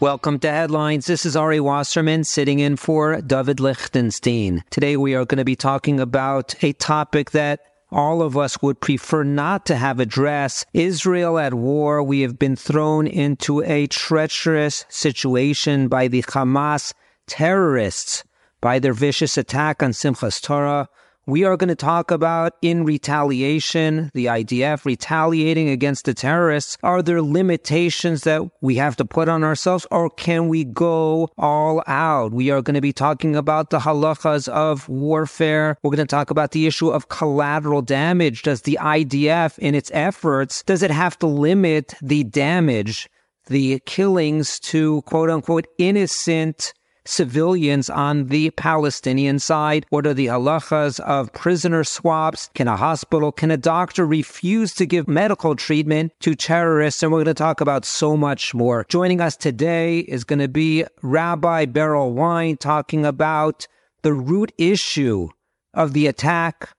Welcome 0.00 0.38
to 0.38 0.50
Headlines. 0.50 1.04
This 1.04 1.26
is 1.26 1.36
Ari 1.36 1.60
Wasserman 1.60 2.24
sitting 2.24 2.58
in 2.58 2.76
for 2.76 3.20
David 3.20 3.60
Lichtenstein. 3.60 4.64
Today 4.70 4.96
we 4.96 5.14
are 5.14 5.26
going 5.26 5.36
to 5.36 5.44
be 5.44 5.56
talking 5.56 6.00
about 6.00 6.54
a 6.64 6.72
topic 6.72 7.32
that 7.32 7.60
all 7.90 8.22
of 8.22 8.34
us 8.34 8.62
would 8.62 8.80
prefer 8.80 9.24
not 9.24 9.66
to 9.66 9.76
have 9.76 10.00
address. 10.00 10.64
Israel 10.72 11.38
at 11.38 11.52
war. 11.52 12.02
We 12.02 12.22
have 12.22 12.38
been 12.38 12.56
thrown 12.56 13.06
into 13.06 13.62
a 13.62 13.88
treacherous 13.88 14.86
situation 14.88 15.88
by 15.88 16.08
the 16.08 16.22
Hamas 16.22 16.94
terrorists 17.26 18.24
by 18.62 18.78
their 18.78 18.94
vicious 18.94 19.36
attack 19.36 19.82
on 19.82 19.90
Simchas 19.90 20.40
Torah. 20.40 20.88
We 21.30 21.44
are 21.44 21.56
going 21.56 21.68
to 21.68 21.76
talk 21.76 22.10
about 22.10 22.54
in 22.60 22.84
retaliation, 22.84 24.10
the 24.14 24.26
IDF 24.26 24.84
retaliating 24.84 25.68
against 25.68 26.04
the 26.04 26.12
terrorists. 26.12 26.76
Are 26.82 27.02
there 27.02 27.22
limitations 27.22 28.22
that 28.22 28.42
we 28.60 28.74
have 28.78 28.96
to 28.96 29.04
put 29.04 29.28
on 29.28 29.44
ourselves 29.44 29.86
or 29.92 30.10
can 30.10 30.48
we 30.48 30.64
go 30.64 31.28
all 31.38 31.84
out? 31.86 32.32
We 32.32 32.50
are 32.50 32.62
going 32.62 32.74
to 32.74 32.80
be 32.80 32.92
talking 32.92 33.36
about 33.36 33.70
the 33.70 33.78
halachas 33.78 34.48
of 34.48 34.88
warfare. 34.88 35.76
We're 35.84 35.90
going 35.90 36.04
to 36.04 36.10
talk 36.10 36.32
about 36.32 36.50
the 36.50 36.66
issue 36.66 36.90
of 36.90 37.10
collateral 37.10 37.82
damage. 37.82 38.42
Does 38.42 38.62
the 38.62 38.76
IDF 38.80 39.56
in 39.60 39.76
its 39.76 39.92
efforts, 39.94 40.64
does 40.64 40.82
it 40.82 40.90
have 40.90 41.16
to 41.20 41.28
limit 41.28 41.94
the 42.02 42.24
damage, 42.24 43.08
the 43.46 43.80
killings 43.86 44.58
to 44.60 45.02
quote 45.02 45.30
unquote 45.30 45.68
innocent 45.78 46.72
civilians 47.10 47.90
on 47.90 48.26
the 48.26 48.50
Palestinian 48.50 49.38
side? 49.38 49.84
What 49.90 50.06
are 50.06 50.14
the 50.14 50.26
halachas 50.26 51.00
of 51.00 51.32
prisoner 51.32 51.84
swaps? 51.84 52.48
Can 52.54 52.68
a 52.68 52.76
hospital, 52.76 53.32
can 53.32 53.50
a 53.50 53.56
doctor 53.56 54.06
refuse 54.06 54.74
to 54.74 54.86
give 54.86 55.08
medical 55.08 55.56
treatment 55.56 56.12
to 56.20 56.34
terrorists? 56.34 57.02
And 57.02 57.12
we're 57.12 57.18
going 57.18 57.26
to 57.26 57.34
talk 57.34 57.60
about 57.60 57.84
so 57.84 58.16
much 58.16 58.54
more. 58.54 58.86
Joining 58.88 59.20
us 59.20 59.36
today 59.36 60.00
is 60.00 60.24
going 60.24 60.38
to 60.38 60.48
be 60.48 60.84
Rabbi 61.02 61.66
Beryl 61.66 62.12
Wein 62.12 62.56
talking 62.56 63.04
about 63.04 63.66
the 64.02 64.12
root 64.12 64.52
issue 64.56 65.28
of 65.74 65.92
the 65.92 66.06
attack 66.06 66.70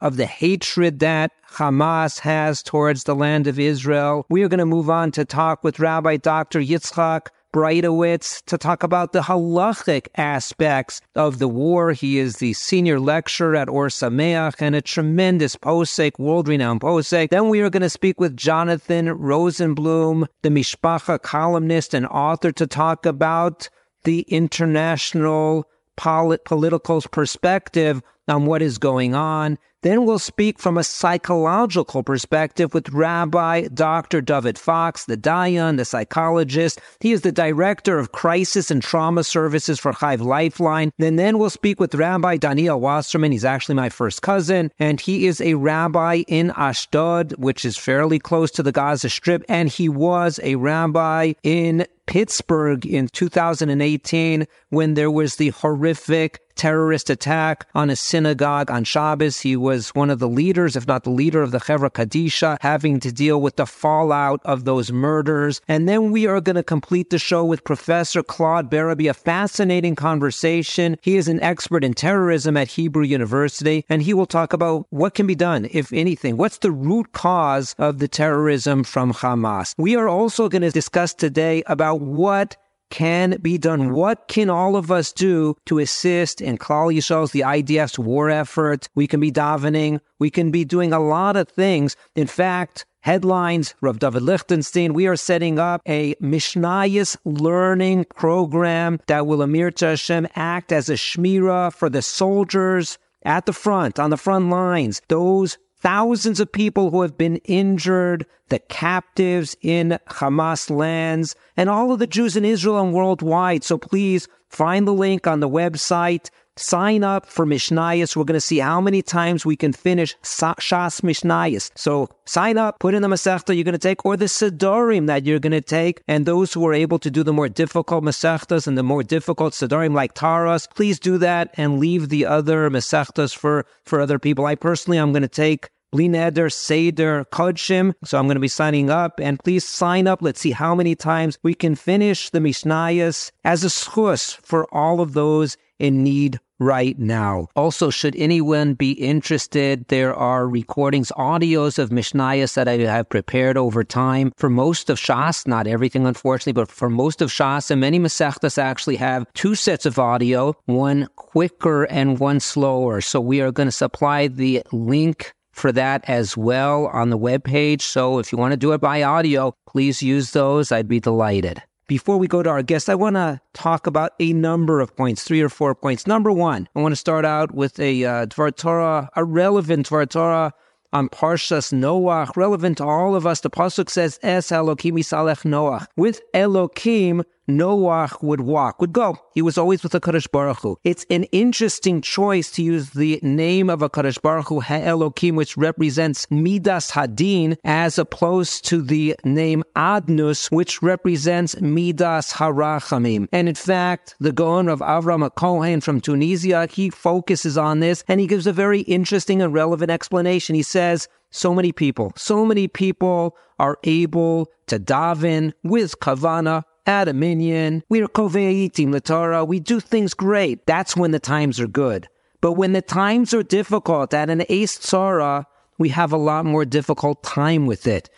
of 0.00 0.16
the 0.16 0.26
hatred 0.26 0.98
that 0.98 1.32
Hamas 1.50 2.18
has 2.20 2.62
towards 2.62 3.04
the 3.04 3.14
land 3.14 3.46
of 3.46 3.58
Israel. 3.58 4.26
We 4.28 4.42
are 4.42 4.48
going 4.48 4.58
to 4.58 4.66
move 4.66 4.90
on 4.90 5.12
to 5.12 5.24
talk 5.24 5.64
with 5.64 5.78
Rabbi 5.78 6.18
Dr. 6.18 6.60
Yitzchak 6.60 7.28
Breitowitz 7.54 8.42
to 8.46 8.58
talk 8.58 8.82
about 8.82 9.12
the 9.12 9.20
halachic 9.20 10.08
aspects 10.16 11.00
of 11.14 11.38
the 11.38 11.46
war. 11.46 11.92
He 11.92 12.18
is 12.18 12.38
the 12.38 12.52
senior 12.52 12.98
lecturer 12.98 13.54
at 13.54 13.68
Or 13.68 13.86
Sameach 13.86 14.60
and 14.60 14.74
a 14.74 14.82
tremendous 14.82 15.54
posek, 15.54 16.18
world-renowned 16.18 16.80
posek. 16.80 17.30
Then 17.30 17.48
we 17.50 17.60
are 17.60 17.70
going 17.70 17.82
to 17.82 17.88
speak 17.88 18.18
with 18.18 18.36
Jonathan 18.36 19.06
Rosenblum, 19.06 20.26
the 20.42 20.48
Mishpacha 20.48 21.22
columnist 21.22 21.94
and 21.94 22.06
author, 22.06 22.50
to 22.50 22.66
talk 22.66 23.06
about 23.06 23.68
the 24.02 24.22
international 24.22 25.64
polit- 25.96 26.44
political 26.44 27.00
perspective 27.02 28.02
on 28.28 28.46
what 28.46 28.62
is 28.62 28.78
going 28.78 29.14
on. 29.14 29.58
Then 29.82 30.06
we'll 30.06 30.18
speak 30.18 30.58
from 30.58 30.78
a 30.78 30.82
psychological 30.82 32.02
perspective 32.02 32.72
with 32.72 32.88
Rabbi 32.88 33.68
Dr. 33.68 34.22
David 34.22 34.56
Fox, 34.56 35.04
the 35.04 35.16
Dayan, 35.18 35.76
the 35.76 35.84
psychologist. 35.84 36.80
He 37.00 37.12
is 37.12 37.20
the 37.20 37.30
director 37.30 37.98
of 37.98 38.12
crisis 38.12 38.70
and 38.70 38.82
trauma 38.82 39.24
services 39.24 39.78
for 39.78 39.92
Chai 39.92 40.14
Lifeline. 40.14 40.90
And 40.98 41.18
then 41.18 41.38
we'll 41.38 41.50
speak 41.50 41.80
with 41.80 41.94
Rabbi 41.94 42.38
Daniel 42.38 42.80
Wasserman. 42.80 43.32
He's 43.32 43.44
actually 43.44 43.74
my 43.74 43.90
first 43.90 44.22
cousin, 44.22 44.70
and 44.78 45.02
he 45.02 45.26
is 45.26 45.42
a 45.42 45.52
rabbi 45.52 46.22
in 46.28 46.50
Ashdod, 46.56 47.32
which 47.32 47.66
is 47.66 47.76
fairly 47.76 48.18
close 48.18 48.50
to 48.52 48.62
the 48.62 48.72
Gaza 48.72 49.10
Strip, 49.10 49.44
and 49.50 49.68
he 49.68 49.90
was 49.90 50.40
a 50.42 50.54
rabbi 50.54 51.34
in 51.42 51.86
Pittsburgh 52.06 52.86
in 52.86 53.08
2018 53.08 54.46
when 54.70 54.94
there 54.94 55.10
was 55.10 55.36
the 55.36 55.50
horrific 55.50 56.40
terrorist 56.54 57.10
attack 57.10 57.66
on 57.74 57.90
a 57.90 57.96
synagogue 57.96 58.70
on 58.70 58.84
Shabbos. 58.84 59.40
He 59.40 59.56
was 59.56 59.90
one 59.90 60.10
of 60.10 60.18
the 60.18 60.28
leaders, 60.28 60.76
if 60.76 60.86
not 60.86 61.04
the 61.04 61.10
leader 61.10 61.42
of 61.42 61.50
the 61.50 61.58
Chevra 61.58 61.90
Kadisha, 61.90 62.58
having 62.60 63.00
to 63.00 63.12
deal 63.12 63.40
with 63.40 63.56
the 63.56 63.66
fallout 63.66 64.40
of 64.44 64.64
those 64.64 64.92
murders. 64.92 65.60
And 65.68 65.88
then 65.88 66.10
we 66.10 66.26
are 66.26 66.40
going 66.40 66.56
to 66.56 66.62
complete 66.62 67.10
the 67.10 67.18
show 67.18 67.44
with 67.44 67.64
Professor 67.64 68.22
Claude 68.22 68.70
Berrebi, 68.70 69.08
a 69.08 69.14
fascinating 69.14 69.94
conversation. 69.94 70.96
He 71.02 71.16
is 71.16 71.28
an 71.28 71.40
expert 71.40 71.84
in 71.84 71.94
terrorism 71.94 72.56
at 72.56 72.68
Hebrew 72.68 73.04
University, 73.04 73.84
and 73.88 74.02
he 74.02 74.14
will 74.14 74.26
talk 74.26 74.52
about 74.52 74.86
what 74.90 75.14
can 75.14 75.26
be 75.26 75.34
done, 75.34 75.68
if 75.70 75.92
anything. 75.92 76.36
What's 76.36 76.58
the 76.58 76.70
root 76.70 77.12
cause 77.12 77.74
of 77.78 77.98
the 77.98 78.08
terrorism 78.08 78.84
from 78.84 79.12
Hamas? 79.12 79.74
We 79.78 79.96
are 79.96 80.08
also 80.08 80.48
going 80.48 80.62
to 80.62 80.70
discuss 80.70 81.14
today 81.14 81.62
about 81.66 82.00
what 82.00 82.56
can 82.94 83.36
be 83.42 83.58
done? 83.58 83.92
What 83.92 84.28
can 84.28 84.48
all 84.48 84.76
of 84.76 84.92
us 84.92 85.12
do 85.12 85.56
to 85.66 85.80
assist 85.80 86.40
in 86.40 86.58
Klal 86.58 86.94
Yisrael's, 86.94 87.32
the 87.32 87.40
IDF's 87.40 87.98
war 87.98 88.30
effort? 88.30 88.88
We 88.94 89.08
can 89.08 89.18
be 89.18 89.32
davening. 89.32 89.98
We 90.20 90.30
can 90.30 90.52
be 90.52 90.64
doing 90.64 90.92
a 90.92 91.00
lot 91.00 91.34
of 91.34 91.48
things. 91.48 91.96
In 92.14 92.28
fact, 92.28 92.86
headlines, 93.00 93.74
Rav 93.80 93.98
David 93.98 94.22
Lichtenstein, 94.22 94.94
we 94.94 95.08
are 95.08 95.16
setting 95.16 95.58
up 95.58 95.82
a 95.88 96.14
Mishnayos 96.22 97.16
learning 97.24 98.06
program 98.14 99.00
that 99.08 99.26
will 99.26 99.42
Amir 99.42 99.72
Hashem 99.76 100.28
act 100.36 100.70
as 100.70 100.88
a 100.88 100.94
shmira 100.94 101.72
for 101.72 101.90
the 101.90 102.00
soldiers 102.00 102.96
at 103.24 103.46
the 103.46 103.52
front, 103.52 103.98
on 103.98 104.10
the 104.10 104.16
front 104.16 104.50
lines, 104.50 105.02
those 105.08 105.58
thousands 105.84 106.40
of 106.40 106.50
people 106.50 106.90
who 106.90 107.02
have 107.02 107.18
been 107.18 107.36
injured, 107.44 108.24
the 108.48 108.58
captives 108.58 109.54
in 109.60 109.98
Hamas 110.08 110.74
lands, 110.74 111.36
and 111.58 111.68
all 111.68 111.92
of 111.92 111.98
the 111.98 112.06
Jews 112.06 112.36
in 112.36 112.44
Israel 112.44 112.80
and 112.80 112.94
worldwide. 112.94 113.62
So 113.62 113.76
please 113.76 114.26
find 114.48 114.88
the 114.88 114.94
link 114.94 115.26
on 115.26 115.40
the 115.40 115.48
website. 115.48 116.30
Sign 116.56 117.02
up 117.02 117.26
for 117.26 117.44
Mishnayos. 117.44 118.14
We're 118.14 118.24
going 118.24 118.34
to 118.34 118.40
see 118.40 118.58
how 118.58 118.80
many 118.80 119.02
times 119.02 119.44
we 119.44 119.56
can 119.56 119.72
finish 119.72 120.14
Shas 120.22 121.00
Mishnayos. 121.00 121.72
So 121.74 122.08
sign 122.26 122.58
up, 122.58 122.78
put 122.78 122.94
in 122.94 123.02
the 123.02 123.08
Masechta 123.08 123.56
you're 123.56 123.64
going 123.64 123.72
to 123.72 123.78
take, 123.78 124.06
or 124.06 124.16
the 124.16 124.26
Sidorim 124.26 125.08
that 125.08 125.24
you're 125.24 125.40
going 125.40 125.50
to 125.50 125.60
take. 125.60 126.00
And 126.06 126.26
those 126.26 126.52
who 126.52 126.64
are 126.68 126.72
able 126.72 127.00
to 127.00 127.10
do 127.10 127.24
the 127.24 127.32
more 127.32 127.48
difficult 127.48 128.04
Masechtas 128.04 128.68
and 128.68 128.78
the 128.78 128.84
more 128.84 129.02
difficult 129.02 129.52
Sidorim 129.52 129.94
like 129.94 130.14
Taharos, 130.14 130.72
please 130.72 131.00
do 131.00 131.18
that 131.18 131.52
and 131.54 131.80
leave 131.80 132.08
the 132.08 132.24
other 132.24 132.70
Masechtas 132.70 133.34
for, 133.36 133.66
for 133.82 134.00
other 134.00 134.20
people. 134.20 134.46
I 134.46 134.54
personally, 134.54 134.98
I'm 134.98 135.12
going 135.12 135.22
to 135.22 135.28
take 135.28 135.70
Bli 135.90 136.08
Neder, 136.08 136.52
Seder, 136.52 137.24
Kodshim. 137.32 137.94
So 138.04 138.16
I'm 138.16 138.26
going 138.26 138.36
to 138.36 138.40
be 138.40 138.46
signing 138.46 138.90
up 138.90 139.18
and 139.20 139.42
please 139.42 139.64
sign 139.64 140.06
up. 140.06 140.22
Let's 140.22 140.40
see 140.40 140.52
how 140.52 140.76
many 140.76 140.94
times 140.94 141.36
we 141.42 141.54
can 141.54 141.74
finish 141.74 142.30
the 142.30 142.38
Mishnayos 142.38 143.32
as 143.44 143.64
a 143.64 143.68
schus 143.68 144.36
for 144.36 144.72
all 144.72 145.00
of 145.00 145.14
those 145.14 145.56
in 145.78 146.02
need 146.02 146.38
right 146.58 146.98
now. 146.98 147.48
Also, 147.56 147.90
should 147.90 148.14
anyone 148.16 148.74
be 148.74 148.92
interested, 148.92 149.86
there 149.88 150.14
are 150.14 150.48
recordings, 150.48 151.10
audios 151.16 151.78
of 151.78 151.90
Mishnayos 151.90 152.54
that 152.54 152.68
I 152.68 152.78
have 152.78 153.08
prepared 153.08 153.56
over 153.56 153.84
time 153.84 154.32
for 154.36 154.48
most 154.48 154.90
of 154.90 154.98
Shas, 154.98 155.46
not 155.46 155.66
everything 155.66 156.06
unfortunately, 156.06 156.52
but 156.52 156.70
for 156.70 156.88
most 156.88 157.20
of 157.20 157.30
Shas 157.30 157.70
and 157.70 157.80
many 157.80 157.98
Masechtas 157.98 158.58
actually 158.58 158.96
have 158.96 159.26
two 159.34 159.54
sets 159.54 159.86
of 159.86 159.98
audio, 159.98 160.54
one 160.66 161.08
quicker 161.16 161.84
and 161.84 162.18
one 162.18 162.40
slower. 162.40 163.00
So 163.00 163.20
we 163.20 163.40
are 163.40 163.52
going 163.52 163.68
to 163.68 163.72
supply 163.72 164.28
the 164.28 164.62
link 164.72 165.32
for 165.52 165.70
that 165.72 166.04
as 166.08 166.36
well 166.36 166.86
on 166.86 167.10
the 167.10 167.18
webpage. 167.18 167.82
So 167.82 168.18
if 168.18 168.32
you 168.32 168.38
want 168.38 168.52
to 168.52 168.56
do 168.56 168.72
it 168.72 168.80
by 168.80 169.02
audio, 169.02 169.54
please 169.68 170.02
use 170.02 170.32
those. 170.32 170.72
I'd 170.72 170.88
be 170.88 171.00
delighted. 171.00 171.62
Before 171.86 172.16
we 172.16 172.28
go 172.28 172.42
to 172.42 172.48
our 172.48 172.62
guest, 172.62 172.88
I 172.88 172.94
want 172.94 173.16
to 173.16 173.42
talk 173.52 173.86
about 173.86 174.12
a 174.18 174.32
number 174.32 174.80
of 174.80 174.96
points, 174.96 175.22
three 175.22 175.42
or 175.42 175.50
four 175.50 175.74
points. 175.74 176.06
Number 176.06 176.32
one, 176.32 176.66
I 176.74 176.80
want 176.80 176.92
to 176.92 176.96
start 176.96 177.26
out 177.26 177.54
with 177.54 177.78
a 177.78 178.04
uh, 178.04 178.26
Dvar 178.26 178.56
Torah, 178.56 179.10
a 179.16 179.22
relevant 179.22 179.90
Dvar 179.90 180.08
Torah 180.08 180.54
on 180.94 181.10
Parshas 181.10 181.74
Noach, 181.74 182.36
relevant 182.36 182.78
to 182.78 182.84
all 182.84 183.14
of 183.14 183.26
us. 183.26 183.40
The 183.40 183.50
pasuk 183.50 183.90
says, 183.90 184.18
"Es 184.22 184.48
Elokim 184.50 184.94
Noach." 184.94 185.86
With 185.94 186.22
Elokim, 186.32 187.22
Noach 187.48 188.22
would 188.22 188.40
walk, 188.40 188.80
would 188.80 188.92
go. 188.92 189.18
He 189.34 189.42
was 189.42 189.58
always 189.58 189.82
with 189.82 189.92
the 189.92 190.00
Kadosh 190.00 190.30
Baruch 190.30 190.60
Hu. 190.60 190.78
It's 190.84 191.04
an 191.10 191.24
interesting 191.24 192.00
choice 192.00 192.50
to 192.52 192.62
use 192.62 192.90
the 192.90 193.20
name 193.22 193.68
of 193.68 193.82
a 193.82 193.90
Kadosh 193.90 194.20
Baruch 194.20 194.48
Hu, 194.48 194.60
Ha'elokim, 194.60 195.34
which 195.34 195.56
represents 195.56 196.30
Midas 196.30 196.90
Hadin, 196.90 197.56
as 197.64 197.98
opposed 197.98 198.64
to 198.66 198.82
the 198.82 199.16
name 199.24 199.62
Adnus, 199.76 200.50
which 200.50 200.82
represents 200.82 201.60
Midas 201.60 202.32
Harachamim. 202.32 203.28
And 203.32 203.48
in 203.48 203.54
fact, 203.54 204.14
the 204.20 204.32
Gaon 204.32 204.68
of 204.68 204.80
Avram 204.80 205.28
Kohen 205.34 205.80
from 205.80 206.00
Tunisia, 206.00 206.66
he 206.70 206.90
focuses 206.90 207.58
on 207.58 207.80
this, 207.80 208.04
and 208.08 208.20
he 208.20 208.26
gives 208.26 208.46
a 208.46 208.52
very 208.52 208.80
interesting 208.80 209.42
and 209.42 209.52
relevant 209.52 209.90
explanation. 209.90 210.54
He 210.54 210.62
says, 210.62 211.08
so 211.30 211.52
many 211.52 211.72
people, 211.72 212.12
so 212.16 212.44
many 212.44 212.68
people 212.68 213.36
are 213.58 213.78
able 213.82 214.50
to 214.66 214.78
daven 214.78 215.52
with 215.64 215.98
kavana 215.98 216.62
at 216.86 217.08
a 217.08 217.12
minyan. 217.12 217.82
We're 217.88 218.08
koveitim 218.08 218.92
l'Torah. 218.92 219.46
We 219.46 219.60
do 219.60 219.80
things 219.80 220.14
great. 220.14 220.66
That's 220.66 220.96
when 220.96 221.10
the 221.10 221.18
times 221.18 221.60
are 221.60 221.66
good. 221.66 222.08
But 222.40 222.52
when 222.52 222.72
the 222.72 222.82
times 222.82 223.32
are 223.32 223.42
difficult 223.42 224.12
at 224.12 224.30
an 224.30 224.44
ace 224.48 224.78
tzara, 224.78 225.46
we 225.78 225.88
have 225.90 226.12
a 226.12 226.18
lot 226.18 226.44
more 226.44 226.64
difficult 226.64 227.22
time 227.22 227.66
with 227.66 227.86
it. 227.86 228.10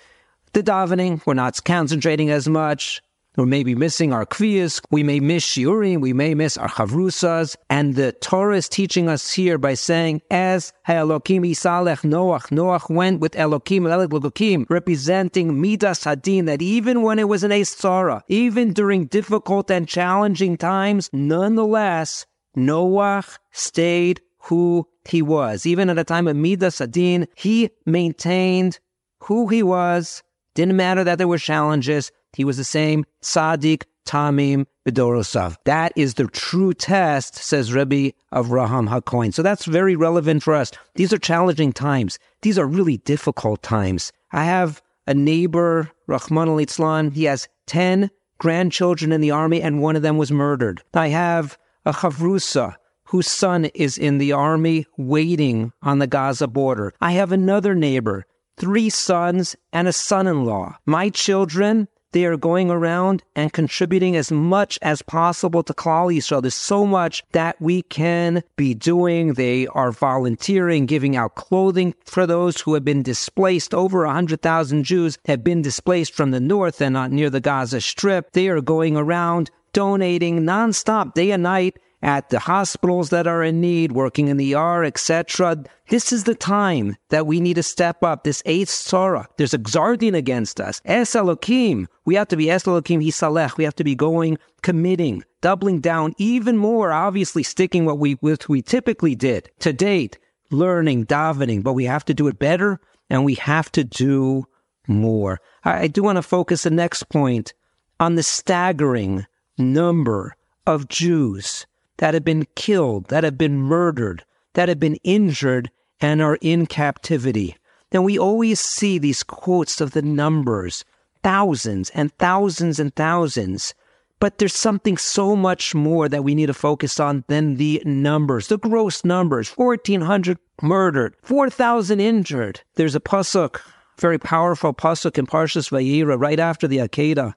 The 0.53 0.63
davening, 0.63 1.21
we're 1.27 1.35
not 1.35 1.63
concentrating 1.65 2.31
as 2.31 2.49
much. 2.49 3.03
Or 3.37 3.47
maybe 3.47 3.75
missing 3.75 4.13
our 4.13 4.27
kviyas, 4.27 4.81
we 4.91 5.03
may 5.03 5.21
miss 5.21 5.45
shiurim, 5.45 6.01
we 6.01 6.13
may 6.13 6.35
miss 6.35 6.57
our 6.57 6.69
chavrusas, 6.69 7.57
and 7.69 7.95
the 7.95 8.13
Torah 8.13 8.57
is 8.57 8.69
teaching 8.69 9.09
us 9.09 9.33
here 9.33 9.59
by 9.59 9.75
saying, 9.75 10.23
as 10.31 10.73
Elokim 10.89 11.49
Isalech 11.49 12.03
Noach, 12.03 12.49
Noach 12.51 12.89
went 12.89 13.21
with 13.21 13.33
Elokim, 13.33 13.83
Elokim, 13.83 14.67
representing 14.71 15.61
Midas 15.61 16.05
Hadin, 16.05 16.47
that 16.47 16.63
even 16.63 17.03
when 17.03 17.19
it 17.19 17.29
was 17.29 17.45
an 17.45 17.51
Esara, 17.51 18.23
even 18.29 18.73
during 18.73 19.07
difficult 19.07 19.71
and 19.71 19.89
challenging 19.89 20.57
times, 20.57 21.11
nonetheless, 21.13 22.27
Noach 22.57 23.39
stayed 23.53 24.21
who 24.45 24.87
he 25.05 25.23
was. 25.23 25.67
Even 25.67 25.91
at 25.91 25.99
a 25.99 26.05
time 26.05 26.29
of 26.29 26.37
Midas 26.37 26.79
Hadin, 26.79 27.27
he 27.35 27.71
maintained 27.85 28.79
who 29.21 29.49
he 29.49 29.63
was. 29.63 30.23
Didn't 30.55 30.77
matter 30.77 31.05
that 31.05 31.19
there 31.19 31.29
were 31.29 31.39
challenges. 31.39 32.11
He 32.37 32.45
was 32.45 32.59
the 32.59 32.65
same 32.65 33.07
Sadiq 33.23 33.85
Tamim 34.07 34.67
Bidorosav. 34.87 35.57
That 35.65 35.93
is 35.97 36.15
the 36.15 36.27
true 36.27 36.75
test, 36.75 37.35
says 37.37 37.73
Rebbe 37.73 38.13
Avraham 38.33 38.89
HaKohen. 38.91 39.33
So 39.33 39.43
that's 39.43 39.65
very 39.65 39.97
relevant 39.97 40.43
for 40.43 40.55
us. 40.55 40.71
These 40.97 41.15
are 41.15 41.19
challenging 41.19 41.73
times. 41.73 42.19
These 42.43 42.59
are 42.59 42.67
really 42.67 42.99
difficult 42.99 43.63
times. 43.63 44.13
I 44.33 44.45
have 44.45 44.83
a 45.07 45.15
neighbor, 45.15 45.91
Rahman 46.07 46.49
al 46.49 47.11
He 47.11 47.25
has 47.25 47.49
10 47.69 48.11
grandchildren 48.39 49.13
in 49.13 49.23
the 49.23 49.31
army, 49.31 49.63
and 49.63 49.81
one 49.81 49.97
of 49.97 50.03
them 50.03 50.19
was 50.19 50.31
murdered. 50.31 50.83
I 50.93 51.09
have 51.09 51.57
a 51.87 51.93
Chavrusa 51.93 52.77
whose 53.07 53.29
son 53.29 53.65
is 53.67 53.97
in 53.97 54.19
the 54.19 54.33
army 54.33 54.85
waiting 54.99 55.73
on 55.83 56.01
the 56.01 56.07
Gaza 56.07 56.49
border. 56.49 56.93
I 57.01 57.13
have 57.13 57.33
another 57.33 57.75
neighbor, 57.75 58.27
three 58.59 58.91
sons 58.91 59.57
and 59.73 59.89
a 59.89 59.93
son-in-law. 59.93 60.77
My 60.85 61.09
children, 61.09 61.89
they 62.17 62.25
are 62.25 62.39
going 62.39 62.71
around 62.71 63.23
and 63.35 63.53
contributing 63.53 64.17
as 64.17 64.33
much 64.33 64.79
as 64.81 65.03
possible 65.03 65.63
to 65.63 65.75
Klal 65.75 66.11
Yisrael. 66.11 66.41
There's 66.41 66.55
so 66.55 66.87
much 66.87 67.23
that 67.33 67.61
we 67.61 67.83
can 67.83 68.43
be 68.57 68.73
doing. 68.73 69.35
They 69.35 69.67
are 69.67 69.93
volunteering, 69.93 70.87
giving 70.87 71.15
out 71.15 71.35
clothing 71.35 71.95
for 72.07 72.27
those 72.27 72.59
who 72.63 72.73
have 72.73 72.87
been 72.87 73.03
displaced. 73.03 73.75
Over 73.75 74.07
100,000 74.07 74.83
Jews 74.83 75.19
have 75.27 75.45
been 75.45 75.61
displaced 75.61 76.15
from 76.15 76.31
the 76.31 76.41
north 76.41 76.81
and 76.81 76.95
not 76.95 77.13
near 77.13 77.29
the 77.29 77.39
Gaza 77.39 77.83
Strip. 77.83 78.33
They 78.33 78.49
are 78.49 78.63
going 78.63 78.97
around 78.97 79.51
donating 79.75 80.41
nonstop, 80.41 81.13
day 81.13 81.33
and 81.33 81.43
night, 81.43 81.77
at 82.07 82.31
the 82.31 82.39
hospitals 82.39 83.11
that 83.11 83.27
are 83.27 83.43
in 83.43 83.61
need, 83.61 83.91
working 83.91 84.29
in 84.29 84.37
the 84.37 84.55
ER, 84.55 84.85
etc. 84.85 85.65
This 85.89 86.13
is 86.13 86.23
the 86.23 86.37
time 86.37 86.97
that 87.11 87.27
we 87.27 87.41
need 87.41 87.55
to 87.55 87.65
step 87.65 88.05
up. 88.05 88.23
This 88.23 88.45
eighth 88.47 88.89
Torah, 88.89 89.29
there's 89.37 89.53
a 89.53 89.59
Gzardin 89.59 90.17
against 90.17 90.61
us. 90.61 90.81
Es 90.85 91.15
Elokim. 91.15 91.87
We 92.05 92.15
have 92.15 92.29
to 92.29 92.37
be 92.37 92.49
Es 92.49 92.63
Elokim 92.63 93.05
Hisalech. 93.05 93.57
We 93.57 93.65
have 93.65 93.75
to 93.75 93.85
be 93.85 93.97
going, 93.97 94.39
committing, 94.63 95.25
doubling 95.41 95.81
down 95.81 96.15
even 96.17 96.57
more, 96.57 96.93
obviously 96.93 97.43
sticking 97.43 97.85
what 97.85 97.99
we, 97.99 98.13
what 98.21 98.49
we 98.49 98.63
typically 98.63 99.17
did 99.17 99.51
to 99.59 99.73
date, 99.73 100.17
learning, 100.53 101.07
davening, 101.07 101.65
but 101.65 101.73
we 101.73 101.87
have 101.87 102.05
to 102.05 102.15
do 102.15 102.29
it 102.29 102.39
better 102.39 102.79
and 103.11 103.25
we 103.25 103.35
have 103.35 103.73
to 103.73 103.83
do 103.83 104.45
more. 104.87 105.41
I, 105.65 105.81
I 105.81 105.87
do 105.89 106.05
want 106.05 106.17
to 106.17 106.23
focus 106.23 106.63
the 106.63 106.71
next 106.71 107.09
point 107.09 107.53
on 107.99 108.15
the 108.15 108.23
staggering 108.23 109.27
number 109.59 110.37
of 110.69 110.87
Jews 110.87 111.67
that 111.99 112.15
have 112.15 112.25
been 112.25 112.47
killed, 112.55 113.07
that 113.07 113.25
have 113.25 113.39
been 113.39 113.59
murdered, 113.59 114.25
that 114.55 114.69
have 114.69 114.81
been 114.81 114.97
injured, 115.05 115.71
and 116.01 116.21
are 116.21 116.39
in 116.41 116.67
captivity. 116.67 117.57
Now, 117.93 118.03
we 118.03 118.19
always 118.19 118.61
see 118.61 118.99
these 118.99 119.23
quotes 119.23 119.81
of 119.81 119.93
the 119.93 120.03
numbers, 120.03 120.85
thousands 121.23 121.91
and 121.91 122.13
thousands 122.19 122.79
and 122.79 122.95
thousands. 122.95 123.75
But 124.19 124.39
there's 124.39 124.55
something 124.55 124.97
so 124.97 125.37
much 125.37 125.75
more 125.75 126.09
that 126.09 126.25
we 126.25 126.35
need 126.35 126.47
to 126.47 126.55
focus 126.55 126.99
on 126.99 127.25
than 127.29 127.57
the 127.57 127.83
numbers, 127.85 128.49
the 128.49 128.59
gross 128.59 129.05
numbers 129.05 129.51
1,400 129.51 130.39
murdered, 130.63 131.15
4,000 131.23 132.01
injured. 132.01 132.63
There's 132.77 132.95
a 132.95 133.01
pasuk, 133.01 133.61
very 133.99 134.19
powerful 134.19 134.73
pasuk 134.73 135.19
in 135.19 135.27
Parshas 135.27 135.71
Vayera, 135.71 136.19
right 136.19 136.41
after 136.41 136.67
the 136.67 136.79
Akedah, 136.79 137.35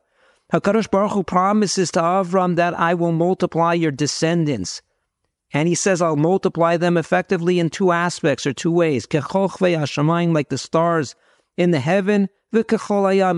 HaKadosh 0.51 0.90
Baruch 0.90 1.12
Hu 1.12 1.24
promises 1.24 1.92
to 1.92 2.00
Avram 2.00 2.56
that 2.56 2.74
I 2.74 2.96
will 2.96 3.12
multiply 3.12 3.74
your 3.74 3.92
descendants. 3.92 4.81
And 5.51 5.68
he 5.68 5.75
says, 5.75 6.01
I'll 6.01 6.16
multiply 6.16 6.75
them 6.78 6.98
effectively 6.98 7.60
in 7.60 7.69
two 7.69 7.92
aspects 7.92 8.48
or 8.48 8.54
two 8.54 8.72
ways. 8.72 9.06
like 10.34 10.50
the 10.50 10.57
stars 10.57 11.16
in 11.57 11.72
the 11.72 11.80
heaven, 11.80 12.30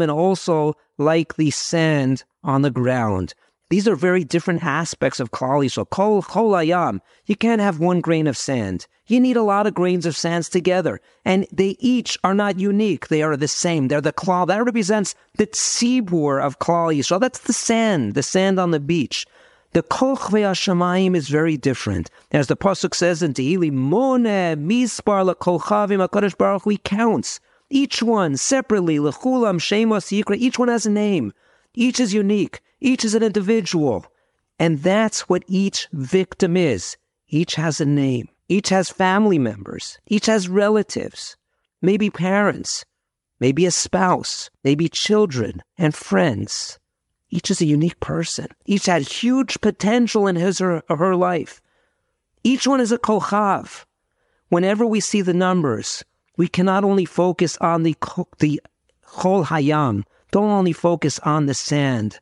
and 0.02 0.12
also 0.12 0.76
like 0.98 1.36
the 1.36 1.52
sand 1.52 2.24
on 2.44 2.62
the 2.62 2.72
ground. 2.72 3.34
These 3.72 3.88
are 3.88 3.96
very 3.96 4.26
different 4.26 4.66
aspects 4.66 5.22
of 5.22 5.32
Klal 5.32 5.64
Yisrael. 5.64 5.90
Kol 5.90 6.22
cholayam. 6.22 7.00
You 7.26 7.38
can't 7.38 7.62
have 7.62 7.80
one 7.80 8.02
grain 8.02 8.28
of 8.28 8.36
sand. 8.36 8.86
You 9.08 9.22
need 9.22 9.38
a 9.38 9.44
lot 9.44 9.66
of 9.66 9.74
grains 9.74 10.06
of 10.06 10.18
sands 10.18 10.50
together. 10.50 11.00
And 11.24 11.48
they 11.54 11.78
each 11.80 12.18
are 12.22 12.34
not 12.34 12.60
unique. 12.60 13.08
They 13.08 13.24
are 13.24 13.38
the 13.38 13.48
same. 13.48 13.88
They're 13.88 14.02
the 14.02 14.12
klal. 14.12 14.46
That 14.46 14.66
represents 14.66 15.16
the 15.38 15.48
tzibur 15.48 16.44
of 16.44 16.60
Klal 16.60 16.94
Yisrael. 16.94 17.22
That's 17.22 17.40
the 17.40 17.54
sand, 17.54 18.14
the 18.14 18.24
sand 18.24 18.60
on 18.60 18.72
the 18.72 18.80
beach. 18.82 19.26
The 19.72 19.84
kol 19.84 20.18
Hashemayim 20.18 21.16
is 21.16 21.30
very 21.30 21.56
different. 21.56 22.10
As 22.34 22.48
the 22.48 22.58
Pasuk 22.58 22.94
says 22.94 23.24
in 23.24 23.34
Tehillim, 23.34 23.72
Mone 23.72 24.58
mispar 24.68 25.34
lekol 25.34 25.62
chavim 25.62 26.06
HaKadosh 26.06 26.38
Baruch 26.38 26.64
Hu, 26.64 26.78
counts. 26.80 27.40
Each 27.70 28.04
one 28.04 28.36
separately, 28.36 28.98
lechulam 28.98 29.62
shemos 29.62 30.12
yikra, 30.12 30.36
each 30.36 30.60
one 30.60 30.68
has 30.68 30.86
a 30.86 30.92
name. 30.92 31.32
Each 31.74 32.02
is 32.02 32.14
unique. 32.14 32.60
Each 32.82 33.06
is 33.06 33.14
an 33.14 33.22
individual. 33.22 34.06
And 34.58 34.82
that's 34.82 35.30
what 35.30 35.44
each 35.48 35.88
victim 35.94 36.58
is. 36.58 36.98
Each 37.30 37.56
has 37.56 37.80
a 37.80 37.86
name. 37.86 38.28
Each 38.50 38.70
has 38.70 38.90
family 38.90 39.40
members. 39.40 40.00
Each 40.08 40.26
has 40.26 40.50
relatives. 40.50 41.38
Maybe 41.82 42.10
parents. 42.10 42.84
Maybe 43.40 43.66
a 43.66 43.72
spouse. 43.72 44.50
Maybe 44.64 44.90
children 44.90 45.62
and 45.78 45.96
friends. 45.96 46.80
Each 47.30 47.50
is 47.50 47.62
a 47.62 47.66
unique 47.66 48.00
person. 48.00 48.48
Each 48.66 48.88
had 48.88 49.04
huge 49.04 49.62
potential 49.62 50.28
in 50.28 50.36
his 50.36 50.60
or 50.60 50.84
her 50.90 51.16
life. 51.16 51.62
Each 52.44 52.68
one 52.68 52.82
is 52.82 52.92
a 52.92 52.98
kochav. 52.98 53.86
Whenever 54.50 54.86
we 54.86 55.00
see 55.00 55.22
the 55.22 55.34
numbers, 55.34 56.04
we 56.36 56.48
cannot 56.48 56.84
only 56.84 57.06
focus 57.06 57.58
on 57.62 57.84
the, 57.84 57.96
the 58.40 58.60
chol 59.06 59.46
hayam, 59.46 60.04
don't 60.32 60.50
only 60.50 60.74
focus 60.74 61.20
on 61.20 61.46
the 61.46 61.54
sand, 61.54 62.20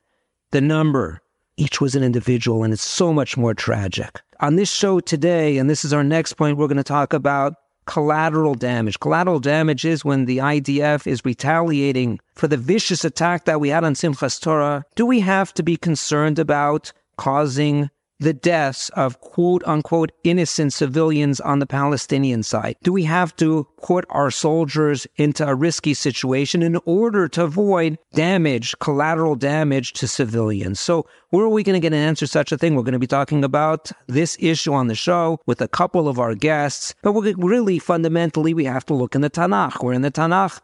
the 0.52 0.62
number. 0.62 1.22
Each 1.58 1.82
was 1.82 1.96
an 1.96 2.04
individual, 2.04 2.64
and 2.64 2.74
it's 2.74 2.86
so 2.86 3.12
much 3.12 3.36
more 3.36 3.54
tragic. 3.54 4.22
On 4.40 4.56
this 4.56 4.72
show 4.72 5.00
today, 5.00 5.58
and 5.58 5.70
this 5.70 5.84
is 5.84 5.92
our 5.92 6.04
next 6.04 6.34
point, 6.34 6.58
we're 6.58 6.68
going 6.68 6.78
to 6.78 6.84
talk 6.84 7.14
about 7.14 7.54
collateral 7.86 8.56
damage. 8.56 9.00
Collateral 9.00 9.40
damage 9.40 9.84
is 9.84 10.06
when 10.06 10.26
the 10.26 10.38
IDF 10.38 11.08
is 11.08 11.26
retaliating 11.26 12.20
for 12.36 12.48
the 12.48 12.56
vicious 12.56 13.04
attack 13.04 13.46
that 13.46 13.60
we 13.60 13.70
had 13.70 13.84
on 13.84 13.96
Simchas 13.96 14.40
Torah. 14.40 14.86
Do 14.96 15.06
we 15.06 15.20
have 15.22 15.54
to 15.56 15.64
be 15.64 15.76
concerned 15.76 16.40
about 16.40 16.94
causing 17.18 17.90
the 18.20 18.34
deaths 18.34 18.90
of 18.90 19.22
quote 19.22 19.64
unquote 19.66 20.12
innocent 20.24 20.74
civilians 20.74 21.40
on 21.40 21.60
the 21.60 21.66
Palestinian 21.66 22.44
side? 22.44 22.76
Do 22.84 22.92
we 22.92 23.04
have 23.06 23.36
to 23.38 23.68
put 23.82 24.06
our 24.10 24.30
soldiers 24.30 25.08
into 25.16 25.48
a 25.48 25.56
risky 25.56 25.94
situation 25.94 26.62
in 26.62 26.78
order 26.86 27.28
to 27.30 27.44
avoid 27.44 27.98
damage, 28.14 28.78
collateral 28.80 29.36
damage 29.36 29.94
to 29.94 30.08
civilians? 30.08 30.80
So 30.80 31.08
where 31.30 31.46
are 31.46 31.50
we 31.50 31.64
going 31.64 31.80
to 31.80 31.80
get 31.80 31.94
an 31.94 32.00
answer 32.00 32.26
to 32.26 32.32
such 32.32 32.52
a 32.52 32.58
thing? 32.58 32.76
We're 32.76 32.84
going 32.84 32.94
to 32.94 33.00
be 33.00 33.08
talking 33.08 33.44
about 33.44 33.92
this 34.08 34.38
issue 34.40 34.74
on 34.74 34.88
the 34.88 34.96
show 34.96 35.40
with 35.46 35.62
a 35.62 35.68
couple 35.68 36.08
of 36.08 36.20
our 36.20 36.36
guests, 36.36 36.94
but 37.02 37.14
we're 37.14 37.34
really 37.38 37.80
fundamentally, 37.80 38.54
we 38.54 38.66
have 38.66 38.86
to 38.88 38.94
look 38.94 39.16
in 39.16 39.22
the 39.22 39.30
Tanakh. 39.30 39.84
We're 39.84 39.94
in 39.94 40.02
the 40.02 40.12
Tanakh. 40.12 40.60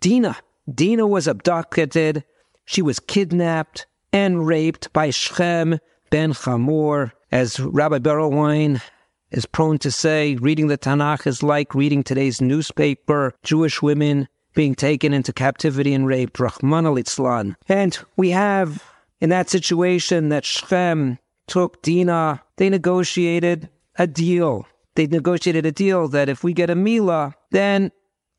Dinah. 0.00 0.36
Dinah 0.72 1.06
was 1.06 1.26
abducted. 1.26 2.24
She 2.64 2.82
was 2.82 3.00
kidnapped 3.00 3.86
and 4.12 4.46
raped 4.46 4.92
by 4.92 5.10
Shechem 5.10 5.78
ben 6.10 6.32
Hamor. 6.32 7.12
As 7.32 7.60
Rabbi 7.60 7.98
Beryl 7.98 8.30
Wein 8.30 8.80
is 9.30 9.46
prone 9.46 9.78
to 9.78 9.90
say, 9.90 10.34
reading 10.36 10.66
the 10.66 10.76
Tanakh 10.76 11.26
is 11.26 11.42
like 11.42 11.74
reading 11.74 12.02
today's 12.02 12.40
newspaper, 12.40 13.34
Jewish 13.44 13.80
women 13.80 14.28
being 14.54 14.74
taken 14.74 15.14
into 15.14 15.32
captivity 15.32 15.94
and 15.94 16.06
raped, 16.06 16.40
Rahman 16.40 16.86
al 16.86 17.54
And 17.68 17.98
we 18.16 18.30
have 18.30 18.82
in 19.20 19.30
that 19.30 19.48
situation 19.48 20.28
that 20.30 20.44
Shechem 20.44 21.18
took 21.46 21.82
Dinah, 21.82 22.42
they 22.56 22.68
negotiated 22.68 23.68
a 23.96 24.06
deal. 24.06 24.66
They 24.96 25.06
negotiated 25.06 25.66
a 25.66 25.72
deal 25.72 26.08
that 26.08 26.28
if 26.28 26.42
we 26.42 26.52
get 26.52 26.70
a 26.70 26.74
Mila, 26.74 27.34
then 27.50 27.92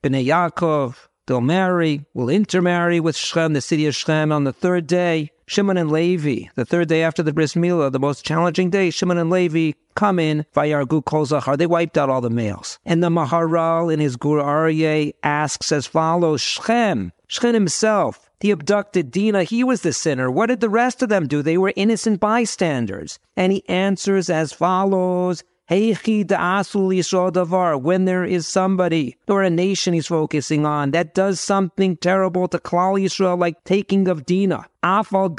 Bnei 0.03 0.25
Yaakov, 0.25 0.95
they'll 1.27 1.41
marry, 1.41 2.05
will 2.13 2.29
intermarry 2.29 2.99
with 2.99 3.15
Shechem, 3.15 3.53
the 3.53 3.61
city 3.61 3.85
of 3.85 3.95
Shechem, 3.95 4.31
on 4.31 4.43
the 4.43 4.53
third 4.53 4.87
day. 4.87 5.31
Shimon 5.51 5.75
and 5.75 5.91
Levi, 5.91 6.47
the 6.55 6.63
third 6.63 6.87
day 6.87 7.03
after 7.03 7.21
the 7.21 7.33
bris 7.33 7.55
milah, 7.55 7.91
the 7.91 7.99
most 7.99 8.23
challenging 8.23 8.69
day, 8.69 8.89
Shimon 8.89 9.17
and 9.17 9.29
Levi 9.29 9.73
come 9.95 10.17
in, 10.17 10.45
Vayargu 10.55 11.03
Kol 11.03 11.25
Zachar. 11.25 11.57
They 11.57 11.67
wiped 11.67 11.97
out 11.97 12.09
all 12.09 12.21
the 12.21 12.29
males. 12.29 12.79
And 12.85 13.03
the 13.03 13.09
Maharal 13.09 13.91
in 13.91 13.99
his 13.99 14.15
Gur 14.15 14.41
Aryeh 14.41 15.11
asks 15.23 15.73
as 15.73 15.85
follows, 15.85 16.39
Shechem, 16.39 17.11
Shechem 17.27 17.53
himself, 17.53 18.31
He 18.39 18.49
abducted 18.49 19.11
Dina. 19.11 19.43
He 19.43 19.61
was 19.65 19.81
the 19.81 19.91
sinner. 19.91 20.31
What 20.31 20.45
did 20.45 20.61
the 20.61 20.69
rest 20.69 21.03
of 21.03 21.09
them 21.09 21.27
do? 21.27 21.41
They 21.41 21.57
were 21.57 21.73
innocent 21.75 22.21
bystanders. 22.21 23.19
And 23.35 23.51
he 23.51 23.67
answers 23.67 24.29
as 24.29 24.53
follows. 24.53 25.43
When 25.71 25.95
there 28.03 28.25
is 28.25 28.45
somebody 28.45 29.15
or 29.29 29.41
a 29.41 29.49
nation 29.49 29.93
he's 29.93 30.07
focusing 30.07 30.65
on 30.65 30.91
that 30.91 31.13
does 31.13 31.39
something 31.39 31.95
terrible 31.95 32.49
to 32.49 32.59
Klal 32.59 33.01
Yisrael, 33.01 33.39
like 33.39 33.63
taking 33.63 34.09
of 34.09 34.25
Dina, 34.25 34.65
even 34.83 35.37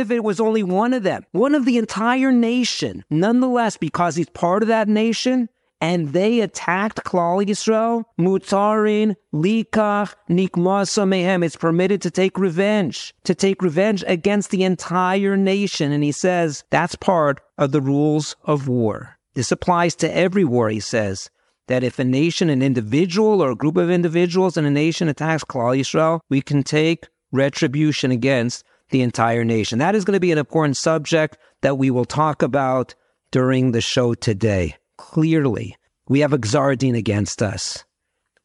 if 0.00 0.10
it 0.10 0.24
was 0.24 0.40
only 0.40 0.64
one 0.64 0.94
of 0.94 1.04
them, 1.04 1.24
one 1.30 1.54
of 1.54 1.64
the 1.64 1.78
entire 1.78 2.32
nation, 2.32 3.04
nonetheless, 3.08 3.76
because 3.76 4.16
he's 4.16 4.30
part 4.30 4.62
of 4.62 4.68
that 4.68 4.88
nation, 4.88 5.48
and 5.84 6.14
they 6.14 6.40
attacked 6.40 7.04
Klal 7.04 7.44
Yisrael, 7.44 8.04
mutarin, 8.18 9.16
likach, 9.34 10.14
nikmasa 10.30 11.04
mehem. 11.06 11.44
It's 11.44 11.56
permitted 11.56 12.00
to 12.00 12.10
take 12.10 12.38
revenge, 12.38 13.12
to 13.24 13.34
take 13.34 13.60
revenge 13.60 14.02
against 14.06 14.50
the 14.50 14.64
entire 14.64 15.36
nation. 15.36 15.92
And 15.92 16.02
he 16.02 16.10
says 16.10 16.64
that's 16.70 16.94
part 16.94 17.40
of 17.58 17.72
the 17.72 17.82
rules 17.82 18.34
of 18.44 18.66
war. 18.66 19.18
This 19.34 19.52
applies 19.52 19.94
to 19.96 20.16
every 20.16 20.42
war, 20.42 20.70
he 20.70 20.80
says. 20.80 21.28
That 21.68 21.84
if 21.84 21.98
a 21.98 22.04
nation, 22.04 22.48
an 22.48 22.62
individual, 22.62 23.42
or 23.42 23.50
a 23.50 23.56
group 23.56 23.76
of 23.76 23.90
individuals 23.90 24.56
in 24.56 24.64
a 24.64 24.70
nation 24.70 25.08
attacks 25.08 25.44
Klal 25.44 25.78
Yisrael, 25.78 26.20
we 26.30 26.40
can 26.40 26.62
take 26.62 27.08
retribution 27.30 28.10
against 28.10 28.64
the 28.88 29.02
entire 29.02 29.44
nation. 29.44 29.80
That 29.80 29.94
is 29.94 30.06
going 30.06 30.16
to 30.16 30.20
be 30.20 30.32
an 30.32 30.38
important 30.38 30.78
subject 30.78 31.36
that 31.60 31.76
we 31.76 31.90
will 31.90 32.06
talk 32.06 32.40
about 32.40 32.94
during 33.30 33.72
the 33.72 33.82
show 33.82 34.14
today. 34.14 34.76
Clearly, 35.14 35.76
we 36.08 36.18
have 36.18 36.32
a 36.32 36.38
Gzardin 36.38 36.96
against 36.96 37.40
us. 37.40 37.84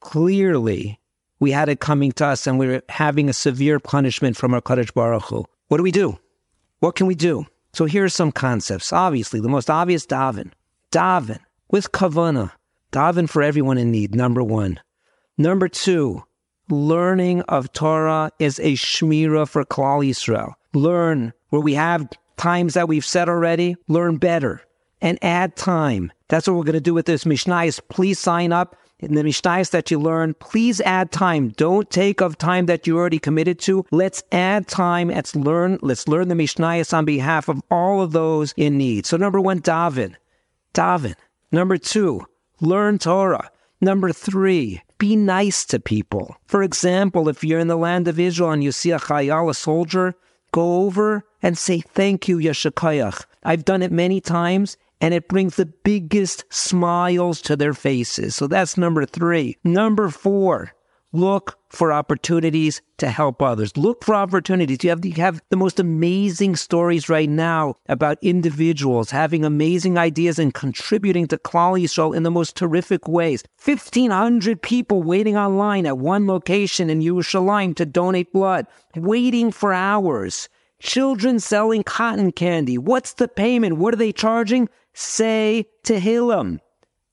Clearly, 0.02 1.00
we 1.40 1.50
had 1.50 1.68
it 1.68 1.80
coming 1.80 2.12
to 2.12 2.28
us 2.28 2.46
and 2.46 2.60
we're 2.60 2.84
having 2.90 3.28
a 3.28 3.34
severe 3.34 3.80
punishment 3.80 4.38
from 4.38 4.54
our 4.54 4.62
Kadosh 4.62 4.94
Baruch 4.94 5.24
Hu. 5.24 5.46
What 5.70 5.78
do 5.78 5.84
we 5.84 5.92
do? 5.92 6.20
What 6.80 6.96
can 6.96 7.08
we 7.08 7.16
do? 7.16 7.48
So 7.74 7.86
here 7.86 8.04
are 8.04 8.10
some 8.10 8.32
concepts. 8.32 8.94
Obviously, 8.94 9.40
the 9.40 9.50
most 9.50 9.72
obvious 9.72 10.06
daven. 10.06 10.52
Daven 10.92 11.40
with 11.72 11.92
kavana. 11.92 12.52
Daven 12.92 13.28
for 13.28 13.42
everyone 13.42 13.80
in 13.80 13.90
need, 13.90 14.14
number 14.14 14.44
one. 14.44 14.80
Number 15.40 15.68
two, 15.68 16.24
learning 16.70 17.42
of 17.48 17.74
Torah 17.74 18.30
is 18.38 18.60
a 18.60 18.74
shmira 18.74 19.50
for 19.50 19.66
Klal 19.66 20.08
Yisrael. 20.08 20.54
Learn 20.76 21.34
where 21.50 21.64
we 21.64 21.74
have 21.74 22.08
times 22.38 22.76
that 22.76 22.88
we've 22.88 23.04
said 23.04 23.28
already, 23.28 23.76
learn 23.88 24.18
better 24.18 24.62
and 25.02 25.18
add 25.22 25.56
time. 25.56 26.12
That's 26.28 26.48
what 26.48 26.56
we're 26.56 26.64
going 26.64 26.74
to 26.74 26.82
do 26.82 26.94
with 26.94 27.06
this 27.06 27.24
Mishnayos. 27.24 27.80
Please 27.90 28.20
sign 28.20 28.52
up 28.52 28.76
in 29.00 29.16
the 29.16 29.24
Mishnayos 29.24 29.72
that 29.72 29.90
you 29.90 30.00
learn. 30.00 30.34
Please 30.36 30.82
add 30.82 31.12
time. 31.12 31.50
Don't 31.50 31.90
take 31.90 32.22
of 32.22 32.38
time 32.38 32.66
that 32.68 32.86
you 32.86 32.98
already 32.98 33.20
committed 33.20 33.60
to. 33.60 33.86
Let's 33.92 34.24
add 34.32 34.68
time. 34.68 35.10
Let's 35.10 35.36
learn. 35.36 35.80
Let's 35.82 36.08
learn 36.08 36.28
the 36.28 36.36
Mishnayos 36.36 36.94
on 36.94 37.06
behalf 37.06 37.48
of 37.48 37.62
all 37.72 38.02
of 38.02 38.12
those 38.12 38.54
in 38.58 38.78
need. 38.78 39.06
So 39.06 39.18
number 39.18 39.40
one, 39.40 39.62
Daven. 39.62 40.16
Daven. 40.74 41.16
Number 41.52 41.78
two, 41.78 42.26
learn 42.62 43.00
Torah. 43.00 43.50
Number 43.82 44.12
three, 44.12 44.82
be 44.98 45.16
nice 45.16 45.66
to 45.66 45.80
people. 45.80 46.36
For 46.46 46.62
example, 46.62 47.30
if 47.30 47.44
you're 47.44 47.60
in 47.60 47.70
the 47.70 47.78
land 47.78 48.08
of 48.08 48.20
Israel 48.20 48.52
and 48.52 48.64
you 48.64 48.72
see 48.72 48.92
a 48.92 49.00
chayal, 49.00 49.50
a 49.50 49.54
soldier, 49.54 50.16
go 50.52 50.84
over 50.84 51.24
and 51.42 51.58
say, 51.58 51.80
thank 51.80 52.28
you, 52.28 52.38
Yeshakayach. 52.38 53.26
I've 53.44 53.66
done 53.66 53.82
it 53.82 53.92
many 53.92 54.20
times 54.20 54.78
and 55.02 55.14
it 55.14 55.28
brings 55.28 55.56
the 55.56 55.66
biggest 55.66 56.46
smiles 56.50 57.42
to 57.42 57.56
their 57.56 57.74
faces. 57.74 58.36
So 58.36 58.48
that's 58.48 58.78
number 58.78 59.06
three. 59.06 59.58
Number 59.64 60.10
four, 60.10 60.74
look 61.12 61.58
for 61.70 61.94
opportunities 61.94 62.82
to 62.98 63.10
help 63.10 63.42
others. 63.42 63.76
Look 63.78 64.04
for 64.04 64.16
opportunities. 64.16 64.84
You 64.84 64.90
have, 64.90 65.06
you 65.06 65.14
have 65.14 65.42
the 65.50 65.56
most 65.56 65.80
amazing 65.80 66.56
stories 66.56 67.10
right 67.10 67.30
now 67.30 67.76
about 67.88 68.18
individuals 68.22 69.12
having 69.12 69.46
amazing 69.46 69.98
ideas 69.98 70.40
and 70.40 70.54
contributing 70.54 71.28
to 71.28 71.38
Klal 71.38 71.82
Yisrael 71.82 72.16
in 72.16 72.24
the 72.24 72.32
most 72.32 72.56
terrific 72.56 73.08
ways. 73.08 73.44
1,500 73.64 74.62
people 74.62 75.04
waiting 75.04 75.38
online 75.38 75.86
at 75.86 75.98
one 75.98 76.28
location 76.28 76.90
in 76.90 77.02
Yerushalayim 77.02 77.76
to 77.76 77.86
donate 77.86 78.34
blood, 78.34 78.68
waiting 78.96 79.52
for 79.52 79.74
hours. 79.74 80.50
Children 80.82 81.40
selling 81.40 81.84
cotton 81.84 82.32
candy. 82.32 82.78
What's 82.78 83.14
the 83.14 83.28
payment? 83.28 83.78
What 83.78 83.94
are 83.94 83.98
they 83.98 84.12
charging? 84.12 84.70
Say 84.94 85.66
to 85.84 85.94
Tehillim. 85.94 86.60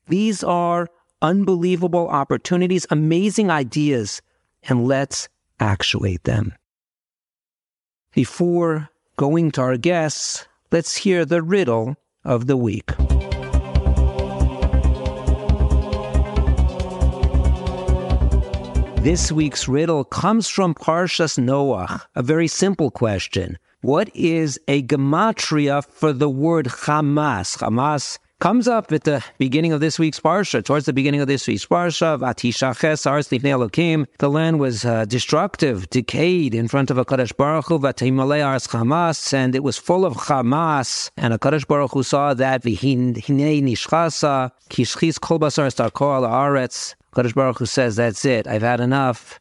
These 0.08 0.44
are 0.44 0.88
unbelievable 1.20 2.08
opportunities, 2.08 2.87
amazing 2.90 3.50
ideas, 3.50 4.23
and 4.62 4.87
let's 4.87 5.28
actuate 5.58 6.25
them. 6.25 6.54
Before 8.14 8.88
going 9.16 9.50
to 9.52 9.61
our 9.62 9.76
guests, 9.76 10.46
let's 10.70 10.96
hear 10.96 11.25
the 11.25 11.42
riddle 11.42 11.96
of 12.25 12.46
the 12.46 12.56
week. 12.56 12.92
This 19.06 19.30
week's 19.30 19.68
riddle 19.68 20.02
comes 20.02 20.48
from 20.48 20.75
Parshas 20.75 21.38
Noach, 21.38 22.00
a 22.16 22.25
very 22.25 22.48
simple 22.48 22.90
question. 22.90 23.56
What 23.80 24.10
is 24.16 24.58
a 24.66 24.82
gematria 24.82 25.84
for 25.84 26.12
the 26.12 26.28
word 26.28 26.66
Hamas? 26.66 27.56
Hamas 27.58 28.18
comes 28.40 28.66
up 28.66 28.90
at 28.90 29.04
the 29.04 29.25
beginning 29.38 29.72
of 29.72 29.78
this 29.78 30.00
week's 30.00 30.18
parsha, 30.18 30.64
towards 30.64 30.86
the 30.86 30.92
beginning 30.92 31.20
of 31.20 31.28
this 31.28 31.46
week's 31.46 31.64
parsha. 31.64 32.18
Vatishaches 32.18 33.08
ars 33.08 33.28
Elokim. 33.28 34.06
The 34.18 34.28
land 34.28 34.58
was 34.58 34.84
uh, 34.84 35.04
destructive, 35.04 35.88
decayed 35.90 36.52
in 36.52 36.66
front 36.66 36.90
of 36.90 36.98
a 36.98 37.04
Kadosh 37.04 37.36
Baruch 37.36 37.66
Hu. 37.66 37.78
Vatimale 37.78 38.44
ars 38.44 38.66
Hamas, 38.66 39.32
and 39.32 39.54
it 39.54 39.62
was 39.62 39.78
full 39.78 40.04
of 40.04 40.14
Hamas. 40.14 41.12
And 41.16 41.32
a 41.32 41.38
Kadosh 41.38 41.68
Baruch 41.68 41.92
Hu 41.92 42.02
saw 42.02 42.34
that 42.34 42.64
vihinei 42.64 43.62
nishchasa 43.62 44.50
kishchis 44.68 45.20
kol 45.20 45.38
basar 45.38 45.68
starko 45.70 46.16
al 46.16 46.22
aretz. 46.25 46.95
Kadosh 47.16 47.35
Baruch 47.35 47.61
Hu 47.61 47.64
says, 47.64 47.96
"That's 47.96 48.26
it. 48.26 48.46
I've 48.46 48.61
had 48.61 48.78
enough. 48.78 49.40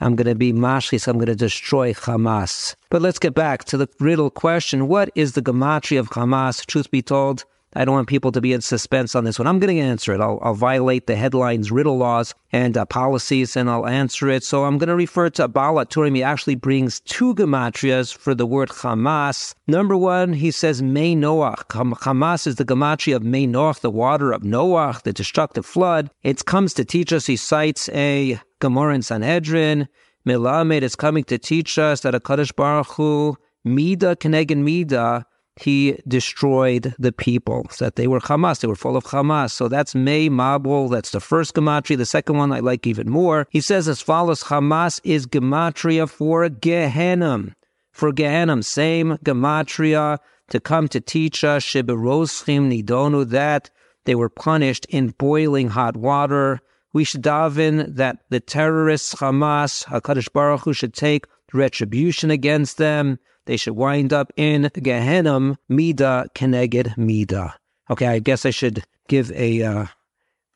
I'm 0.00 0.16
going 0.16 0.26
to 0.26 0.34
be 0.34 0.52
mashchis. 0.52 1.06
I'm 1.06 1.14
going 1.14 1.26
to 1.26 1.36
destroy 1.36 1.92
Hamas." 1.92 2.74
But 2.90 3.02
let's 3.02 3.20
get 3.20 3.34
back 3.34 3.62
to 3.66 3.76
the 3.76 3.88
riddle 4.00 4.30
question: 4.30 4.88
What 4.88 5.10
is 5.14 5.34
the 5.34 5.40
gematria 5.40 6.00
of 6.00 6.10
Hamas? 6.10 6.66
Truth 6.66 6.90
be 6.90 7.02
told, 7.02 7.44
I 7.74 7.84
don't 7.84 7.94
want 7.94 8.08
people 8.08 8.32
to 8.32 8.40
be 8.40 8.52
in 8.52 8.60
suspense 8.60 9.14
on 9.14 9.24
this 9.24 9.38
one. 9.38 9.48
I'm 9.48 9.58
going 9.58 9.76
to 9.76 9.82
answer 9.82 10.14
it. 10.14 10.20
I'll, 10.20 10.38
I'll 10.42 10.54
violate 10.54 11.06
the 11.06 11.16
headlines, 11.16 11.72
riddle 11.72 11.96
laws, 11.96 12.34
and 12.52 12.76
uh, 12.76 12.84
policies, 12.84 13.56
and 13.56 13.68
I'll 13.68 13.86
answer 13.86 14.28
it. 14.28 14.44
So 14.44 14.64
I'm 14.64 14.78
going 14.78 14.88
to 14.88 14.94
refer 14.94 15.30
to 15.30 15.48
Bala. 15.48 15.86
He 15.92 16.22
actually 16.22 16.54
brings 16.54 17.00
two 17.00 17.34
gematrias 17.34 18.16
for 18.16 18.34
the 18.34 18.46
word 18.46 18.68
Hamas. 18.68 19.54
Number 19.66 19.96
one, 19.96 20.32
he 20.32 20.50
says 20.50 20.82
May 20.82 21.16
Noach. 21.16 21.64
Hamas 21.66 22.46
is 22.46 22.56
the 22.56 22.64
gematria 22.64 23.16
of 23.16 23.22
May 23.22 23.46
Noach, 23.46 23.80
the 23.80 23.90
water 23.90 24.32
of 24.32 24.42
Noach, 24.42 25.02
the 25.02 25.12
destructive 25.12 25.66
flood. 25.66 26.10
It 26.22 26.44
comes 26.44 26.74
to 26.74 26.84
teach 26.84 27.12
us. 27.12 27.26
He 27.26 27.36
cites 27.36 27.88
a 27.90 28.40
Gemara 28.60 28.94
in 28.94 29.02
Sanhedrin. 29.02 29.88
Milamed 30.24 30.82
is 30.82 30.96
coming 30.96 31.24
to 31.24 31.38
teach 31.38 31.78
us 31.78 32.00
that 32.00 32.14
a 32.14 32.20
Kaddish 32.20 32.52
Baruch 32.52 32.92
Hu, 32.92 33.36
Mida 33.64 34.16
Keneged 34.16 34.56
Mida, 34.56 35.26
he 35.56 36.00
destroyed 36.08 36.94
the 36.98 37.12
people. 37.12 37.66
That 37.78 37.96
they 37.96 38.06
were 38.06 38.20
Hamas, 38.20 38.60
they 38.60 38.68
were 38.68 38.74
full 38.74 38.96
of 38.96 39.04
Hamas. 39.04 39.52
So 39.52 39.68
that's 39.68 39.94
May 39.94 40.28
Mabul. 40.28 40.90
That's 40.90 41.10
the 41.10 41.20
first 41.20 41.54
gematria. 41.54 41.96
The 41.96 42.06
second 42.06 42.36
one 42.36 42.52
I 42.52 42.60
like 42.60 42.86
even 42.86 43.08
more. 43.08 43.46
He 43.50 43.60
says 43.60 43.88
as 43.88 44.00
follows: 44.00 44.44
Hamas 44.44 45.00
is 45.04 45.26
gematria 45.26 46.08
for 46.08 46.48
Gehenna. 46.48 47.54
For 47.92 48.12
Gehenna, 48.12 48.62
same 48.62 49.18
gematria 49.24 50.18
to 50.50 50.60
come 50.60 50.88
to 50.88 51.00
teach 51.00 51.44
us 51.44 51.64
Shiberoschim 51.64 52.68
Nidonu 52.70 53.28
that 53.30 53.70
they 54.04 54.14
were 54.14 54.28
punished 54.28 54.86
in 54.90 55.10
boiling 55.10 55.68
hot 55.68 55.96
water. 55.96 56.60
We 56.92 57.04
should 57.04 57.22
daven 57.22 57.94
that 57.96 58.18
the 58.28 58.40
terrorists 58.40 59.14
Hamas, 59.14 59.84
Hakadosh 59.86 60.32
Baruch 60.32 60.62
Hu, 60.62 60.72
should 60.72 60.94
take 60.94 61.26
retribution 61.52 62.30
against 62.30 62.78
them 62.78 63.18
they 63.46 63.56
should 63.56 63.76
wind 63.76 64.12
up 64.12 64.32
in 64.36 64.70
Gehenna, 64.74 65.58
Mida 65.68 66.28
Keneged 66.34 66.96
Mida. 66.96 67.54
Okay, 67.90 68.06
I 68.06 68.18
guess 68.18 68.46
I 68.46 68.50
should 68.50 68.84
give 69.08 69.30
a 69.32 69.62
uh, 69.62 69.86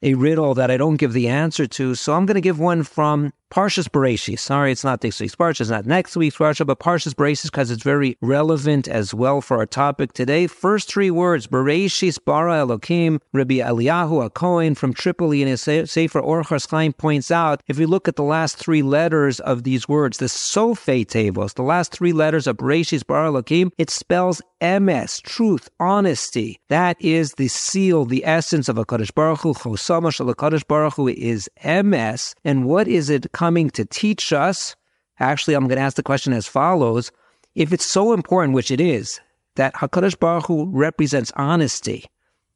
a 0.02 0.14
riddle 0.14 0.54
that 0.54 0.70
I 0.70 0.76
don't 0.76 0.96
give 0.96 1.12
the 1.12 1.28
answer 1.28 1.66
to, 1.66 1.94
so 1.94 2.14
I'm 2.14 2.26
going 2.26 2.36
to 2.36 2.40
give 2.40 2.58
one 2.58 2.82
from 2.82 3.32
Parshas 3.50 3.88
Bereshis. 3.88 4.40
Sorry, 4.40 4.72
it's 4.72 4.84
not 4.84 5.00
this 5.00 5.20
week's 5.20 5.34
Parsha, 5.34 5.62
it's 5.62 5.70
not 5.70 5.86
next 5.86 6.16
week's 6.16 6.36
Parsha, 6.36 6.66
but 6.66 6.80
Parshas 6.80 7.14
Bereshis 7.14 7.44
because 7.44 7.70
it's 7.70 7.82
very 7.82 8.16
relevant 8.20 8.86
as 8.88 9.14
well 9.14 9.40
for 9.40 9.56
our 9.56 9.66
topic 9.66 10.12
today. 10.12 10.46
First 10.46 10.92
three 10.92 11.10
words, 11.10 11.46
Bereshis 11.46 12.18
bara 12.22 12.58
Elokim, 12.58 13.20
Rabbi 13.32 13.56
Eliyahu 13.56 14.28
HaKohen 14.28 14.76
from 14.76 14.92
Tripoli 14.92 15.40
in 15.40 15.48
his 15.48 15.62
Sefer 15.62 16.20
Orchos 16.20 16.68
Chaim 16.70 16.92
points 16.92 17.30
out, 17.30 17.62
if 17.68 17.78
we 17.78 17.86
look 17.86 18.06
at 18.06 18.16
the 18.16 18.22
last 18.22 18.56
three 18.56 18.82
letters 18.82 19.40
of 19.40 19.64
these 19.64 19.88
words, 19.88 20.18
the 20.18 20.26
Sofei 20.26 21.06
Tevos, 21.06 21.54
the 21.54 21.62
last 21.62 21.92
three 21.92 22.12
letters 22.12 22.46
of 22.46 22.58
Bereshis 22.58 23.06
bara 23.06 23.30
Elokim, 23.30 23.70
it 23.78 23.88
spells 23.88 24.42
emes, 24.60 25.22
truth, 25.22 25.68
honesty. 25.80 26.60
That 26.68 26.96
is 27.00 27.32
the 27.34 27.48
seal, 27.48 28.04
the 28.04 28.26
essence 28.26 28.68
of 28.68 28.76
a 28.76 28.84
Kaddish 28.84 29.12
Baruch 29.12 29.40
Hu. 29.40 29.54
Chosama 29.54 30.12
Shal 30.12 30.34
Baruch 30.68 30.94
Hu 30.94 31.08
is 31.08 31.48
emes. 31.64 32.34
And 32.44 32.66
what 32.66 32.88
is 32.88 33.08
it 33.08 33.32
coming 33.38 33.70
to 33.70 33.84
teach 33.84 34.32
us. 34.32 34.74
Actually, 35.20 35.54
I'm 35.54 35.68
going 35.68 35.78
to 35.78 35.82
ask 35.82 35.96
the 35.96 36.02
question 36.02 36.32
as 36.32 36.48
follows. 36.48 37.12
If 37.54 37.72
it's 37.72 37.86
so 37.86 38.12
important, 38.12 38.54
which 38.54 38.72
it 38.72 38.80
is, 38.80 39.20
that 39.54 39.74
HaKadosh 39.74 40.18
Baruch 40.18 40.46
Hu 40.46 40.66
represents 40.72 41.30
honesty, 41.36 42.04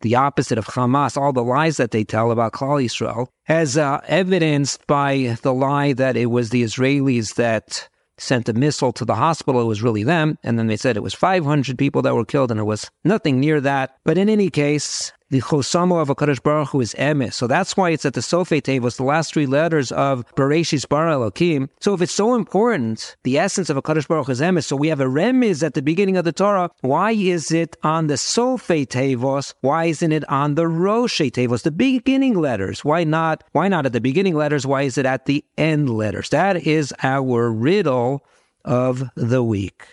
the 0.01 0.17
opposite 0.17 0.59
of 0.59 0.67
Hamas, 0.67 1.17
all 1.17 1.33
the 1.33 1.45
lies 1.45 1.77
that 1.77 1.93
they 1.93 2.03
tell 2.03 2.33
about 2.33 2.53
Klal 2.53 2.83
Yisrael, 2.85 3.29
as 3.47 3.79
uh, 3.79 4.01
evidenced 4.09 4.85
by 4.89 5.37
the 5.43 5.55
lie 5.55 5.93
that 5.93 6.17
it 6.17 6.27
was 6.27 6.51
the 6.51 6.65
Israelis 6.65 7.37
that 7.37 7.89
sent 8.19 8.49
a 8.49 8.53
missile 8.53 8.93
to 8.93 9.05
the 9.05 9.15
hospital. 9.15 9.61
It 9.61 9.67
was 9.67 9.83
really 9.83 10.03
them. 10.03 10.37
And 10.43 10.59
then 10.59 10.67
they 10.67 10.77
said 10.77 10.97
it 10.97 11.03
was 11.03 11.15
500 11.15 11.79
people 11.79 12.03
that 12.03 12.17
were 12.17 12.25
killed, 12.25 12.51
and 12.51 12.59
it 12.59 12.65
was 12.65 12.91
nothing 13.05 13.39
near 13.39 13.61
that. 13.61 13.99
But 14.05 14.19
in 14.19 14.29
any 14.29 14.51
case, 14.51 15.13
the 15.33 15.41
Chosamo 15.41 16.03
of 16.03 16.09
HaKadosh 16.09 16.43
Baruch 16.43 16.69
Hu 16.69 16.83
is 16.83 16.95
Emes. 16.99 17.33
So 17.33 17.47
that's 17.47 17.75
why 17.75 17.89
it's 17.89 18.05
at 18.05 18.13
the 18.13 18.21
Sofei 18.21 18.61
Tevos, 18.61 18.99
the 18.99 19.03
last 19.03 19.33
three 19.33 19.47
letters 19.47 19.91
of 19.91 20.27
Bereshis 20.35 20.87
Bara 20.87 21.15
Elokim. 21.15 21.71
So 21.81 21.95
if 21.95 22.03
it's 22.03 22.13
so 22.13 22.35
important, 22.35 23.17
the 23.25 23.39
essence 23.39 23.71
of 23.71 23.79
HaKadosh 23.79 24.07
Baruch 24.07 24.27
Hu 24.27 24.33
is 24.33 24.43
Emes. 24.43 24.65
So 24.65 24.77
we 24.77 24.89
have 24.89 25.01
a 25.01 25.07
Remiz 25.07 25.63
at 25.63 25.73
the 25.73 25.81
beginning 25.81 26.19
of 26.19 26.27
the 26.27 26.33
Torah. 26.33 26.71
Why 26.83 27.13
is 27.13 27.51
it 27.51 27.79
on 27.83 28.09
the 28.09 28.15
Sofei 28.15 28.87
Tevos? 28.87 29.55
Why 29.63 29.87
isn't 29.87 30.13
it 30.13 30.29
on 30.29 30.55
the 30.55 30.65
Roshei 30.65 31.31
Tevos, 31.31 31.63
the 31.63 31.71
beginning 31.71 32.35
letters? 32.35 32.85
Why 32.85 33.03
not? 33.03 33.43
Why 33.53 33.69
not 33.69 33.87
at 33.87 33.95
the 33.95 34.03
beginning 34.03 34.35
letters? 34.35 34.67
Why 34.67 34.83
is 34.83 34.99
it 34.99 35.07
at 35.07 35.25
the 35.25 35.43
end 35.57 35.89
letters? 35.89 36.29
That 36.29 36.67
is 36.67 36.93
our 37.03 37.51
riddle 37.51 38.23
of 38.67 39.03
the 39.17 39.43
week. 39.43 39.87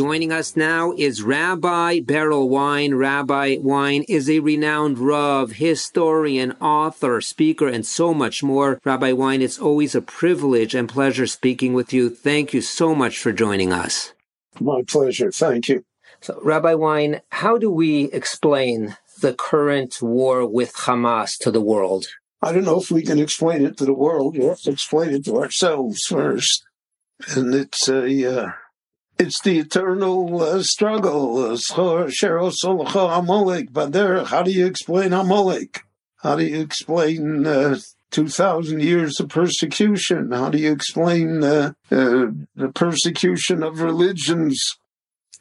Joining 0.00 0.32
us 0.32 0.56
now 0.56 0.94
is 0.96 1.22
Rabbi 1.22 2.00
Beryl 2.00 2.48
Wein. 2.48 2.94
Rabbi 2.94 3.58
Wein 3.60 4.02
is 4.04 4.30
a 4.30 4.40
renowned 4.40 4.98
Rav, 4.98 5.52
historian, 5.52 6.52
author, 6.52 7.20
speaker, 7.20 7.68
and 7.68 7.84
so 7.84 8.14
much 8.14 8.42
more. 8.42 8.80
Rabbi 8.82 9.12
Wein, 9.12 9.42
it's 9.42 9.58
always 9.58 9.94
a 9.94 10.00
privilege 10.00 10.74
and 10.74 10.88
pleasure 10.88 11.26
speaking 11.26 11.74
with 11.74 11.92
you. 11.92 12.08
Thank 12.08 12.54
you 12.54 12.62
so 12.62 12.94
much 12.94 13.18
for 13.18 13.30
joining 13.30 13.74
us. 13.74 14.14
My 14.58 14.80
pleasure. 14.88 15.30
Thank 15.30 15.68
you. 15.68 15.84
So, 16.22 16.40
Rabbi 16.42 16.72
Wein, 16.72 17.20
how 17.28 17.58
do 17.58 17.70
we 17.70 18.04
explain 18.04 18.96
the 19.20 19.34
current 19.34 20.00
war 20.00 20.46
with 20.46 20.72
Hamas 20.76 21.36
to 21.40 21.50
the 21.50 21.60
world? 21.60 22.06
I 22.40 22.52
don't 22.52 22.64
know 22.64 22.80
if 22.80 22.90
we 22.90 23.02
can 23.02 23.18
explain 23.18 23.66
it 23.66 23.76
to 23.76 23.84
the 23.84 23.92
world. 23.92 24.38
We 24.38 24.46
have 24.46 24.62
to 24.62 24.70
explain 24.70 25.10
it 25.10 25.26
to 25.26 25.36
ourselves 25.36 26.06
first. 26.06 26.64
And 27.36 27.54
it's 27.54 27.86
a 27.86 28.46
uh, 28.46 28.52
it's 29.20 29.40
the 29.42 29.58
eternal 29.58 30.40
uh, 30.40 30.62
struggle. 30.62 31.54
How 31.68 32.06
do 34.42 34.50
you 34.50 34.66
explain 34.66 35.12
Amalek? 35.12 35.82
How 36.22 36.36
do 36.36 36.44
you 36.44 36.60
explain 36.60 37.46
uh, 37.46 37.78
2,000 38.12 38.82
years 38.82 39.20
of 39.20 39.28
persecution? 39.28 40.32
How 40.32 40.48
do 40.48 40.56
you 40.56 40.72
explain 40.72 41.44
uh, 41.44 41.72
uh, 41.90 42.28
the 42.56 42.72
persecution 42.74 43.62
of 43.62 43.80
religions 43.80 44.78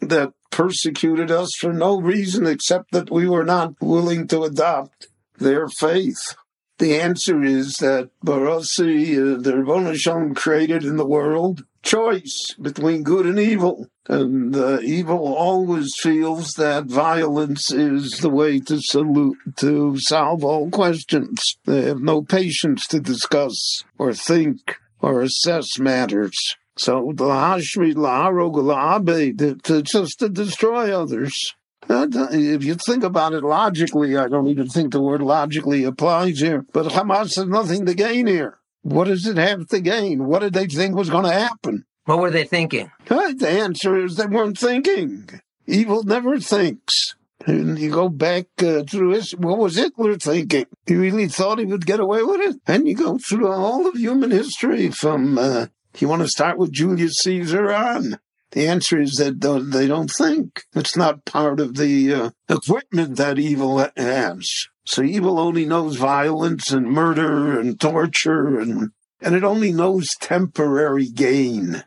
that 0.02 0.34
persecuted 0.52 1.32
us 1.32 1.50
for 1.58 1.72
no 1.72 2.02
reason 2.02 2.46
except 2.46 2.92
that 2.92 3.10
we 3.10 3.30
were 3.30 3.46
not 3.46 3.76
willing 3.80 4.28
to 4.28 4.44
adopt 4.44 5.08
their 5.38 5.70
faith? 5.70 6.36
The 6.80 7.00
answer 7.00 7.44
is 7.44 7.76
that 7.78 8.10
Barasi, 8.26 9.14
uh, 9.14 9.42
the 9.42 9.96
Shalom 9.98 10.34
created 10.34 10.84
in 10.84 10.98
the 10.98 11.06
world, 11.06 11.64
choice 11.82 12.56
between 12.62 13.04
good 13.04 13.26
and 13.26 13.40
evil. 13.40 13.88
And 14.08 14.56
uh, 14.56 14.80
evil 14.82 15.36
always 15.36 15.94
feels 16.02 16.54
that 16.54 16.86
violence 16.86 17.72
is 17.72 18.20
the 18.20 18.30
way 18.30 18.60
to 18.62 18.82
salute, 18.82 19.38
to 19.58 19.98
solve 20.00 20.44
all 20.44 20.70
questions. 20.70 21.58
They 21.66 21.84
have 21.84 22.02
no 22.02 22.22
patience 22.24 22.88
to 22.88 23.00
discuss 23.00 23.84
or 23.98 24.14
think 24.14 24.78
or 25.02 25.22
assess 25.22 25.78
matters. 25.80 26.56
So 26.76 27.12
the 27.14 27.26
hashri 27.26 27.94
la'arog 27.94 28.56
la'abe, 28.56 29.62
to 29.64 29.82
just 29.82 30.20
to 30.20 30.30
destroy 30.30 30.98
others. 30.98 31.56
If 31.92 32.64
you 32.64 32.76
think 32.76 33.04
about 33.04 33.34
it 33.34 33.44
logically, 33.44 34.16
I 34.16 34.28
don't 34.28 34.48
even 34.48 34.68
think 34.68 34.92
the 34.92 35.02
word 35.02 35.22
logically 35.22 35.84
applies 35.84 36.40
here, 36.40 36.66
but 36.72 36.86
Hamas 36.92 37.36
has 37.36 37.48
nothing 37.48 37.86
to 37.88 37.96
gain 37.96 38.28
here. 38.28 38.59
What 38.82 39.06
does 39.06 39.26
it 39.26 39.38
have 39.38 39.68
to 39.68 39.82
gain? 39.82 40.26
What 40.26 40.40
did 40.40 40.54
they 40.54 40.68
think 40.68 40.96
was 40.96 41.10
going 41.10 41.26
to 41.26 41.32
happen? 41.32 41.86
What 42.06 42.20
were 42.20 42.32
they 42.32 42.46
thinking? 42.46 42.92
The 43.06 43.48
answer 43.48 44.04
is 44.04 44.16
they 44.16 44.26
weren't 44.26 44.58
thinking. 44.58 45.30
Evil 45.68 46.04
never 46.04 46.40
thinks. 46.40 47.16
And 47.46 47.80
you 47.80 47.92
go 47.92 48.10
back 48.10 48.48
uh, 48.62 48.84
through 48.84 49.14
this, 49.14 49.32
what 49.32 49.58
was 49.58 49.76
Hitler 49.76 50.18
thinking? 50.18 50.66
He 50.86 50.96
really 50.96 51.28
thought 51.28 51.60
he 51.60 51.66
would 51.66 51.86
get 51.86 52.00
away 52.00 52.24
with 52.24 52.42
it? 52.42 52.62
And 52.68 52.88
you 52.88 52.96
go 52.96 53.18
through 53.18 53.48
all 53.48 53.88
of 53.88 53.96
human 53.96 54.32
history 54.32 54.90
from, 54.92 55.38
uh, 55.38 55.68
you 55.98 56.08
want 56.08 56.22
to 56.22 56.28
start 56.28 56.58
with 56.58 56.72
Julius 56.72 57.18
Caesar 57.20 57.72
on. 57.72 58.20
The 58.52 58.68
answer 58.68 59.00
is 59.00 59.14
that 59.14 59.42
they 59.72 59.88
don't 59.88 60.12
think. 60.12 60.64
It's 60.76 60.98
not 60.98 61.26
part 61.26 61.60
of 61.60 61.76
the 61.76 62.14
uh, 62.14 62.30
equipment 62.50 63.18
that 63.18 63.38
evil 63.38 63.88
has. 63.96 64.68
So 64.90 65.04
evil 65.04 65.38
only 65.38 65.68
knows 65.68 65.98
violence 65.98 66.72
and 66.72 66.88
murder 66.88 67.60
and 67.60 67.80
torture 67.80 68.60
and, 68.60 68.90
and 69.22 69.36
it 69.36 69.44
only 69.44 69.72
knows 69.72 70.08
temporary 70.20 71.10
gain, 71.10 71.84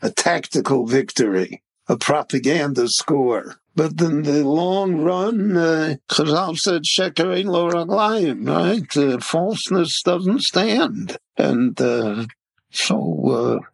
a 0.00 0.10
tactical 0.10 0.86
victory, 0.86 1.64
a 1.88 1.96
propaganda 1.96 2.86
score. 2.86 3.56
But 3.74 4.00
in 4.00 4.22
the 4.22 4.44
long 4.44 4.98
run, 5.00 5.56
uh, 5.56 5.96
Chazal 6.08 6.56
said, 6.56 6.82
Sheker 6.84 7.36
ein 7.36 7.46
lo 7.46 7.68
raglayim, 7.68 8.48
right? 8.48 8.96
Uh, 8.96 9.18
falseness 9.18 10.00
doesn't 10.04 10.42
stand. 10.42 11.16
And 11.36 11.80
uh, 11.80 12.26
so 12.70 13.30
uh, 13.30 13.66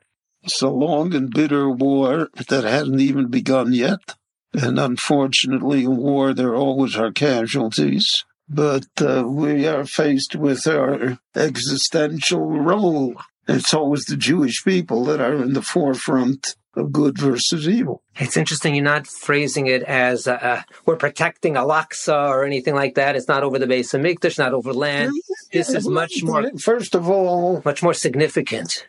it's 0.43 0.63
a 0.63 0.71
long 0.71 1.15
and 1.15 1.31
bitter 1.31 1.69
war 1.69 2.31
that 2.49 2.65
hasn't 2.65 3.03
even 3.03 3.29
begun 3.29 3.75
yet. 3.75 4.15
And 4.55 4.81
unfortunately, 4.81 5.85
in 5.85 5.99
war, 5.99 6.33
there 6.33 6.55
always 6.55 6.97
are 6.97 7.13
casualties 7.13 8.25
but 8.51 8.87
uh, 9.01 9.23
we 9.27 9.67
are 9.67 9.85
faced 9.85 10.35
with 10.35 10.67
our 10.67 11.19
existential 11.35 12.47
role. 12.47 13.15
It's 13.47 13.73
always 13.73 14.05
the 14.05 14.17
Jewish 14.17 14.65
people 14.65 15.05
that 15.05 15.21
are 15.21 15.37
in 15.37 15.53
the 15.53 15.63
forefront 15.63 16.57
of 16.75 16.93
good 16.93 17.19
versus 17.19 17.69
evil. 17.69 18.03
It's 18.17 18.37
interesting. 18.37 18.75
You're 18.75 18.85
not 18.85 19.07
phrasing 19.07 19.67
it 19.67 19.83
as 19.83 20.29
uh, 20.29 20.33
uh 20.33 20.63
we're 20.87 20.97
protecting 20.97 21.57
Al-Aqsa 21.57 22.29
or 22.29 22.45
anything 22.45 22.75
like 22.75 22.95
that. 22.95 23.17
It's 23.17 23.29
not 23.29 23.43
over 23.43 23.59
the 23.59 23.67
base 23.67 23.95
of 23.95 24.03
Mikdash, 24.03 24.39
not 24.39 24.53
over 24.53 24.73
land. 24.73 25.13
This 25.53 25.71
is 25.71 25.89
much 25.89 26.23
more. 26.23 26.51
First 26.59 26.95
of 26.95 27.09
all, 27.09 27.63
much 27.65 27.83
more 27.83 27.95
significant. 27.95 28.87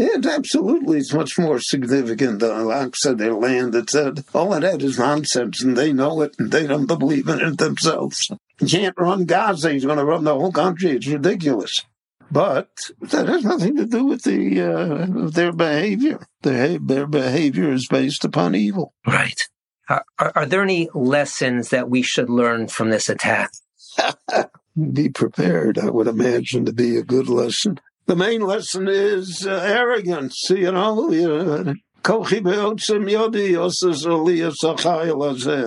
Yeah, 0.00 0.16
absolutely. 0.32 0.96
It's 0.96 1.12
much 1.12 1.38
more 1.38 1.60
significant 1.60 2.38
than 2.38 2.52
Al-Aqsa, 2.52 3.18
their 3.18 3.34
land. 3.34 3.74
It's 3.74 3.94
all 4.34 4.54
of 4.54 4.62
that 4.62 4.80
is 4.80 4.98
nonsense, 4.98 5.62
and 5.62 5.76
they 5.76 5.92
know 5.92 6.22
it, 6.22 6.34
and 6.38 6.50
they 6.50 6.66
don't 6.66 6.86
believe 6.86 7.28
in 7.28 7.38
it 7.38 7.58
themselves. 7.58 8.30
You 8.60 8.66
can't 8.66 8.94
run 8.98 9.26
Gaza. 9.26 9.70
He's 9.70 9.84
going 9.84 9.98
to 9.98 10.04
run 10.06 10.24
the 10.24 10.32
whole 10.32 10.52
country. 10.52 10.92
It's 10.92 11.06
ridiculous. 11.06 11.82
But 12.30 12.70
that 13.02 13.28
has 13.28 13.44
nothing 13.44 13.76
to 13.76 13.84
do 13.84 14.06
with 14.06 14.22
the 14.22 14.62
uh, 14.62 15.28
their 15.28 15.52
behavior. 15.52 16.26
Their, 16.40 16.78
their 16.78 17.06
behavior 17.06 17.70
is 17.70 17.86
based 17.86 18.24
upon 18.24 18.54
evil. 18.54 18.94
Right. 19.06 19.42
Are, 19.90 20.04
are 20.18 20.46
there 20.46 20.62
any 20.62 20.88
lessons 20.94 21.68
that 21.70 21.90
we 21.90 22.00
should 22.00 22.30
learn 22.30 22.68
from 22.68 22.88
this 22.88 23.10
attack? 23.10 23.50
be 24.92 25.10
prepared, 25.10 25.78
I 25.78 25.90
would 25.90 26.06
imagine, 26.06 26.64
to 26.64 26.72
be 26.72 26.96
a 26.96 27.02
good 27.02 27.28
lesson. 27.28 27.80
The 28.10 28.16
main 28.16 28.40
lesson 28.40 28.88
is 28.88 29.46
uh, 29.46 29.52
arrogance. 29.52 30.50
You 30.50 30.72
know. 30.72 30.94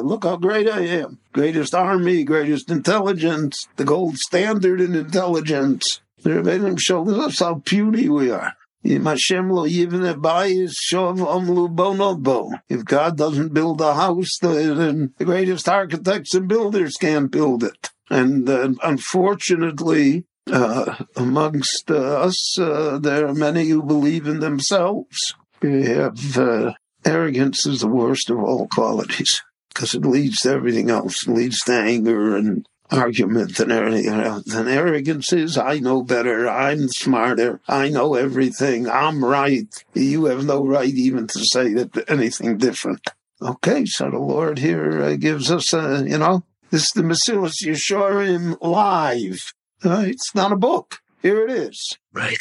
Look 0.03 0.23
how 0.25 0.35
great 0.35 0.67
I 0.69 0.81
am. 0.81 1.19
Greatest 1.31 1.73
army, 1.73 2.25
greatest 2.25 2.69
intelligence, 2.69 3.65
the 3.77 3.85
gold 3.85 4.17
standard 4.17 4.81
in 4.81 4.93
intelligence. 4.93 6.01
The 6.23 6.31
Rebbeinu 6.31 6.77
shows 6.81 7.17
us 7.17 7.39
how 7.39 7.61
puny 7.63 8.09
we 8.09 8.29
are. 8.29 8.51
If 8.83 9.01
God 12.83 13.17
doesn't 13.17 13.53
build 13.53 13.79
a 13.79 13.93
house, 13.93 14.37
then 14.41 15.13
the 15.17 15.23
greatest 15.23 15.69
architects 15.69 16.33
and 16.33 16.49
builders 16.49 16.97
can't 16.99 17.31
build 17.31 17.63
it. 17.63 17.91
And 18.09 18.49
uh, 18.49 18.71
unfortunately, 18.83 20.25
uh, 20.51 21.03
amongst 21.15 21.89
us, 21.89 22.57
uh, 22.59 22.99
there 22.99 23.27
are 23.27 23.33
many 23.33 23.69
who 23.69 23.83
believe 23.83 24.27
in 24.27 24.39
themselves. 24.39 25.35
We 25.61 25.85
have 25.85 26.37
uh, 26.37 26.73
arrogance 27.05 27.65
is 27.65 27.81
the 27.81 27.87
worst 27.87 28.29
of 28.29 28.39
all 28.39 28.67
qualities 28.73 29.41
because 29.69 29.93
it 29.93 30.05
leads 30.05 30.41
to 30.41 30.51
everything 30.51 30.89
else. 30.89 31.27
It 31.27 31.31
leads 31.31 31.61
to 31.61 31.73
anger 31.73 32.35
and 32.35 32.67
argument 32.91 33.59
and 33.59 33.71
else. 33.71 34.53
And 34.53 34.69
arrogance 34.69 35.33
is, 35.33 35.57
I 35.57 35.79
know 35.79 36.03
better, 36.03 36.47
I'm 36.47 36.89
smarter, 36.89 37.59
I 37.67 37.89
know 37.89 38.15
everything, 38.15 38.87
I'm 38.87 39.23
right. 39.23 39.67
You 39.93 40.25
have 40.25 40.45
no 40.45 40.65
right 40.65 40.93
even 40.93 41.27
to 41.27 41.45
say 41.45 41.73
that 41.73 42.09
anything 42.09 42.57
different. 42.57 43.07
Okay, 43.41 43.85
so 43.85 44.09
the 44.09 44.19
Lord 44.19 44.59
here 44.59 45.01
uh, 45.01 45.15
gives 45.15 45.51
us, 45.51 45.73
uh, 45.73 46.03
you 46.05 46.17
know, 46.17 46.43
this 46.69 46.83
is 46.83 46.91
the 46.95 47.01
Mesilas 47.01 47.63
Yesharim 47.63 48.57
live. 48.61 49.53
Uh, 49.83 50.03
it's 50.07 50.33
not 50.33 50.51
a 50.51 50.55
book. 50.55 51.01
Here 51.21 51.45
it 51.45 51.51
is. 51.51 51.97
Right, 52.13 52.37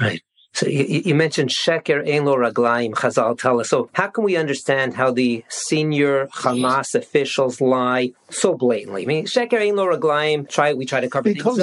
right. 0.00 0.22
So 0.52 0.66
you, 0.66 1.02
you 1.04 1.14
mentioned 1.14 1.50
Sheker 1.50 2.08
Ein 2.08 2.24
Lo 2.24 2.34
Raglaim, 2.34 2.94
Chazal 2.94 3.38
tell 3.38 3.60
us. 3.60 3.68
So 3.68 3.90
how 3.92 4.06
can 4.06 4.24
we 4.24 4.36
understand 4.36 4.94
how 4.94 5.10
the 5.10 5.44
senior 5.48 6.28
Hamas 6.28 6.94
officials 6.94 7.60
lie 7.60 8.12
so 8.30 8.54
blatantly? 8.54 9.02
I 9.02 9.06
mean, 9.06 9.26
Sheker 9.26 9.60
Ein 9.60 9.76
Lo 9.76 9.86
Raglaim, 9.86 10.48
try, 10.48 10.72
we 10.72 10.86
try 10.86 11.00
to 11.00 11.10
cover 11.10 11.30
because, 11.30 11.62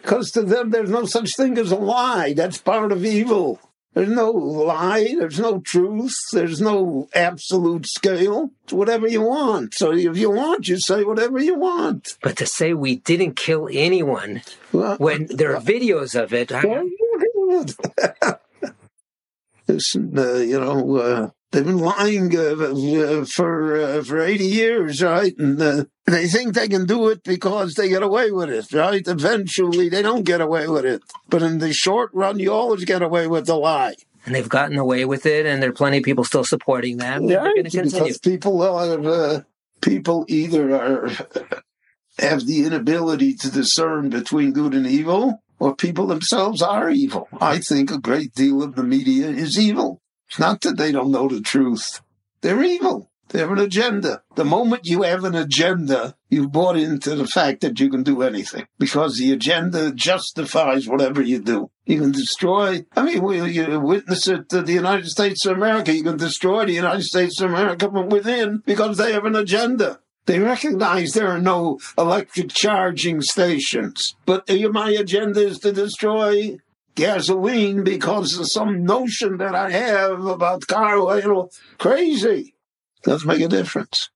because 0.00 0.30
to 0.30 0.42
them 0.42 0.70
there's 0.70 0.88
no 0.88 1.04
such 1.04 1.36
thing 1.36 1.58
as 1.58 1.70
a 1.70 1.76
lie. 1.76 2.32
That's 2.32 2.56
part 2.56 2.92
of 2.92 3.04
evil. 3.04 3.60
There's 3.94 4.08
no 4.08 4.30
lie. 4.30 5.14
There's 5.18 5.40
no 5.40 5.60
truth. 5.60 6.14
There's 6.32 6.60
no 6.60 7.08
absolute 7.12 7.86
scale. 7.86 8.50
It's 8.64 8.72
whatever 8.72 9.08
you 9.08 9.22
want. 9.22 9.74
So 9.74 9.92
if 9.92 10.16
you 10.16 10.30
want, 10.30 10.68
you 10.68 10.78
say 10.78 11.02
whatever 11.02 11.40
you 11.40 11.56
want. 11.56 12.16
But 12.22 12.36
to 12.36 12.46
say 12.46 12.72
we 12.72 12.96
didn't 12.96 13.34
kill 13.34 13.68
anyone 13.72 14.42
well, 14.72 14.96
when 14.98 15.26
there 15.26 15.56
are 15.56 15.60
videos 15.60 16.20
of 16.20 16.32
it. 16.32 16.52
I, 16.52 16.62
Listen, 19.66 20.18
uh, 20.18 20.34
you 20.34 20.60
know, 20.60 20.96
uh, 20.96 21.30
they've 21.50 21.64
been 21.64 21.78
lying 21.78 22.36
uh, 22.36 22.54
uh 22.54 23.24
for 23.24 23.76
uh, 23.76 24.02
for 24.02 24.20
80 24.20 24.44
years, 24.44 25.02
right? 25.02 25.34
And 25.38 25.60
uh, 25.60 25.84
they 26.06 26.26
think 26.26 26.54
they 26.54 26.68
can 26.68 26.86
do 26.86 27.08
it 27.08 27.22
because 27.22 27.74
they 27.74 27.88
get 27.88 28.02
away 28.02 28.30
with 28.30 28.50
it, 28.50 28.72
right? 28.72 29.06
Eventually, 29.06 29.88
they 29.88 30.02
don't 30.02 30.24
get 30.24 30.40
away 30.40 30.68
with 30.68 30.84
it. 30.84 31.02
But 31.28 31.42
in 31.42 31.58
the 31.58 31.72
short 31.72 32.10
run, 32.12 32.38
you 32.38 32.52
always 32.52 32.84
get 32.84 33.02
away 33.02 33.26
with 33.26 33.46
the 33.46 33.56
lie. 33.56 33.94
And 34.26 34.34
they've 34.34 34.48
gotten 34.48 34.76
away 34.76 35.04
with 35.06 35.24
it, 35.24 35.46
and 35.46 35.62
there 35.62 35.70
are 35.70 35.74
plenty 35.74 35.98
of 35.98 36.04
people 36.04 36.24
still 36.24 36.44
supporting 36.44 36.98
them. 36.98 37.24
Yeah, 37.24 37.48
because 37.62 38.18
people 38.18 38.62
are, 38.62 39.46
people 39.80 40.26
either 40.28 40.76
are 40.76 41.10
have 42.18 42.46
the 42.46 42.66
inability 42.66 43.34
to 43.34 43.50
discern 43.50 44.10
between 44.10 44.52
good 44.52 44.74
and 44.74 44.86
evil, 44.86 45.42
or 45.58 45.74
people 45.74 46.06
themselves 46.06 46.60
are 46.60 46.90
evil. 46.90 47.28
I 47.40 47.58
think 47.58 47.90
a 47.90 47.98
great 47.98 48.34
deal 48.34 48.62
of 48.62 48.74
the 48.74 48.82
media 48.82 49.28
is 49.28 49.58
evil. 49.58 49.99
It's 50.30 50.38
not 50.38 50.60
that 50.60 50.76
they 50.76 50.92
don't 50.92 51.10
know 51.10 51.26
the 51.26 51.40
truth. 51.40 52.02
They're 52.40 52.62
evil. 52.62 53.10
They 53.30 53.40
have 53.40 53.50
an 53.50 53.58
agenda. 53.58 54.22
The 54.36 54.44
moment 54.44 54.86
you 54.86 55.02
have 55.02 55.24
an 55.24 55.34
agenda, 55.34 56.14
you've 56.28 56.52
bought 56.52 56.76
into 56.76 57.16
the 57.16 57.26
fact 57.26 57.62
that 57.62 57.80
you 57.80 57.90
can 57.90 58.04
do 58.04 58.22
anything 58.22 58.66
because 58.78 59.18
the 59.18 59.32
agenda 59.32 59.92
justifies 59.92 60.86
whatever 60.86 61.20
you 61.20 61.40
do. 61.40 61.70
You 61.84 62.00
can 62.00 62.12
destroy, 62.12 62.86
I 62.96 63.02
mean, 63.02 63.22
we, 63.22 63.50
you 63.50 63.80
witness 63.80 64.28
it 64.28 64.48
to 64.50 64.62
the 64.62 64.72
United 64.72 65.08
States 65.08 65.44
of 65.46 65.56
America. 65.56 65.92
You 65.92 66.04
can 66.04 66.16
destroy 66.16 66.64
the 66.64 66.74
United 66.74 67.02
States 67.02 67.40
of 67.40 67.50
America 67.50 67.90
from 67.90 68.08
within 68.08 68.62
because 68.66 68.98
they 68.98 69.12
have 69.12 69.24
an 69.24 69.36
agenda. 69.36 69.98
They 70.26 70.38
recognize 70.38 71.10
there 71.10 71.28
are 71.28 71.40
no 71.40 71.80
electric 71.98 72.50
charging 72.50 73.20
stations. 73.20 74.14
But 74.26 74.48
my 74.48 74.90
agenda 74.90 75.40
is 75.40 75.58
to 75.60 75.72
destroy 75.72 76.58
gasoline 77.00 77.82
because 77.82 78.38
of 78.38 78.46
some 78.46 78.84
notion 78.84 79.38
that 79.38 79.54
I 79.54 79.70
have 79.70 80.24
about 80.24 80.66
car 80.66 80.98
oil. 80.98 81.50
Crazy. 81.78 82.54
Doesn't 83.02 83.26
make 83.26 83.40
a 83.40 83.48
difference. 83.48 84.10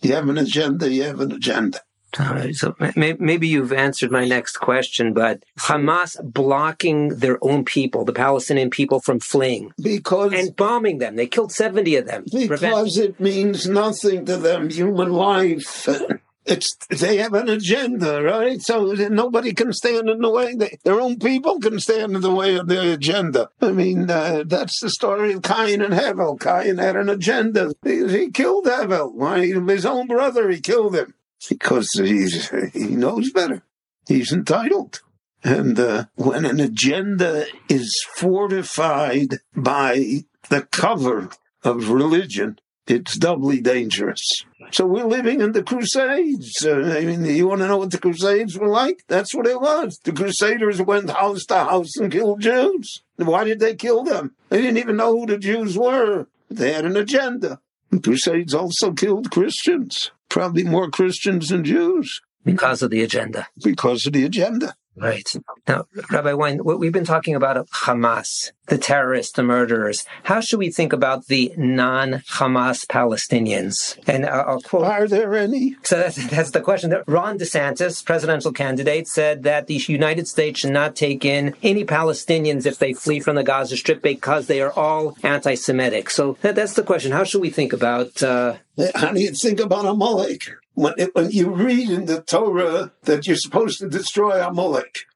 You 0.00 0.14
have 0.14 0.28
an 0.28 0.38
agenda, 0.38 0.90
you 0.90 1.04
have 1.04 1.20
an 1.20 1.32
agenda. 1.32 1.80
All 2.18 2.34
right. 2.34 2.54
So 2.54 2.74
maybe 2.96 3.48
you've 3.48 3.72
answered 3.72 4.10
my 4.10 4.26
next 4.26 4.56
question, 4.56 5.12
but 5.12 5.44
Hamas 5.60 6.16
blocking 6.24 7.10
their 7.10 7.38
own 7.42 7.64
people, 7.64 8.04
the 8.04 8.14
Palestinian 8.14 8.70
people, 8.70 9.00
from 9.00 9.20
fleeing 9.20 9.72
because 9.80 10.32
and 10.32 10.56
bombing 10.56 10.98
them. 10.98 11.16
They 11.16 11.26
killed 11.26 11.52
seventy 11.52 11.96
of 11.96 12.06
them. 12.06 12.24
Because 12.32 12.96
it 12.96 13.20
means 13.20 13.68
nothing 13.68 14.24
to 14.24 14.38
them. 14.38 14.70
Human 14.70 15.12
life. 15.12 15.86
It's 16.48 16.74
they 16.88 17.18
have 17.18 17.34
an 17.34 17.50
agenda, 17.50 18.22
right? 18.22 18.60
So 18.62 18.92
nobody 18.92 19.52
can 19.52 19.72
stand 19.74 20.08
in 20.08 20.20
the 20.20 20.30
way. 20.30 20.54
They, 20.54 20.78
their 20.82 20.98
own 20.98 21.18
people 21.18 21.60
can 21.60 21.78
stand 21.78 22.16
in 22.16 22.22
the 22.22 22.34
way 22.34 22.56
of 22.56 22.68
their 22.68 22.94
agenda. 22.94 23.50
I 23.60 23.72
mean, 23.72 24.10
uh, 24.10 24.44
that's 24.46 24.80
the 24.80 24.88
story 24.88 25.34
of 25.34 25.42
Cain 25.42 25.82
and 25.82 25.92
Hevel. 25.92 26.40
Cain 26.40 26.78
had 26.78 26.96
an 26.96 27.10
agenda. 27.10 27.74
He, 27.84 28.08
he 28.08 28.30
killed 28.30 28.64
Hevel. 28.64 29.12
Why, 29.12 29.46
his 29.46 29.84
own 29.84 30.06
brother, 30.06 30.48
he 30.48 30.60
killed 30.60 30.96
him 30.96 31.12
because 31.48 31.90
he's, 31.92 32.50
he 32.72 32.96
knows 32.96 33.30
better. 33.30 33.62
He's 34.06 34.32
entitled. 34.32 35.02
And 35.44 35.78
uh, 35.78 36.06
when 36.14 36.44
an 36.46 36.60
agenda 36.60 37.46
is 37.68 38.02
fortified 38.14 39.38
by 39.54 40.24
the 40.48 40.62
cover 40.62 41.28
of 41.62 41.90
religion, 41.90 42.58
it's 42.86 43.18
doubly 43.18 43.60
dangerous. 43.60 44.44
So 44.70 44.86
we're 44.86 45.04
living 45.04 45.40
in 45.40 45.52
the 45.52 45.62
Crusades. 45.62 46.64
Uh, 46.64 46.96
I 46.98 47.04
mean, 47.04 47.24
you 47.24 47.48
want 47.48 47.60
to 47.62 47.68
know 47.68 47.78
what 47.78 47.90
the 47.90 47.98
Crusades 47.98 48.58
were 48.58 48.68
like? 48.68 49.04
That's 49.08 49.34
what 49.34 49.46
it 49.46 49.60
was. 49.60 49.98
The 50.04 50.12
Crusaders 50.12 50.82
went 50.82 51.10
house 51.10 51.44
to 51.46 51.56
house 51.56 51.96
and 51.96 52.12
killed 52.12 52.40
Jews. 52.42 53.02
Why 53.16 53.44
did 53.44 53.60
they 53.60 53.74
kill 53.74 54.04
them? 54.04 54.34
They 54.50 54.60
didn't 54.60 54.78
even 54.78 54.96
know 54.96 55.18
who 55.18 55.26
the 55.26 55.38
Jews 55.38 55.78
were. 55.78 56.26
They 56.50 56.72
had 56.72 56.84
an 56.84 56.96
agenda. 56.96 57.60
The 57.90 58.00
Crusades 58.00 58.54
also 58.54 58.92
killed 58.92 59.30
Christians 59.30 60.10
probably 60.28 60.64
more 60.64 60.90
Christians 60.90 61.48
than 61.48 61.64
Jews. 61.64 62.20
Because 62.44 62.82
of 62.82 62.90
the 62.90 63.02
agenda. 63.02 63.48
Because 63.62 64.06
of 64.06 64.12
the 64.12 64.24
agenda. 64.24 64.74
Right. 65.00 65.28
Now, 65.66 65.86
Rabbi 66.10 66.32
Wein, 66.34 66.60
we've 66.64 66.92
been 66.92 67.04
talking 67.04 67.34
about 67.34 67.68
Hamas, 67.70 68.52
the 68.66 68.78
terrorists, 68.78 69.32
the 69.32 69.42
murderers. 69.42 70.04
How 70.24 70.40
should 70.40 70.58
we 70.58 70.70
think 70.70 70.92
about 70.92 71.26
the 71.26 71.52
non-Hamas 71.56 72.86
Palestinians? 72.86 73.98
And 74.06 74.26
I'll 74.26 74.60
quote. 74.60 74.84
Are 74.84 75.06
there 75.06 75.34
any? 75.34 75.76
So 75.82 75.98
that's, 75.98 76.26
that's 76.28 76.50
the 76.50 76.60
question. 76.60 76.94
Ron 77.06 77.38
DeSantis, 77.38 78.04
presidential 78.04 78.52
candidate, 78.52 79.08
said 79.08 79.42
that 79.44 79.66
the 79.66 79.74
United 79.86 80.26
States 80.26 80.60
should 80.60 80.72
not 80.72 80.96
take 80.96 81.24
in 81.24 81.54
any 81.62 81.84
Palestinians 81.84 82.66
if 82.66 82.78
they 82.78 82.92
flee 82.92 83.20
from 83.20 83.36
the 83.36 83.44
Gaza 83.44 83.76
Strip 83.76 84.02
because 84.02 84.46
they 84.46 84.60
are 84.60 84.72
all 84.72 85.16
anti-Semitic. 85.22 86.10
So 86.10 86.36
that, 86.42 86.54
that's 86.54 86.74
the 86.74 86.82
question. 86.82 87.12
How 87.12 87.24
should 87.24 87.40
we 87.42 87.50
think 87.50 87.72
about? 87.72 88.22
Uh, 88.22 88.56
How 88.94 89.12
do 89.12 89.20
you 89.20 89.32
think 89.32 89.60
about 89.60 89.84
a 89.84 89.90
Amalek? 89.90 90.42
When, 90.78 90.94
it, 90.96 91.14
when 91.14 91.30
you 91.32 91.50
read 91.50 91.90
in 91.90 92.04
the 92.06 92.22
Torah 92.22 92.92
that 93.02 93.26
you're 93.26 93.36
supposed 93.36 93.80
to 93.80 93.88
destroy 93.88 94.40
Amalek, 94.40 95.06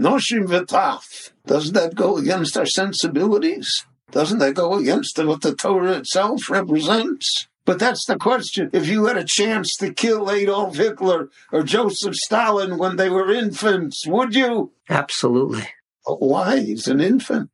Noshim 0.00 0.46
V'taf, 0.46 1.32
doesn't 1.46 1.74
that 1.74 1.94
go 1.94 2.16
against 2.16 2.56
our 2.56 2.64
sensibilities? 2.64 3.84
Doesn't 4.10 4.38
that 4.38 4.54
go 4.54 4.74
against 4.74 5.22
what 5.22 5.42
the 5.42 5.54
Torah 5.54 5.98
itself 5.98 6.48
represents? 6.48 7.48
But 7.66 7.78
that's 7.78 8.06
the 8.06 8.16
question. 8.16 8.70
If 8.72 8.88
you 8.88 9.06
had 9.06 9.18
a 9.18 9.24
chance 9.24 9.76
to 9.76 9.92
kill 9.92 10.30
Adolf 10.30 10.76
Hitler 10.76 11.28
or 11.52 11.62
Joseph 11.62 12.14
Stalin 12.14 12.78
when 12.78 12.96
they 12.96 13.10
were 13.10 13.30
infants, 13.30 14.06
would 14.06 14.34
you? 14.34 14.72
Absolutely. 14.88 15.68
Why? 16.06 16.60
He's 16.60 16.88
an 16.88 17.00
infant. 17.00 17.50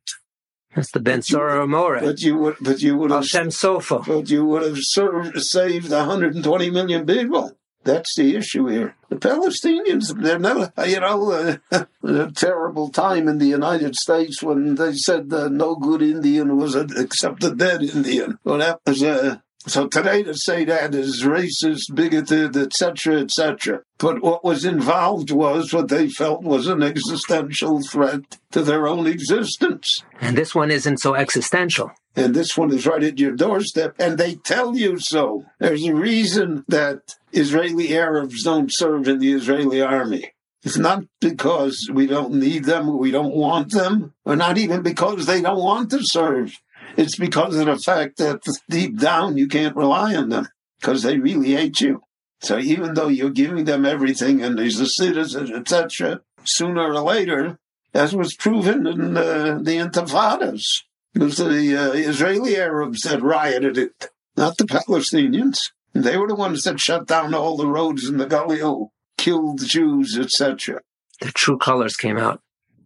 That's 0.75 0.91
the 0.91 0.99
Ben 0.99 1.21
Sorer 1.21 1.65
U'Moreh. 1.65 2.01
But 2.01 2.21
you 2.21 2.37
would, 2.37 2.55
but 2.61 2.81
you 2.81 2.97
would 2.97 3.11
have 3.11 3.21
Hashem 3.21 3.51
Sofa. 3.51 4.01
But 4.05 4.29
you 4.29 4.45
would 4.45 4.63
have 4.63 4.77
served, 4.79 5.39
saved 5.41 5.91
120 5.91 6.69
million 6.71 7.05
people. 7.05 7.57
That's 7.83 8.15
the 8.15 8.35
issue 8.35 8.67
here. 8.67 8.95
The 9.09 9.17
Palestinians, 9.17 10.13
they're 10.17 10.39
never, 10.39 10.71
you 10.87 11.01
know, 11.01 11.31
uh, 11.71 11.85
a 12.03 12.31
terrible 12.31 12.89
time 12.89 13.27
in 13.27 13.39
the 13.39 13.47
United 13.47 13.95
States 13.95 14.41
when 14.41 14.75
they 14.75 14.93
said 14.93 15.31
uh, 15.33 15.49
no 15.49 15.75
good 15.75 16.01
Indian 16.01 16.55
was 16.55 16.75
a, 16.75 16.87
except 16.95 17.43
a 17.43 17.53
dead 17.53 17.83
Indian. 17.83 18.39
Well, 18.45 18.59
that 18.59 18.79
was 18.85 19.03
uh, 19.03 19.39
so 19.65 19.87
today 19.87 20.23
to 20.23 20.33
say 20.35 20.65
that 20.65 20.93
is 20.93 21.23
racist, 21.23 21.93
bigoted, 21.93 22.57
etc., 22.57 23.21
etc. 23.21 23.81
But 23.97 24.21
what 24.21 24.43
was 24.43 24.65
involved 24.65 25.31
was 25.31 25.73
what 25.73 25.87
they 25.87 26.09
felt 26.09 26.43
was 26.43 26.67
an 26.67 26.83
existential 26.83 27.81
threat 27.81 28.37
to 28.51 28.61
their 28.61 28.87
own 28.87 29.07
existence. 29.07 30.03
And 30.19 30.37
this 30.37 30.53
one 30.53 30.69
isn't 30.69 30.99
so 30.99 31.15
existential. 31.15 31.91
and 32.15 32.35
this 32.35 32.57
one 32.57 32.71
is 32.71 32.85
right 32.85 33.03
at 33.03 33.19
your 33.19 33.31
doorstep, 33.31 33.95
and 33.97 34.17
they 34.17 34.35
tell 34.35 34.75
you 34.77 34.99
so. 34.99 35.45
There's 35.59 35.85
a 35.85 35.95
reason 35.95 36.63
that 36.67 37.15
Israeli 37.31 37.97
Arabs 37.97 38.43
don't 38.43 38.71
serve 38.71 39.07
in 39.07 39.19
the 39.19 39.33
Israeli 39.33 39.81
army. 39.81 40.33
It's 40.63 40.77
not 40.77 41.03
because 41.19 41.89
we 41.91 42.07
don't 42.07 42.35
need 42.35 42.65
them, 42.65 42.97
we 42.97 43.11
don't 43.11 43.35
want 43.35 43.71
them, 43.71 44.13
or 44.25 44.35
not 44.35 44.57
even 44.57 44.81
because 44.81 45.25
they 45.25 45.41
don't 45.41 45.63
want 45.63 45.89
to 45.91 45.99
serve. 46.01 46.53
It's 46.95 47.17
because 47.17 47.55
of 47.55 47.65
the 47.65 47.77
fact 47.77 48.17
that 48.17 48.41
deep 48.69 48.99
down 48.99 49.37
you 49.37 49.47
can't 49.47 49.75
rely 49.75 50.15
on 50.15 50.29
them 50.29 50.47
because 50.79 51.03
they 51.03 51.17
really 51.17 51.53
hate 51.53 51.81
you. 51.81 52.01
So 52.41 52.59
even 52.59 52.93
though 52.93 53.07
you're 53.07 53.29
giving 53.29 53.65
them 53.65 53.85
everything 53.85 54.43
and 54.43 54.59
he's 54.59 54.79
a 54.79 54.87
citizen, 54.87 55.53
etc., 55.55 56.21
sooner 56.43 56.91
or 56.91 56.99
later, 56.99 57.57
as 57.93 58.13
was 58.13 58.35
proven 58.35 58.85
in 58.85 59.15
uh, 59.15 59.59
the 59.61 59.77
Intifadas, 59.77 60.83
it 61.15 61.21
was 61.21 61.37
the 61.37 61.77
uh, 61.77 61.93
Israeli 61.93 62.57
Arabs 62.57 63.03
that 63.03 63.21
rioted 63.21 63.77
it, 63.77 64.09
not 64.35 64.57
the 64.57 64.65
Palestinians. 64.65 65.71
They 65.93 66.17
were 66.17 66.27
the 66.27 66.35
ones 66.35 66.63
that 66.63 66.79
shut 66.79 67.07
down 67.07 67.33
all 67.33 67.55
the 67.55 67.67
roads 67.67 68.09
in 68.09 68.17
the 68.17 68.25
Galileo, 68.25 68.91
killed 69.17 69.63
Jews, 69.63 70.17
etc. 70.17 70.81
The 71.21 71.31
true 71.31 71.57
colors 71.57 71.95
came 71.95 72.17
out. 72.17 72.41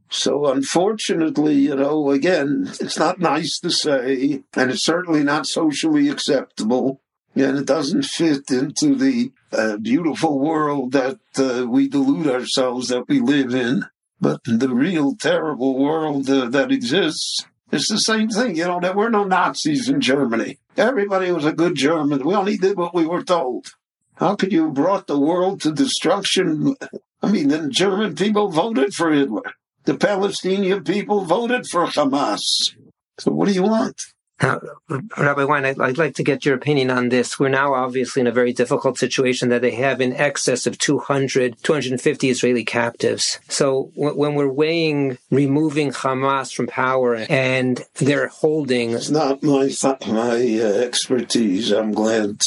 So 0.10 0.48
unfortunately, 0.48 1.56
you 1.56 1.76
know, 1.76 2.12
again, 2.12 2.70
it's 2.80 2.98
not 2.98 3.20
nice 3.20 3.60
to 3.60 3.70
say, 3.70 4.44
and 4.56 4.72
it's 4.72 4.86
certainly 4.86 5.24
not 5.24 5.48
socially 5.48 6.10
acceptable, 6.10 7.02
and 7.36 7.58
it 7.58 7.66
doesn't 7.66 8.06
fit 8.06 8.50
into 8.50 8.96
the 8.96 9.32
uh, 9.52 9.78
beautiful 9.78 10.40
world 10.40 10.94
that 10.94 11.20
uh, 11.38 11.68
we 11.68 11.88
delude 11.88 12.28
ourselves 12.28 12.88
that 12.88 13.08
we 13.08 13.20
live 13.20 13.54
in. 13.54 13.86
But 14.20 14.40
the 14.46 14.70
real 14.70 15.16
terrible 15.16 15.78
world 15.78 16.30
uh, 16.30 16.50
that 16.50 16.72
exists 16.72 17.46
it's 17.72 17.90
the 17.90 18.00
same 18.00 18.30
thing, 18.30 18.56
you 18.56 18.66
know, 18.66 18.80
there 18.80 18.94
were 18.94 19.10
no 19.10 19.24
Nazis 19.26 19.90
in 19.90 20.00
Germany. 20.00 20.58
Everybody 20.78 21.32
was 21.32 21.46
a 21.46 21.52
good 21.52 21.76
German. 21.76 22.26
We 22.26 22.34
only 22.34 22.58
did 22.58 22.78
what 22.78 22.96
we 22.96 23.06
were 23.06 23.24
told. 23.24 23.68
How 24.16 24.36
could 24.36 24.52
you 24.52 24.66
have 24.66 24.74
brought 24.74 25.08
the 25.08 25.20
world 25.20 25.62
to 25.62 25.74
destruction? 25.74 26.76
I 27.22 27.32
mean, 27.32 27.50
the 27.50 27.68
German 27.70 28.16
people 28.16 28.50
voted 28.50 28.94
for 28.94 29.12
Hitler. 29.12 29.54
The 29.88 29.98
Palestinian 29.98 30.84
people 30.84 31.24
voted 31.24 31.66
for 31.66 31.86
Hamas. 31.86 32.76
So 33.20 33.32
what 33.32 33.48
do 33.48 33.54
you 33.54 33.64
want? 33.64 34.02
Rabbi 34.42 35.46
Wein, 35.46 35.64
I'd, 35.64 35.80
I'd, 35.80 35.98
like 35.98 36.16
to 36.16 36.24
get 36.24 36.46
your 36.46 36.56
opinion 36.56 36.92
on 36.92 37.08
this. 37.08 37.40
We're 37.40 37.48
now 37.48 37.74
obviously 37.74 38.20
in 38.20 38.28
a 38.28 38.34
very 38.34 38.52
difficult 38.52 38.98
situation 38.98 39.48
that 39.48 39.62
they 39.62 39.72
have 39.72 40.02
in 40.02 40.12
excess 40.14 40.68
of 40.68 40.78
200, 40.78 41.64
250 41.64 42.30
Israeli 42.30 42.66
captives. 42.66 43.40
So 43.48 43.94
w- 43.96 44.18
when 44.18 44.36
we're 44.36 44.52
weighing 44.52 45.20
removing 45.32 45.92
Hamas 45.92 46.54
from 46.54 46.68
power 46.68 47.16
and 47.30 47.82
they're 47.96 48.28
holding. 48.28 48.92
It's 48.92 49.10
not 49.10 49.42
my, 49.42 49.72
my 50.06 50.60
uh, 50.62 50.84
expertise. 50.84 51.72
I'm 51.72 51.94
glad 51.94 52.42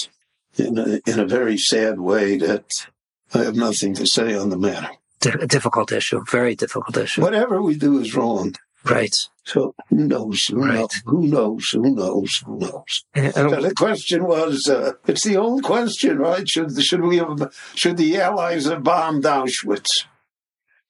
in 0.58 0.76
a, 0.76 1.00
in 1.06 1.18
a 1.18 1.24
very 1.24 1.56
sad 1.56 2.00
way 2.00 2.36
that 2.36 2.86
I 3.32 3.44
have 3.44 3.56
nothing 3.56 3.94
to 3.94 4.06
say 4.06 4.34
on 4.34 4.50
the 4.50 4.58
matter. 4.58 4.90
D- 5.20 5.46
difficult 5.46 5.92
issue, 5.92 6.22
very 6.30 6.54
difficult 6.54 6.96
issue. 6.96 7.20
Whatever 7.22 7.60
we 7.60 7.76
do 7.76 7.98
is 8.00 8.14
wrong. 8.14 8.54
Right. 8.84 9.14
So 9.44 9.74
who 9.90 9.96
knows? 10.06 10.46
Who 10.46 10.64
right. 10.64 10.74
knows? 10.78 11.02
Who 11.04 11.26
knows? 11.26 11.70
Who 11.70 11.94
knows? 11.94 12.42
Who 12.46 12.58
knows? 12.58 13.34
so 13.34 13.50
the 13.50 13.74
question 13.76 14.24
was: 14.24 14.68
uh, 14.68 14.92
It's 15.06 15.24
the 15.24 15.36
old 15.36 15.62
question, 15.62 16.18
right? 16.18 16.48
Should 16.48 16.82
should 16.82 17.02
we 17.02 17.18
have 17.18 17.52
should 17.74 17.98
the 17.98 18.18
Allies 18.18 18.64
have 18.66 18.82
bombed 18.82 19.24
Auschwitz? 19.24 20.06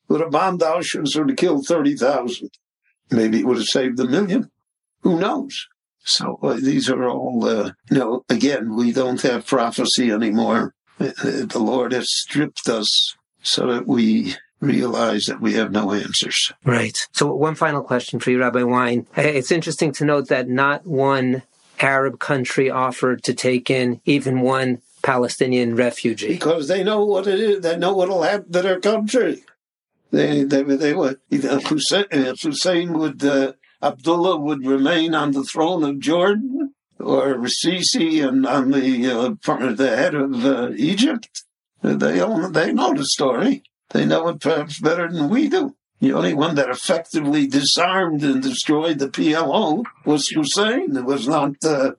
Would 0.08 0.20
have 0.20 0.30
bombed 0.30 0.60
Auschwitz 0.60 1.16
would 1.16 1.30
have 1.30 1.38
killed 1.38 1.66
thirty 1.66 1.96
thousand. 1.96 2.50
Maybe 3.10 3.40
it 3.40 3.46
would 3.46 3.56
have 3.56 3.66
saved 3.66 3.98
a 3.98 4.04
million. 4.04 4.50
Who 5.02 5.18
knows? 5.18 5.66
So 6.04 6.38
uh, 6.42 6.54
these 6.54 6.88
are 6.88 7.08
all, 7.08 7.44
uh, 7.44 7.72
you 7.90 7.98
know, 7.98 8.24
again, 8.28 8.74
we 8.74 8.92
don't 8.92 9.20
have 9.22 9.46
prophecy 9.46 10.10
anymore. 10.10 10.74
Uh, 10.98 11.12
the 11.46 11.58
Lord 11.60 11.92
has 11.92 12.14
stripped 12.14 12.68
us 12.68 13.16
so 13.42 13.66
that 13.72 13.87
we 13.87 14.35
realize 14.61 15.24
that 15.26 15.40
we 15.40 15.55
have 15.55 15.72
no 15.72 15.92
answers. 15.92 16.53
Right. 16.64 16.96
So, 17.12 17.35
one 17.35 17.55
final 17.55 17.83
question 17.83 18.20
for 18.20 18.31
you, 18.31 18.40
Rabbi 18.40 18.62
Wein. 18.62 19.07
It's 19.16 19.50
interesting 19.50 19.92
to 19.92 20.05
note 20.05 20.29
that 20.29 20.48
not 20.48 20.87
one 20.87 21.42
Arab 21.81 22.18
country 22.18 22.70
offered 22.70 23.22
to 23.24 23.35
take 23.35 23.70
in 23.70 24.00
even 24.05 24.40
one 24.40 24.83
Palestinian 25.03 25.76
refugee. 25.76 26.29
Because 26.29 26.68
they 26.68 26.85
know 26.85 27.05
what 27.05 27.26
it 27.26 27.40
is. 27.40 27.61
They 27.62 27.76
know 27.76 27.94
what 27.94 28.09
will 28.09 28.22
happen 28.22 28.53
to 28.53 28.62
their 28.62 28.81
country. 28.81 29.42
They, 30.11 30.42
they, 30.42 30.62
they 30.62 30.94
would. 30.94 31.18
Hussein, 31.31 32.05
Hussein 32.11 32.92
would, 32.98 33.24
uh, 33.24 33.53
Abdullah 33.83 34.37
would 34.38 34.66
remain 34.66 35.14
on 35.14 35.33
the 35.33 35.44
throne 35.44 35.85
of 35.85 36.00
Jordan, 36.00 36.74
or 36.98 37.37
Sisi 37.46 38.26
and 38.26 38.46
on 38.46 38.72
the 38.72 39.11
uh, 39.11 39.72
the 39.72 39.96
head 39.96 40.14
of 40.14 40.44
uh, 40.44 40.70
Egypt. 40.76 41.44
They 41.82 42.20
own, 42.20 42.52
they 42.52 42.72
know 42.72 42.94
the 42.94 43.04
story. 43.04 43.62
They 43.90 44.04
know 44.04 44.28
it 44.28 44.40
perhaps 44.40 44.80
better 44.80 45.10
than 45.10 45.28
we 45.28 45.48
do. 45.48 45.74
The 46.00 46.12
only 46.12 46.34
one 46.34 46.54
that 46.54 46.70
effectively 46.70 47.46
disarmed 47.46 48.22
and 48.22 48.42
destroyed 48.42 48.98
the 48.98 49.08
PLO 49.08 49.84
was 50.04 50.28
Hussein. 50.28 50.96
It 50.96 51.04
was 51.04 51.28
not 51.28 51.56
uh, 51.64 51.92
it 51.92 51.96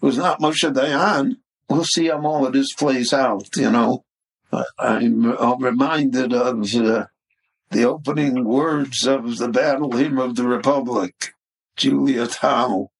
was 0.00 0.18
not 0.18 0.40
Moshe 0.40 0.70
Dayan. 0.70 1.36
We'll 1.68 1.84
see 1.84 2.08
how 2.08 2.24
all 2.24 2.46
of 2.46 2.52
this 2.52 2.72
plays 2.74 3.12
out. 3.12 3.48
You 3.56 3.70
know, 3.70 4.04
I'm, 4.78 5.36
I'm 5.38 5.62
reminded 5.62 6.32
of 6.32 6.74
uh, 6.74 7.06
the 7.70 7.84
opening 7.84 8.44
words 8.44 9.06
of 9.06 9.38
the 9.38 9.48
battle 9.48 9.92
hymn 9.92 10.18
of 10.18 10.36
the 10.36 10.46
Republic, 10.46 11.34
Juliet 11.76 12.36
Howe. 12.36 12.90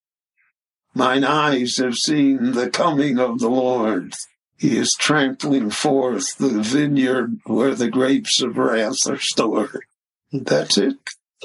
Mine 0.95 1.25
eyes 1.25 1.77
have 1.77 1.95
seen 1.95 2.53
the 2.53 2.71
coming 2.71 3.19
of 3.19 3.39
the 3.39 3.49
Lord. 3.49 4.15
He 4.59 4.77
is 4.77 4.93
trampling 4.99 5.71
forth 5.71 6.37
the 6.37 6.61
vineyard 6.61 7.41
where 7.45 7.75
the 7.75 7.89
grapes 7.89 8.43
of 8.43 8.59
wrath 8.59 9.09
are 9.09 9.19
stored. 9.19 9.85
That's 10.33 10.77
it. 10.77 10.97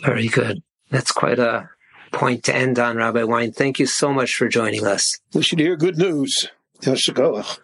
Very 0.01 0.27
good. 0.27 0.63
That's 0.89 1.11
quite 1.11 1.39
a 1.39 1.69
point 2.11 2.43
to 2.45 2.55
end 2.55 2.79
on, 2.79 2.97
Rabbi 2.97 3.23
Wein. 3.23 3.51
Thank 3.51 3.77
you 3.79 3.85
so 3.85 4.11
much 4.11 4.35
for 4.35 4.47
joining 4.47 4.85
us. 4.85 5.19
We 5.33 5.43
should 5.43 5.59
hear 5.59 5.75
good 5.75 5.97
news. 5.97 6.49
Yashikoach. 6.81 7.59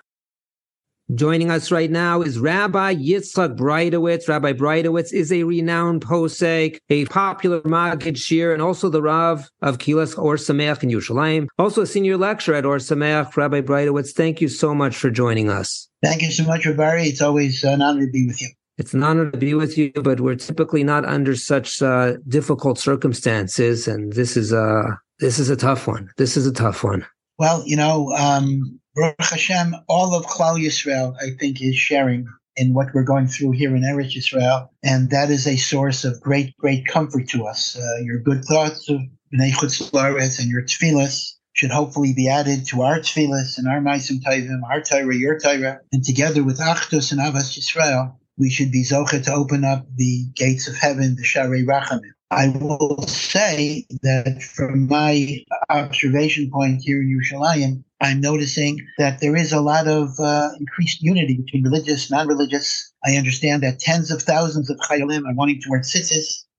Joining 1.15 1.49
us 1.49 1.71
right 1.71 1.89
now 1.89 2.21
is 2.21 2.37
Rabbi 2.37 2.93
Yitzchak 2.93 3.57
Breitowitz. 3.57 4.27
Rabbi 4.27 4.53
Breitowitz 4.53 5.11
is 5.11 5.31
a 5.31 5.41
renowned 5.41 6.05
posek, 6.05 6.77
a 6.91 7.05
popular 7.05 7.61
Maggid 7.65 8.13
Shiur, 8.13 8.53
and 8.53 8.61
also 8.61 8.89
the 8.89 9.01
Rav 9.01 9.49
of 9.63 9.79
Kilas 9.79 10.15
Or 10.19 10.35
Sameach 10.35 10.83
in 10.83 10.89
Yerushalayim. 10.89 11.47
Also 11.57 11.81
a 11.81 11.87
senior 11.87 12.15
lecturer 12.15 12.53
at 12.53 12.65
Or 12.65 12.77
Sameach. 12.77 13.35
Rabbi 13.35 13.61
Breitowitz, 13.61 14.11
thank 14.11 14.39
you 14.39 14.47
so 14.47 14.75
much 14.75 14.95
for 14.95 15.09
joining 15.09 15.49
us. 15.49 15.89
Thank 16.03 16.21
you 16.21 16.29
so 16.29 16.43
much, 16.43 16.67
Rabbi. 16.67 16.99
It's 16.99 17.23
always 17.23 17.63
an 17.63 17.81
honor 17.81 18.05
to 18.05 18.11
be 18.11 18.27
with 18.27 18.39
you. 18.39 18.49
It's 18.77 18.93
an 18.93 19.01
honor 19.01 19.31
to 19.31 19.37
be 19.37 19.55
with 19.55 19.79
you, 19.79 19.91
but 19.95 20.19
we're 20.19 20.35
typically 20.35 20.83
not 20.83 21.05
under 21.05 21.35
such 21.35 21.81
uh, 21.81 22.17
difficult 22.27 22.77
circumstances, 22.77 23.87
and 23.87 24.13
this 24.13 24.37
is 24.37 24.53
a 24.53 24.99
this 25.19 25.39
is 25.39 25.49
a 25.49 25.55
tough 25.55 25.87
one. 25.87 26.11
This 26.17 26.37
is 26.37 26.45
a 26.45 26.53
tough 26.53 26.83
one. 26.83 27.03
Well, 27.39 27.63
you 27.65 27.75
know, 27.77 28.13
um, 28.13 28.79
Baruch 28.95 29.15
Hashem, 29.19 29.75
all 29.87 30.15
of 30.15 30.25
Klal 30.25 30.59
Yisrael, 30.59 31.15
I 31.21 31.31
think, 31.39 31.61
is 31.61 31.75
sharing 31.75 32.27
in 32.55 32.73
what 32.73 32.87
we're 32.93 33.03
going 33.03 33.27
through 33.27 33.51
here 33.51 33.75
in 33.75 33.83
Eretz 33.83 34.15
Yisrael, 34.15 34.67
and 34.83 35.11
that 35.11 35.29
is 35.29 35.47
a 35.47 35.57
source 35.57 36.03
of 36.03 36.19
great, 36.19 36.57
great 36.57 36.85
comfort 36.85 37.29
to 37.29 37.45
us. 37.45 37.77
Uh, 37.77 38.01
your 38.03 38.19
good 38.19 38.43
thoughts 38.43 38.89
of 38.89 38.99
Bnei 39.33 39.51
Chutz 39.51 40.39
and 40.39 40.49
your 40.49 40.63
tefillas 40.63 41.33
should 41.53 41.71
hopefully 41.71 42.13
be 42.13 42.27
added 42.27 42.65
to 42.67 42.81
our 42.81 42.99
tefillas 42.99 43.57
and 43.57 43.67
our 43.67 43.79
Maisim 43.79 44.21
Taivim, 44.21 44.61
our 44.69 44.81
Torah, 44.81 45.15
your 45.15 45.39
Torah, 45.39 45.79
and 45.91 46.03
together 46.03 46.43
with 46.43 46.59
Achdus 46.59 47.11
and 47.11 47.21
Avas 47.21 47.57
Yisrael, 47.57 48.15
we 48.37 48.49
should 48.49 48.71
be 48.71 48.83
Zocha 48.83 49.23
to 49.25 49.33
open 49.33 49.63
up 49.63 49.85
the 49.95 50.25
gates 50.35 50.67
of 50.67 50.75
heaven, 50.75 51.15
the 51.15 51.23
Sharei 51.23 51.65
Rachamim. 51.65 52.11
I 52.31 52.49
will 52.49 53.01
say 53.07 53.85
that 54.03 54.41
from 54.43 54.87
my 54.87 55.43
observation 55.69 56.51
point 56.51 56.81
here 56.83 57.01
in 57.01 57.09
Yerushalayim, 57.09 57.83
I'm 58.01 58.21
noticing 58.21 58.79
that 58.97 59.19
there 59.19 59.35
is 59.35 59.51
a 59.51 59.61
lot 59.61 59.87
of 59.87 60.19
uh, 60.19 60.49
increased 60.59 61.01
unity 61.01 61.37
between 61.37 61.63
religious, 61.63 62.09
non-religious. 62.09 62.93
I 63.05 63.17
understand 63.17 63.63
that 63.63 63.79
tens 63.79 64.11
of 64.11 64.21
thousands 64.21 64.69
of 64.69 64.77
chayalim 64.77 65.25
are 65.25 65.35
wanting 65.35 65.61
to 65.61 65.69
wear 65.69 65.81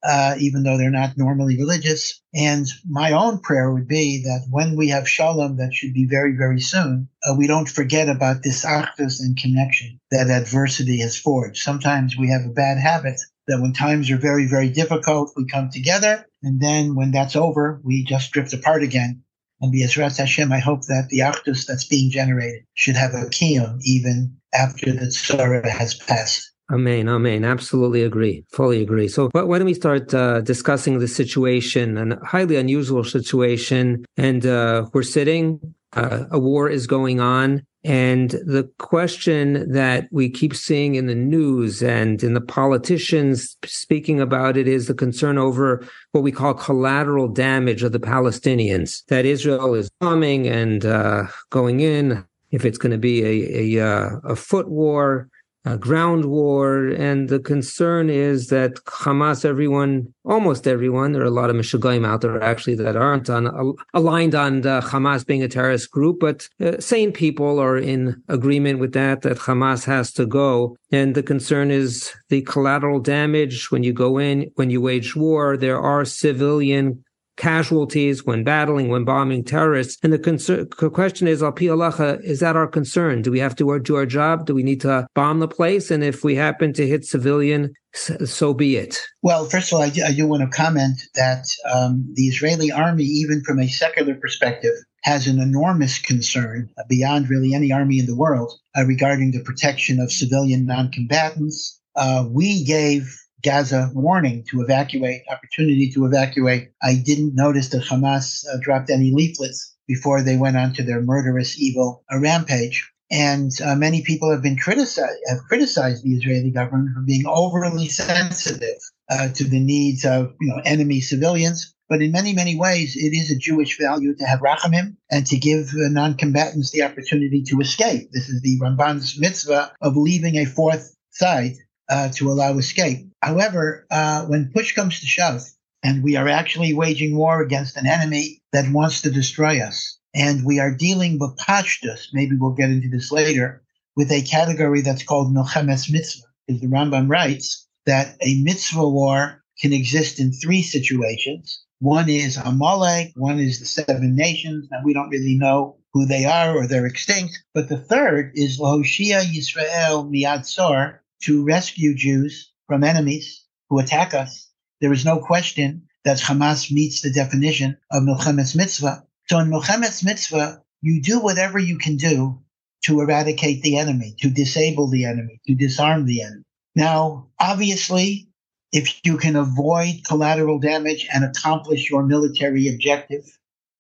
uh, 0.03 0.35
even 0.39 0.63
though 0.63 0.79
they're 0.79 0.91
not 0.91 1.17
normally 1.17 1.59
religious. 1.59 2.21
And 2.35 2.67
my 2.89 3.13
own 3.13 3.41
prayer 3.41 3.73
would 3.73 3.89
be 3.89 4.23
that 4.23 4.47
when 4.51 4.77
we 4.77 4.89
have 4.89 5.09
shalom, 5.09 5.57
that 5.57 5.75
should 5.75 5.93
be 5.93 6.07
very, 6.07 6.37
very 6.37 6.61
soon, 6.61 7.09
uh, 7.25 7.35
we 7.37 7.47
don't 7.47 7.69
forget 7.69 8.09
about 8.09 8.43
this 8.43 8.65
achdus 8.65 9.21
and 9.21 9.37
connection 9.37 10.01
that 10.11 10.31
adversity 10.31 11.01
has 11.01 11.19
forged. 11.19 11.63
Sometimes 11.63 12.17
we 12.17 12.31
have 12.31 12.47
a 12.47 12.55
bad 12.55 12.79
habit 12.79 13.21
that 13.47 13.61
when 13.61 13.73
times 13.73 14.11
are 14.11 14.17
very, 14.17 14.47
very 14.47 14.71
difficult, 14.71 15.33
we 15.37 15.47
come 15.47 15.71
together. 15.71 16.25
And 16.43 16.61
then 16.61 16.95
when 16.95 17.11
that's 17.11 17.37
over, 17.37 17.81
we 17.85 18.05
just 18.05 18.31
drift 18.33 18.53
apart 18.53 18.83
again. 18.83 19.23
And 19.61 19.73
B'ezras 19.73 20.17
Hashem, 20.17 20.53
I 20.53 20.59
hope 20.59 20.87
that 20.87 21.09
the 21.11 21.19
Achdus 21.19 21.67
that's 21.67 21.85
being 21.85 22.11
generated 22.11 22.65
should 22.75 22.97
have 22.97 23.13
a 23.15 23.27
kiyum 23.27 23.79
even 23.85 24.35
after 24.55 24.87
the 24.87 25.07
Tzara 25.07 25.69
has 25.69 25.95
passed. 25.95 26.51
Amen, 26.73 27.09
amen. 27.09 27.45
Absolutely 27.45 28.03
agree. 28.03 28.45
Fully 28.53 28.81
agree. 28.81 29.09
So 29.09 29.29
why 29.33 29.59
don't 29.59 29.67
we 29.67 29.75
start 29.75 30.15
uh, 30.15 30.41
discussing 30.41 31.01
the 31.01 31.09
situation, 31.09 32.13
a 32.13 32.25
highly 32.25 32.57
unusual 32.57 33.03
situation. 33.03 34.05
And 34.17 34.47
uh, 34.47 34.87
we're 34.93 35.03
sitting, 35.03 35.75
uh, 35.95 36.27
a 36.31 36.39
war 36.39 36.71
is 36.71 36.87
going 36.87 37.19
on. 37.21 37.63
And 37.83 38.31
the 38.31 38.71
question 38.79 39.73
that 39.73 40.09
we 40.11 40.29
keep 40.29 40.55
seeing 40.55 40.97
in 40.97 41.07
the 41.07 41.15
news 41.15 41.83
and 41.83 42.23
in 42.23 42.35
the 42.35 42.41
politicians 42.41 43.57
speaking 43.65 44.21
about 44.21 44.59
it 44.59 44.69
is 44.69 44.87
the 44.87 44.95
concern 44.95 45.39
over 45.39 45.83
what 46.13 46.23
we 46.23 46.31
call 46.31 46.53
collateral 46.53 47.29
damage 47.29 47.83
of 47.83 47.93
the 47.93 48.01
Palestinians, 48.01 49.05
that 49.07 49.25
Israel 49.25 49.75
is 49.75 49.91
coming 50.03 50.47
and 50.47 50.85
uh, 50.85 51.25
going 51.49 51.81
in. 51.81 52.25
If 52.51 52.65
it's 52.65 52.79
going 52.79 52.93
to 52.93 52.99
be 52.99 53.23
a, 53.23 53.79
a, 53.79 53.87
uh, 53.87 54.11
a 54.25 54.37
foot 54.37 54.69
war, 54.69 55.30
a 55.65 55.77
ground 55.77 56.25
war. 56.27 56.89
And 56.89 57.29
the 57.29 57.39
concern 57.39 58.09
is 58.09 58.49
that 58.49 58.77
Hamas, 58.87 59.45
everyone, 59.45 60.13
almost 60.25 60.67
everyone, 60.67 61.13
there 61.13 61.23
are 61.23 61.27
a 61.27 61.31
lot 61.31 61.51
of 61.51 61.57
Meshugaim 61.57 62.07
out 62.07 62.23
there 62.23 62.43
actually 62.43 62.77
that 62.77 62.97
aren't 62.97 63.29
on, 63.29 63.75
aligned 63.95 64.35
on 64.35 64.63
Hamas 64.63 65.27
being 65.27 65.43
a 65.43 65.49
terrorist 65.49 65.91
group, 65.91 66.19
but 66.21 66.49
uh, 66.61 66.79
sane 66.81 67.13
people 67.13 67.59
are 67.59 67.77
in 67.77 68.23
agreement 68.29 68.79
with 68.79 68.93
that, 68.93 69.23
that 69.23 69.39
Hamas 69.39 69.85
has 69.85 70.13
to 70.13 70.27
go. 70.27 70.77
And 70.93 71.15
the 71.15 71.23
concern 71.23 71.71
is 71.71 72.13
the 72.29 72.43
collateral 72.43 73.01
damage 73.01 73.71
when 73.71 73.83
you 73.83 73.93
go 73.93 74.19
in, 74.19 74.51
when 74.55 74.71
you 74.71 74.81
wage 74.81 75.15
war, 75.15 75.57
there 75.57 75.81
are 75.81 76.05
civilian 76.05 77.05
casualties 77.41 78.27
when 78.27 78.45
battling, 78.45 78.89
when 78.91 79.05
bombing 79.05 79.43
terrorists. 79.43 79.97
And 80.03 80.13
the 80.13 80.19
concern, 80.19 80.69
question 80.69 81.27
is, 81.27 81.43
Al 81.43 81.55
is 81.55 82.41
that 82.41 82.55
our 82.55 82.69
concern? 82.69 83.23
Do 83.23 83.31
we 83.31 83.41
have 83.41 83.57
to 83.57 83.81
do 83.81 83.97
our 83.97 84.07
job? 84.07 84.45
Do 84.45 84.55
we 84.55 84.63
need 84.63 84.83
to 84.83 85.07
bomb 85.15 85.41
the 85.41 85.49
place? 85.49 85.91
And 85.91 86.05
if 86.05 86.23
we 86.23 86.35
happen 86.35 86.75
to 86.75 86.87
hit 86.87 87.05
civilian, 87.07 87.73
so 87.95 88.53
be 88.53 88.77
it. 88.77 89.01
Well, 89.23 89.47
first 89.47 89.73
of 89.73 89.77
all, 89.77 89.83
I 89.83 89.89
do, 89.89 90.03
I 90.05 90.13
do 90.13 90.27
want 90.27 90.43
to 90.43 90.57
comment 90.57 91.03
that 91.15 91.47
um, 91.73 92.07
the 92.15 92.29
Israeli 92.29 92.71
army, 92.71 93.05
even 93.05 93.43
from 93.43 93.59
a 93.59 93.69
secular 93.69 94.15
perspective, 94.15 94.73
has 95.03 95.27
an 95.27 95.41
enormous 95.41 95.99
concern 95.99 96.69
beyond 96.89 97.31
really 97.31 97.55
any 97.55 97.73
army 97.73 97.99
in 97.99 98.07
the 98.07 98.15
world 98.15 98.53
uh, 98.77 98.85
regarding 98.85 99.31
the 99.31 99.43
protection 99.43 99.99
of 99.99 100.13
civilian 100.13 100.67
non-combatants. 100.67 101.81
Uh, 101.97 102.27
we 102.31 102.63
gave 102.65 103.20
Gaza 103.43 103.91
warning 103.95 104.45
to 104.51 104.61
evacuate, 104.61 105.23
opportunity 105.31 105.91
to 105.93 106.05
evacuate. 106.05 106.71
I 106.83 106.95
didn't 106.95 107.35
notice 107.35 107.69
that 107.71 107.85
Hamas 107.85 108.45
uh, 108.47 108.59
dropped 108.61 108.91
any 108.91 109.13
leaflets 109.13 109.77
before 109.87 110.23
they 110.23 110.37
went 110.37 110.57
on 110.57 110.73
to 110.75 110.83
their 110.83 111.03
murderous, 111.03 111.59
evil 111.59 112.05
uh, 112.13 112.19
rampage. 112.19 112.91
And 113.11 113.51
uh, 113.65 113.75
many 113.75 114.03
people 114.03 114.31
have 114.31 114.43
been 114.43 114.57
criticized, 114.57 115.19
have 115.29 115.41
criticized 115.49 116.05
the 116.05 116.15
Israeli 116.15 116.53
government 116.53 116.95
for 116.95 117.03
being 117.03 117.25
overly 117.27 117.89
sensitive 117.89 118.79
uh, 119.11 119.29
to 119.31 119.45
the 119.45 119.59
needs 119.59 120.05
of 120.05 120.33
you 120.41 120.49
know 120.49 120.63
enemy 120.65 121.01
civilians. 121.01 121.75
But 121.89 122.03
in 122.03 122.13
many, 122.13 122.35
many 122.35 122.57
ways, 122.57 122.95
it 122.95 123.13
is 123.17 123.33
a 123.33 123.37
Jewish 123.37 123.77
value 123.77 124.15
to 124.15 124.25
have 124.25 124.39
rachamim 124.39 124.97
and 125.11 125.27
to 125.27 125.37
give 125.37 125.71
non-combatants 125.75 126.71
the 126.71 126.83
opportunity 126.83 127.43
to 127.49 127.59
escape. 127.59 128.13
This 128.13 128.29
is 128.29 128.43
the 128.43 128.61
Ramban's 128.61 129.19
mitzvah 129.19 129.73
of 129.81 129.97
leaving 129.97 130.37
a 130.37 130.45
fourth 130.45 130.95
side 131.11 131.57
uh, 131.91 132.09
to 132.11 132.31
allow 132.31 132.57
escape. 132.57 133.07
However, 133.21 133.87
uh, 133.91 134.25
when 134.27 134.53
push 134.55 134.75
comes 134.75 135.01
to 135.01 135.07
shove, 135.07 135.43
and 135.83 136.03
we 136.03 136.17
are 136.17 136.29
actually 136.29 136.73
waging 136.73 137.17
war 137.17 137.43
against 137.43 137.77
an 137.77 137.87
enemy 137.87 138.41
that 138.53 138.73
wants 138.73 139.03
to 139.03 139.11
destroy 139.11 139.61
us, 139.61 139.99
and 140.15 140.45
we 140.45 140.61
are 140.61 140.75
dealing 140.75 141.19
with 141.19 141.37
pashtus, 141.37 142.09
maybe 142.13 142.37
we'll 142.37 142.53
get 142.53 142.71
into 142.71 142.89
this 142.89 143.11
later, 143.11 143.63
with 143.97 144.11
a 144.13 144.23
category 144.23 144.81
that's 144.83 145.03
called 145.03 145.35
milchemes 145.35 145.91
mitzvah, 145.91 146.27
because 146.47 146.61
the 146.61 146.69
Rambam 146.69 147.09
writes 147.09 147.67
that 147.87 148.17
a 148.21 148.41
mitzvah 148.43 148.89
war 148.89 149.43
can 149.61 149.73
exist 149.73 150.21
in 150.21 150.33
three 150.33 150.63
situations. 150.63 151.63
One 151.81 152.09
is 152.09 152.37
Amalek, 152.37 153.13
one 153.17 153.39
is 153.39 153.59
the 153.59 153.67
seven 153.67 154.15
nations, 154.15 154.69
and 154.71 154.85
we 154.85 154.93
don't 154.93 155.09
really 155.09 155.37
know 155.37 155.79
who 155.93 156.07
they 156.07 156.25
are 156.25 156.57
or 156.57 156.67
they're 156.67 156.87
extinct. 156.87 157.43
But 157.55 157.69
the 157.69 157.79
third 157.79 158.33
is 158.35 158.61
Lahoshia 158.61 159.23
Yisrael 159.23 160.09
Miad 160.09 160.47
Sor, 160.47 161.00
to 161.23 161.45
rescue 161.45 161.95
Jews 161.95 162.53
from 162.67 162.85
enemies 162.85 163.45
who 163.69 163.79
attack 163.79 164.15
us. 164.15 164.49
There 164.81 164.93
is 164.93 165.05
no 165.05 165.19
question 165.19 165.83
that 166.05 166.19
Hamas 166.19 166.73
meets 166.73 167.03
the 167.03 167.11
definition 167.11 167.77
of 167.91 168.03
Milchemes 168.03 168.57
Mitzvah. 168.57 169.05
So 169.29 169.39
in 169.39 169.51
Milchemes 169.51 170.05
Mitzvah, 170.05 170.63
you 170.81 171.03
do 171.03 171.21
whatever 171.21 171.59
you 171.59 171.79
can 171.79 171.97
do 171.97 172.41
to 172.85 173.01
eradicate 173.01 173.63
the 173.63 173.77
enemy, 173.77 174.15
to 174.21 174.31
disable 174.31 174.89
the 174.89 175.05
enemy, 175.05 175.41
to 175.47 175.55
disarm 175.55 176.07
the 176.07 176.23
enemy. 176.23 176.45
Now, 176.75 177.29
obviously, 177.39 178.29
if 178.73 179.05
you 179.05 179.19
can 179.19 179.37
avoid 179.37 180.03
collateral 180.07 180.59
damage 180.59 181.07
and 181.13 181.25
accomplish 181.25 181.91
your 181.91 182.05
military 182.05 182.69
objective, 182.69 183.25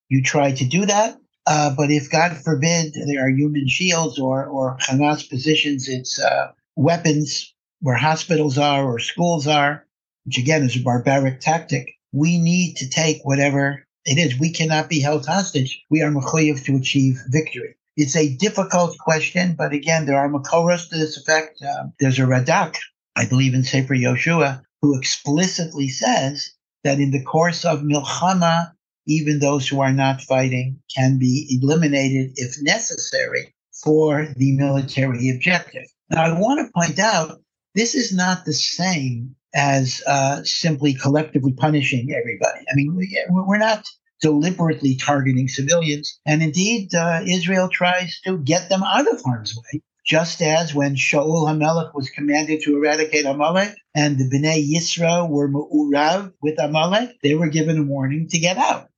you 0.08 0.22
try 0.22 0.52
to 0.52 0.64
do 0.64 0.84
that. 0.86 1.16
Uh, 1.46 1.74
but 1.74 1.90
if, 1.90 2.10
God 2.10 2.36
forbid, 2.36 2.94
there 3.06 3.24
are 3.24 3.30
human 3.30 3.66
shields 3.66 4.18
or, 4.18 4.44
or 4.44 4.76
Hamas 4.78 5.28
positions 5.28 5.88
its 5.88 6.20
uh, 6.20 6.52
weapons 6.76 7.54
where 7.80 7.96
hospitals 7.96 8.58
are 8.58 8.84
or 8.84 8.98
schools 8.98 9.46
are, 9.46 9.86
which 10.24 10.38
again 10.38 10.62
is 10.62 10.76
a 10.76 10.82
barbaric 10.82 11.40
tactic. 11.40 11.94
We 12.12 12.38
need 12.38 12.76
to 12.76 12.88
take 12.88 13.22
whatever 13.24 13.86
it 14.04 14.18
is. 14.18 14.38
We 14.38 14.50
cannot 14.52 14.88
be 14.88 15.00
held 15.00 15.26
hostage. 15.26 15.84
We 15.90 16.02
are 16.02 16.10
mechuyev 16.10 16.64
to 16.64 16.76
achieve 16.76 17.20
victory. 17.28 17.76
It's 17.96 18.16
a 18.16 18.34
difficult 18.36 18.96
question, 18.98 19.54
but 19.56 19.72
again, 19.72 20.06
there 20.06 20.18
are 20.18 20.28
makoros 20.28 20.88
to 20.88 20.96
this 20.96 21.16
effect. 21.16 21.60
Uh, 21.62 21.88
there's 21.98 22.18
a 22.18 22.22
Radak, 22.22 22.76
I 23.16 23.26
believe 23.26 23.54
in 23.54 23.64
Sefer 23.64 23.94
Yoshua, 23.94 24.62
who 24.80 24.96
explicitly 24.96 25.88
says 25.88 26.50
that 26.84 26.98
in 26.98 27.10
the 27.10 27.22
course 27.22 27.64
of 27.64 27.80
milchama, 27.80 28.72
even 29.06 29.38
those 29.38 29.68
who 29.68 29.80
are 29.80 29.92
not 29.92 30.22
fighting 30.22 30.78
can 30.94 31.18
be 31.18 31.58
eliminated 31.60 32.32
if 32.36 32.56
necessary 32.62 33.54
for 33.72 34.28
the 34.36 34.52
military 34.52 35.28
objective. 35.30 35.86
Now, 36.10 36.24
I 36.24 36.38
want 36.38 36.66
to 36.66 36.72
point 36.72 36.98
out 36.98 37.40
this 37.74 37.94
is 37.94 38.12
not 38.12 38.44
the 38.44 38.52
same 38.52 39.36
as 39.54 40.02
uh, 40.06 40.42
simply 40.44 40.94
collectively 40.94 41.52
punishing 41.52 42.12
everybody. 42.12 42.64
I 42.70 42.74
mean, 42.74 42.98
we're 43.28 43.58
not 43.58 43.84
deliberately 44.20 44.96
targeting 44.96 45.48
civilians. 45.48 46.20
And 46.26 46.42
indeed, 46.42 46.94
uh, 46.94 47.22
Israel 47.26 47.68
tries 47.68 48.20
to 48.24 48.38
get 48.38 48.68
them 48.68 48.82
out 48.82 49.12
of 49.12 49.22
harm's 49.22 49.56
way, 49.56 49.82
just 50.04 50.42
as 50.42 50.74
when 50.74 50.94
Shaul 50.94 51.48
HaMelech 51.48 51.94
was 51.94 52.10
commanded 52.10 52.62
to 52.62 52.76
eradicate 52.76 53.24
Amalek 53.24 53.74
and 53.94 54.18
the 54.18 54.24
Bnei 54.24 54.68
Yisra 54.68 55.28
were 55.28 55.48
mu'urav 55.48 56.32
with 56.42 56.58
Amalek, 56.60 57.16
they 57.22 57.34
were 57.34 57.48
given 57.48 57.78
a 57.78 57.82
warning 57.82 58.28
to 58.28 58.38
get 58.38 58.58
out. 58.58 58.89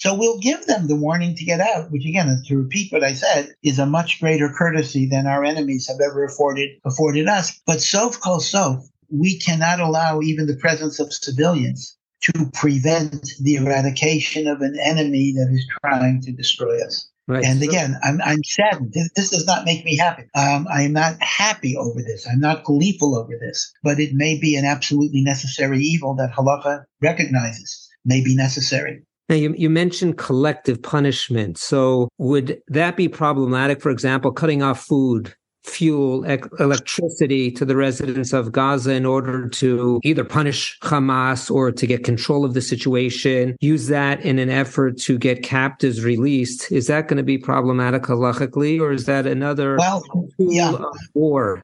So 0.00 0.14
we'll 0.14 0.38
give 0.38 0.64
them 0.64 0.88
the 0.88 0.96
warning 0.96 1.34
to 1.36 1.44
get 1.44 1.60
out, 1.60 1.90
which 1.90 2.06
again, 2.06 2.42
to 2.46 2.56
repeat 2.56 2.90
what 2.90 3.04
I 3.04 3.12
said, 3.12 3.54
is 3.62 3.78
a 3.78 3.84
much 3.84 4.18
greater 4.18 4.48
courtesy 4.48 5.06
than 5.06 5.26
our 5.26 5.44
enemies 5.44 5.88
have 5.88 6.00
ever 6.00 6.24
afforded 6.24 6.70
afforded 6.86 7.28
us. 7.28 7.60
But 7.66 7.82
so 7.82 8.08
called 8.08 8.42
sof, 8.42 8.82
we 9.10 9.38
cannot 9.38 9.78
allow 9.78 10.22
even 10.22 10.46
the 10.46 10.56
presence 10.56 11.00
of 11.00 11.12
civilians 11.12 11.98
to 12.22 12.50
prevent 12.54 13.30
the 13.42 13.56
eradication 13.56 14.46
of 14.46 14.62
an 14.62 14.78
enemy 14.82 15.32
that 15.32 15.50
is 15.52 15.66
trying 15.82 16.22
to 16.22 16.32
destroy 16.32 16.82
us. 16.82 17.06
Right. 17.28 17.44
And 17.44 17.62
again, 17.62 17.96
I'm, 18.02 18.20
I'm 18.22 18.42
saddened. 18.42 18.92
This, 18.94 19.10
this, 19.14 19.30
does 19.30 19.46
not 19.46 19.66
make 19.66 19.84
me 19.84 19.96
happy. 19.96 20.24
Um, 20.34 20.66
I 20.72 20.82
am 20.82 20.94
not 20.94 21.22
happy 21.22 21.76
over 21.76 22.00
this. 22.00 22.26
I'm 22.26 22.40
not 22.40 22.64
gleeful 22.64 23.14
over 23.16 23.34
this, 23.38 23.70
but 23.84 24.00
it 24.00 24.14
may 24.14 24.40
be 24.40 24.56
an 24.56 24.64
absolutely 24.64 25.22
necessary 25.22 25.78
evil 25.78 26.14
that 26.16 26.32
halacha 26.32 26.84
recognizes 27.00 27.88
may 28.04 28.24
be 28.24 28.34
necessary. 28.34 29.02
Now, 29.30 29.36
you, 29.36 29.54
you 29.56 29.70
mentioned 29.70 30.18
collective 30.18 30.82
punishment. 30.82 31.56
So, 31.56 32.08
would 32.18 32.60
that 32.66 32.96
be 32.96 33.08
problematic? 33.08 33.80
For 33.80 33.90
example, 33.90 34.32
cutting 34.32 34.60
off 34.60 34.84
food, 34.84 35.32
fuel, 35.62 36.24
ec- 36.24 36.48
electricity 36.58 37.52
to 37.52 37.64
the 37.64 37.76
residents 37.76 38.32
of 38.32 38.50
Gaza 38.50 38.92
in 38.92 39.06
order 39.06 39.48
to 39.48 40.00
either 40.02 40.24
punish 40.24 40.76
Hamas 40.80 41.48
or 41.48 41.70
to 41.70 41.86
get 41.86 42.02
control 42.02 42.44
of 42.44 42.54
the 42.54 42.60
situation, 42.60 43.56
use 43.60 43.86
that 43.86 44.20
in 44.22 44.40
an 44.40 44.50
effort 44.50 44.98
to 45.02 45.16
get 45.16 45.44
captives 45.44 46.02
released. 46.02 46.72
Is 46.72 46.88
that 46.88 47.06
going 47.06 47.18
to 47.18 47.22
be 47.22 47.38
problematic 47.38 48.02
halachically, 48.02 48.80
or 48.80 48.90
is 48.90 49.06
that 49.06 49.28
another 49.28 49.76
well, 49.78 50.02
tool 50.02 50.28
yeah. 50.38 50.72
of 50.72 50.84
war? 51.14 51.62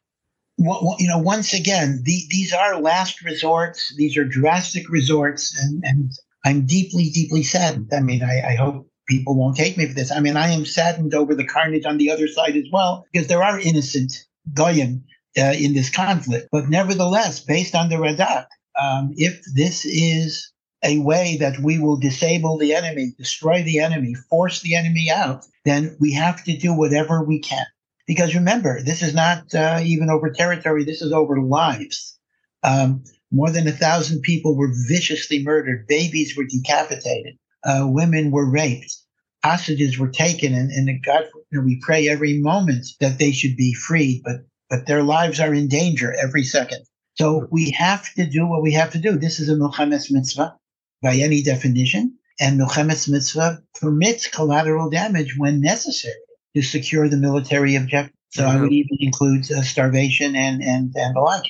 Well, 0.58 0.94
you 1.00 1.08
know, 1.08 1.18
once 1.18 1.52
again, 1.52 2.00
the, 2.04 2.22
these 2.30 2.52
are 2.52 2.80
last 2.80 3.22
resorts. 3.22 3.92
These 3.96 4.16
are 4.16 4.24
drastic 4.24 4.88
resorts, 4.88 5.52
and, 5.60 5.82
and 5.84 6.12
I'm 6.46 6.64
deeply, 6.64 7.10
deeply 7.10 7.42
saddened. 7.42 7.90
I 7.92 8.00
mean, 8.00 8.22
I, 8.22 8.52
I 8.52 8.54
hope 8.54 8.88
people 9.08 9.36
won't 9.36 9.56
take 9.56 9.76
me 9.76 9.86
for 9.88 9.94
this. 9.94 10.12
I 10.12 10.20
mean, 10.20 10.36
I 10.36 10.50
am 10.50 10.64
saddened 10.64 11.12
over 11.12 11.34
the 11.34 11.44
carnage 11.44 11.84
on 11.84 11.98
the 11.98 12.10
other 12.12 12.28
side 12.28 12.56
as 12.56 12.66
well, 12.72 13.04
because 13.12 13.26
there 13.26 13.42
are 13.42 13.58
innocent 13.58 14.24
goyim 14.54 15.04
uh, 15.36 15.54
in 15.58 15.74
this 15.74 15.90
conflict. 15.90 16.48
But 16.52 16.68
nevertheless, 16.68 17.40
based 17.40 17.74
on 17.74 17.88
the 17.88 17.96
Radak, 17.96 18.46
um, 18.80 19.12
if 19.16 19.42
this 19.56 19.84
is 19.84 20.52
a 20.84 20.98
way 20.98 21.36
that 21.40 21.58
we 21.58 21.80
will 21.80 21.96
disable 21.96 22.58
the 22.58 22.74
enemy, 22.74 23.12
destroy 23.18 23.64
the 23.64 23.80
enemy, 23.80 24.14
force 24.14 24.62
the 24.62 24.76
enemy 24.76 25.10
out, 25.10 25.44
then 25.64 25.96
we 25.98 26.12
have 26.12 26.44
to 26.44 26.56
do 26.56 26.72
whatever 26.72 27.24
we 27.24 27.40
can 27.40 27.66
Because 28.06 28.36
remember, 28.36 28.82
this 28.84 29.02
is 29.02 29.14
not 29.14 29.52
uh, 29.52 29.80
even 29.82 30.10
over 30.10 30.30
territory, 30.30 30.84
this 30.84 31.02
is 31.02 31.12
over 31.12 31.40
lives. 31.40 32.16
Um, 32.62 33.02
more 33.30 33.50
than 33.50 33.66
a 33.66 33.72
thousand 33.72 34.22
people 34.22 34.56
were 34.56 34.72
viciously 34.88 35.42
murdered, 35.42 35.86
babies 35.86 36.36
were 36.36 36.44
decapitated, 36.44 37.34
uh, 37.64 37.86
women 37.86 38.30
were 38.30 38.48
raped, 38.48 38.96
hostages 39.44 39.98
were 39.98 40.10
taken, 40.10 40.54
and, 40.54 40.70
and 40.70 41.02
God, 41.02 41.24
you 41.50 41.58
know, 41.58 41.64
we 41.64 41.80
pray 41.80 42.08
every 42.08 42.38
moment 42.38 42.86
that 43.00 43.18
they 43.18 43.32
should 43.32 43.56
be 43.56 43.74
freed, 43.74 44.22
but 44.24 44.36
but 44.68 44.86
their 44.86 45.04
lives 45.04 45.38
are 45.38 45.54
in 45.54 45.68
danger 45.68 46.12
every 46.20 46.42
second. 46.42 46.84
So 47.14 47.46
we 47.50 47.70
have 47.70 48.12
to 48.14 48.26
do 48.26 48.46
what 48.46 48.62
we 48.62 48.72
have 48.72 48.90
to 48.92 48.98
do. 48.98 49.16
This 49.16 49.38
is 49.38 49.48
a 49.48 49.54
Milchemes 49.54 50.10
mitzvah 50.10 50.56
by 51.02 51.14
any 51.14 51.42
definition, 51.42 52.18
and 52.40 52.60
Milchemes 52.60 53.08
mitzvah 53.08 53.62
permits 53.80 54.26
collateral 54.28 54.90
damage 54.90 55.36
when 55.38 55.60
necessary 55.60 56.14
to 56.54 56.62
secure 56.62 57.08
the 57.08 57.16
military 57.16 57.76
objective. 57.76 58.14
So 58.30 58.44
I 58.44 58.60
would 58.60 58.72
even 58.72 58.98
include 59.00 59.50
uh, 59.50 59.62
starvation 59.62 60.36
and 60.36 60.62
and 60.62 60.92
and 60.94 61.16
the 61.16 61.20
like. 61.20 61.44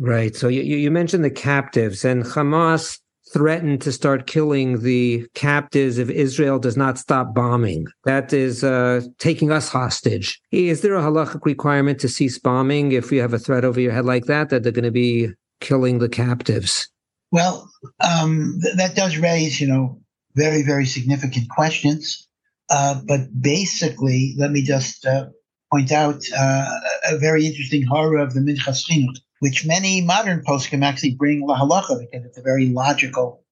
Right. 0.00 0.34
So 0.34 0.48
you 0.48 0.62
you 0.62 0.90
mentioned 0.90 1.24
the 1.24 1.30
captives, 1.30 2.06
and 2.06 2.24
Hamas 2.24 2.98
threatened 3.34 3.82
to 3.82 3.92
start 3.92 4.26
killing 4.26 4.80
the 4.80 5.26
captives 5.34 5.98
if 5.98 6.08
Israel 6.08 6.58
does 6.58 6.76
not 6.76 6.98
stop 6.98 7.34
bombing. 7.34 7.86
That 8.04 8.32
is 8.32 8.64
uh, 8.64 9.02
taking 9.18 9.52
us 9.52 9.68
hostage. 9.68 10.40
Is 10.52 10.80
there 10.80 10.94
a 10.94 11.02
halachic 11.02 11.44
requirement 11.44 12.00
to 12.00 12.08
cease 12.08 12.38
bombing 12.38 12.92
if 12.92 13.12
you 13.12 13.20
have 13.20 13.34
a 13.34 13.38
threat 13.38 13.64
over 13.64 13.78
your 13.78 13.92
head 13.92 14.06
like 14.06 14.24
that, 14.24 14.48
that 14.48 14.62
they're 14.62 14.72
going 14.72 14.84
to 14.86 14.90
be 14.90 15.28
killing 15.60 15.98
the 15.98 16.08
captives? 16.08 16.88
Well, 17.30 17.70
um, 18.00 18.58
th- 18.62 18.76
that 18.76 18.96
does 18.96 19.18
raise, 19.18 19.60
you 19.60 19.68
know, 19.68 20.00
very, 20.34 20.62
very 20.62 20.86
significant 20.86 21.50
questions. 21.50 22.26
Uh, 22.70 23.00
but 23.06 23.20
basically, 23.40 24.34
let 24.38 24.50
me 24.50 24.62
just 24.62 25.04
uh, 25.04 25.26
point 25.70 25.92
out 25.92 26.22
uh, 26.36 26.70
a 27.10 27.18
very 27.18 27.46
interesting 27.46 27.82
horror 27.82 28.16
of 28.16 28.32
the 28.32 28.40
Minchas 28.40 28.84
Chinuch 28.88 29.18
which 29.40 29.66
many 29.66 30.00
modern 30.00 30.42
poskim 30.42 30.84
actually 30.84 31.14
bring 31.14 31.46
la 31.46 31.58
halacha 31.58 31.98
because 31.98 32.24
it's 32.24 32.38
a 32.38 32.42
very 32.42 32.66
logical 32.66 33.44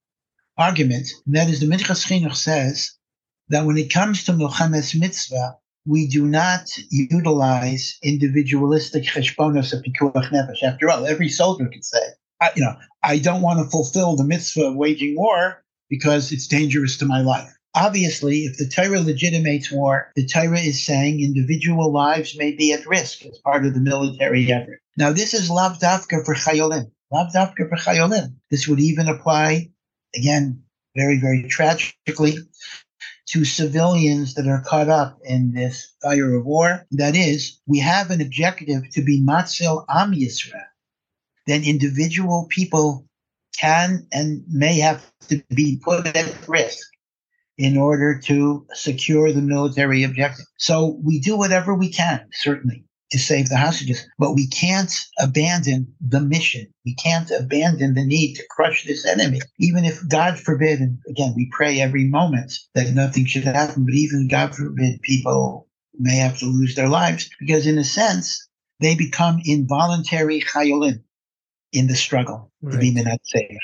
argument. 0.57 1.07
And 1.25 1.35
that 1.35 1.49
is 1.49 1.59
the 1.59 1.65
Minchas 1.65 2.05
Chinuch 2.05 2.35
says 2.35 2.91
that 3.49 3.65
when 3.65 3.77
it 3.77 3.93
comes 3.93 4.23
to 4.25 4.31
Milchemes 4.31 4.97
Mitzvah, 4.97 5.57
we 5.85 6.07
do 6.07 6.25
not 6.25 6.69
utilize 6.91 7.97
individualistic 8.03 9.03
cheshbonos 9.03 9.73
of 9.73 9.83
pikuach 9.83 10.29
nefesh. 10.29 10.61
After 10.63 10.89
all, 10.89 11.05
every 11.05 11.29
soldier 11.29 11.67
could 11.67 11.83
say, 11.83 12.01
I, 12.41 12.51
you 12.55 12.63
know, 12.63 12.75
I 13.01 13.17
don't 13.17 13.41
want 13.41 13.59
to 13.59 13.69
fulfill 13.69 14.15
the 14.15 14.23
mitzvah 14.23 14.67
of 14.67 14.75
waging 14.75 15.15
war 15.15 15.63
because 15.89 16.31
it's 16.31 16.47
dangerous 16.47 16.97
to 16.97 17.05
my 17.05 17.21
life. 17.21 17.51
Obviously, 17.75 18.45
if 18.45 18.57
the 18.57 18.67
Torah 18.67 18.99
legitimates 18.99 19.71
war, 19.71 20.11
the 20.15 20.25
Torah 20.25 20.59
is 20.59 20.83
saying 20.83 21.21
individual 21.21 21.91
lives 21.91 22.35
may 22.35 22.51
be 22.51 22.73
at 22.73 22.87
risk 22.87 23.23
as 23.25 23.37
part 23.39 23.65
of 23.65 23.75
the 23.75 23.79
military 23.79 24.51
effort. 24.51 24.81
Now, 24.97 25.11
this 25.11 25.33
is 25.35 25.51
lav 25.51 25.77
dafka 25.79 26.25
for 26.25 26.33
chayolim. 26.33 26.91
Lav 27.11 27.31
dafka 27.31 27.69
for 27.69 27.77
chayolim. 27.77 28.33
This 28.49 28.67
would 28.67 28.79
even 28.79 29.07
apply, 29.07 29.69
again, 30.15 30.63
very, 30.95 31.19
very 31.19 31.43
tragically, 31.43 32.37
to 33.27 33.45
civilians 33.45 34.33
that 34.33 34.47
are 34.47 34.63
caught 34.65 34.89
up 34.89 35.19
in 35.23 35.53
this 35.53 35.93
fire 36.01 36.35
of 36.35 36.45
war. 36.45 36.87
That 36.91 37.15
is, 37.15 37.59
we 37.67 37.77
have 37.79 38.09
an 38.09 38.21
objective 38.21 38.89
to 38.89 39.03
be 39.03 39.21
matzil 39.21 39.85
am 39.87 40.13
Yisrael. 40.13 40.65
Then 41.45 41.63
individual 41.63 42.47
people 42.49 43.05
can 43.59 44.07
and 44.11 44.43
may 44.47 44.79
have 44.79 45.11
to 45.27 45.43
be 45.53 45.79
put 45.83 46.07
at 46.07 46.47
risk 46.47 46.87
in 47.59 47.77
order 47.77 48.17
to 48.17 48.65
secure 48.73 49.33
the 49.33 49.41
military 49.41 50.03
objective. 50.03 50.45
So 50.57 50.97
we 51.03 51.19
do 51.19 51.37
whatever 51.37 51.75
we 51.75 51.91
can, 51.91 52.25
certainly 52.31 52.85
to 53.11 53.19
save 53.19 53.49
the 53.49 53.57
hostages, 53.57 54.07
but 54.17 54.33
we 54.33 54.47
can't 54.47 54.93
abandon 55.19 55.93
the 55.99 56.21
mission. 56.21 56.67
We 56.85 56.95
can't 56.95 57.29
abandon 57.31 57.95
the 57.95 58.05
need 58.05 58.35
to 58.35 58.43
crush 58.49 58.85
this 58.85 59.05
enemy, 59.05 59.41
even 59.57 59.83
if 59.83 60.07
God 60.07 60.39
forbid, 60.39 60.79
and 60.79 60.99
again, 61.09 61.33
we 61.35 61.49
pray 61.51 61.81
every 61.81 62.05
moment 62.05 62.53
that 62.75 62.93
nothing 62.93 63.25
should 63.25 63.43
happen, 63.43 63.83
but 63.83 63.93
even 63.93 64.29
God 64.29 64.55
forbid 64.55 65.01
people 65.01 65.67
may 65.97 66.15
have 66.15 66.37
to 66.39 66.45
lose 66.45 66.75
their 66.75 66.87
lives 66.87 67.29
because 67.39 67.67
in 67.67 67.77
a 67.77 67.83
sense, 67.83 68.47
they 68.79 68.95
become 68.95 69.41
involuntary 69.43 70.39
chayolim 70.39 71.01
in 71.73 71.87
the 71.87 71.95
struggle 71.95 72.51
right. 72.61 72.73
to 72.73 72.77
be 72.77 72.93
minat 72.93 73.17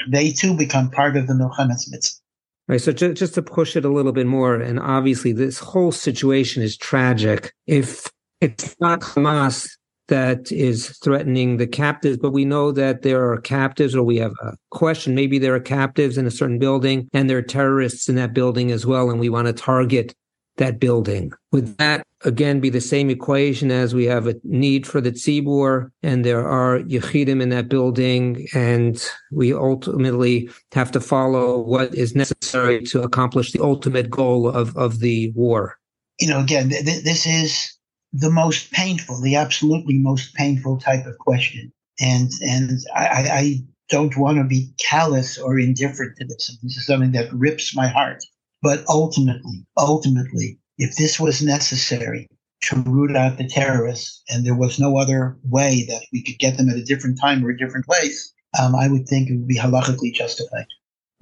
They 0.09 0.31
too 0.31 0.57
become 0.57 0.91
part 0.91 1.15
of 1.15 1.27
the 1.27 1.33
milchemes 1.33 1.89
mitzvah. 1.89 2.24
Right. 2.67 2.81
So 2.81 2.91
just, 2.91 3.17
just 3.17 3.35
to 3.35 3.43
push 3.43 3.75
it 3.75 3.85
a 3.85 3.89
little 3.89 4.11
bit 4.11 4.25
more, 4.25 4.55
and 4.55 4.79
obviously 4.79 5.31
this 5.31 5.59
whole 5.59 5.91
situation 5.91 6.63
is 6.63 6.75
tragic. 6.75 7.53
If 7.67 8.11
it's 8.41 8.75
not 8.79 9.01
Hamas 9.01 9.69
that 10.07 10.51
is 10.51 10.97
threatening 11.03 11.57
the 11.57 11.67
captives, 11.67 12.17
but 12.17 12.31
we 12.31 12.45
know 12.45 12.71
that 12.71 13.01
there 13.01 13.31
are 13.31 13.39
captives, 13.41 13.95
or 13.95 14.03
we 14.03 14.17
have 14.17 14.33
a 14.41 14.55
question. 14.71 15.15
Maybe 15.15 15.39
there 15.39 15.55
are 15.55 15.59
captives 15.59 16.17
in 16.17 16.25
a 16.25 16.31
certain 16.31 16.59
building 16.59 17.07
and 17.13 17.29
there 17.29 17.37
are 17.37 17.43
terrorists 17.43 18.09
in 18.09 18.15
that 18.15 18.33
building 18.33 18.71
as 18.71 18.85
well, 18.85 19.09
and 19.11 19.19
we 19.19 19.29
want 19.29 19.47
to 19.47 19.53
target 19.53 20.15
that 20.57 20.79
building. 20.79 21.31
Would 21.51 21.65
mm-hmm. 21.65 21.73
that 21.77 22.07
again 22.23 22.59
be 22.59 22.69
the 22.69 22.81
same 22.81 23.09
equation 23.09 23.71
as 23.71 23.93
we 23.93 24.05
have 24.05 24.27
a 24.27 24.35
need 24.43 24.87
for 24.87 25.01
the 25.01 25.11
tzibur 25.11 25.91
and 26.01 26.25
there 26.25 26.47
are 26.47 26.79
yechidim 26.79 27.41
in 27.41 27.49
that 27.49 27.69
building, 27.69 28.47
and 28.53 29.03
we 29.31 29.53
ultimately 29.53 30.49
have 30.73 30.91
to 30.91 30.99
follow 30.99 31.59
what 31.59 31.93
is 31.93 32.15
necessary 32.15 32.83
to 32.83 33.01
accomplish 33.01 33.51
the 33.51 33.63
ultimate 33.63 34.09
goal 34.09 34.47
of, 34.47 34.75
of 34.77 34.99
the 34.99 35.31
war? 35.31 35.77
You 36.19 36.29
know, 36.29 36.39
again, 36.39 36.69
th- 36.69 37.03
this 37.03 37.25
is 37.25 37.77
the 38.13 38.31
most 38.31 38.71
painful, 38.71 39.21
the 39.21 39.35
absolutely 39.35 39.97
most 39.97 40.33
painful 40.35 40.79
type 40.79 41.05
of 41.05 41.17
question. 41.17 41.71
And 41.99 42.31
and 42.41 42.71
I, 42.95 43.05
I 43.05 43.55
don't 43.89 44.17
want 44.17 44.37
to 44.37 44.43
be 44.43 44.73
callous 44.79 45.37
or 45.37 45.59
indifferent 45.59 46.17
to 46.17 46.25
this. 46.25 46.57
This 46.63 46.77
is 46.77 46.85
something 46.85 47.11
that 47.11 47.31
rips 47.33 47.75
my 47.75 47.87
heart. 47.87 48.23
But 48.65 48.83
ultimately, 48.89 49.63
ultimately, 49.77 50.57
if 50.79 50.95
this 50.95 51.19
was 51.19 51.39
necessary 51.43 52.27
to 52.63 52.77
root 52.77 53.15
out 53.15 53.37
the 53.37 53.47
terrorists 53.47 54.23
and 54.27 54.43
there 54.43 54.55
was 54.55 54.79
no 54.79 54.97
other 54.97 55.37
way 55.43 55.85
that 55.87 56.01
we 56.11 56.23
could 56.23 56.39
get 56.39 56.57
them 56.57 56.69
at 56.69 56.75
a 56.75 56.83
different 56.83 57.19
time 57.21 57.45
or 57.45 57.51
a 57.51 57.57
different 57.59 57.85
place, 57.85 58.33
um, 58.59 58.75
I 58.75 58.87
would 58.87 59.07
think 59.07 59.29
it 59.29 59.35
would 59.35 59.47
be 59.47 59.59
halachically 59.59 60.11
justified. 60.11 60.65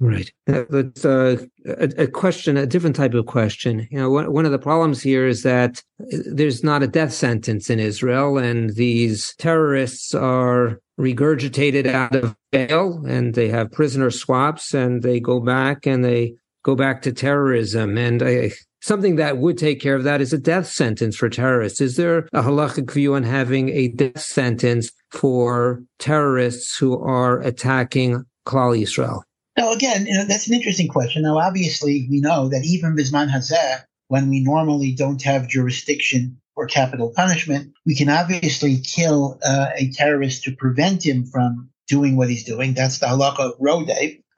Right. 0.00 0.32
That's 0.46 1.04
uh, 1.04 1.36
a, 1.66 2.04
a, 2.04 2.06
question, 2.06 2.56
a 2.56 2.64
different 2.64 2.96
type 2.96 3.12
of 3.12 3.26
question. 3.26 3.86
You 3.90 3.98
know, 3.98 4.08
one, 4.08 4.32
one 4.32 4.46
of 4.46 4.52
the 4.52 4.58
problems 4.58 5.02
here 5.02 5.26
is 5.26 5.42
that 5.42 5.82
there's 5.98 6.64
not 6.64 6.82
a 6.82 6.88
death 6.88 7.12
sentence 7.12 7.68
in 7.68 7.78
Israel, 7.78 8.38
and 8.38 8.74
these 8.74 9.34
terrorists 9.36 10.14
are 10.14 10.80
regurgitated 10.98 11.86
out 11.86 12.16
of 12.16 12.34
jail, 12.54 13.04
and 13.06 13.34
they 13.34 13.48
have 13.48 13.70
prisoner 13.70 14.10
swaps, 14.10 14.72
and 14.72 15.02
they 15.02 15.20
go 15.20 15.40
back 15.40 15.86
and 15.86 16.02
they 16.02 16.36
go 16.64 16.74
back 16.74 17.02
to 17.02 17.12
terrorism. 17.12 17.96
And 17.96 18.22
I, 18.22 18.50
something 18.82 19.16
that 19.16 19.38
would 19.38 19.56
take 19.56 19.80
care 19.80 19.94
of 19.94 20.04
that 20.04 20.20
is 20.20 20.32
a 20.32 20.38
death 20.38 20.66
sentence 20.66 21.16
for 21.16 21.28
terrorists. 21.28 21.80
Is 21.80 21.96
there 21.96 22.28
a 22.32 22.42
halachic 22.42 22.90
view 22.90 23.14
on 23.14 23.22
having 23.22 23.68
a 23.68 23.88
death 23.88 24.20
sentence 24.20 24.90
for 25.10 25.82
terrorists 25.98 26.76
who 26.76 26.98
are 27.00 27.40
attacking 27.40 28.24
Klal 28.46 28.78
Yisrael? 28.78 29.22
Now, 29.56 29.72
again, 29.72 30.06
you 30.06 30.14
know, 30.14 30.24
that's 30.24 30.48
an 30.48 30.54
interesting 30.54 30.88
question. 30.88 31.22
Now, 31.22 31.38
obviously, 31.38 32.08
we 32.10 32.20
know 32.20 32.48
that 32.48 32.64
even 32.64 32.96
Bisman 32.96 33.30
Hazeh, 33.30 33.82
when 34.08 34.28
we 34.28 34.40
normally 34.40 34.92
don't 34.92 35.22
have 35.22 35.48
jurisdiction 35.48 36.40
or 36.56 36.66
capital 36.66 37.12
punishment, 37.14 37.72
we 37.86 37.94
can 37.94 38.08
obviously 38.08 38.78
kill 38.78 39.38
uh, 39.46 39.68
a 39.76 39.90
terrorist 39.92 40.42
to 40.44 40.56
prevent 40.56 41.06
him 41.06 41.24
from 41.24 41.70
doing 41.86 42.16
what 42.16 42.28
he's 42.30 42.44
doing. 42.44 42.74
That's 42.74 42.98
the 42.98 43.06
halacha 43.06 43.52
of. 43.52 43.54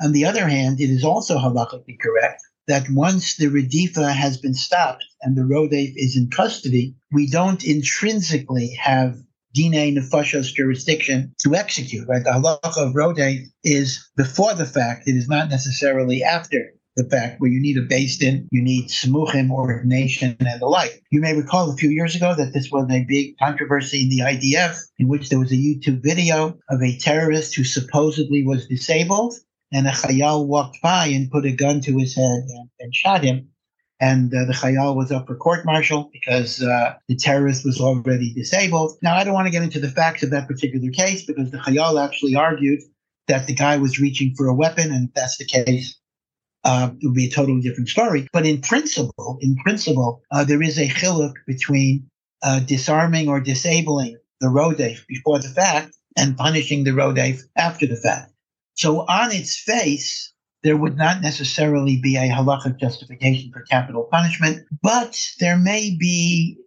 On 0.02 0.12
the 0.12 0.24
other 0.24 0.46
hand, 0.48 0.80
it 0.80 0.90
is 0.90 1.04
also 1.04 1.38
halachically 1.38 1.98
correct 2.00 2.42
that 2.66 2.90
once 2.90 3.36
the 3.36 3.46
redifa 3.46 4.12
has 4.12 4.36
been 4.36 4.54
stopped 4.54 5.04
and 5.22 5.36
the 5.36 5.42
Rodef 5.42 5.92
is 5.96 6.16
in 6.16 6.28
custody, 6.30 6.94
we 7.12 7.28
don't 7.28 7.64
intrinsically 7.64 8.76
have 8.80 9.16
Dine 9.54 9.96
Nefashos 9.96 10.52
jurisdiction 10.52 11.34
to 11.42 11.54
execute, 11.54 12.06
right? 12.08 12.22
The 12.22 12.30
halacha 12.30 12.88
of 12.88 12.94
Rodef 12.94 13.44
is 13.64 14.06
before 14.16 14.52
the 14.54 14.66
fact. 14.66 15.08
It 15.08 15.16
is 15.16 15.28
not 15.28 15.48
necessarily 15.48 16.22
after 16.22 16.72
the 16.96 17.04
fact 17.04 17.40
where 17.40 17.50
you 17.50 17.60
need 17.60 17.76
a 17.76 17.86
beis 17.86 18.18
din, 18.18 18.48
you 18.50 18.62
need 18.62 18.88
smuchim, 18.88 19.50
ordination, 19.50 20.36
and 20.40 20.60
the 20.60 20.66
like. 20.66 21.02
You 21.10 21.20
may 21.20 21.34
recall 21.34 21.70
a 21.70 21.76
few 21.76 21.90
years 21.90 22.14
ago 22.14 22.34
that 22.34 22.52
this 22.54 22.70
was 22.70 22.86
a 22.90 23.04
big 23.04 23.36
controversy 23.38 24.02
in 24.02 24.08
the 24.08 24.20
IDF, 24.20 24.76
in 24.98 25.08
which 25.08 25.28
there 25.28 25.38
was 25.38 25.52
a 25.52 25.56
YouTube 25.56 26.02
video 26.02 26.58
of 26.70 26.82
a 26.82 26.98
terrorist 26.98 27.54
who 27.54 27.64
supposedly 27.64 28.44
was 28.46 28.66
disabled, 28.66 29.34
and 29.72 29.86
a 29.86 29.90
chayal 29.90 30.46
walked 30.46 30.80
by 30.82 31.06
and 31.06 31.30
put 31.30 31.44
a 31.44 31.52
gun 31.52 31.80
to 31.80 31.98
his 31.98 32.14
head 32.14 32.44
and, 32.48 32.68
and 32.80 32.94
shot 32.94 33.22
him 33.22 33.48
and 34.00 34.32
uh, 34.34 34.44
the 34.44 34.52
Chayal 34.52 34.94
was 34.94 35.10
up 35.10 35.26
for 35.26 35.36
court 35.36 35.64
martial 35.64 36.10
because 36.12 36.62
uh, 36.62 36.94
the 37.08 37.16
terrorist 37.16 37.64
was 37.64 37.80
already 37.80 38.32
disabled. 38.34 38.98
Now, 39.02 39.16
I 39.16 39.24
don't 39.24 39.34
want 39.34 39.46
to 39.46 39.52
get 39.52 39.62
into 39.62 39.80
the 39.80 39.88
facts 39.88 40.22
of 40.22 40.30
that 40.30 40.48
particular 40.48 40.90
case 40.90 41.24
because 41.24 41.50
the 41.50 41.58
Chayal 41.58 42.02
actually 42.02 42.34
argued 42.34 42.80
that 43.28 43.46
the 43.46 43.54
guy 43.54 43.78
was 43.78 43.98
reaching 43.98 44.34
for 44.36 44.48
a 44.48 44.54
weapon, 44.54 44.92
and 44.92 45.08
if 45.08 45.14
that's 45.14 45.38
the 45.38 45.46
case, 45.46 45.98
uh, 46.64 46.90
it 47.00 47.06
would 47.06 47.14
be 47.14 47.26
a 47.26 47.30
totally 47.30 47.60
different 47.60 47.88
story. 47.88 48.28
But 48.32 48.46
in 48.46 48.60
principle, 48.60 49.38
in 49.40 49.56
principle, 49.56 50.22
uh, 50.30 50.44
there 50.44 50.62
is 50.62 50.78
a 50.78 50.88
chiluk 50.88 51.34
between 51.46 52.08
uh, 52.42 52.60
disarming 52.60 53.28
or 53.28 53.40
disabling 53.40 54.18
the 54.40 54.48
Rodef 54.48 55.06
before 55.06 55.38
the 55.38 55.48
fact 55.48 55.96
and 56.16 56.36
punishing 56.36 56.84
the 56.84 56.90
Rodef 56.90 57.40
after 57.56 57.86
the 57.86 57.96
fact. 57.96 58.32
So 58.76 59.00
on 59.08 59.32
its 59.32 59.56
face, 59.56 60.32
there 60.62 60.76
would 60.76 60.96
not 60.96 61.22
necessarily 61.22 61.98
be 62.00 62.16
a 62.16 62.28
halachic 62.28 62.78
justification 62.78 63.50
for 63.52 63.62
capital 63.62 64.08
punishment, 64.10 64.66
but 64.82 65.20
there 65.40 65.56
may 65.56 65.96
be 65.98 66.58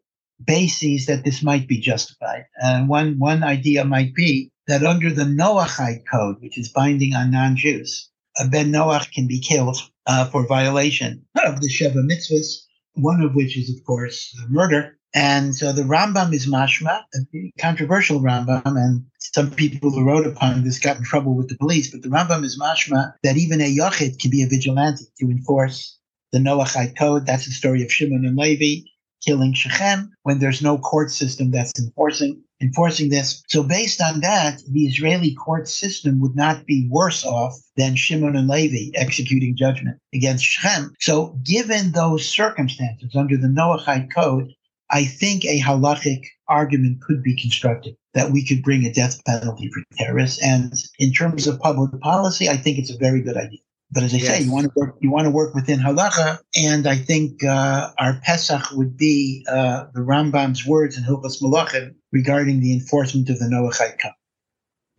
bases 0.43 1.05
that 1.05 1.24
this 1.24 1.43
might 1.43 1.68
be 1.68 1.80
justified. 1.80 2.45
And 2.62 2.88
one, 2.88 3.20
one 3.20 3.43
idea 3.43 3.86
might 3.86 4.14
be 4.14 4.51
that 4.68 4.84
under 4.84 5.12
the 5.12 5.26
Noachite 5.26 6.03
code, 6.12 6.38
which 6.39 6.57
is 6.57 6.70
binding 6.70 7.14
on 7.14 7.32
non-Jews, 7.32 8.10
a 8.39 8.47
ben 8.47 8.72
Noach 8.72 9.12
can 9.12 9.28
be 9.28 9.39
killed 9.39 9.78
uh, 10.05 10.26
for 10.30 10.47
violation 10.47 11.26
of 11.45 11.62
the 11.62 11.70
Sheva 11.70 11.95
mitzvahs, 11.95 12.64
one 12.93 13.22
of 13.22 13.36
which 13.36 13.57
is, 13.57 13.70
of 13.70 13.84
course, 13.86 14.36
murder. 14.49 14.97
And 15.14 15.55
so 15.55 15.72
the 15.72 15.84
Rambam 15.84 16.34
is 16.34 16.47
mashma, 16.47 17.03
a 17.16 17.51
controversial 17.60 18.20
Rambam, 18.20 18.62
and 18.66 19.05
some 19.20 19.49
people 19.51 19.89
who 19.89 20.05
wrote 20.05 20.28
upon 20.28 20.64
this 20.64 20.80
got 20.80 20.97
in 20.97 21.03
trouble 21.03 21.36
with 21.36 21.49
the 21.49 21.57
police. 21.57 21.89
But 21.91 22.03
the 22.03 22.10
Rambam 22.10 22.43
is 22.43 22.60
mashma 22.60 23.14
that 23.24 23.38
even 23.38 23.62
a 23.62 23.76
yachid 23.76 24.20
can 24.20 24.30
be 24.30 24.43
a 24.43 24.47
vigilante 24.47 25.05
to 25.20 25.30
enforce 25.30 25.97
the 26.32 26.39
Noachite 26.39 26.97
code. 26.97 27.26
That's 27.26 27.45
the 27.45 27.51
story 27.51 27.84
of 27.84 27.91
Shimon 27.91 28.26
and 28.26 28.38
Levi 28.38 28.88
killing 29.26 29.53
Shechem 29.53 30.12
when 30.24 30.39
there's 30.39 30.62
no 30.62 30.78
court 30.78 31.12
system 31.12 31.51
that's 31.51 31.78
enforcing 31.80 32.41
enforcing 32.62 33.10
this. 33.10 33.41
So 33.47 33.64
based 33.64 34.01
on 34.01 34.20
that, 34.20 34.62
the 34.70 34.86
Israeli 34.86 35.34
court 35.34 35.68
system 35.70 36.20
would 36.20 36.36
not 36.36 36.66
be 36.66 36.89
worse 36.91 37.26
off 37.26 37.53
than 37.78 37.95
Shimon 37.95 38.36
and 38.36 38.49
Levi 38.49 38.91
executing 38.95 39.55
judgment 39.55 39.97
against 40.14 40.43
Shechem. 40.43 40.93
So 40.99 41.38
given 41.43 41.93
those 41.93 42.28
circumstances 42.28 43.16
under 43.16 43.38
the 43.38 43.47
Noahide 43.47 44.14
code, 44.14 44.53
I 44.89 45.05
think 45.05 45.45
a 45.45 45.59
halachic 45.59 46.25
argument 46.47 47.01
could 47.01 47.21
be 47.21 47.39
constructed 47.39 47.95
that 48.13 48.31
we 48.31 48.45
could 48.45 48.63
bring 48.63 48.85
a 48.85 48.91
death 48.91 49.23
penalty 49.25 49.69
for 49.71 49.83
terrorists. 49.97 50.41
And 50.43 50.73
in 50.97 51.13
terms 51.13 51.47
of 51.47 51.59
public 51.59 51.99
policy, 52.01 52.49
I 52.49 52.57
think 52.57 52.79
it's 52.79 52.91
a 52.91 52.97
very 52.97 53.21
good 53.21 53.37
idea. 53.37 53.59
But 53.91 54.03
as 54.03 54.13
I 54.13 54.17
yes. 54.17 54.27
say, 54.27 54.43
you 54.43 54.51
want 54.51 54.65
to 54.65 54.71
work, 54.75 54.95
you 54.99 55.11
want 55.11 55.25
to 55.25 55.31
work 55.31 55.55
within 55.55 55.79
halacha, 55.79 56.37
and 56.55 56.85
I 56.85 56.95
think 56.95 57.43
uh, 57.43 57.89
our 57.97 58.19
Pesach 58.23 58.71
would 58.73 58.95
be 58.95 59.43
uh, 59.49 59.85
the 59.93 60.01
Rambam's 60.01 60.65
words 60.65 60.95
in 60.95 61.03
Hilchos 61.03 61.41
Malachim 61.41 61.95
regarding 62.11 62.59
the 62.59 62.73
enforcement 62.73 63.29
of 63.29 63.39
the 63.39 63.45
Noachite 63.45 63.97
Cup. 63.97 64.15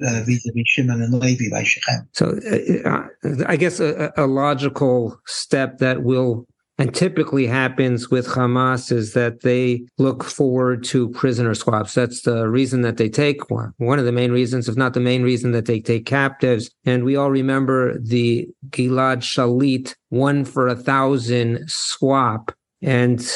Uh, 0.03 0.23
vis-a-vis 0.25 0.65
Shimon 0.65 1.03
and 1.03 1.13
Levi 1.13 1.51
by 1.51 1.63
Shechem. 1.63 2.09
So, 2.15 2.41
uh, 2.87 3.07
I 3.47 3.57
guess 3.57 3.81
a, 3.81 4.11
a 4.17 4.27
logical 4.27 5.21
step 5.27 5.77
that 5.77 6.03
will 6.03 6.47
and 6.81 6.95
typically 6.95 7.47
happens 7.47 8.11
with 8.11 8.27
Hamas 8.27 8.91
is 8.91 9.13
that 9.13 9.43
they 9.43 9.85
look 9.99 10.25
forward 10.25 10.83
to 10.85 11.11
prisoner 11.11 11.55
swaps. 11.55 11.93
That's 11.93 12.23
the 12.23 12.49
reason 12.49 12.81
that 12.81 12.97
they 12.97 13.11
take 13.11 13.51
one. 13.51 13.75
One 13.77 13.99
of 13.99 14.07
the 14.07 14.13
main 14.13 14.33
reasons, 14.33 14.67
if 14.67 14.77
not 14.77 14.95
the 14.95 15.01
main 15.01 15.23
reason 15.23 15.53
that 15.53 15.67
they 15.67 15.81
take 15.81 16.07
captives. 16.07 16.71
And 16.87 17.05
we 17.05 17.17
all 17.17 17.31
remember 17.31 17.99
the 17.99 18.49
Gilad 18.71 19.19
Shalit 19.19 19.95
one 20.09 20.47
for 20.47 20.69
a 20.69 20.75
thousand 20.75 21.69
swap. 21.69 22.51
And 22.81 23.31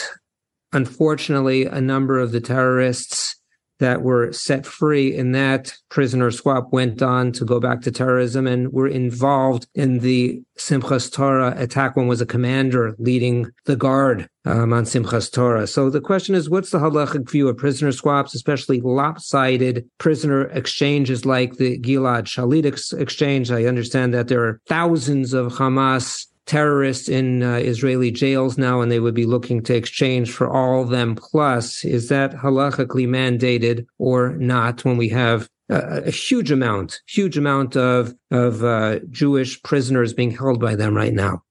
unfortunately, 0.72 1.66
a 1.66 1.82
number 1.82 2.18
of 2.18 2.32
the 2.32 2.40
terrorists 2.40 3.36
that 3.78 4.02
were 4.02 4.32
set 4.32 4.66
free 4.66 5.14
in 5.14 5.32
that 5.32 5.74
prisoner 5.88 6.30
swap 6.30 6.72
went 6.72 7.02
on 7.02 7.32
to 7.32 7.44
go 7.44 7.58
back 7.58 7.80
to 7.82 7.90
terrorism 7.90 8.46
and 8.46 8.72
were 8.72 8.88
involved 8.88 9.66
in 9.74 9.98
the 9.98 10.42
Simchas 10.58 11.12
Torah 11.12 11.54
attack. 11.56 11.96
One 11.96 12.06
was 12.06 12.20
a 12.20 12.26
commander 12.26 12.94
leading 12.98 13.50
the 13.64 13.76
guard 13.76 14.28
um, 14.44 14.72
on 14.72 14.84
Simchas 14.84 15.32
Torah. 15.32 15.66
So 15.66 15.90
the 15.90 16.00
question 16.00 16.34
is, 16.34 16.48
what's 16.48 16.70
the 16.70 16.78
halachic 16.78 17.28
view 17.28 17.48
of 17.48 17.56
prisoner 17.56 17.92
swaps, 17.92 18.34
especially 18.34 18.80
lopsided 18.80 19.88
prisoner 19.98 20.42
exchanges 20.46 21.24
like 21.24 21.54
the 21.54 21.78
Gilad 21.80 22.24
Shalit 22.24 22.66
ex- 22.66 22.92
exchange? 22.92 23.50
I 23.50 23.64
understand 23.64 24.14
that 24.14 24.28
there 24.28 24.44
are 24.44 24.60
thousands 24.68 25.32
of 25.32 25.52
Hamas 25.54 26.26
terrorists 26.46 27.08
in 27.08 27.42
uh, 27.42 27.56
Israeli 27.56 28.10
jails 28.10 28.58
now, 28.58 28.80
and 28.80 28.90
they 28.90 29.00
would 29.00 29.14
be 29.14 29.26
looking 29.26 29.62
to 29.64 29.74
exchange 29.74 30.30
for 30.30 30.48
all 30.48 30.82
of 30.82 30.90
them 30.90 31.14
plus. 31.14 31.84
Is 31.84 32.08
that 32.08 32.32
halachically 32.32 33.06
mandated 33.06 33.86
or 33.98 34.36
not 34.36 34.84
when 34.84 34.96
we 34.96 35.08
have 35.08 35.48
a, 35.68 36.02
a 36.06 36.10
huge 36.10 36.50
amount, 36.50 37.00
huge 37.06 37.38
amount 37.38 37.76
of, 37.76 38.14
of 38.30 38.64
uh, 38.64 39.00
Jewish 39.10 39.62
prisoners 39.62 40.12
being 40.12 40.30
held 40.30 40.60
by 40.60 40.74
them 40.74 40.94
right 40.94 41.14
now? 41.14 41.42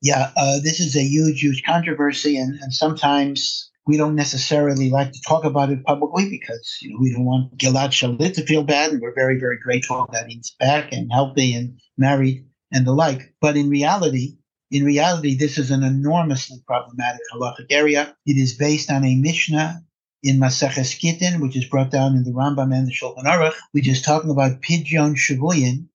Yeah, 0.00 0.30
uh, 0.36 0.60
this 0.62 0.78
is 0.78 0.96
a 0.96 1.02
huge, 1.02 1.40
huge 1.40 1.64
controversy, 1.64 2.36
and, 2.36 2.58
and 2.60 2.72
sometimes 2.72 3.68
we 3.88 3.96
don't 3.96 4.14
necessarily 4.14 4.90
like 4.90 5.10
to 5.12 5.20
talk 5.26 5.44
about 5.44 5.70
it 5.70 5.82
publicly 5.82 6.28
because 6.28 6.76
you 6.82 6.90
know 6.90 6.98
we 7.00 7.12
don't 7.12 7.24
want 7.24 7.56
Gilad 7.56 7.88
Shalit 7.88 8.34
to 8.34 8.46
feel 8.46 8.62
bad, 8.62 8.92
and 8.92 9.00
we're 9.00 9.14
very, 9.14 9.40
very 9.40 9.58
grateful 9.58 10.06
that 10.12 10.28
he's 10.28 10.54
back 10.60 10.92
and 10.92 11.10
healthy 11.10 11.54
and 11.54 11.80
married 11.96 12.44
and 12.72 12.86
the 12.86 12.92
like. 12.92 13.34
But 13.40 13.56
in 13.56 13.68
reality, 13.68 14.36
in 14.70 14.84
reality, 14.84 15.36
this 15.36 15.58
is 15.58 15.70
an 15.70 15.82
enormously 15.82 16.58
problematic 16.66 17.22
halachic 17.32 17.66
area. 17.70 18.14
It 18.26 18.36
is 18.36 18.54
based 18.54 18.90
on 18.90 19.04
a 19.04 19.16
Mishnah 19.16 19.82
in 20.22 20.38
Maseches 20.38 20.98
Gittin, 20.98 21.40
which 21.40 21.56
is 21.56 21.64
brought 21.64 21.90
down 21.90 22.16
in 22.16 22.24
the 22.24 22.32
Rambam 22.32 22.74
and 22.74 22.86
the 22.86 22.92
Shulchan 22.92 23.24
Aruch, 23.24 23.54
which 23.72 23.88
is 23.88 24.02
talking 24.02 24.30
about 24.30 24.60
pidyon 24.60 25.14
shavuyin, 25.14 25.86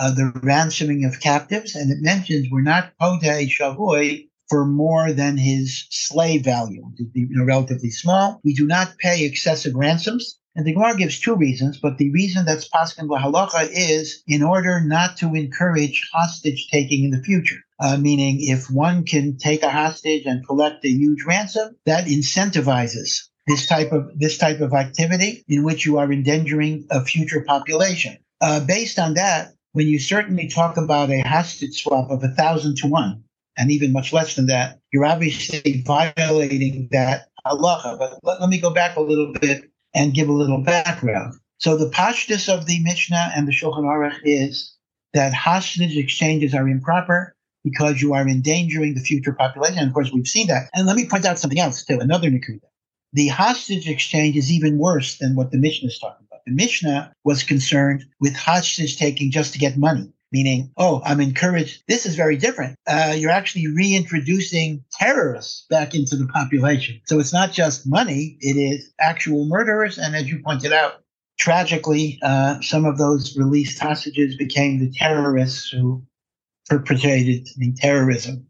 uh, 0.00 0.10
the 0.10 0.32
ransoming 0.42 1.04
of 1.04 1.20
captives, 1.20 1.74
and 1.74 1.90
it 1.90 1.98
mentions 2.00 2.48
we're 2.50 2.60
not 2.60 2.92
potei 3.00 3.48
shavui 3.48 4.28
for 4.48 4.64
more 4.66 5.12
than 5.12 5.36
his 5.36 5.86
slave 5.90 6.44
value, 6.44 6.82
which 6.82 7.00
is 7.00 7.06
you 7.14 7.28
know, 7.30 7.44
relatively 7.44 7.90
small. 7.90 8.40
We 8.44 8.54
do 8.54 8.66
not 8.66 8.96
pay 8.98 9.24
excessive 9.24 9.74
ransoms. 9.74 10.38
And 10.58 10.66
the 10.66 10.72
Gemara 10.72 10.96
gives 10.96 11.20
two 11.20 11.36
reasons, 11.36 11.78
but 11.78 11.98
the 11.98 12.10
reason 12.10 12.44
that's 12.44 12.68
paskin 12.68 13.06
halacha 13.06 13.68
is 13.70 14.24
in 14.26 14.42
order 14.42 14.80
not 14.80 15.16
to 15.18 15.36
encourage 15.36 16.10
hostage 16.12 16.66
taking 16.68 17.04
in 17.04 17.12
the 17.12 17.22
future. 17.22 17.60
Uh, 17.78 17.96
meaning, 17.96 18.38
if 18.40 18.68
one 18.68 19.04
can 19.04 19.36
take 19.36 19.62
a 19.62 19.70
hostage 19.70 20.26
and 20.26 20.44
collect 20.44 20.84
a 20.84 20.88
huge 20.88 21.22
ransom, 21.24 21.76
that 21.86 22.08
incentivizes 22.08 23.28
this 23.46 23.68
type 23.68 23.92
of 23.92 24.10
this 24.18 24.36
type 24.36 24.60
of 24.60 24.74
activity 24.74 25.44
in 25.46 25.62
which 25.62 25.86
you 25.86 25.96
are 25.98 26.12
endangering 26.12 26.84
a 26.90 27.04
future 27.04 27.44
population. 27.46 28.18
Uh, 28.40 28.58
based 28.58 28.98
on 28.98 29.14
that, 29.14 29.52
when 29.74 29.86
you 29.86 30.00
certainly 30.00 30.48
talk 30.48 30.76
about 30.76 31.08
a 31.08 31.20
hostage 31.20 31.84
swap 31.84 32.10
of 32.10 32.24
a 32.24 32.34
thousand 32.34 32.78
to 32.78 32.88
one, 32.88 33.22
and 33.56 33.70
even 33.70 33.92
much 33.92 34.12
less 34.12 34.34
than 34.34 34.46
that, 34.46 34.80
you're 34.92 35.06
obviously 35.06 35.84
violating 35.86 36.88
that 36.90 37.28
halacha. 37.46 37.96
But 37.96 38.18
let, 38.24 38.40
let 38.40 38.50
me 38.50 38.58
go 38.58 38.70
back 38.70 38.96
a 38.96 39.00
little 39.00 39.32
bit 39.40 39.70
and 39.94 40.14
give 40.14 40.28
a 40.28 40.32
little 40.32 40.62
background. 40.62 41.34
So 41.58 41.76
the 41.76 41.90
pashtus 41.90 42.52
of 42.52 42.66
the 42.66 42.80
Mishnah 42.82 43.32
and 43.34 43.48
the 43.48 43.52
Shulchan 43.52 43.84
Aruch 43.84 44.20
is 44.22 44.74
that 45.14 45.34
hostage 45.34 45.96
exchanges 45.96 46.54
are 46.54 46.68
improper 46.68 47.34
because 47.64 48.00
you 48.00 48.14
are 48.14 48.28
endangering 48.28 48.94
the 48.94 49.00
future 49.00 49.32
population. 49.32 49.78
And 49.78 49.88
of 49.88 49.94
course, 49.94 50.12
we've 50.12 50.26
seen 50.26 50.46
that. 50.46 50.70
And 50.74 50.86
let 50.86 50.96
me 50.96 51.08
point 51.08 51.24
out 51.24 51.38
something 51.38 51.58
else 51.58 51.84
too, 51.84 51.98
another 51.98 52.30
Nakuda. 52.30 52.60
The 53.12 53.28
hostage 53.28 53.88
exchange 53.88 54.36
is 54.36 54.52
even 54.52 54.78
worse 54.78 55.18
than 55.18 55.34
what 55.34 55.50
the 55.50 55.58
Mishnah 55.58 55.88
is 55.88 55.98
talking 55.98 56.26
about. 56.30 56.42
The 56.46 56.52
Mishnah 56.52 57.12
was 57.24 57.42
concerned 57.42 58.04
with 58.20 58.36
hostage 58.36 58.96
taking 58.96 59.30
just 59.30 59.52
to 59.54 59.58
get 59.58 59.76
money 59.76 60.12
meaning, 60.32 60.70
oh, 60.76 61.00
I'm 61.04 61.20
encouraged. 61.20 61.82
This 61.88 62.06
is 62.06 62.14
very 62.14 62.36
different. 62.36 62.76
Uh, 62.86 63.14
you're 63.16 63.30
actually 63.30 63.66
reintroducing 63.68 64.84
terrorists 64.92 65.66
back 65.70 65.94
into 65.94 66.16
the 66.16 66.26
population. 66.26 67.00
So 67.06 67.18
it's 67.18 67.32
not 67.32 67.52
just 67.52 67.86
money, 67.86 68.36
it 68.40 68.56
is 68.56 68.92
actual 69.00 69.46
murderers. 69.46 69.98
And 69.98 70.14
as 70.14 70.28
you 70.28 70.40
pointed 70.44 70.72
out, 70.72 71.02
tragically, 71.38 72.18
uh, 72.22 72.60
some 72.60 72.84
of 72.84 72.98
those 72.98 73.36
released 73.36 73.78
hostages 73.78 74.36
became 74.36 74.80
the 74.80 74.90
terrorists 74.90 75.70
who 75.70 76.02
perpetrated 76.68 77.48
the 77.56 77.72
terrorism 77.74 78.46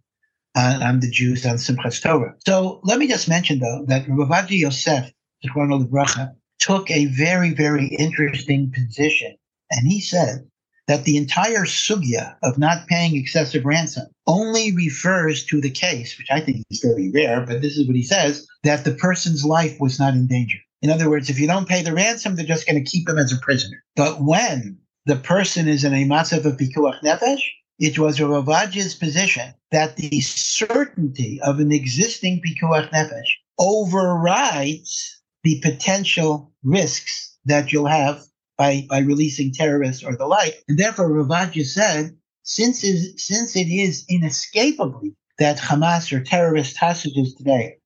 uh, 0.57 0.81
on 0.83 1.01
the 1.01 1.11
Jews 1.11 1.47
on 1.47 1.57
Simchas 1.57 2.03
Torah. 2.03 2.35
So 2.47 2.81
let 2.83 2.99
me 2.99 3.07
just 3.07 3.29
mention, 3.29 3.61
though, 3.61 3.85
that 3.87 4.09
Rav 4.09 4.29
Ovadia 4.29 4.59
Yosef, 4.59 5.13
Tikwano 5.45 5.89
Bracha, 5.89 6.33
took 6.59 6.91
a 6.91 7.07
very, 7.07 7.55
very 7.55 7.87
interesting 7.87 8.73
position. 8.73 9.37
And 9.71 9.87
he 9.87 10.01
said 10.01 10.49
that 10.89 11.05
the 11.05 11.19
entire 11.19 11.65
sugya 11.65 12.35
of 12.43 12.59
not 12.59 12.89
paying 12.89 13.15
excessive 13.15 13.65
ransom 13.65 14.07
only 14.27 14.75
refers 14.75 15.45
to 15.45 15.61
the 15.61 15.71
case, 15.71 16.19
which 16.19 16.31
I 16.31 16.41
think 16.41 16.65
is 16.71 16.81
very 16.83 17.11
rare, 17.11 17.43
but 17.43 17.61
this 17.61 17.77
is 17.77 17.87
what 17.87 17.95
he 17.95 18.03
says, 18.03 18.47
that 18.65 18.85
the 18.85 18.95
person's 18.95 19.45
life 19.45 19.79
was 19.79 20.01
not 20.01 20.15
in 20.15 20.27
danger. 20.27 20.59
In 20.81 20.91
other 20.91 21.11
words, 21.11 21.29
if 21.29 21.39
you 21.39 21.47
don't 21.47 21.69
pay 21.69 21.83
the 21.83 21.93
ransom, 21.93 22.35
they're 22.35 22.47
just 22.47 22.67
going 22.67 22.83
to 22.83 22.91
keep 22.91 23.09
him 23.09 23.19
as 23.19 23.33
a 23.33 23.39
prisoner. 23.39 23.85
But 23.97 24.23
when 24.23 24.79
the 25.07 25.17
person 25.17 25.69
is 25.69 25.85
in 25.85 25.93
a 25.93 26.05
matzav 26.05 26.45
of 26.45 26.57
pikuach 26.57 27.03
nefesh, 27.03 27.43
it 27.79 27.99
was 27.99 28.19
Ravaj's 28.19 28.95
position 28.95 29.55
that 29.71 29.97
the 29.97 30.21
certainty 30.21 31.41
of 31.43 31.61
an 31.61 31.71
existing 31.71 32.41
pikuach 32.41 32.91
nefesh 32.91 33.29
overrides 33.59 35.21
the 35.45 35.61
potential 35.61 36.53
risks 36.63 37.37
that 37.45 37.73
you'll 37.73 37.87
have 37.87 38.23
by, 38.59 38.87
by 38.91 38.99
releasing 38.99 39.53
terrorists 39.53 40.05
or 40.05 40.17
the 40.17 40.27
like. 40.27 40.57
And 40.69 40.79
therefore, 40.79 41.13
Rav 41.13 41.29
Ovadia 41.29 41.65
said, 41.65 42.17
since, 42.43 42.85
is, 42.85 43.15
since 43.25 43.57
it 43.57 43.69
is 43.69 44.05
inescapably 44.09 45.15
that 45.39 45.59
Hamas 45.59 46.13
or 46.13 46.23
terrorist 46.23 46.77
hostages 46.77 47.35
today, 47.35 47.77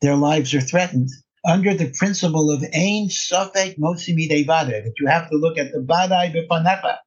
their 0.00 0.16
lives 0.16 0.54
are 0.54 0.60
threatened, 0.60 1.10
under 1.44 1.74
the 1.74 1.92
principle 1.98 2.50
of 2.50 2.62
ein 2.62 3.08
sofek 3.08 3.78
motzimi 3.78 4.28
devade, 4.28 4.84
that 4.84 4.94
you 4.98 5.06
have 5.08 5.28
to 5.30 5.36
look 5.36 5.58
at 5.58 5.72
the 5.72 5.80
badai 5.80 6.32
befanecha, 6.34 6.98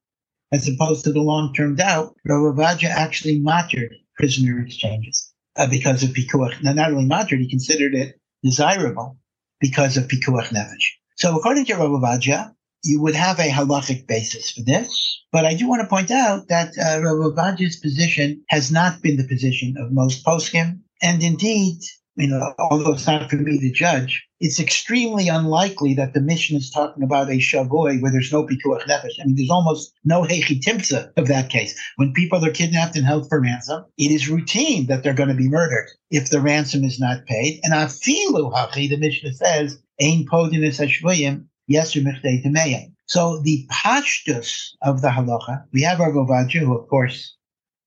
as 0.51 0.67
opposed 0.67 1.05
to 1.05 1.11
the 1.11 1.21
long-term 1.21 1.76
doubt, 1.76 2.15
Rav 2.26 2.55
Ovadia 2.55 2.89
actually 2.89 3.39
mattered 3.39 3.93
prisoner 4.17 4.61
exchanges 4.61 5.34
uh, 5.57 5.67
because 5.67 6.03
of 6.03 6.11
pikuach. 6.11 6.61
Now, 6.63 6.73
not 6.73 6.91
only 6.91 7.05
mattered, 7.05 7.39
he 7.39 7.49
considered 7.49 7.95
it 7.95 8.19
desirable 8.43 9.17
because 9.59 9.97
of 9.97 10.07
pikuach 10.07 10.49
nefesh. 10.49 10.88
So 11.17 11.36
according 11.38 11.65
to 11.65 11.76
Rav 11.76 11.89
Ovadia, 11.91 12.55
you 12.86 13.02
would 13.02 13.16
have 13.16 13.40
a 13.40 13.50
halachic 13.50 14.08
basis 14.08 14.52
for 14.52 14.62
this. 14.62 15.24
But 15.32 15.46
I 15.46 15.56
do 15.56 15.68
want 15.68 15.82
to 15.82 15.88
point 15.88 16.12
out 16.12 16.48
that 16.48 16.70
uh, 16.78 17.02
Rav 17.02 17.34
Ovadia's 17.34 17.78
position 17.78 18.44
has 18.50 18.72
not 18.72 19.02
been 19.02 19.18
the 19.18 19.28
position 19.28 19.76
of 19.78 19.92
most 19.92 20.24
poskim. 20.26 20.80
And 21.02 21.22
indeed, 21.24 21.80
you 22.16 22.28
know, 22.28 22.54
although 22.60 22.94
it's 22.94 23.08
not 23.08 23.30
for 23.30 23.36
me 23.36 23.60
to 23.60 23.72
judge, 23.72 24.26
it's 24.40 24.60
extremely 24.60 25.28
unlikely 25.28 25.94
that 25.96 26.14
the 26.14 26.22
mission 26.22 26.56
is 26.56 26.70
talking 26.70 27.04
about 27.04 27.30
a 27.30 27.40
shavoi 27.40 28.02
where 28.02 28.12
there's 28.12 28.32
no 28.32 28.46
pikuach 28.46 28.84
nefesh. 28.84 29.20
I 29.20 29.26
mean, 29.26 29.36
there's 29.36 29.50
almost 29.50 29.94
no 30.06 30.22
hechitimsa 30.24 31.12
of 31.18 31.28
that 31.28 31.50
case. 31.50 31.78
When 31.98 32.14
people 32.14 32.46
are 32.46 32.52
kidnapped 32.52 32.96
and 32.96 33.06
held 33.06 33.28
for 33.28 33.42
ransom, 33.42 33.84
it 33.98 34.12
is 34.12 34.30
routine 34.30 34.88
that 34.88 35.04
they're 35.04 35.14
going 35.14 35.30
to 35.30 35.36
be 35.36 35.50
murdered 35.50 35.90
if 36.12 36.30
the 36.30 36.40
ransom 36.40 36.84
is 36.84 37.00
not 37.00 37.26
paid. 37.26 37.60
And 37.64 37.74
afilu 37.74 38.54
hachi, 38.54 38.90
the 38.90 38.98
Mishnah 38.98 39.34
says, 39.34 39.78
ein 40.00 40.26
podinis 40.32 40.80
hashvuyim, 40.80 41.46
yeser 41.70 42.03
mechdei 42.03 42.43
temeyim. 42.43 42.93
So 43.07 43.41
the 43.41 43.68
pashtus 43.72 44.72
of 44.82 45.01
the 45.01 45.09
halacha, 45.09 45.66
we 45.72 45.82
have 45.84 46.01
our 46.01 46.11
Govadju, 46.11 46.59
who 46.59 46.78
of 46.78 46.88
course 46.88 47.36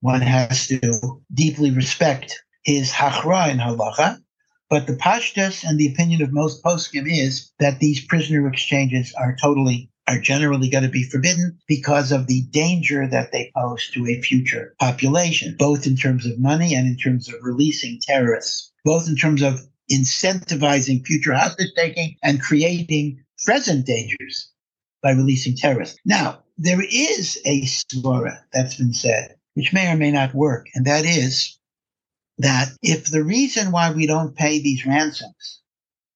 one 0.01 0.21
has 0.21 0.69
to 0.69 1.21
deeply 1.33 1.71
respect 1.71 2.43
his 2.63 2.91
hachra 2.91 3.51
in 3.51 3.59
halacha. 3.59 4.19
But 4.71 4.87
the 4.87 4.97
pashtus 4.97 5.65
and 5.65 5.79
the 5.79 5.89
opinion 5.89 6.23
of 6.23 6.33
most 6.33 6.63
poskim 6.63 7.07
is 7.07 7.51
that 7.59 7.81
these 7.81 8.05
prisoner 8.05 8.47
exchanges 8.47 9.15
are 9.15 9.37
totally 9.41 9.91
are 10.07 10.19
generally 10.19 10.71
going 10.71 10.85
to 10.85 10.91
be 10.91 11.05
forbidden 11.05 11.59
because 11.67 12.13
of 12.13 12.27
the 12.27 12.43
danger 12.51 13.07
that 13.07 13.31
they 13.31 13.53
pose 13.55 13.91
to 13.91 14.07
a 14.07 14.21
future 14.23 14.75
population, 14.81 15.55
both 15.59 15.87
in 15.87 15.97
terms 15.97 16.25
of 16.25 16.39
money 16.39 16.75
and 16.75 16.87
in 16.87 16.97
terms 16.97 17.29
of 17.29 17.35
releasing 17.43 18.01
terrorists, 18.01 18.73
both 18.87 19.07
in 19.07 19.17
terms 19.17 19.43
of 19.43 19.61
incentivizing 19.93 21.05
future 21.07 21.35
hostage 21.35 21.73
taking 21.77 22.17
and 22.23 22.41
creating 22.41 23.23
present 23.45 23.87
dangers 23.87 24.51
by 25.03 25.13
releasing 25.13 25.57
terrorists. 25.57 25.99
Now, 26.05 26.43
there 26.57 26.83
is 26.83 27.39
a 27.45 27.63
svara 27.63 28.39
that's 28.53 28.77
been 28.77 28.93
said, 28.93 29.37
which 29.55 29.73
may 29.73 29.91
or 29.91 29.97
may 29.97 30.11
not 30.11 30.35
work, 30.35 30.69
and 30.75 30.85
that 30.87 31.05
is 31.05 31.59
that 32.39 32.69
if 32.83 33.07
the 33.07 33.25
reason 33.25 33.71
why 33.71 33.91
we 33.91 34.07
don't 34.07 34.37
pay 34.37 34.61
these 34.61 34.87
ransoms 34.87 35.61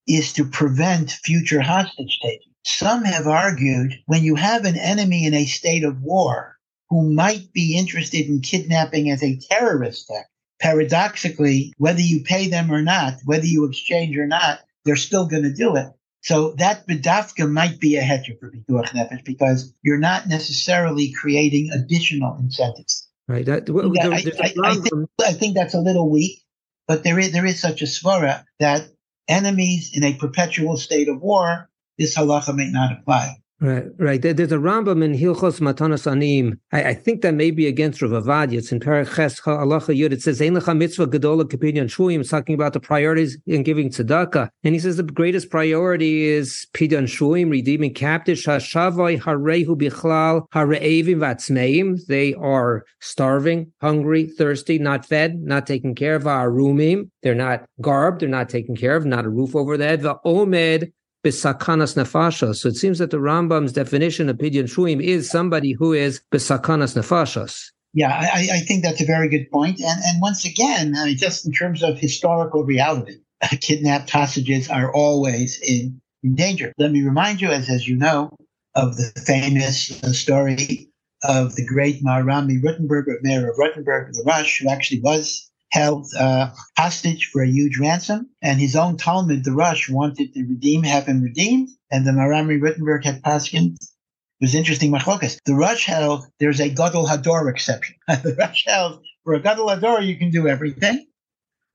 is 0.06 0.32
to 0.32 0.44
prevent 0.44 1.10
future 1.10 1.60
hostage 1.60 2.18
taking, 2.22 2.52
some 2.64 3.04
have 3.04 3.26
argued 3.26 3.94
when 4.06 4.22
you 4.22 4.36
have 4.36 4.64
an 4.64 4.76
enemy 4.76 5.26
in 5.26 5.34
a 5.34 5.44
state 5.46 5.84
of 5.84 6.00
war 6.02 6.56
who 6.90 7.12
might 7.12 7.52
be 7.52 7.76
interested 7.76 8.26
in 8.26 8.40
kidnapping 8.40 9.10
as 9.10 9.22
a 9.22 9.38
terrorist 9.50 10.10
act, 10.16 10.28
paradoxically, 10.60 11.72
whether 11.78 12.00
you 12.00 12.22
pay 12.22 12.48
them 12.48 12.70
or 12.70 12.82
not, 12.82 13.14
whether 13.24 13.46
you 13.46 13.64
exchange 13.64 14.16
or 14.16 14.26
not, 14.26 14.60
they're 14.84 14.96
still 14.96 15.26
going 15.26 15.42
to 15.42 15.52
do 15.52 15.74
it. 15.76 15.88
So 16.22 16.54
that 16.58 16.86
bedafka 16.86 17.50
might 17.50 17.80
be 17.80 17.96
a 17.96 18.02
heter 18.02 18.38
for 18.38 18.50
pikuach 18.50 18.90
nefesh 18.90 19.24
because 19.24 19.74
you're 19.82 19.98
not 19.98 20.28
necessarily 20.28 21.12
creating 21.12 21.70
additional 21.72 22.36
incentives. 22.38 23.08
Right. 23.26 23.44
That, 23.44 23.68
yeah, 23.68 24.08
I, 24.08 24.14
I, 24.14 24.70
I, 24.70 24.74
think, 24.76 25.10
I 25.20 25.32
think 25.32 25.54
that's 25.54 25.74
a 25.74 25.80
little 25.80 26.08
weak, 26.08 26.42
but 26.86 27.02
there 27.02 27.18
is 27.18 27.32
there 27.32 27.46
is 27.46 27.60
such 27.60 27.82
a 27.82 27.86
svara 27.86 28.44
that 28.60 28.88
enemies 29.28 29.96
in 29.96 30.04
a 30.04 30.14
perpetual 30.14 30.76
state 30.76 31.08
of 31.08 31.20
war, 31.20 31.68
this 31.98 32.16
halacha 32.16 32.54
may 32.54 32.70
not 32.70 32.92
apply. 32.92 33.41
Right, 33.62 33.84
right. 33.96 34.20
There's 34.20 34.50
a 34.50 34.56
Rambam 34.56 35.04
in 35.04 35.12
Hilchos 35.12 35.60
Matanas 35.60 36.10
Anim. 36.10 36.58
I, 36.72 36.82
I, 36.82 36.94
think 36.94 37.22
that 37.22 37.34
may 37.34 37.52
be 37.52 37.68
against 37.68 38.02
Rav 38.02 38.10
Ovadia. 38.10 38.54
It's 38.54 38.72
in 38.72 38.80
Paraches 38.80 39.40
Halacha 39.40 39.96
Yud. 39.96 40.10
It 40.10 40.20
says, 40.20 40.42
Ein 40.42 40.54
lecha 40.54 40.76
mitzvah 40.76 41.06
gedola 41.06 41.44
kepidyon 41.44 41.84
shuyim, 41.84 42.28
talking 42.28 42.56
about 42.56 42.72
the 42.72 42.80
priorities 42.80 43.38
in 43.46 43.62
giving 43.62 43.90
tzedakah. 43.90 44.48
And 44.64 44.74
he 44.74 44.80
says 44.80 44.96
the 44.96 45.04
greatest 45.04 45.48
priority 45.48 46.24
is 46.24 46.66
pidyon 46.74 47.04
shuyim, 47.04 47.52
redeeming 47.52 47.94
captives, 47.94 48.44
hashavai 48.46 49.20
harehu 49.20 49.80
bichlal 49.80 50.48
hareevim 50.50 51.18
vatzmeim. 51.18 52.04
They 52.06 52.34
are 52.34 52.84
starving, 53.00 53.70
hungry, 53.80 54.26
thirsty, 54.26 54.80
not 54.80 55.06
fed, 55.06 55.40
not 55.40 55.68
taken 55.68 55.94
care 55.94 56.16
of. 56.16 56.24
Arumim. 56.24 57.10
They're 57.22 57.36
not 57.36 57.64
garbed, 57.80 58.22
they're 58.22 58.28
not 58.28 58.48
taken 58.48 58.74
care 58.74 58.96
of, 58.96 59.06
not 59.06 59.24
a 59.24 59.28
roof 59.28 59.54
over 59.54 59.76
their 59.76 59.90
head. 59.90 60.02
Va'omed 60.02 60.90
besakanas 61.24 61.96
nefashos. 61.96 62.56
So 62.56 62.68
it 62.68 62.76
seems 62.76 62.98
that 62.98 63.10
the 63.10 63.18
Rambam's 63.18 63.72
definition 63.72 64.28
of 64.28 64.36
pidyon 64.36 64.64
shuim 64.64 65.02
is 65.02 65.30
somebody 65.30 65.72
who 65.72 65.92
is 65.92 66.20
besakanas 66.32 66.96
nefashos. 66.96 67.70
Yeah, 67.94 68.08
I, 68.08 68.48
I, 68.54 68.60
think 68.60 68.82
that's 68.82 69.02
a 69.02 69.06
very 69.06 69.28
good 69.28 69.50
point. 69.50 69.78
And 69.80 70.00
and 70.02 70.22
once 70.22 70.46
again, 70.46 70.94
I 70.96 71.04
mean, 71.04 71.16
just 71.16 71.44
in 71.44 71.52
terms 71.52 71.82
of 71.82 71.98
historical 71.98 72.64
reality, 72.64 73.18
kidnapped 73.60 74.08
hostages 74.08 74.70
are 74.70 74.92
always 74.94 75.60
in, 75.60 76.00
in 76.22 76.34
danger. 76.34 76.72
Let 76.78 76.90
me 76.90 77.02
remind 77.02 77.42
you, 77.42 77.48
as 77.48 77.68
as 77.68 77.86
you 77.86 77.96
know, 77.96 78.34
of 78.74 78.96
the 78.96 79.12
famous 79.26 80.02
uh, 80.02 80.12
story 80.12 80.88
of 81.22 81.54
the 81.54 81.66
great 81.66 82.02
Maharami 82.02 82.62
Rothenburg, 82.64 83.06
Meir 83.22 83.50
of 83.50 83.58
Rothenburg, 83.58 84.12
the 84.12 84.24
Rosh, 84.26 84.60
who 84.60 84.70
actually 84.70 85.00
was 85.00 85.50
held 85.72 86.06
uh, 86.18 86.50
hostage 86.76 87.30
for 87.32 87.42
a 87.42 87.48
huge 87.48 87.78
ransom, 87.78 88.28
and 88.42 88.60
his 88.60 88.76
own 88.76 88.98
Talmid, 88.98 89.42
the 89.42 89.52
Rosh, 89.52 89.88
wanted 89.88 90.34
to 90.34 90.40
redeem, 90.42 90.82
have 90.82 91.06
him 91.06 91.22
redeemed, 91.22 91.70
and 91.90 92.06
the 92.06 92.10
Marami 92.10 92.60
Rothenburg 92.60 93.04
had 93.04 93.22
paskin. 93.22 93.74
It 93.74 94.44
was 94.44 94.54
interesting, 94.54 94.92
machlokas. 94.92 95.38
The 95.46 95.54
Rosh 95.54 95.86
held 95.86 96.26
there's 96.38 96.60
a 96.60 96.68
Gadol 96.68 97.06
Hador 97.06 97.50
exception. 97.50 97.96
the 98.06 98.36
Rosh 98.38 98.64
held 98.66 99.02
for 99.24 99.32
a 99.34 99.40
Gadol 99.40 99.68
Hador 99.68 100.06
you 100.06 100.16
can 100.16 100.30
do 100.30 100.46
everything. 100.46 101.06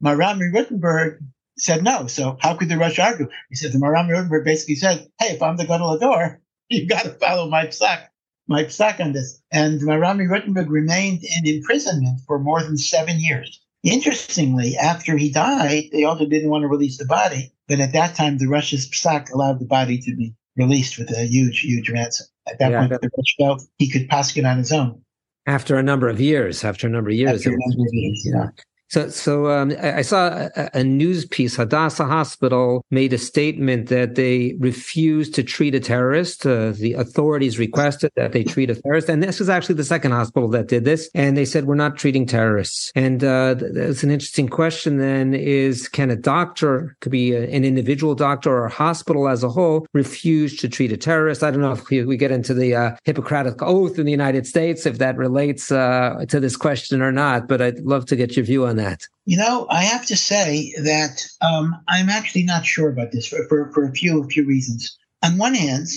Marami 0.04 0.54
Rothenburg 0.54 1.20
said 1.58 1.84
no. 1.84 2.06
So 2.06 2.38
how 2.40 2.54
could 2.56 2.70
the 2.70 2.78
Rosh 2.78 3.00
argue? 3.00 3.30
He 3.50 3.56
said 3.56 3.72
the 3.72 3.80
Marami 3.80 4.12
Rothenburg 4.12 4.46
basically 4.46 4.76
said, 4.76 5.08
"Hey, 5.20 5.34
if 5.34 5.42
I'm 5.42 5.58
the 5.58 5.66
Gadol 5.66 5.98
Hador, 5.98 6.38
you've 6.70 6.90
got 6.90 7.04
to 7.04 7.12
follow 7.12 7.50
my 7.50 7.66
psak." 7.66 8.08
My 8.50 8.64
psak 8.64 9.02
on 9.02 9.12
this. 9.12 9.42
And 9.52 9.82
Marami 9.82 10.30
Rothenburg 10.30 10.70
remained 10.70 11.24
in 11.24 11.48
imprisonment 11.48 12.22
for 12.28 12.40
more 12.40 12.64
than 12.64 12.78
seven 12.78 13.20
years. 13.20 13.60
Interestingly, 13.84 14.76
after 14.76 15.18
he 15.18 15.32
died, 15.32 15.86
they 15.92 16.04
also 16.04 16.26
didn't 16.26 16.50
want 16.50 16.64
to 16.64 16.68
release 16.68 16.98
the 16.98 17.06
body. 17.06 17.54
But 17.68 17.80
at 17.80 17.94
that 17.94 18.16
time, 18.16 18.38
the 18.38 18.48
Russia's 18.48 18.90
psak 18.90 19.32
allowed 19.32 19.60
the 19.60 19.66
body 19.66 19.98
to 20.00 20.16
be 20.16 20.34
released 20.56 20.98
with 20.98 21.16
a 21.16 21.26
huge, 21.26 21.60
huge 21.62 21.90
ransom. 21.90 22.28
At 22.48 22.60
that 22.60 22.72
yeah, 22.72 22.88
point, 22.88 23.02
the 23.02 23.10
Rosh 23.16 23.36
felt 23.38 23.64
he 23.78 23.90
could 23.90 24.10
pass 24.10 24.36
it 24.36 24.46
on 24.46 24.58
his 24.58 24.72
own. 24.72 25.02
After 25.46 25.78
a 25.78 25.84
number 25.84 26.10
of 26.10 26.20
years, 26.20 26.64
after 26.64 26.88
a 26.88 26.90
number 26.90 27.10
of 27.10 27.16
years, 27.16 27.46
number 27.46 27.58
of 27.58 27.94
years 27.94 28.30
yeah. 28.34 28.50
So, 28.90 29.10
so 29.10 29.52
um, 29.52 29.74
I, 29.82 30.02
saw 30.02 30.50
a, 30.56 30.70
a, 30.74 30.84
news 30.84 31.26
piece. 31.26 31.58
Hadassah 31.58 32.06
Hospital 32.06 32.86
made 32.90 33.12
a 33.12 33.18
statement 33.18 33.90
that 33.90 34.16
they 34.16 34.56
refused 34.60 35.36
to 35.36 35.44
treat 35.44 35.76
a 35.76 35.80
terrorist. 35.82 36.46
Uh, 36.46 36.72
the 36.72 36.94
authorities 36.94 37.60
requested 37.60 38.12
that 38.16 38.32
they 38.32 38.46
treat 38.46 38.70
a 38.70 38.76
terrorist, 38.76 39.10
and 39.10 39.22
this 39.22 39.40
was 39.40 39.50
actually 39.50 39.76
the 39.76 39.84
second 39.84 40.12
hospital 40.12 40.48
that 40.50 40.70
did 40.70 40.86
this. 40.86 41.10
And 41.14 41.36
they 41.36 41.44
said 41.44 41.66
we're 41.66 41.76
not 41.76 41.98
treating 41.98 42.26
terrorists. 42.26 42.94
And 42.96 43.22
uh, 43.24 43.56
that's 43.56 44.04
an 44.04 44.12
interesting 44.12 44.48
question. 44.48 45.00
Then 45.00 45.34
is 45.34 45.90
can 45.90 46.10
a 46.10 46.16
doctor, 46.16 46.96
could 47.02 47.12
be 47.12 47.34
a, 47.34 47.44
an 47.44 47.66
individual 47.66 48.16
doctor 48.16 48.52
or 48.52 48.68
a 48.68 48.72
hospital 48.72 49.28
as 49.28 49.44
a 49.44 49.50
whole, 49.50 49.86
refuse 49.94 50.56
to 50.58 50.70
treat 50.70 50.94
a 50.94 50.98
terrorist? 50.98 51.44
I 51.44 51.52
don't 51.52 51.62
know 51.62 51.74
if 51.74 51.90
we, 51.90 52.06
we 52.06 52.16
get 52.16 52.32
into 52.32 52.54
the 52.54 52.74
uh, 52.74 52.96
Hippocratic 53.04 53.62
oath 53.62 54.00
in 54.00 54.06
the 54.06 54.12
United 54.12 54.48
States 54.48 54.86
if 54.86 54.98
that 55.00 55.18
relates 55.18 55.74
uh, 55.74 56.24
to 56.30 56.40
this 56.40 56.56
question 56.56 57.02
or 57.02 57.12
not. 57.12 57.50
But 57.50 57.62
I'd 57.62 57.80
love 57.80 58.06
to 58.06 58.16
get 58.16 58.38
your 58.38 58.46
view 58.46 58.66
on 58.66 58.77
that? 58.78 59.04
You 59.26 59.38
know, 59.38 59.68
I 59.70 59.84
have 59.84 60.06
to 60.08 60.16
say 60.16 60.74
that 60.82 61.26
um, 61.42 61.76
I'm 61.88 62.10
actually 62.10 62.44
not 62.44 62.66
sure 62.66 62.90
about 62.90 63.12
this 63.12 63.28
for, 63.28 63.46
for, 63.48 63.72
for 63.74 63.84
a 63.84 63.92
few 63.92 64.24
a 64.24 64.28
few 64.28 64.46
reasons. 64.46 64.98
On 65.24 65.38
one 65.38 65.54
hand, 65.54 65.88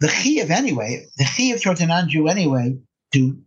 the 0.00 0.08
chiv 0.08 0.50
anyway, 0.50 1.06
the 1.16 1.24
chiv 1.24 1.62
towards 1.62 1.80
a 1.80 1.86
non-Jew 1.86 2.28
anyway 2.28 2.76
to 3.14 3.38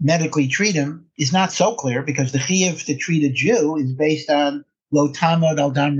medically 0.00 0.48
treat 0.48 0.74
him 0.74 1.06
is 1.18 1.32
not 1.32 1.52
so 1.52 1.74
clear 1.74 2.02
because 2.02 2.32
the 2.32 2.38
chiv 2.38 2.82
to 2.84 2.96
treat 2.96 3.24
a 3.24 3.32
Jew 3.32 3.76
is 3.76 3.92
based 3.92 4.30
on 4.30 4.64
lo 4.90 5.12
tamod 5.12 5.58
al 5.58 5.70
dam 5.70 5.98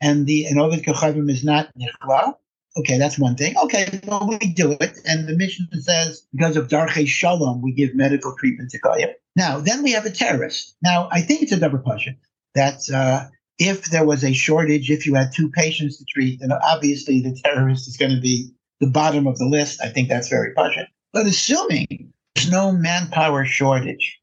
and 0.00 0.26
the 0.26 0.46
and 0.46 0.60
ovid 0.60 0.84
kochavim 0.84 1.30
is 1.30 1.44
not 1.44 1.70
nichla. 1.78 2.34
Okay, 2.78 2.98
that's 2.98 3.18
one 3.18 3.36
thing. 3.36 3.56
Okay, 3.64 4.00
well, 4.06 4.28
we 4.28 4.52
do 4.52 4.72
it. 4.72 4.98
And 5.06 5.26
the 5.26 5.36
mission 5.36 5.68
says, 5.80 6.26
because 6.32 6.56
of 6.56 6.68
Darche 6.68 7.06
Shalom, 7.06 7.62
we 7.62 7.72
give 7.72 7.94
medical 7.94 8.36
treatment 8.36 8.70
to 8.70 8.78
Goyim. 8.78 9.10
Now, 9.34 9.60
then 9.60 9.82
we 9.82 9.92
have 9.92 10.04
a 10.04 10.10
terrorist. 10.10 10.76
Now, 10.82 11.08
I 11.10 11.22
think 11.22 11.42
it's 11.42 11.52
a 11.52 11.60
double 11.60 11.78
question 11.78 12.18
that 12.54 12.80
uh, 12.92 13.24
if 13.58 13.86
there 13.86 14.04
was 14.04 14.24
a 14.24 14.32
shortage, 14.32 14.90
if 14.90 15.06
you 15.06 15.14
had 15.14 15.32
two 15.32 15.50
patients 15.50 15.98
to 15.98 16.04
treat, 16.04 16.40
then 16.40 16.50
obviously 16.52 17.20
the 17.20 17.38
terrorist 17.44 17.88
is 17.88 17.96
going 17.96 18.14
to 18.14 18.20
be 18.20 18.50
the 18.80 18.86
bottom 18.86 19.26
of 19.26 19.38
the 19.38 19.46
list. 19.46 19.80
I 19.82 19.88
think 19.88 20.08
that's 20.08 20.28
very 20.28 20.52
pushing. 20.54 20.86
But 21.12 21.26
assuming 21.26 22.12
there's 22.34 22.50
no 22.50 22.72
manpower 22.72 23.46
shortage, 23.46 24.20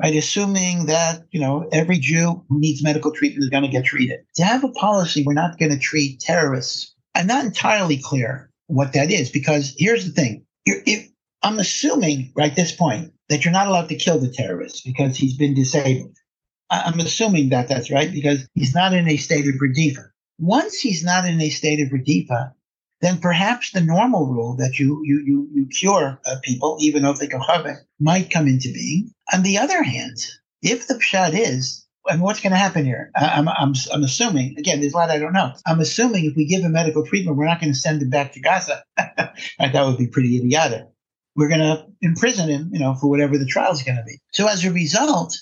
right? 0.00 0.14
Assuming 0.14 0.86
that, 0.86 1.22
you 1.30 1.40
know, 1.40 1.68
every 1.70 1.98
Jew 1.98 2.44
who 2.48 2.60
needs 2.60 2.82
medical 2.82 3.12
treatment 3.12 3.44
is 3.44 3.50
going 3.50 3.64
to 3.64 3.68
get 3.68 3.84
treated. 3.84 4.20
To 4.36 4.44
have 4.44 4.64
a 4.64 4.70
policy, 4.70 5.22
we're 5.24 5.34
not 5.34 5.58
going 5.58 5.72
to 5.72 5.78
treat 5.78 6.20
terrorists. 6.20 6.93
I'm 7.14 7.26
not 7.26 7.44
entirely 7.44 7.98
clear 8.02 8.50
what 8.66 8.92
that 8.94 9.10
is 9.10 9.30
because 9.30 9.74
here's 9.76 10.04
the 10.04 10.12
thing. 10.12 10.44
If, 10.66 11.08
I'm 11.42 11.58
assuming 11.58 12.32
right 12.34 12.50
at 12.50 12.56
this 12.56 12.72
point 12.72 13.12
that 13.28 13.44
you're 13.44 13.52
not 13.52 13.66
allowed 13.66 13.88
to 13.90 13.96
kill 13.96 14.18
the 14.18 14.30
terrorist 14.30 14.82
because 14.84 15.16
he's 15.16 15.36
been 15.36 15.54
disabled. 15.54 16.16
I'm 16.70 16.98
assuming 17.00 17.50
that 17.50 17.68
that's 17.68 17.90
right 17.90 18.10
because 18.10 18.48
he's 18.54 18.74
not 18.74 18.94
in 18.94 19.08
a 19.08 19.16
state 19.16 19.46
of 19.46 19.54
redifa. 19.60 20.08
Once 20.38 20.80
he's 20.80 21.04
not 21.04 21.26
in 21.26 21.40
a 21.40 21.50
state 21.50 21.80
of 21.80 21.90
redifa, 21.90 22.52
then 23.00 23.18
perhaps 23.18 23.70
the 23.70 23.82
normal 23.82 24.26
rule 24.26 24.56
that 24.56 24.78
you 24.78 25.00
you 25.04 25.22
you, 25.24 25.48
you 25.52 25.66
cure 25.66 26.18
uh, 26.26 26.36
people 26.42 26.78
even 26.80 27.02
though 27.02 27.12
they 27.12 27.26
go 27.26 27.38
chaveh 27.38 27.76
might 28.00 28.30
come 28.30 28.48
into 28.48 28.72
being. 28.72 29.12
On 29.32 29.42
the 29.42 29.58
other 29.58 29.82
hand, 29.82 30.16
if 30.62 30.86
the 30.86 30.94
pshat 30.94 31.34
is, 31.34 31.83
and 32.06 32.20
what's 32.20 32.40
going 32.40 32.52
to 32.52 32.58
happen 32.58 32.84
here? 32.84 33.10
I'm, 33.16 33.48
I'm, 33.48 33.74
I'm 33.92 34.02
assuming, 34.02 34.56
again, 34.58 34.80
there's 34.80 34.92
a 34.92 34.96
lot 34.96 35.10
I 35.10 35.18
don't 35.18 35.32
know. 35.32 35.52
I'm 35.66 35.80
assuming 35.80 36.24
if 36.24 36.36
we 36.36 36.46
give 36.46 36.62
him 36.62 36.72
medical 36.72 37.04
treatment, 37.06 37.36
we're 37.36 37.46
not 37.46 37.60
going 37.60 37.72
to 37.72 37.78
send 37.78 38.02
him 38.02 38.10
back 38.10 38.32
to 38.32 38.40
Gaza. 38.40 38.84
that 38.96 39.32
would 39.58 39.98
be 39.98 40.06
pretty 40.06 40.36
idiotic. 40.36 40.86
We're 41.36 41.48
going 41.48 41.60
to 41.60 41.86
imprison 42.00 42.48
him, 42.48 42.70
you 42.72 42.78
know, 42.78 42.94
for 42.94 43.08
whatever 43.08 43.38
the 43.38 43.46
trial 43.46 43.72
is 43.72 43.82
going 43.82 43.96
to 43.96 44.04
be. 44.04 44.18
So 44.32 44.46
as 44.46 44.64
a 44.64 44.72
result, 44.72 45.36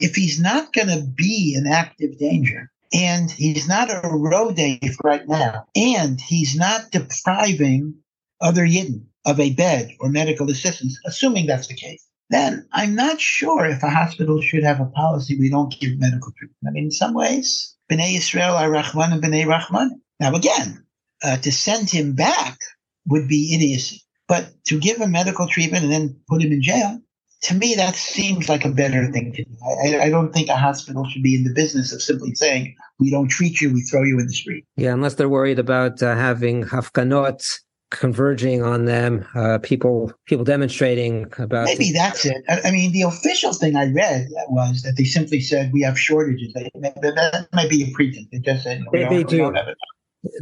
if 0.00 0.14
he's 0.14 0.40
not 0.40 0.72
going 0.72 0.88
to 0.88 1.06
be 1.06 1.54
an 1.56 1.66
active 1.66 2.18
danger, 2.18 2.70
and 2.92 3.30
he's 3.30 3.68
not 3.68 3.90
a 3.90 4.00
rodef 4.02 4.96
right 5.02 5.26
now, 5.28 5.66
and 5.74 6.20
he's 6.20 6.56
not 6.56 6.90
depriving 6.90 7.94
other 8.40 8.66
Yidden 8.66 9.04
of 9.24 9.40
a 9.40 9.52
bed 9.52 9.90
or 10.00 10.08
medical 10.08 10.50
assistance, 10.50 10.98
assuming 11.04 11.46
that's 11.46 11.66
the 11.66 11.74
case, 11.74 12.06
then 12.30 12.66
I'm 12.72 12.94
not 12.94 13.20
sure 13.20 13.66
if 13.66 13.82
a 13.82 13.90
hospital 13.90 14.40
should 14.40 14.64
have 14.64 14.80
a 14.80 14.86
policy 14.86 15.38
we 15.38 15.50
don't 15.50 15.74
give 15.80 15.98
medical 15.98 16.32
treatment. 16.36 16.58
I 16.66 16.70
mean, 16.70 16.84
in 16.84 16.90
some 16.90 17.14
ways, 17.14 17.76
B'nai 17.90 18.16
Israel 18.16 18.54
are 18.54 18.70
Rahman 18.70 19.12
and 19.12 19.22
B'nai 19.22 19.46
Rahman. 19.46 20.00
Now, 20.18 20.34
again, 20.34 20.84
uh, 21.22 21.36
to 21.38 21.52
send 21.52 21.90
him 21.90 22.14
back 22.14 22.58
would 23.06 23.28
be 23.28 23.54
idiocy. 23.54 24.02
But 24.28 24.52
to 24.66 24.80
give 24.80 24.98
him 24.98 25.12
medical 25.12 25.46
treatment 25.46 25.84
and 25.84 25.92
then 25.92 26.20
put 26.28 26.42
him 26.42 26.50
in 26.50 26.62
jail, 26.62 27.00
to 27.42 27.54
me, 27.54 27.74
that 27.76 27.94
seems 27.94 28.48
like 28.48 28.64
a 28.64 28.70
better 28.70 29.10
thing 29.12 29.32
to 29.34 29.44
do. 29.44 29.50
I, 29.84 30.06
I, 30.06 30.10
don't 30.10 30.32
think 30.32 30.48
a 30.48 30.56
hospital 30.56 31.06
should 31.08 31.22
be 31.22 31.36
in 31.36 31.44
the 31.44 31.52
business 31.52 31.92
of 31.92 32.02
simply 32.02 32.34
saying, 32.34 32.74
we 32.98 33.10
don't 33.10 33.28
treat 33.28 33.60
you, 33.60 33.72
we 33.72 33.82
throw 33.82 34.02
you 34.02 34.18
in 34.18 34.26
the 34.26 34.32
street. 34.32 34.64
Yeah, 34.76 34.92
unless 34.94 35.14
they're 35.14 35.28
worried 35.28 35.58
about 35.58 36.02
uh, 36.02 36.16
having 36.16 36.64
hafkanot 36.64 37.60
converging 37.90 38.62
on 38.62 38.84
them, 38.84 39.26
uh, 39.34 39.58
people 39.62 40.12
people 40.26 40.44
demonstrating 40.44 41.32
about. 41.38 41.66
Maybe 41.66 41.92
that's 41.92 42.24
it. 42.24 42.42
I, 42.48 42.60
I, 42.64 42.70
mean, 42.70 42.92
the 42.92 43.02
official 43.02 43.52
thing 43.52 43.76
I 43.76 43.86
read 43.92 44.28
was 44.48 44.82
that 44.82 44.96
they 44.96 45.04
simply 45.04 45.40
said, 45.40 45.72
we 45.72 45.82
have 45.82 45.98
shortages. 45.98 46.52
They, 46.54 46.70
that 46.74 47.48
might 47.52 47.70
be 47.70 47.84
a 47.84 47.92
pretense. 47.92 48.28
They 48.32 48.38
just 48.38 48.64
said, 48.64 48.84
they, 48.92 49.04
they 49.08 49.24
do. 49.24 49.54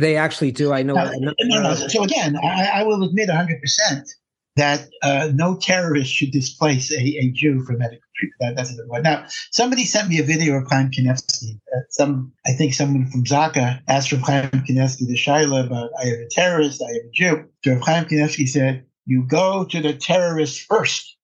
They 0.01 0.17
actually 0.17 0.53
do. 0.53 0.73
I 0.73 0.83
know. 0.83 0.95
No, 0.95 1.35
no, 1.43 1.63
no, 1.63 1.75
so 1.75 2.05
again, 2.05 2.37
I, 2.43 2.81
I 2.81 2.83
will 2.85 3.03
admit 3.03 3.29
100% 3.29 4.15
that 4.57 4.89
uh, 5.03 5.31
no 5.35 5.57
terrorist 5.57 6.13
should 6.13 6.31
displace 6.31 6.93
a, 6.93 7.01
a 7.01 7.31
Jew 7.33 7.65
for 7.65 7.73
medical 7.73 8.07
treatment. 8.17 8.39
That, 8.41 8.57
that's 8.57 8.79
a. 8.79 9.03
Now, 9.03 9.27
somebody 9.51 9.85
sent 9.85 10.09
me 10.09 10.19
a 10.21 10.23
video 10.23 10.55
of 10.55 10.69
Chaim 10.69 10.91
Kanievsky. 10.91 11.61
Uh, 11.75 11.81
some, 11.91 12.33
I 12.47 12.53
think 12.53 12.75
someone 12.75 13.11
from 13.11 13.25
Zaka 13.25 13.81
asked 13.89 14.11
from 14.11 14.21
Chaim 14.21 14.51
Kanievsky 14.51 15.07
the 15.07 15.17
Shaila 15.17 15.67
about, 15.67 15.91
I 16.01 16.07
have 16.07 16.19
a 16.19 16.29
terrorist, 16.31 16.83
I 16.83 16.93
have 16.93 17.03
a 17.03 17.11
Jew. 17.13 17.45
So 17.65 17.79
Chaim 17.81 18.05
Kanievsky 18.05 18.49
said, 18.49 18.85
you 19.07 19.25
go 19.27 19.65
to 19.65 19.81
the 19.81 19.93
terrorist 19.93 20.61
first. 20.61 21.17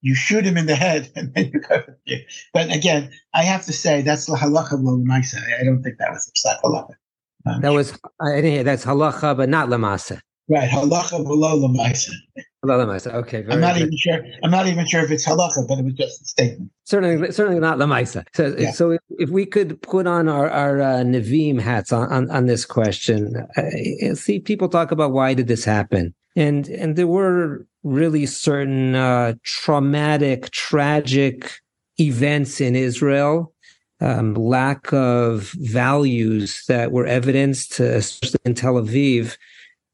You 0.00 0.14
shoot 0.14 0.46
him 0.46 0.56
in 0.56 0.64
the 0.64 0.74
head 0.74 1.12
and 1.16 1.34
then 1.34 1.50
you 1.52 1.60
go. 1.60 1.82
But 2.54 2.74
again, 2.74 3.10
I 3.34 3.42
have 3.42 3.66
to 3.66 3.72
say 3.72 4.00
that's 4.00 4.24
the 4.24 4.34
halacha 4.34 4.72
of. 4.72 4.80
I 4.80 5.64
don't 5.64 5.82
think 5.82 5.98
that 5.98 6.10
was 6.10 6.24
the 6.24 6.58
halacha. 6.64 6.94
Um, 7.46 7.60
that 7.60 7.72
was 7.72 7.98
I 8.20 8.36
didn't 8.36 8.50
hear 8.50 8.64
that's 8.64 8.86
halacha, 8.86 9.36
but 9.36 9.50
not 9.50 9.68
lamasa. 9.68 10.20
Right, 10.50 10.68
halacha 10.68 11.24
below 11.24 11.58
lemaisa. 11.58 12.12
Okay, 12.64 13.44
I'm 13.50 13.60
not 13.60 13.74
good. 13.74 13.82
even 13.82 13.96
sure. 13.96 14.20
I'm 14.42 14.50
not 14.50 14.66
even 14.66 14.86
sure 14.86 15.04
if 15.04 15.10
it's 15.10 15.26
halacha, 15.26 15.68
but 15.68 15.78
it 15.78 15.84
was 15.84 15.94
just 15.94 16.22
a 16.22 16.24
statement. 16.24 16.70
Certainly, 16.84 17.32
certainly 17.32 17.60
not 17.60 17.78
lemaisa. 17.78 18.24
So, 18.34 18.54
yeah. 18.58 18.72
so 18.72 18.90
if, 18.92 19.00
if, 19.10 19.30
we 19.30 19.46
could 19.46 19.80
put 19.82 20.06
on 20.06 20.28
our 20.28 20.48
our 20.50 20.80
uh, 20.80 20.96
Nevi'im 20.98 21.60
hats 21.60 21.92
on, 21.92 22.10
on, 22.10 22.30
on 22.30 22.46
this 22.46 22.64
question, 22.64 23.46
uh, 23.56 24.14
see 24.14 24.40
people 24.40 24.68
talk 24.68 24.90
about 24.90 25.12
why 25.12 25.34
did 25.34 25.48
this 25.48 25.64
happen, 25.64 26.14
and 26.34 26.68
and 26.68 26.96
there 26.96 27.06
were 27.06 27.66
really 27.84 28.26
certain 28.26 28.94
uh, 28.94 29.34
traumatic, 29.44 30.50
tragic 30.50 31.52
events 32.00 32.60
in 32.60 32.74
Israel 32.74 33.52
um, 34.00 34.34
lack 34.34 34.92
of 34.92 35.50
values 35.58 36.64
that 36.68 36.92
were 36.92 37.06
evidenced, 37.06 37.80
especially 37.80 38.38
in 38.44 38.54
Tel 38.54 38.74
Aviv, 38.74 39.36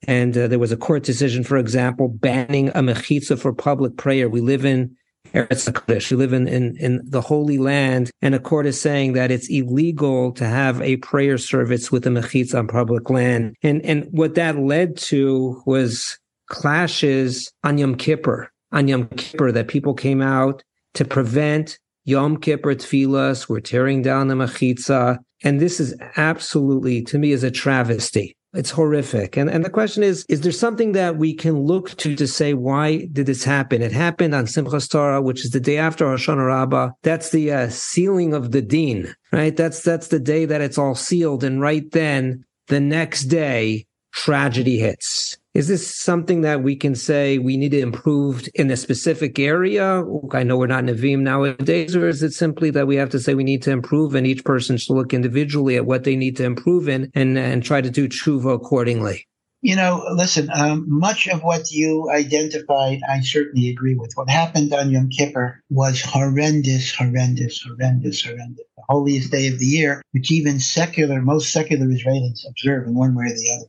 and 0.07 0.37
uh, 0.37 0.47
there 0.49 0.59
was 0.59 0.73
a 0.73 0.77
court 0.77 1.03
decision, 1.03 1.45
for 1.45 1.57
example, 1.57 2.09
banning 2.09 2.69
a 2.69 2.83
mechitza 2.83 3.39
for 3.39 3.53
public 3.53 3.97
prayer. 3.97 4.29
We 4.29 4.41
live 4.41 4.65
in 4.65 4.97
Eretz 5.33 5.71
HaKodesh. 5.71 6.11
We 6.11 6.17
live 6.17 6.33
in, 6.33 6.47
in, 6.47 6.77
in 6.77 7.01
the 7.05 7.21
Holy 7.21 7.59
Land, 7.59 8.11
and 8.23 8.35
a 8.35 8.39
court 8.39 8.67
is 8.67 8.81
saying 8.81 9.15
that 9.15 9.31
it's 9.31 9.49
illegal 9.49 10.33
to 10.33 10.45
have 10.45 10.81
a 10.81 10.97
prayer 10.99 11.39
service 11.39 11.91
with 11.91 12.07
a 12.07 12.11
mechitza 12.11 12.59
on 12.59 12.69
public 12.69 13.11
land. 13.11 13.57
And, 13.63 13.85
and 13.85 14.07
what 14.13 14.35
that 14.37 14.59
led 14.59 14.97
to 14.99 15.63
was 15.67 16.19
clashes 16.49 17.53
on 17.65 17.79
Yom 17.79 17.97
Kippur, 17.97 18.51
on 18.73 18.87
Yom 18.87 19.09
Kippur, 19.09 19.51
that 19.53 19.69
people 19.69 19.95
came 19.95 20.23
out 20.23 20.63
to 20.95 21.05
prevent 21.05 21.79
Yom 22.05 22.37
Kippur 22.37 22.75
tefillas. 22.75 23.49
We're 23.49 23.61
tearing 23.61 24.03
down 24.03 24.29
the 24.29 24.35
mechitza. 24.35 25.19
And 25.43 25.61
this 25.61 25.81
is 25.81 25.95
absolutely, 26.17 27.03
to 27.05 27.19
me, 27.19 27.33
is 27.33 27.43
a 27.43 27.51
travesty. 27.51 28.37
It's 28.55 28.71
horrific. 28.71 29.37
And, 29.37 29.51
and 29.51 29.65
the 29.65 29.71
question 29.71 30.05
is, 30.05 30.25
is 30.29 30.43
there 30.43 30.53
something 30.53 30.93
that 30.93 31.17
we 31.17 31.35
can 31.35 31.59
look 31.59 31.91
to 31.97 32.15
to 32.15 32.27
say, 32.29 32.55
why 32.55 33.09
did 33.13 33.27
this 33.27 33.43
happen? 33.43 33.83
It 33.83 33.91
happened 33.91 34.33
on 34.33 34.47
Simchas 34.47 34.89
Torah, 34.89 35.21
which 35.21 35.45
is 35.45 35.51
the 35.51 35.59
day 35.61 35.77
after 35.77 36.05
Hoshana 36.05 36.47
Rabbah. 36.47 36.91
That's 37.03 37.31
the 37.31 37.51
uh, 37.51 37.69
sealing 37.69 38.33
of 38.33 38.53
the 38.53 38.63
Deen, 38.63 39.13
right? 39.33 39.57
That's, 39.57 39.83
that's 39.83 40.09
the 40.09 40.21
day 40.21 40.45
that 40.45 40.61
it's 40.61 40.79
all 40.79 40.95
sealed. 40.95 41.43
And 41.43 41.61
right 41.61 41.91
then, 41.91 42.45
the 42.69 42.81
next 42.81 43.25
day, 43.25 43.87
tragedy 44.13 44.79
hits. 44.79 45.37
Is 45.55 45.69
this 45.69 45.97
something 45.97 46.41
that 46.41 46.65
we 46.65 46.75
can 46.75 46.97
say 46.97 47.39
we 47.39 47.57
need 47.57 47.71
to 47.71 47.79
improve 47.79 48.49
in 48.55 48.73
a 48.73 48.77
specific 48.77 49.39
area? 49.39 50.03
I 50.33 50.43
know 50.43 50.57
we're 50.57 50.67
not 50.67 50.83
Nevi'im 50.83 51.21
nowadays, 51.21 51.95
or 51.95 52.09
is 52.09 52.25
it 52.25 52.33
simply 52.33 52.71
that 52.71 52.89
we 52.89 52.97
have 52.97 53.11
to 53.11 53.21
say 53.21 53.35
we 53.35 53.45
need 53.45 53.63
to 53.63 53.71
improve 53.71 54.17
and 54.17 54.27
each 54.27 54.45
person 54.45 54.77
should 54.77 54.95
look 54.95 55.15
individually 55.15 55.77
at 55.77 55.87
what 55.87 56.03
they 56.03 56.17
need 56.17 56.37
to 56.39 56.45
improve 56.45 56.89
in 56.89 57.09
and, 57.15 57.39
and 57.39 57.63
try 57.63 57.81
to 57.81 57.89
do 57.89 58.09
tshuva 58.09 58.53
accordingly? 58.53 59.29
You 59.63 59.77
know, 59.77 60.05
listen, 60.17 60.51
um, 60.53 60.87
much 60.89 61.29
of 61.29 61.45
what 61.45 61.71
you 61.71 62.11
identified, 62.11 62.99
I 63.09 63.21
certainly 63.21 63.71
agree 63.71 63.95
with. 63.95 64.11
What 64.17 64.29
happened 64.29 64.75
on 64.75 64.91
Yom 64.91 65.09
Kippur 65.09 65.63
was 65.71 66.03
horrendous, 66.03 66.93
horrendous, 66.93 67.63
horrendous, 67.63 68.25
horrendous. 68.25 68.67
The 68.77 68.83
holiest 68.89 69.31
day 69.31 69.47
of 69.47 69.61
the 69.61 69.67
year, 69.67 70.03
which 70.11 70.33
even 70.33 70.59
secular, 70.59 71.23
most 71.23 71.53
secular 71.53 71.87
Israelis 71.87 72.41
observe 72.47 72.89
in 72.89 72.95
one 72.97 73.15
way 73.15 73.27
or 73.27 73.35
the 73.37 73.53
other 73.57 73.69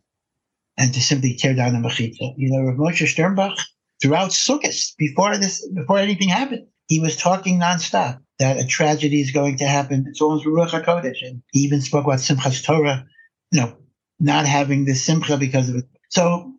and 0.77 0.93
to 0.93 1.01
simply 1.01 1.35
tear 1.35 1.53
down 1.53 1.73
the 1.73 1.87
mechitza. 1.87 2.33
You 2.37 2.51
know, 2.51 2.63
Rav 2.63 2.75
Moshe 2.75 3.07
Sternbuch, 3.07 3.57
throughout 4.01 4.31
Sukkot, 4.31 4.95
before 4.97 5.37
this, 5.37 5.67
before 5.69 5.97
anything 5.97 6.29
happened, 6.29 6.67
he 6.87 6.99
was 6.99 7.15
talking 7.15 7.59
nonstop 7.59 8.19
that 8.39 8.57
a 8.57 8.65
tragedy 8.65 9.21
is 9.21 9.31
going 9.31 9.57
to 9.57 9.65
happen. 9.65 10.05
It's 10.07 10.21
almost 10.21 10.45
Ruach 10.45 10.69
HaKodesh. 10.69 11.25
And 11.25 11.41
he 11.51 11.61
even 11.61 11.81
spoke 11.81 12.05
about 12.05 12.19
Simchas 12.19 12.63
Torah, 12.63 13.05
you 13.51 13.61
know, 13.61 13.77
not 14.19 14.45
having 14.45 14.85
the 14.85 14.93
Simcha 14.93 15.37
because 15.37 15.69
of 15.69 15.75
it. 15.75 15.85
So 16.09 16.53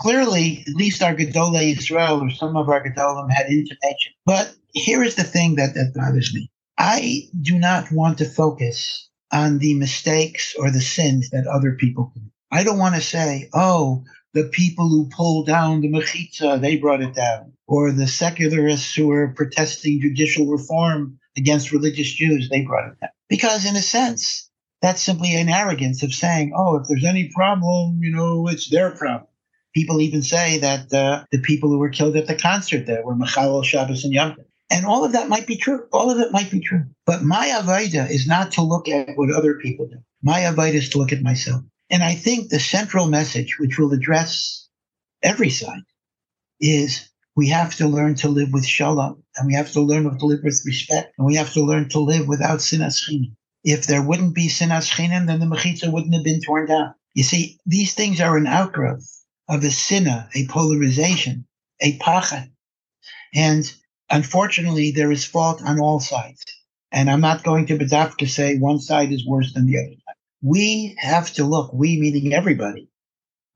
clearly, 0.00 0.64
at 0.66 0.74
least 0.74 1.02
our 1.02 1.14
Gedolei 1.14 1.76
Israel 1.76 2.22
or 2.22 2.30
some 2.30 2.56
of 2.56 2.68
our 2.68 2.82
Gedolim 2.82 3.30
had 3.30 3.46
intonation. 3.46 4.12
But 4.24 4.54
here 4.72 5.02
is 5.02 5.16
the 5.16 5.24
thing 5.24 5.56
that, 5.56 5.74
that 5.74 5.92
bothers 5.94 6.34
me. 6.34 6.50
I 6.78 7.28
do 7.42 7.58
not 7.58 7.90
want 7.92 8.18
to 8.18 8.24
focus 8.24 9.08
on 9.32 9.58
the 9.58 9.74
mistakes 9.74 10.54
or 10.58 10.70
the 10.70 10.80
sins 10.80 11.30
that 11.30 11.46
other 11.46 11.72
people 11.72 12.10
commit. 12.14 12.30
I 12.50 12.64
don't 12.64 12.78
want 12.78 12.94
to 12.94 13.00
say, 13.00 13.48
oh, 13.52 14.04
the 14.34 14.44
people 14.44 14.88
who 14.88 15.08
pulled 15.08 15.46
down 15.46 15.80
the 15.80 15.88
Mechitza, 15.88 16.60
they 16.60 16.76
brought 16.76 17.02
it 17.02 17.14
down. 17.14 17.52
Or 17.66 17.92
the 17.92 18.06
secularists 18.06 18.94
who 18.94 19.08
were 19.08 19.34
protesting 19.34 20.00
judicial 20.00 20.46
reform 20.46 21.18
against 21.36 21.72
religious 21.72 22.10
Jews, 22.12 22.48
they 22.48 22.62
brought 22.62 22.92
it 22.92 23.00
down. 23.00 23.10
Because 23.28 23.66
in 23.66 23.76
a 23.76 23.82
sense, 23.82 24.50
that's 24.80 25.02
simply 25.02 25.34
an 25.34 25.48
arrogance 25.48 26.02
of 26.02 26.14
saying, 26.14 26.52
oh, 26.56 26.76
if 26.76 26.88
there's 26.88 27.04
any 27.04 27.30
problem, 27.34 27.98
you 28.00 28.10
know, 28.10 28.48
it's 28.48 28.70
their 28.70 28.90
problem. 28.90 29.26
People 29.74 30.00
even 30.00 30.22
say 30.22 30.58
that 30.58 30.92
uh, 30.92 31.24
the 31.30 31.40
people 31.40 31.68
who 31.68 31.78
were 31.78 31.90
killed 31.90 32.16
at 32.16 32.26
the 32.26 32.34
concert 32.34 32.86
there 32.86 33.04
were 33.04 33.14
Mechalel 33.14 33.64
Shabbos 33.64 34.04
and 34.04 34.14
Yom 34.14 34.36
and 34.70 34.84
all 34.84 35.04
of 35.04 35.12
that 35.12 35.28
might 35.28 35.46
be 35.46 35.56
true. 35.56 35.86
All 35.92 36.10
of 36.10 36.18
it 36.18 36.32
might 36.32 36.50
be 36.50 36.60
true. 36.60 36.84
But 37.06 37.22
my 37.22 37.48
avodah 37.48 38.10
is 38.10 38.26
not 38.26 38.52
to 38.52 38.62
look 38.62 38.88
at 38.88 39.16
what 39.16 39.30
other 39.30 39.54
people 39.54 39.86
do. 39.86 39.98
My 40.22 40.40
avodah 40.40 40.74
is 40.74 40.90
to 40.90 40.98
look 40.98 41.12
at 41.12 41.22
myself. 41.22 41.62
And 41.90 42.02
I 42.02 42.14
think 42.14 42.48
the 42.48 42.60
central 42.60 43.06
message, 43.06 43.58
which 43.58 43.78
will 43.78 43.92
address 43.92 44.68
every 45.22 45.50
side, 45.50 45.82
is 46.60 47.08
we 47.34 47.48
have 47.48 47.74
to 47.76 47.88
learn 47.88 48.14
to 48.16 48.28
live 48.28 48.52
with 48.52 48.66
shalom, 48.66 49.22
and 49.36 49.46
we 49.46 49.54
have 49.54 49.72
to 49.72 49.80
learn 49.80 50.18
to 50.18 50.26
live 50.26 50.40
with 50.42 50.62
respect, 50.66 51.14
and 51.16 51.26
we 51.26 51.36
have 51.36 51.52
to 51.52 51.64
learn 51.64 51.88
to 51.90 52.00
live 52.00 52.26
without 52.26 52.58
sinas 52.58 53.00
chinim. 53.08 53.36
If 53.64 53.86
there 53.86 54.02
wouldn't 54.02 54.34
be 54.34 54.48
sinas 54.48 54.90
chinim, 54.90 55.26
then 55.26 55.40
the 55.40 55.46
mechitza 55.46 55.92
wouldn't 55.92 56.14
have 56.14 56.24
been 56.24 56.40
torn 56.40 56.66
down. 56.66 56.94
You 57.14 57.22
see, 57.22 57.58
these 57.64 57.94
things 57.94 58.20
are 58.20 58.36
an 58.36 58.46
outgrowth 58.46 59.08
of 59.48 59.64
a 59.64 59.70
sinna, 59.70 60.28
a 60.34 60.46
polarization, 60.46 61.46
a 61.80 61.98
pachad. 61.98 62.50
And 63.34 63.72
unfortunately, 64.10 64.90
there 64.90 65.10
is 65.10 65.24
fault 65.24 65.62
on 65.62 65.80
all 65.80 66.00
sides. 66.00 66.44
And 66.90 67.10
I'm 67.10 67.20
not 67.20 67.44
going 67.44 67.66
to 67.66 67.78
to 67.78 68.26
say 68.26 68.58
one 68.58 68.78
side 68.78 69.12
is 69.12 69.26
worse 69.26 69.52
than 69.52 69.66
the 69.66 69.78
other. 69.78 70.07
We 70.42 70.94
have 70.98 71.32
to 71.32 71.44
look, 71.44 71.72
we 71.72 71.98
meaning 71.98 72.32
everybody, 72.32 72.88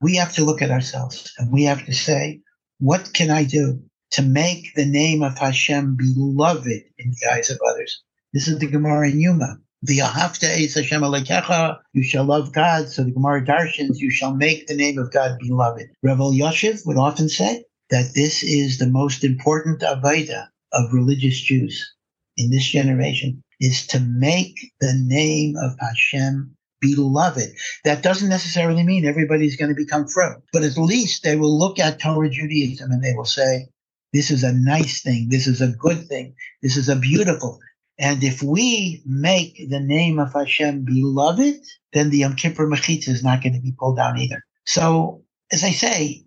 we 0.00 0.16
have 0.16 0.32
to 0.34 0.44
look 0.44 0.62
at 0.62 0.72
ourselves 0.72 1.32
and 1.38 1.52
we 1.52 1.62
have 1.64 1.86
to 1.86 1.92
say, 1.92 2.40
what 2.80 3.12
can 3.12 3.30
I 3.30 3.44
do 3.44 3.80
to 4.12 4.22
make 4.22 4.74
the 4.74 4.84
name 4.84 5.22
of 5.22 5.38
Hashem 5.38 5.96
beloved 5.96 6.82
in 6.98 7.10
the 7.20 7.32
eyes 7.32 7.50
of 7.50 7.60
others? 7.68 8.02
This 8.32 8.48
is 8.48 8.58
the 8.58 8.66
Gemara 8.66 9.10
in 9.10 9.18
Yoma. 9.18 9.58
The 9.82 9.98
Ahavta 9.98 10.44
Es 10.44 10.74
Hashem 10.74 11.02
Alekecha, 11.02 11.78
you 11.92 12.02
shall 12.02 12.24
love 12.24 12.52
God. 12.52 12.88
So 12.88 13.04
the 13.04 13.12
Gemara 13.12 13.44
Darshans, 13.44 13.98
you 13.98 14.10
shall 14.10 14.34
make 14.34 14.66
the 14.66 14.76
name 14.76 14.98
of 14.98 15.12
God 15.12 15.38
beloved. 15.38 15.88
Revel 16.02 16.32
Yoshev 16.32 16.84
would 16.84 16.96
often 16.96 17.28
say 17.28 17.64
that 17.90 18.12
this 18.14 18.42
is 18.42 18.78
the 18.78 18.88
most 18.88 19.22
important 19.22 19.82
Avaida 19.82 20.48
of 20.72 20.92
religious 20.92 21.40
Jews 21.40 21.94
in 22.36 22.50
this 22.50 22.66
generation 22.66 23.40
is 23.60 23.86
to 23.88 24.00
make 24.00 24.72
the 24.80 24.94
name 24.94 25.54
of 25.56 25.76
Hashem 25.78 26.56
beloved. 26.82 27.48
That 27.84 28.02
doesn't 28.02 28.28
necessarily 28.28 28.82
mean 28.82 29.06
everybody's 29.06 29.56
going 29.56 29.70
to 29.70 29.74
become 29.74 30.06
frum, 30.08 30.42
but 30.52 30.64
at 30.64 30.76
least 30.76 31.22
they 31.22 31.36
will 31.36 31.58
look 31.58 31.78
at 31.78 32.00
Torah 32.00 32.28
Judaism 32.28 32.90
and 32.90 33.02
they 33.02 33.14
will 33.14 33.24
say, 33.24 33.68
this 34.12 34.30
is 34.30 34.44
a 34.44 34.52
nice 34.52 35.02
thing. 35.02 35.28
This 35.30 35.46
is 35.46 35.62
a 35.62 35.68
good 35.68 36.06
thing. 36.08 36.34
This 36.60 36.76
is 36.76 36.90
a 36.90 36.96
beautiful. 36.96 37.58
And 37.98 38.22
if 38.22 38.42
we 38.42 39.02
make 39.06 39.56
the 39.70 39.80
name 39.80 40.18
of 40.18 40.32
Hashem 40.34 40.84
beloved, 40.84 41.60
then 41.92 42.10
the 42.10 42.18
Yom 42.18 42.36
Kippur 42.36 42.66
Mechitza 42.68 43.08
is 43.08 43.24
not 43.24 43.42
going 43.42 43.54
to 43.54 43.60
be 43.60 43.72
pulled 43.78 43.96
down 43.96 44.18
either. 44.18 44.44
So, 44.66 45.22
as 45.50 45.64
I 45.64 45.70
say, 45.70 46.24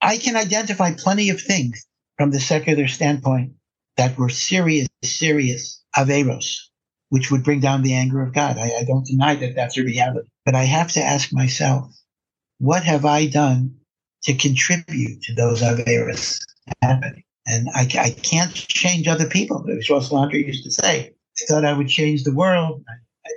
I 0.00 0.16
can 0.16 0.36
identify 0.36 0.92
plenty 0.94 1.30
of 1.30 1.40
things 1.40 1.86
from 2.16 2.30
the 2.30 2.40
secular 2.40 2.88
standpoint 2.88 3.52
that 3.96 4.18
were 4.18 4.28
serious, 4.28 4.88
serious 5.04 5.82
Averos, 5.96 6.56
which 7.12 7.30
would 7.30 7.44
bring 7.44 7.60
down 7.60 7.82
the 7.82 7.92
anger 7.92 8.22
of 8.22 8.32
God. 8.32 8.56
I, 8.56 8.70
I 8.80 8.84
don't 8.84 9.04
deny 9.04 9.34
that 9.34 9.54
that's 9.54 9.76
a 9.76 9.84
reality. 9.84 10.26
But 10.46 10.54
I 10.54 10.64
have 10.64 10.92
to 10.92 11.02
ask 11.02 11.30
myself, 11.30 11.92
what 12.58 12.84
have 12.84 13.04
I 13.04 13.26
done 13.26 13.74
to 14.22 14.32
contribute 14.32 15.20
to 15.24 15.34
those 15.34 15.60
Averos 15.60 16.38
happening? 16.80 17.22
And 17.46 17.68
I, 17.74 17.82
I 18.00 18.10
can't 18.12 18.54
change 18.54 19.08
other 19.08 19.26
people. 19.26 19.62
As 19.68 19.90
Rav 19.90 20.04
Salanter 20.04 20.42
used 20.42 20.64
to 20.64 20.70
say, 20.70 21.12
I 21.38 21.44
thought 21.46 21.66
I 21.66 21.74
would 21.74 21.88
change 21.88 22.24
the 22.24 22.34
world. 22.34 22.82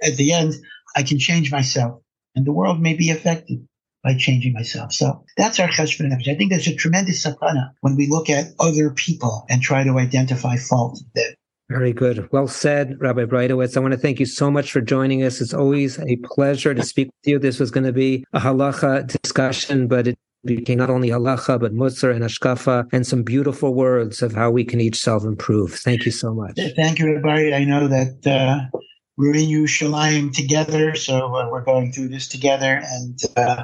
At 0.02 0.16
the 0.16 0.32
end, 0.32 0.54
I 0.96 1.04
can 1.04 1.20
change 1.20 1.52
myself, 1.52 2.02
and 2.34 2.46
the 2.46 2.54
world 2.54 2.80
may 2.80 2.94
be 2.94 3.10
affected 3.10 3.68
by 4.06 4.16
changing 4.16 4.54
myself. 4.54 4.94
So 4.94 5.26
that's 5.36 5.60
our 5.60 5.68
cheshbon 5.68 6.14
nefesh. 6.14 6.32
I 6.32 6.36
think 6.36 6.50
there's 6.50 6.68
a 6.68 6.76
tremendous 6.76 7.26
sakana 7.26 7.72
when 7.82 7.98
we 7.98 8.08
look 8.08 8.30
at 8.30 8.54
other 8.58 8.92
people 8.92 9.46
and 9.50 9.62
try 9.62 9.84
to 9.84 10.00
identify 10.00 10.56
fault 10.56 11.04
there. 11.14 11.36
Very 11.70 11.94
good. 11.94 12.30
Well 12.32 12.48
said, 12.48 12.96
Rabbi 13.00 13.26
Breitowitz. 13.26 13.76
I 13.76 13.80
want 13.80 13.94
to 13.94 13.98
thank 13.98 14.20
you 14.20 14.28
so 14.28 14.52
much 14.52 14.72
for 14.72 14.82
joining 14.82 15.24
us. 15.24 15.42
It's 15.42 15.54
always 15.54 15.98
a 16.00 16.16
pleasure 16.18 16.76
to 16.76 16.84
speak 16.84 17.08
with 17.08 17.28
you. 17.28 17.40
This 17.40 17.60
was 17.60 17.72
going 17.72 17.86
to 17.86 17.94
be 17.94 18.24
a 18.34 18.40
halacha 18.40 19.08
discussion, 19.22 19.88
but 19.88 20.08
it 20.08 20.20
became 20.46 20.78
not 20.78 20.92
only 20.92 21.10
halacha, 21.10 21.60
but 21.60 21.74
musar 21.74 22.14
and 22.14 22.24
ashkafa, 22.24 22.88
and 22.94 23.08
some 23.08 23.24
beautiful 23.24 23.74
words 23.74 24.22
of 24.22 24.34
how 24.34 24.52
we 24.52 24.64
can 24.64 24.80
each 24.80 25.00
self-improve. 25.02 25.74
Thank 25.74 26.06
you 26.06 26.12
so 26.12 26.36
much. 26.36 26.60
Thank 26.76 27.00
you, 27.00 27.16
Rabbi. 27.16 27.56
I 27.56 27.64
know 27.64 27.88
that 27.88 28.28
uh, 28.28 28.78
we're 29.18 29.34
in 29.34 29.50
Yerushalayim 29.50 30.36
together, 30.36 30.94
so 30.94 31.34
uh, 31.34 31.50
we're 31.50 31.64
going 31.64 31.92
through 31.92 32.10
this 32.10 32.28
together, 32.28 32.84
and 32.84 33.20
uh, 33.38 33.64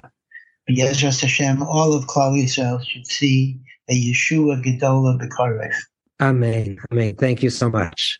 Yezras 0.68 1.22
Hashem, 1.22 1.62
all 1.62 1.93
of 1.93 2.06
Klal 2.08 2.36
should 2.84 3.06
see 3.06 3.60
a 3.89 3.93
Yeshua 3.93 4.64
Gedola 4.64 5.20
B'Karech. 5.22 5.76
Amen. 6.22 6.78
Amen. 6.91 7.15
Thank 7.15 7.41
you 7.41 7.49
so 7.49 7.69
much. 7.69 8.19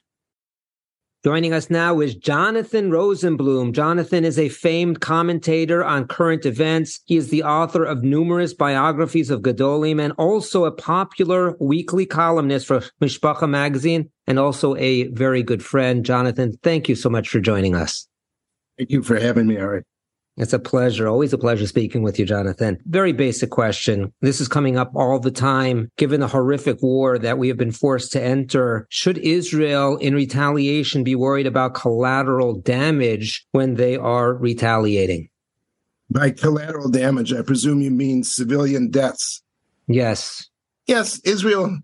Joining 1.24 1.54
us 1.54 1.70
now 1.70 2.00
is 2.00 2.16
Jonathan 2.16 2.90
Rosenblum. 2.90 3.74
Jonathan 3.74 4.26
is 4.26 4.40
a 4.40 4.50
famed 4.50 5.02
commentator 5.02 5.86
on 5.86 6.08
current 6.08 6.48
events. 6.48 7.00
He 7.06 7.16
is 7.16 7.30
the 7.30 7.44
author 7.44 7.84
of 7.84 8.02
numerous 8.02 8.56
biographies 8.56 9.30
of 9.30 9.44
Gedolim 9.44 10.04
and 10.04 10.14
also 10.14 10.66
a 10.66 10.72
popular 10.72 11.56
weekly 11.60 12.08
columnist 12.08 12.66
for 12.66 12.82
Mishpacha 13.00 13.48
magazine 13.48 14.10
and 14.26 14.40
also 14.40 14.76
a 14.78 15.10
very 15.10 15.44
good 15.44 15.64
friend. 15.64 16.04
Jonathan, 16.04 16.58
thank 16.64 16.90
you 16.90 16.96
so 16.96 17.08
much 17.08 17.30
for 17.30 17.40
joining 17.40 17.76
us. 17.76 18.08
Thank 18.80 18.90
you 18.90 19.04
for 19.04 19.20
having 19.20 19.46
me, 19.46 19.58
Ari. 19.58 19.84
It's 20.38 20.54
a 20.54 20.60
pleasure. 20.60 21.08
Always 21.08 21.34
a 21.34 21.38
pleasure 21.38 21.68
speaking 21.68 22.04
with 22.04 22.18
you, 22.18 22.26
Jonathan. 22.26 22.80
Very 22.86 23.12
basic 23.12 23.50
question. 23.50 24.14
This 24.22 24.40
is 24.40 24.48
coming 24.48 24.78
up 24.78 24.92
all 24.96 25.20
the 25.20 25.32
time. 25.32 25.92
Given 25.98 26.22
the 26.22 26.28
horrific 26.28 26.82
war 26.82 27.20
that 27.20 27.38
we 27.38 27.50
have 27.50 27.58
been 27.58 27.72
forced 27.72 28.12
to 28.14 28.22
enter, 28.22 28.88
should 28.90 29.18
Israel 29.18 29.98
in 29.98 30.16
retaliation 30.16 31.04
be 31.04 31.16
worried 31.16 31.48
about 31.48 31.76
collateral 31.76 32.56
damage 32.56 33.46
when 33.52 33.76
they 33.76 33.98
are 33.98 34.34
retaliating? 34.34 35.30
By 36.10 36.32
collateral 36.32 36.90
damage, 36.90 37.34
I 37.34 37.42
presume 37.42 37.82
you 37.82 37.92
mean 37.92 38.24
civilian 38.24 38.90
deaths. 38.90 39.44
Yes. 39.88 40.50
Yes, 40.88 41.20
Israel 41.20 41.78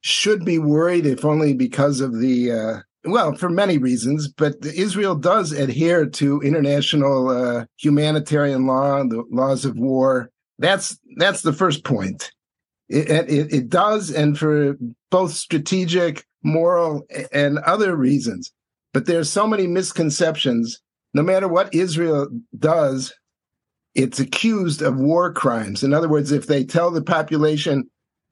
should 0.00 0.44
be 0.44 0.58
worried, 0.58 1.06
if 1.06 1.24
only 1.24 1.54
because 1.54 2.00
of 2.00 2.18
the 2.20 2.52
uh, 2.52 2.80
well, 3.04 3.34
for 3.34 3.50
many 3.50 3.78
reasons, 3.78 4.28
but 4.28 4.56
Israel 4.64 5.14
does 5.14 5.52
adhere 5.52 6.06
to 6.06 6.40
international 6.40 7.28
uh, 7.28 7.64
humanitarian 7.76 8.66
law, 8.66 9.02
the 9.04 9.24
laws 9.30 9.64
of 9.64 9.76
war. 9.76 10.30
That's 10.58 10.98
that's 11.16 11.42
the 11.42 11.52
first 11.52 11.84
point. 11.84 12.30
It, 12.88 13.28
it, 13.30 13.52
it 13.52 13.68
does, 13.68 14.10
and 14.10 14.38
for 14.38 14.76
both 15.10 15.32
strategic, 15.32 16.24
moral, 16.42 17.06
and 17.32 17.58
other 17.58 17.96
reasons. 17.96 18.52
But 18.92 19.06
there's 19.06 19.30
so 19.30 19.46
many 19.46 19.66
misconceptions. 19.66 20.80
No 21.14 21.22
matter 21.22 21.48
what 21.48 21.74
Israel 21.74 22.28
does, 22.58 23.12
it's 23.94 24.20
accused 24.20 24.82
of 24.82 24.96
war 24.96 25.32
crimes. 25.32 25.82
In 25.82 25.92
other 25.92 26.08
words, 26.08 26.32
if 26.32 26.46
they 26.46 26.64
tell 26.64 26.90
the 26.90 27.02
population 27.02 27.88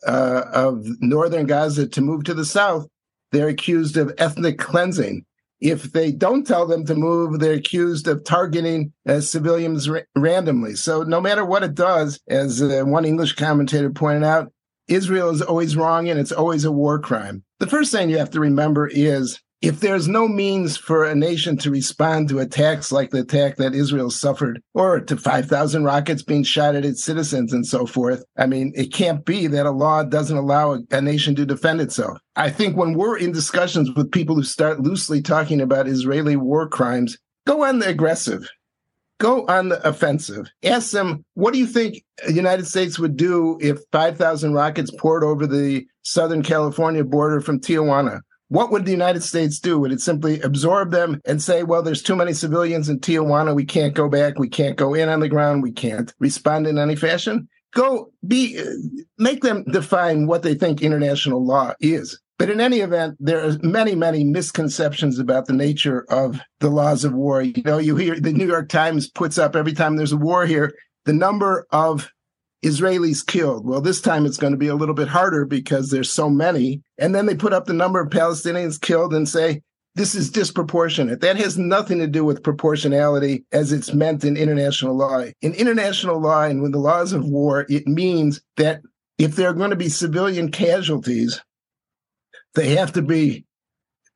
uh, 0.07 0.45
of 0.53 0.85
northern 1.01 1.47
Gaza 1.47 1.87
to 1.89 2.01
move 2.01 2.25
to 2.25 2.35
the 2.35 2.45
south, 2.45 2.87
they're 3.33 3.49
accused 3.49 3.97
of 3.97 4.15
ethnic 4.19 4.59
cleansing. 4.59 5.25
If 5.61 5.93
they 5.93 6.11
don't 6.11 6.47
tell 6.47 6.67
them 6.67 6.85
to 6.87 6.95
move, 6.95 7.39
they're 7.39 7.53
accused 7.55 8.09
of 8.09 8.25
targeting 8.25 8.93
uh, 9.09 9.21
civilians 9.21 9.89
ra- 9.89 10.01
randomly. 10.17 10.75
So, 10.75 11.03
no 11.05 11.21
matter 11.21 11.45
what 11.45 11.63
it 11.63 11.75
does, 11.75 12.21
as 12.29 12.61
uh, 12.61 12.83
one 12.85 13.05
English 13.05 13.35
commentator 13.35 13.91
pointed 13.91 14.25
out, 14.25 14.53
Israel 14.89 15.31
is 15.31 15.41
always 15.41 15.77
wrong 15.77 16.09
and 16.09 16.19
it's 16.19 16.33
always 16.33 16.65
a 16.65 16.73
war 16.73 16.99
crime. 16.99 17.45
The 17.61 17.69
first 17.69 17.93
thing 17.93 18.11
you 18.11 18.19
have 18.19 18.31
to 18.31 18.41
remember 18.41 18.89
is 18.89 19.41
if 19.63 19.79
there's 19.79 20.09
no 20.09 20.27
means 20.27 20.77
for 20.77 21.05
a 21.05 21.15
nation 21.15 21.57
to 21.59 21.71
respond 21.71 22.29
to 22.29 22.41
attacks 22.41 22.91
like 22.91 23.11
the 23.11 23.21
attack 23.21 23.57
that 23.57 23.75
Israel 23.75 24.11
suffered, 24.11 24.61
or 24.75 24.99
to 25.01 25.17
5,000 25.17 25.85
rockets 25.85 26.25
being 26.25 26.43
shot 26.43 26.75
at 26.75 26.85
its 26.85 27.05
citizens 27.05 27.53
and 27.53 27.65
so 27.65 27.87
forth, 27.87 28.25
I 28.37 28.47
mean, 28.47 28.73
it 28.75 28.93
can't 28.93 29.25
be 29.25 29.47
that 29.47 29.65
a 29.65 29.71
law 29.71 30.03
doesn't 30.03 30.37
allow 30.37 30.79
a, 30.91 31.01
nation 31.01 31.37
to 31.37 31.47
defend 31.47 31.81
itself. 31.81 32.19
I 32.35 32.51
think 32.51 32.77
when 32.77 32.95
we're 32.95 33.17
in 33.17 33.31
discussions 33.31 33.91
with 33.95 34.11
people 34.11 34.35
who 34.35 34.43
start 34.43 34.81
loosely 34.81 35.23
talking 35.23 35.61
about 35.61 35.89
Israeli 35.89 36.37
war 36.37 36.69
crimes, 36.69 37.17
go 37.47 37.65
on 37.65 37.79
the 37.79 37.89
aggressive. 37.89 38.49
Go 39.21 39.47
on 39.47 39.69
the 39.69 39.87
offensive. 39.89 40.47
Ask 40.65 40.91
them, 40.91 41.25
what 41.35 41.53
do 41.53 41.61
you 41.61 41.67
think 41.67 42.03
the 42.27 42.33
United 42.33 42.67
States 42.67 42.99
would 42.99 43.17
do 43.17 43.59
if 43.61 43.79
5,000 43.93 44.55
rockets 44.55 44.91
poured 44.99 45.23
over 45.23 45.47
the 45.47 45.85
Southern 46.03 46.43
California 46.43 47.05
border 47.05 47.41
from 47.41 47.61
Tijuana? 47.61 48.21
What 48.53 48.71
would 48.71 48.85
the 48.85 48.91
United 48.91 49.23
States 49.23 49.59
do? 49.59 49.79
Would 49.79 49.93
it 49.93 50.03
simply 50.03 50.39
absorb 50.43 50.91
them 50.91 51.23
and 51.25 51.41
say, 51.41 51.63
well, 51.63 51.83
there's 51.83 52.03
too 52.03 52.15
many 52.15 52.35
civilians 52.35 52.91
in 52.91 53.01
Tijuana. 53.01 53.55
We 53.55 53.65
can't 53.65 53.95
go 53.95 54.11
back. 54.11 54.39
We 54.39 54.51
can't 54.51 54.77
go 54.77 54.93
in 54.93 55.09
on 55.09 55.21
the 55.21 55.29
ground. 55.31 55.63
We 55.63 55.73
can't 55.73 56.13
respond 56.19 56.67
in 56.67 56.77
any 56.77 56.95
fashion. 56.95 57.49
Go 57.73 58.13
be, 58.27 58.61
uh, 58.61 58.65
make 59.17 59.43
them 59.43 59.65
define 59.65 60.27
what 60.27 60.43
they 60.43 60.53
think 60.53 60.83
international 60.83 61.43
law 61.43 61.73
is. 61.81 62.21
But 62.39 62.51
in 62.51 62.61
any 62.61 62.81
event, 62.81 63.17
there 63.19 63.43
are 63.43 63.57
many, 63.63 63.95
many 63.95 64.23
misconceptions 64.23 65.19
about 65.19 65.47
the 65.47 65.55
nature 65.55 66.05
of 66.11 66.39
the 66.61 66.69
laws 66.69 67.05
of 67.05 67.15
war. 67.15 67.41
You 67.41 67.63
know, 67.65 67.79
you 67.79 67.97
hear 67.97 68.21
the 68.21 68.33
New 68.33 68.47
York 68.47 68.69
Times 68.69 69.09
puts 69.09 69.39
up 69.39 69.57
every 69.57 69.73
time 69.73 69.97
there's 69.97 70.13
a 70.13 70.19
war 70.19 70.45
here, 70.45 70.75
the 71.07 71.15
number 71.15 71.67
of 71.71 72.11
Israelis 72.63 73.27
killed. 73.27 73.67
Well, 73.67 73.81
this 73.81 74.01
time 74.01 74.25
it's 74.25 74.37
going 74.37 74.53
to 74.53 74.59
be 74.59 74.69
a 74.69 74.75
little 74.75 74.95
bit 74.95 75.09
harder 75.09 75.45
because 75.45 75.91
there's 75.91 76.11
so 76.11 76.31
many. 76.31 76.83
And 77.03 77.17
then 77.17 77.27
they 77.27 77.35
put 77.35 77.53
up 77.53 77.67
the 77.67 77.73
number 77.73 78.01
of 78.01 78.11
Palestinians 78.11 78.81
killed 78.81 79.13
and 79.13 79.29
say, 79.29 79.61
this 79.97 80.15
is 80.15 80.31
disproportionate. 80.31 81.21
That 81.21 81.37
has 81.37 81.59
nothing 81.59 81.99
to 81.99 82.07
do 82.07 82.25
with 82.25 82.45
proportionality 82.45 83.45
as 83.51 83.73
it's 83.73 83.93
meant 83.93 84.25
in 84.25 84.37
international 84.37 84.97
law. 84.97 85.25
In 85.43 85.53
international 85.53 86.21
law 86.21 86.45
and 86.45 86.63
with 86.63 86.71
the 86.71 86.79
laws 86.79 87.13
of 87.13 87.25
war, 87.25 87.67
it 87.69 87.89
means 87.89 88.41
that 88.57 88.83
if 89.19 89.35
there 89.35 89.51
are 89.51 89.53
going 89.53 89.71
to 89.71 89.77
be 89.77 89.89
civilian 89.89 90.53
casualties, 90.53 91.43
they 92.55 92.77
have 92.77 92.93
to 92.93 93.03
be 93.03 93.45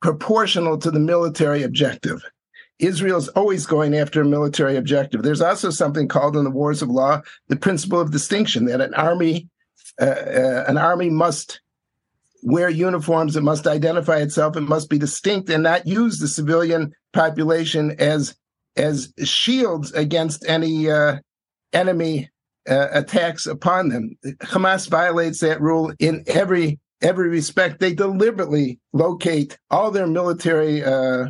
proportional 0.01 0.79
to 0.79 0.91
the 0.93 1.01
military 1.01 1.65
objective. 1.65 2.23
Israel's 2.79 3.29
always 3.29 3.67
going 3.67 3.97
after 3.97 4.21
a 4.21 4.25
military 4.25 4.77
objective. 4.77 5.25
There's 5.25 5.41
also 5.41 5.71
something 5.71 6.07
called 6.07 6.37
in 6.37 6.45
the 6.45 6.51
wars 6.51 6.83
of 6.83 6.89
law 6.89 7.21
the 7.49 7.57
principle 7.57 8.01
of 8.01 8.13
distinction 8.13 8.67
that 8.67 8.81
an 8.81 8.95
army 8.95 9.49
uh, 10.01 10.05
uh, 10.05 10.65
an 10.69 10.77
army 10.77 11.11
must 11.11 11.61
wear 12.47 12.71
uniforms, 12.71 13.35
it 13.35 13.43
must 13.43 13.67
identify 13.67 14.19
itself, 14.19 14.57
it 14.57 14.61
must 14.61 14.89
be 14.89 14.99
distinct 14.99 15.51
and 15.51 15.65
not 15.65 15.85
use 15.85 16.19
the 16.19 16.29
civilian 16.29 16.93
population 17.13 17.95
as 17.99 18.37
as 18.77 19.13
shields 19.25 19.91
against 19.93 20.47
any 20.47 20.89
uh, 20.89 21.17
enemy 21.73 22.31
uh, 22.69 22.89
attacks 22.93 23.47
upon 23.47 23.89
them. 23.89 24.11
Hamas 24.43 24.89
violates 24.89 25.41
that 25.41 25.61
rule 25.61 25.93
in 25.99 26.23
every 26.29 26.79
every 27.03 27.29
respect. 27.29 27.81
They 27.81 27.95
deliberately 27.95 28.79
locate 28.93 29.59
all 29.71 29.91
their 29.91 30.07
military 30.07 30.85
uh, 30.85 31.27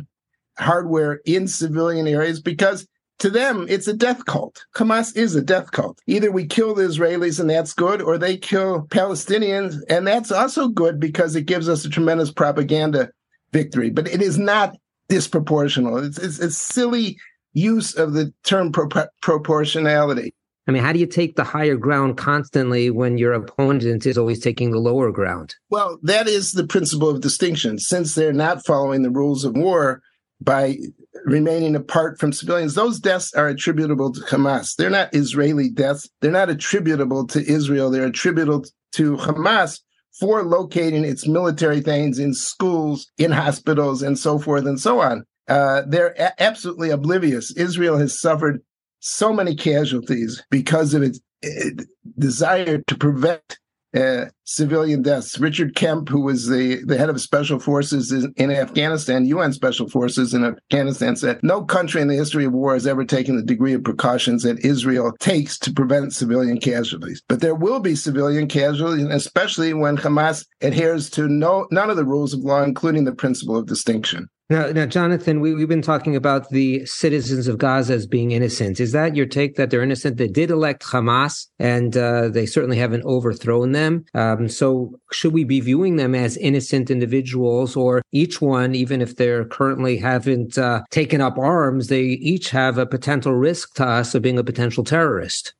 hardware 0.59 1.19
in 1.25 1.47
civilian 1.47 2.07
areas 2.07 2.41
because 2.41 2.87
to 3.19 3.29
them 3.29 3.65
it's 3.69 3.87
a 3.87 3.93
death 3.93 4.25
cult. 4.25 4.65
Hamas 4.75 5.15
is 5.15 5.35
a 5.35 5.41
death 5.41 5.71
cult. 5.71 5.99
Either 6.07 6.31
we 6.31 6.45
kill 6.45 6.75
the 6.75 6.83
Israelis 6.83 7.39
and 7.39 7.49
that's 7.49 7.73
good, 7.73 8.01
or 8.01 8.17
they 8.17 8.37
kill 8.37 8.87
Palestinians 8.87 9.77
and 9.89 10.05
that's 10.05 10.31
also 10.31 10.67
good 10.67 10.99
because 10.99 11.35
it 11.35 11.45
gives 11.45 11.67
us 11.67 11.85
a 11.85 11.89
tremendous 11.89 12.31
propaganda 12.31 13.09
victory. 13.51 13.89
But 13.89 14.07
it 14.07 14.21
is 14.21 14.37
not 14.37 14.75
disproportional. 15.09 16.05
It's 16.05 16.17
it's, 16.17 16.39
it's 16.39 16.57
silly 16.57 17.17
use 17.53 17.95
of 17.95 18.13
the 18.13 18.33
term 18.43 18.71
pro- 18.71 19.07
proportionality. 19.21 20.33
I 20.67 20.73
mean, 20.73 20.83
how 20.83 20.91
do 20.91 20.99
you 20.99 21.07
take 21.07 21.37
the 21.37 21.45
higher 21.45 21.77
ground 21.77 22.17
constantly 22.17 22.89
when 22.89 23.17
your 23.17 23.31
opponent 23.31 24.05
is 24.05 24.17
always 24.17 24.41
taking 24.41 24.71
the 24.71 24.79
lower 24.79 25.11
ground? 25.11 25.55
Well, 25.69 25.97
that 26.03 26.27
is 26.27 26.51
the 26.51 26.67
principle 26.67 27.09
of 27.09 27.21
distinction. 27.21 27.79
Since 27.79 28.15
they're 28.15 28.33
not 28.33 28.65
following 28.65 29.01
the 29.01 29.09
rules 29.09 29.45
of 29.45 29.55
war 29.55 30.01
by 30.41 30.77
remaining 31.25 31.75
apart 31.75 32.19
from 32.19 32.33
civilians, 32.33 32.75
those 32.75 32.99
deaths 32.99 33.33
are 33.33 33.47
attributable 33.47 34.11
to 34.13 34.21
Hamas. 34.21 34.75
They're 34.75 34.89
not 34.89 35.13
Israeli 35.13 35.69
deaths. 35.69 36.09
They're 36.21 36.31
not 36.31 36.49
attributable 36.49 37.27
to 37.27 37.45
Israel. 37.49 37.89
They're 37.89 38.05
attributable 38.07 38.65
to 38.93 39.17
Hamas 39.17 39.79
for 40.19 40.43
locating 40.43 41.05
its 41.05 41.27
military 41.27 41.81
things 41.81 42.19
in 42.19 42.33
schools, 42.33 43.07
in 43.17 43.31
hospitals, 43.31 44.01
and 44.01 44.17
so 44.17 44.39
forth 44.39 44.65
and 44.65 44.79
so 44.79 44.99
on. 44.99 45.23
Uh, 45.47 45.83
they're 45.87 46.15
a- 46.17 46.41
absolutely 46.41 46.89
oblivious. 46.89 47.51
Israel 47.55 47.97
has 47.97 48.19
suffered 48.19 48.61
so 48.99 49.31
many 49.31 49.55
casualties 49.55 50.43
because 50.49 50.93
of 50.93 51.03
its 51.03 51.19
uh, 51.45 51.83
desire 52.17 52.79
to 52.87 52.97
prevent 52.97 53.59
uh, 53.97 54.25
civilian 54.43 55.01
deaths. 55.01 55.39
Richard 55.39 55.75
Kemp, 55.75 56.09
who 56.09 56.21
was 56.21 56.47
the, 56.47 56.83
the 56.85 56.97
head 56.97 57.09
of 57.09 57.19
special 57.19 57.59
forces 57.59 58.11
in, 58.11 58.33
in, 58.37 58.51
Afghanistan, 58.51 59.25
UN 59.25 59.53
special 59.53 59.89
forces 59.89 60.33
in 60.33 60.45
Afghanistan, 60.45 61.15
said 61.15 61.39
no 61.43 61.63
country 61.63 62.01
in 62.01 62.07
the 62.07 62.15
history 62.15 62.45
of 62.45 62.53
war 62.53 62.73
has 62.73 62.87
ever 62.87 63.03
taken 63.03 63.35
the 63.35 63.43
degree 63.43 63.73
of 63.73 63.83
precautions 63.83 64.43
that 64.43 64.63
Israel 64.63 65.13
takes 65.19 65.57
to 65.59 65.73
prevent 65.73 66.13
civilian 66.13 66.59
casualties. 66.59 67.21
But 67.27 67.41
there 67.41 67.55
will 67.55 67.79
be 67.79 67.95
civilian 67.95 68.47
casualties, 68.47 69.07
especially 69.07 69.73
when 69.73 69.97
Hamas 69.97 70.45
adheres 70.61 71.09
to 71.11 71.27
no 71.27 71.67
none 71.71 71.89
of 71.89 71.97
the 71.97 72.05
rules 72.05 72.33
of 72.33 72.41
law, 72.41 72.63
including 72.63 73.05
the 73.05 73.15
principle 73.15 73.57
of 73.57 73.65
distinction. 73.65 74.29
Now, 74.49 74.67
now, 74.67 74.85
Jonathan, 74.85 75.41
we, 75.41 75.59
have 75.59 75.67
been 75.67 75.81
talking 75.81 76.15
about 76.15 76.51
the 76.51 76.85
citizens 76.85 77.49
of 77.49 77.57
Gaza 77.57 77.95
as 77.95 78.07
being 78.07 78.31
innocent. 78.31 78.79
Is 78.79 78.93
that 78.93 79.13
your 79.13 79.25
take 79.25 79.57
that 79.57 79.69
they're 79.69 79.83
innocent? 79.83 80.15
They 80.15 80.29
did 80.29 80.49
elect 80.49 80.83
Hamas, 80.83 81.47
and 81.59 81.97
uh, 81.97 82.29
they 82.29 82.45
certainly 82.45 82.77
haven't 82.77 83.03
overthrown 83.03 83.73
them. 83.73 84.05
Um, 84.13 84.47
so, 84.47 84.97
should 85.11 85.33
we 85.33 85.43
be 85.43 85.59
viewing 85.59 85.97
them 85.97 86.15
as 86.15 86.37
innocent 86.37 86.89
individuals, 86.89 87.75
or 87.75 88.01
each 88.13 88.39
one, 88.39 88.73
even 88.73 89.01
if 89.01 89.17
they're 89.17 89.43
currently 89.43 89.97
haven't 89.97 90.57
uh, 90.57 90.83
taken 90.91 91.19
up 91.19 91.37
arms, 91.37 91.87
they 91.87 92.03
each 92.03 92.49
have 92.51 92.77
a 92.77 92.85
potential 92.85 93.33
risk 93.33 93.73
to 93.75 93.85
us 93.85 94.15
of 94.15 94.21
being 94.21 94.39
a 94.39 94.45
potential 94.45 94.85
terrorist? 94.85 95.55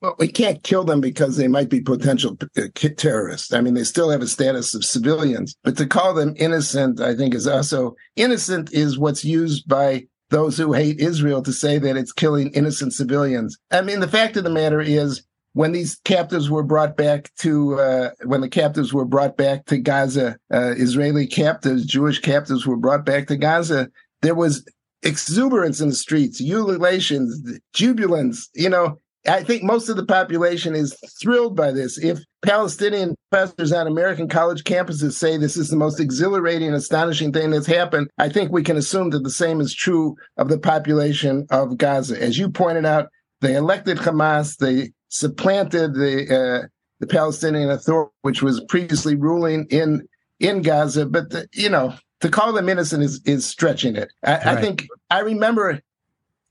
Well, 0.00 0.16
we 0.18 0.28
can't 0.28 0.62
kill 0.62 0.84
them 0.84 1.00
because 1.00 1.36
they 1.36 1.48
might 1.48 1.68
be 1.68 1.80
potential 1.80 2.36
uh, 2.56 2.62
terrorists. 2.96 3.52
I 3.52 3.60
mean, 3.60 3.74
they 3.74 3.84
still 3.84 4.10
have 4.10 4.22
a 4.22 4.26
status 4.26 4.74
of 4.74 4.84
civilians, 4.84 5.54
but 5.62 5.76
to 5.76 5.86
call 5.86 6.14
them 6.14 6.34
innocent, 6.38 7.00
I 7.00 7.14
think 7.14 7.34
is 7.34 7.46
also 7.46 7.96
innocent 8.16 8.72
is 8.72 8.98
what's 8.98 9.24
used 9.24 9.68
by 9.68 10.06
those 10.30 10.56
who 10.56 10.72
hate 10.72 11.00
Israel 11.00 11.42
to 11.42 11.52
say 11.52 11.78
that 11.78 11.96
it's 11.96 12.12
killing 12.12 12.50
innocent 12.52 12.94
civilians. 12.94 13.58
I 13.70 13.82
mean, 13.82 14.00
the 14.00 14.08
fact 14.08 14.36
of 14.36 14.44
the 14.44 14.50
matter 14.50 14.80
is 14.80 15.22
when 15.52 15.72
these 15.72 16.00
captives 16.04 16.48
were 16.48 16.62
brought 16.62 16.96
back 16.96 17.30
to 17.38 17.78
uh, 17.78 18.10
when 18.24 18.40
the 18.40 18.48
captives 18.48 18.94
were 18.94 19.04
brought 19.04 19.36
back 19.36 19.66
to 19.66 19.78
Gaza, 19.78 20.38
uh, 20.52 20.74
Israeli 20.76 21.26
captives, 21.26 21.84
Jewish 21.84 22.20
captives 22.20 22.66
were 22.66 22.76
brought 22.76 23.04
back 23.04 23.26
to 23.26 23.36
Gaza. 23.36 23.90
There 24.22 24.34
was 24.34 24.64
exuberance 25.02 25.80
in 25.80 25.88
the 25.88 25.94
streets, 25.94 26.40
ululations, 26.40 27.58
jubilance. 27.74 28.48
You 28.54 28.70
know, 28.70 29.00
I 29.28 29.42
think 29.42 29.62
most 29.62 29.88
of 29.88 29.96
the 29.96 30.06
population 30.06 30.74
is 30.74 30.96
thrilled 31.20 31.54
by 31.54 31.72
this. 31.72 31.98
If 31.98 32.20
Palestinian 32.42 33.14
professors 33.30 33.72
on 33.72 33.86
American 33.86 34.28
college 34.28 34.64
campuses 34.64 35.12
say 35.12 35.36
this 35.36 35.56
is 35.56 35.68
the 35.68 35.76
most 35.76 36.00
exhilarating, 36.00 36.72
astonishing 36.72 37.32
thing 37.32 37.50
that's 37.50 37.66
happened, 37.66 38.08
I 38.18 38.30
think 38.30 38.50
we 38.50 38.62
can 38.62 38.78
assume 38.78 39.10
that 39.10 39.22
the 39.22 39.30
same 39.30 39.60
is 39.60 39.74
true 39.74 40.16
of 40.38 40.48
the 40.48 40.58
population 40.58 41.46
of 41.50 41.76
Gaza. 41.76 42.20
As 42.20 42.38
you 42.38 42.48
pointed 42.48 42.86
out, 42.86 43.08
they 43.40 43.56
elected 43.56 43.98
Hamas, 43.98 44.56
they 44.56 44.92
supplanted 45.08 45.94
the 45.94 46.62
uh, 46.64 46.66
the 47.00 47.06
Palestinian 47.06 47.70
Authority, 47.70 48.12
which 48.22 48.42
was 48.42 48.60
previously 48.68 49.16
ruling 49.16 49.66
in 49.70 50.06
in 50.38 50.62
Gaza. 50.62 51.06
But 51.06 51.30
the, 51.30 51.48
you 51.52 51.68
know, 51.68 51.94
to 52.20 52.28
call 52.30 52.52
them 52.52 52.68
innocent 52.68 53.02
is 53.02 53.20
is 53.26 53.44
stretching 53.44 53.96
it. 53.96 54.10
I, 54.24 54.32
right. 54.32 54.46
I 54.46 54.60
think 54.60 54.86
I 55.10 55.20
remember 55.20 55.80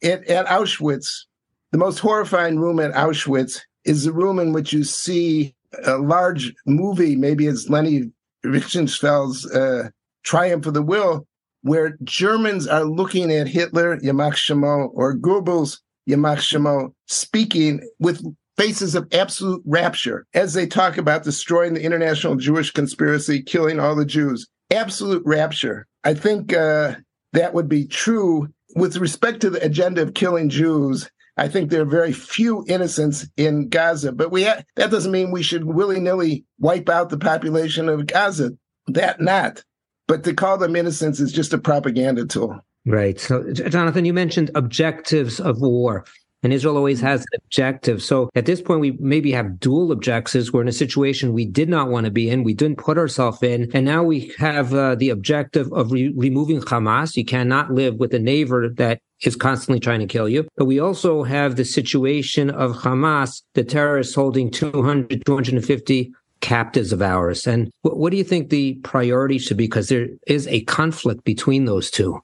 it 0.01 0.27
at 0.27 0.45
Auschwitz 0.47 1.25
the 1.71 1.77
most 1.77 1.99
horrifying 1.99 2.59
room 2.59 2.79
at 2.79 2.93
Auschwitz 2.93 3.61
is 3.85 4.03
the 4.03 4.11
room 4.11 4.39
in 4.39 4.53
which 4.53 4.73
you 4.73 4.83
see 4.83 5.53
a 5.85 5.97
large 5.97 6.53
movie, 6.65 7.15
maybe 7.15 7.47
it's 7.47 7.69
Leni 7.69 8.11
Riefenstahl's 8.45 9.49
uh, 9.51 9.89
Triumph 10.23 10.65
of 10.65 10.73
the 10.73 10.81
Will, 10.81 11.27
where 11.61 11.97
Germans 12.03 12.67
are 12.67 12.85
looking 12.85 13.31
at 13.31 13.47
Hitler, 13.47 13.97
Yamach 13.99 14.91
or 14.93 15.15
Goebbels, 15.15 15.79
Yamach 16.09 16.93
speaking 17.07 17.87
with 17.99 18.23
faces 18.57 18.95
of 18.95 19.07
absolute 19.13 19.61
rapture 19.65 20.25
as 20.33 20.53
they 20.53 20.67
talk 20.67 20.97
about 20.97 21.23
destroying 21.23 21.73
the 21.73 21.83
international 21.83 22.35
Jewish 22.35 22.71
conspiracy, 22.71 23.41
killing 23.41 23.79
all 23.79 23.95
the 23.95 24.05
Jews. 24.05 24.47
Absolute 24.71 25.23
rapture. 25.25 25.87
I 26.03 26.13
think 26.13 26.53
uh, 26.53 26.95
that 27.33 27.53
would 27.53 27.69
be 27.69 27.85
true 27.85 28.49
with 28.75 28.97
respect 28.97 29.41
to 29.41 29.49
the 29.49 29.63
agenda 29.63 30.01
of 30.01 30.13
killing 30.13 30.49
Jews 30.49 31.09
I 31.39 31.47
think 31.47 31.69
there 31.69 31.81
are 31.81 31.85
very 31.85 32.11
few 32.11 32.65
innocents 32.67 33.25
in 33.37 33.69
Gaza, 33.69 34.11
but 34.11 34.29
we 34.29 34.43
ha- 34.43 34.63
that 34.75 34.91
doesn't 34.91 35.11
mean 35.11 35.31
we 35.31 35.41
should 35.41 35.63
willy 35.63 35.99
nilly 35.99 36.43
wipe 36.59 36.89
out 36.89 37.09
the 37.09 37.17
population 37.17 37.87
of 37.87 38.07
Gaza. 38.07 38.51
That 38.87 39.21
not. 39.21 39.63
But 40.07 40.25
to 40.25 40.33
call 40.33 40.57
them 40.57 40.75
innocents 40.75 41.19
is 41.19 41.31
just 41.31 41.53
a 41.53 41.57
propaganda 41.57 42.25
tool. 42.25 42.59
Right. 42.85 43.19
So, 43.19 43.53
Jonathan, 43.53 44.03
you 44.03 44.13
mentioned 44.13 44.51
objectives 44.55 45.39
of 45.39 45.61
war. 45.61 46.05
And 46.41 46.53
Israel 46.53 46.77
always 46.77 47.01
has 47.01 47.21
an 47.21 47.39
objective. 47.43 48.01
So 48.01 48.29
at 48.35 48.45
this 48.45 48.61
point, 48.61 48.79
we 48.79 48.91
maybe 48.99 49.31
have 49.33 49.59
dual 49.59 49.91
objectives. 49.91 50.53
We're 50.53 50.61
in 50.61 50.67
a 50.67 50.73
situation 50.73 51.33
we 51.33 51.45
did 51.45 51.67
not 51.67 51.89
want 51.89 52.05
to 52.05 52.11
be 52.11 52.29
in. 52.29 52.43
We 52.43 52.53
didn't 52.53 52.77
put 52.77 52.97
ourselves 52.97 53.43
in. 53.43 53.69
And 53.73 53.85
now 53.85 54.03
we 54.03 54.33
have 54.37 54.73
uh, 54.73 54.95
the 54.95 55.09
objective 55.09 55.71
of 55.73 55.91
re- 55.91 56.13
removing 56.15 56.61
Hamas. 56.61 57.17
You 57.17 57.25
cannot 57.25 57.73
live 57.73 57.95
with 57.95 58.13
a 58.13 58.19
neighbor 58.19 58.69
that 58.69 59.01
is 59.23 59.35
constantly 59.35 59.81
trying 59.81 59.99
to 59.99 60.07
kill 60.07 60.29
you. 60.29 60.47
But 60.55 60.65
we 60.65 60.79
also 60.79 61.23
have 61.23 61.57
the 61.57 61.65
situation 61.65 62.49
of 62.49 62.71
Hamas, 62.71 63.41
the 63.53 63.65
terrorists 63.65 64.15
holding 64.15 64.49
200, 64.49 65.25
250 65.25 66.13
captives 66.39 66.93
of 66.93 67.01
ours. 67.01 67.45
And 67.45 67.69
what, 67.81 67.97
what 67.97 68.11
do 68.11 68.17
you 68.17 68.23
think 68.23 68.49
the 68.49 68.75
priority 68.75 69.37
should 69.37 69.57
be? 69.57 69.65
Because 69.65 69.89
there 69.89 70.07
is 70.27 70.47
a 70.47 70.61
conflict 70.61 71.25
between 71.25 71.65
those 71.65 71.91
two. 71.91 72.21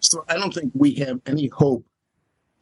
So 0.00 0.24
I 0.28 0.36
don't 0.36 0.54
think 0.54 0.72
we 0.74 0.94
have 0.94 1.20
any 1.26 1.48
hope 1.48 1.84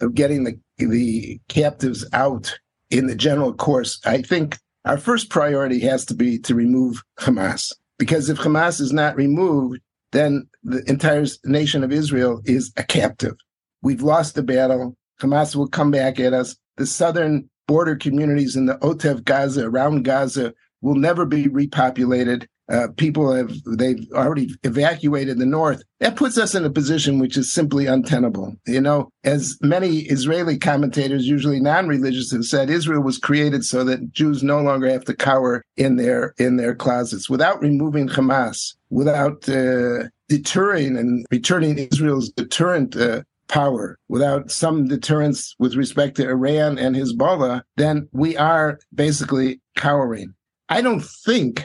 of 0.00 0.14
getting 0.14 0.44
the 0.44 0.58
the 0.78 1.40
captives 1.48 2.06
out 2.12 2.58
in 2.90 3.06
the 3.06 3.14
general 3.14 3.52
course. 3.52 4.00
I 4.04 4.22
think 4.22 4.58
our 4.84 4.98
first 4.98 5.30
priority 5.30 5.80
has 5.80 6.04
to 6.06 6.14
be 6.14 6.38
to 6.40 6.54
remove 6.54 7.02
Hamas 7.18 7.72
because 7.98 8.28
if 8.28 8.38
Hamas 8.38 8.80
is 8.80 8.92
not 8.92 9.16
removed, 9.16 9.80
then 10.12 10.48
the 10.62 10.82
entire 10.88 11.26
nation 11.44 11.82
of 11.82 11.92
Israel 11.92 12.40
is 12.44 12.72
a 12.76 12.84
captive. 12.84 13.34
We've 13.82 14.02
lost 14.02 14.34
the 14.34 14.42
battle. 14.42 14.96
Hamas 15.20 15.56
will 15.56 15.68
come 15.68 15.90
back 15.90 16.20
at 16.20 16.32
us. 16.32 16.56
The 16.76 16.86
southern 16.86 17.48
border 17.66 17.96
communities 17.96 18.54
in 18.54 18.66
the 18.66 18.78
Otef 18.78 19.24
Gaza, 19.24 19.66
around 19.66 20.04
Gaza, 20.04 20.54
will 20.80 20.94
never 20.94 21.24
be 21.24 21.46
repopulated. 21.46 22.46
Uh, 22.68 22.88
people 22.96 23.32
have 23.32 23.52
they've 23.78 24.06
already 24.12 24.54
evacuated 24.64 25.38
the 25.38 25.46
north. 25.46 25.82
That 26.00 26.16
puts 26.16 26.36
us 26.36 26.54
in 26.54 26.64
a 26.64 26.70
position 26.70 27.18
which 27.18 27.36
is 27.36 27.52
simply 27.52 27.86
untenable. 27.86 28.56
You 28.66 28.80
know, 28.80 29.10
as 29.24 29.56
many 29.62 30.00
Israeli 30.00 30.58
commentators, 30.58 31.26
usually 31.26 31.60
non-religious, 31.60 32.32
have 32.32 32.44
said, 32.44 32.68
Israel 32.68 33.02
was 33.02 33.18
created 33.18 33.64
so 33.64 33.84
that 33.84 34.12
Jews 34.12 34.42
no 34.42 34.60
longer 34.60 34.90
have 34.90 35.04
to 35.04 35.14
cower 35.14 35.64
in 35.76 35.96
their 35.96 36.34
in 36.38 36.56
their 36.56 36.74
closets 36.74 37.30
without 37.30 37.60
removing 37.60 38.08
Hamas, 38.08 38.74
without 38.90 39.48
uh, 39.48 40.08
deterring 40.28 40.96
and 40.96 41.24
returning 41.30 41.78
Israel's 41.78 42.30
deterrent 42.30 42.96
uh, 42.96 43.22
power 43.48 43.96
without 44.08 44.50
some 44.50 44.88
deterrence 44.88 45.54
with 45.60 45.76
respect 45.76 46.16
to 46.16 46.28
Iran 46.28 46.78
and 46.78 46.96
Hezbollah, 46.96 47.62
then 47.76 48.08
we 48.12 48.36
are 48.36 48.80
basically 48.94 49.60
cowering. 49.76 50.34
I 50.68 50.80
don't 50.80 51.04
think 51.04 51.64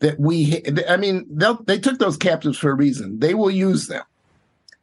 that 0.00 0.18
we, 0.18 0.62
I 0.88 0.96
mean, 0.96 1.26
they 1.28 1.52
they 1.66 1.78
took 1.78 1.98
those 1.98 2.16
captives 2.16 2.58
for 2.58 2.70
a 2.70 2.74
reason. 2.74 3.18
They 3.18 3.34
will 3.34 3.50
use 3.50 3.88
them. 3.88 4.04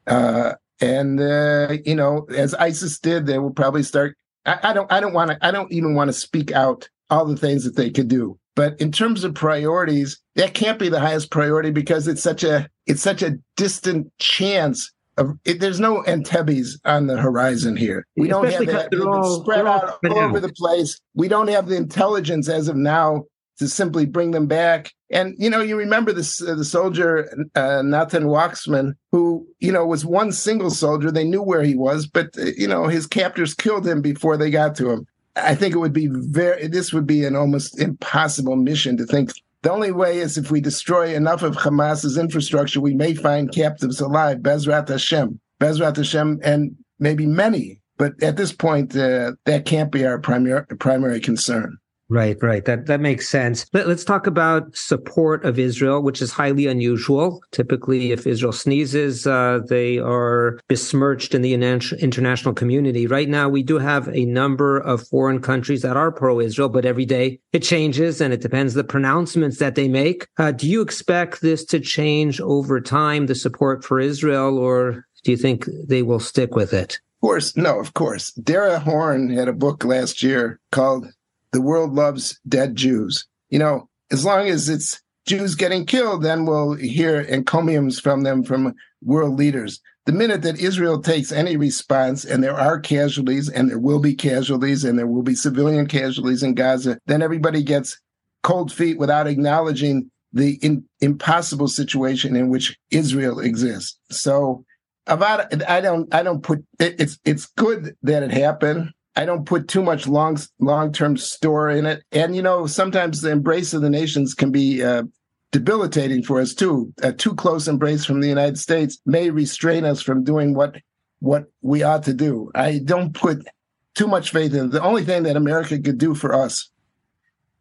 Uh, 0.06 0.54
and, 0.82 1.22
uh, 1.22 1.78
you 1.86 1.96
know, 1.96 2.28
as 2.36 2.54
ISIS 2.54 3.00
did, 3.00 3.26
they 3.26 3.40
will 3.40 3.52
probably 3.52 3.82
start. 3.82 4.18
I, 4.46 4.60
I 4.64 4.74
don't, 4.74 4.92
I 4.92 5.00
don't 5.00 5.14
want 5.14 5.32
to, 5.32 5.38
I 5.42 5.52
don't 5.52 5.72
even 5.72 5.96
want 5.96 6.10
to 6.10 6.14
speak 6.14 6.52
out 6.52 6.90
all 7.10 7.26
the 7.26 7.38
things 7.38 7.64
that 7.64 7.76
they 7.76 7.90
could 7.90 8.08
do. 8.08 8.38
But 8.56 8.80
in 8.80 8.92
terms 8.92 9.24
of 9.24 9.34
priorities, 9.34 10.20
that 10.36 10.54
can't 10.54 10.80
be 10.80 10.90
the 10.90 11.00
highest 11.00 11.32
priority 11.32 11.72
because 11.72 12.08
it's 12.08 12.22
such 12.22 12.44
a, 12.44 12.70
it's 12.86 13.02
such 13.02 13.22
a 13.22 13.38
distant 13.56 14.12
chance 14.20 14.92
of, 15.18 15.38
it, 15.46 15.60
there's 15.60 15.80
no 15.80 16.04
Entebbe's 16.04 16.80
on 16.86 17.08
the 17.08 17.18
horizon 17.18 17.78
here. 17.78 18.06
We 18.18 18.28
don't 18.28 18.46
Especially 18.46 18.74
have 18.74 18.76
that. 18.76 18.92
They're 18.92 19.10
all, 19.10 19.42
spread 19.42 19.66
out 19.66 19.98
all 20.04 20.20
over 20.20 20.40
the 20.40 20.54
place. 20.54 21.00
We 21.14 21.28
don't 21.28 21.48
have 21.48 21.68
the 21.68 21.78
intelligence 21.78 22.50
as 22.50 22.68
of 22.68 22.76
now 22.76 23.24
to 23.58 23.68
simply 23.68 24.06
bring 24.06 24.32
them 24.32 24.48
back. 24.48 24.94
And 25.10 25.36
you 25.38 25.50
know, 25.50 25.62
you 25.62 25.76
remember 25.78 26.12
this 26.12 26.42
uh, 26.42 26.56
the 26.56 26.66
soldier 26.66 27.30
uh, 27.56 27.82
Natan 27.84 28.26
Wachsman, 28.26 28.94
who 29.12 29.48
you 29.60 29.72
know 29.72 29.86
was 29.86 30.06
one 30.06 30.32
single 30.32 30.72
soldier. 30.72 31.12
They 31.12 31.24
knew 31.24 31.42
where 31.42 31.64
he 31.64 31.76
was, 31.76 32.08
but 32.08 32.38
uh, 32.38 32.46
you 32.58 32.68
know 32.68 32.88
his 32.88 33.08
captors 33.08 33.54
killed 33.54 33.88
him 33.88 34.02
before 34.02 34.38
they 34.38 34.50
got 34.50 34.76
to 34.78 34.90
him. 34.90 35.08
I 35.36 35.54
think 35.54 35.76
it 35.76 35.80
would 35.80 35.94
be 35.94 36.08
very. 36.08 36.68
This 36.68 36.94
would 36.94 37.06
be 37.06 37.26
an 37.26 37.36
almost 37.36 37.80
impossible 37.80 38.56
mission 38.56 38.98
to 38.98 39.06
think. 39.06 39.32
The 39.62 39.72
only 39.72 39.92
way 39.92 40.20
is 40.20 40.38
if 40.38 40.52
we 40.52 40.62
destroy 40.62 41.16
enough 41.16 41.42
of 41.42 41.56
Hamas's 41.56 42.18
infrastructure, 42.18 42.80
we 42.80 42.94
may 42.94 43.16
find 43.16 43.52
captives 43.52 44.00
alive. 44.00 44.40
Bezrat 44.40 44.88
Hashem, 44.90 45.40
Bezrat 45.60 45.98
Hashem, 45.98 46.40
and 46.44 46.76
maybe 47.00 47.26
many. 47.26 47.80
But 47.98 48.22
at 48.22 48.38
this 48.38 48.52
point, 48.52 48.96
uh, 48.96 49.32
that 49.46 49.66
can't 49.66 49.92
be 49.92 50.06
our 50.06 50.20
primary 50.20 50.66
primary 50.78 51.20
concern. 51.20 51.78
Right, 52.08 52.38
right. 52.44 52.64
That 52.66 52.86
that 52.86 53.02
makes 53.02 53.28
sense. 53.28 53.66
Let, 53.74 53.88
us 53.88 54.04
talk 54.04 54.28
about 54.28 54.76
support 54.76 55.44
of 55.44 55.58
Israel, 55.58 56.04
which 56.04 56.22
is 56.22 56.32
highly 56.32 56.68
unusual. 56.68 57.42
Typically, 57.52 58.12
if 58.12 58.28
Israel 58.28 58.52
sneezes, 58.52 59.26
uh, 59.26 59.62
they 59.68 59.98
are 59.98 60.60
besmirched 60.68 61.34
in 61.34 61.42
the 61.42 61.56
international 61.56 62.54
community. 62.54 63.08
Right 63.08 63.28
now, 63.28 63.50
we 63.50 63.64
do 63.64 63.80
have 63.80 64.08
a 64.10 64.26
number 64.26 64.78
of 64.78 65.08
foreign 65.08 65.42
countries 65.42 65.82
that 65.82 65.98
are 65.98 66.12
pro-Israel, 66.12 66.70
but 66.70 66.86
every 66.86 67.06
day 67.06 67.40
it 67.54 67.64
changes, 67.64 68.22
and 68.22 68.32
it 68.32 68.42
depends 68.42 68.76
the 68.76 68.84
pronouncements 68.84 69.58
that 69.58 69.74
they 69.74 69.88
make. 69.88 70.28
Uh, 70.38 70.52
do 70.52 70.70
you 70.70 70.82
expect 70.82 71.42
this 71.42 71.66
to 71.66 71.80
change 71.80 72.40
over 72.40 72.80
time, 72.80 73.26
the 73.26 73.34
support 73.34 73.84
for 73.84 74.00
Israel, 74.00 74.60
or 74.60 75.08
do 75.24 75.32
you 75.32 75.38
think 75.38 75.66
they 75.88 76.04
will 76.04 76.20
stick 76.20 76.56
with 76.56 76.72
it? 76.72 77.00
Of 77.16 77.28
course, 77.28 77.58
no, 77.58 77.80
of 77.80 77.96
course. 77.96 78.32
Dara 78.34 78.80
Horn 78.80 79.30
had 79.30 79.48
a 79.48 79.54
book 79.54 79.84
last 79.84 80.22
year 80.22 80.60
called 80.72 81.08
the 81.56 81.62
world 81.62 81.94
loves 81.94 82.38
dead 82.46 82.76
Jews. 82.76 83.26
You 83.50 83.60
know, 83.60 83.90
as 84.12 84.26
long 84.26 84.50
as 84.50 84.68
it's 84.68 85.02
Jews 85.26 85.56
getting 85.56 85.86
killed, 85.86 86.22
then 86.22 86.46
we'll 86.46 86.74
hear 86.74 87.22
encomiums 87.22 87.98
from 87.98 88.24
them 88.24 88.44
from 88.44 88.76
world 89.02 89.40
leaders. 89.40 89.80
The 90.06 90.12
minute 90.12 90.42
that 90.42 90.60
Israel 90.60 91.02
takes 91.02 91.32
any 91.32 91.56
response, 91.56 92.26
and 92.26 92.44
there 92.44 92.60
are 92.60 92.78
casualties, 92.78 93.48
and 93.48 93.70
there 93.70 93.80
will 93.80 94.00
be 94.00 94.14
casualties, 94.16 94.84
and 94.84 95.00
there 95.00 95.08
will 95.08 95.24
be 95.24 95.34
civilian 95.34 95.88
casualties 95.88 96.44
in 96.44 96.56
Gaza, 96.56 97.00
then 97.06 97.22
everybody 97.22 97.64
gets 97.64 98.02
cold 98.44 98.70
feet 98.70 99.00
without 99.00 99.26
acknowledging 99.26 100.12
the 100.34 100.60
in, 100.62 100.84
impossible 101.00 101.70
situation 101.70 102.36
in 102.36 102.50
which 102.50 102.78
Israel 102.92 103.40
exists. 103.40 103.98
So, 104.12 104.66
about 105.08 105.70
I 105.70 105.80
don't 105.80 106.14
I 106.14 106.22
don't 106.22 106.44
put 106.44 106.66
it, 106.80 107.00
it's 107.00 107.18
it's 107.24 107.46
good 107.46 107.96
that 108.04 108.24
it 108.24 108.32
happened. 108.32 108.92
I 109.16 109.26
don't 109.26 109.46
put 109.46 109.68
too 109.68 109.82
much 109.82 110.08
long 110.08 110.38
long 110.60 110.92
term 110.92 111.18
store 111.18 111.70
in 111.70 111.86
it. 111.86 112.04
And 112.12 112.36
you 112.36 112.42
know, 112.42 112.68
sometimes 112.68 113.22
the 113.22 113.32
embrace 113.32 113.74
of 113.74 113.82
the 113.82 113.90
nations 113.90 114.34
can 114.34 114.52
be 114.52 114.84
uh, 114.84 115.04
debilitating 115.52 116.24
for 116.24 116.40
us 116.42 116.54
too. 116.54 116.94
A 117.02 117.14
too 117.14 117.34
close 117.34 117.68
embrace 117.68 118.04
from 118.04 118.20
the 118.20 118.28
United 118.28 118.58
States 118.58 119.00
may 119.06 119.30
restrain 119.30 119.86
us 119.86 120.02
from 120.02 120.24
doing 120.24 120.54
what 120.54 120.76
what 121.20 121.46
we 121.62 121.82
ought 121.82 122.04
to 122.04 122.14
do. 122.14 122.52
I 122.56 122.80
don't 122.84 123.14
put 123.14 123.48
too 123.96 124.08
much 124.08 124.32
faith 124.32 124.54
in 124.54 124.66
it. 124.66 124.72
The 124.72 124.84
only 124.84 125.06
thing 125.06 125.24
that 125.24 125.38
America 125.38 125.80
could 125.80 125.98
do 125.98 126.14
for 126.14 126.34
us 126.34 126.70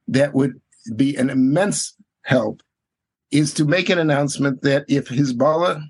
that 0.08 0.34
would 0.34 0.60
be 0.96 1.16
an 1.16 1.30
immense 1.30 1.94
help 2.22 2.62
is 3.30 3.54
to 3.54 3.64
make 3.64 3.88
an 3.88 3.98
announcement 3.98 4.62
that 4.62 4.84
if 4.88 5.08
Hezbollah 5.08 5.82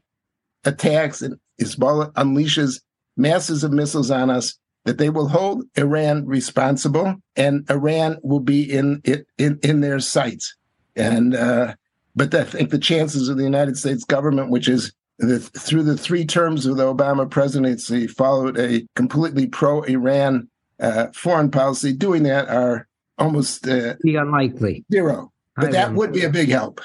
attacks 0.64 1.22
and 1.22 1.36
Hezbollah 1.60 2.12
unleashes 2.12 2.80
masses 3.16 3.64
of 3.64 3.72
missiles 3.72 4.10
on 4.10 4.30
us, 4.30 4.58
that 4.84 4.98
they 4.98 5.10
will 5.10 5.28
hold 5.28 5.64
Iran 5.76 6.26
responsible, 6.26 7.16
and 7.36 7.68
Iran 7.70 8.18
will 8.22 8.40
be 8.40 8.62
in 8.62 9.00
it 9.04 9.26
in, 9.38 9.58
in 9.62 9.80
their 9.80 10.00
sights. 10.00 10.56
And 10.94 11.34
uh, 11.34 11.74
but 12.14 12.34
I 12.34 12.44
think 12.44 12.70
the 12.70 12.78
chances 12.78 13.28
of 13.28 13.36
the 13.36 13.44
United 13.44 13.76
States 13.76 14.04
government, 14.04 14.50
which 14.50 14.68
is 14.68 14.92
the, 15.18 15.38
through 15.38 15.84
the 15.84 15.96
three 15.96 16.24
terms 16.24 16.66
of 16.66 16.76
the 16.76 16.92
Obama 16.92 17.28
presidency, 17.28 18.06
followed 18.06 18.58
a 18.58 18.86
completely 18.94 19.46
pro-Iran 19.46 20.48
uh, 20.80 21.06
foreign 21.14 21.50
policy, 21.50 21.92
doing 21.92 22.24
that 22.24 22.48
are 22.48 22.86
almost 23.18 23.66
uh, 23.66 23.94
unlikely 24.04 24.84
zero. 24.92 25.32
But 25.56 25.68
I 25.68 25.72
that 25.72 25.94
would 25.94 26.12
be 26.12 26.24
a 26.24 26.30
big 26.30 26.48
help. 26.50 26.80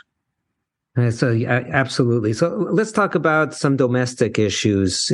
Uh, 0.95 1.12
so 1.12 1.32
yeah, 1.32 1.64
absolutely. 1.70 2.34
So 2.34 2.68
let's 2.72 2.91
talk 2.91 3.16
about 3.16 3.54
some 3.54 3.78
domestic 3.78 4.38
issues 4.38 5.12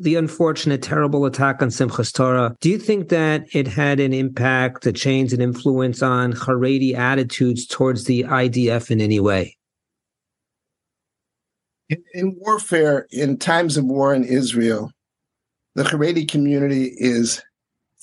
the 0.00 0.16
unfortunate, 0.16 0.82
terrible 0.82 1.24
attack 1.24 1.62
on 1.62 1.68
Simchas 1.68 2.12
Torah, 2.12 2.56
do 2.60 2.68
you 2.68 2.78
think 2.78 3.08
that 3.08 3.46
it 3.52 3.66
had 3.66 4.00
an 4.00 4.12
impact, 4.12 4.86
a 4.86 4.92
change, 4.92 5.32
an 5.32 5.40
influence 5.40 6.02
on 6.02 6.32
Haredi 6.32 6.94
attitudes 6.94 7.66
towards 7.66 8.04
the 8.04 8.24
IDF 8.24 8.90
in 8.90 9.00
any 9.00 9.20
way? 9.20 9.56
In, 11.88 12.02
in 12.14 12.36
warfare, 12.38 13.06
in 13.10 13.38
times 13.38 13.76
of 13.76 13.84
war 13.84 14.12
in 14.12 14.24
Israel, 14.24 14.90
the 15.74 15.84
Haredi 15.84 16.28
community 16.28 16.92
is 16.96 17.42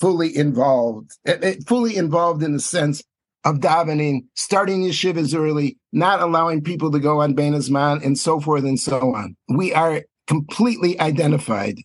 fully 0.00 0.34
involved, 0.36 1.10
eh, 1.26 1.38
eh, 1.42 1.54
fully 1.66 1.96
involved 1.96 2.42
in 2.42 2.52
the 2.52 2.60
sense 2.60 3.02
of 3.44 3.56
davening, 3.56 4.24
starting 4.34 4.82
yeshivas 4.82 5.36
early, 5.38 5.76
not 5.92 6.20
allowing 6.20 6.62
people 6.62 6.90
to 6.90 6.98
go 6.98 7.20
on 7.20 7.34
Bein 7.34 7.52
Hazman, 7.52 8.04
and 8.04 8.18
so 8.18 8.40
forth 8.40 8.64
and 8.64 8.80
so 8.80 9.14
on. 9.14 9.36
We 9.48 9.74
are 9.74 10.02
completely 10.26 10.98
identified. 11.00 11.76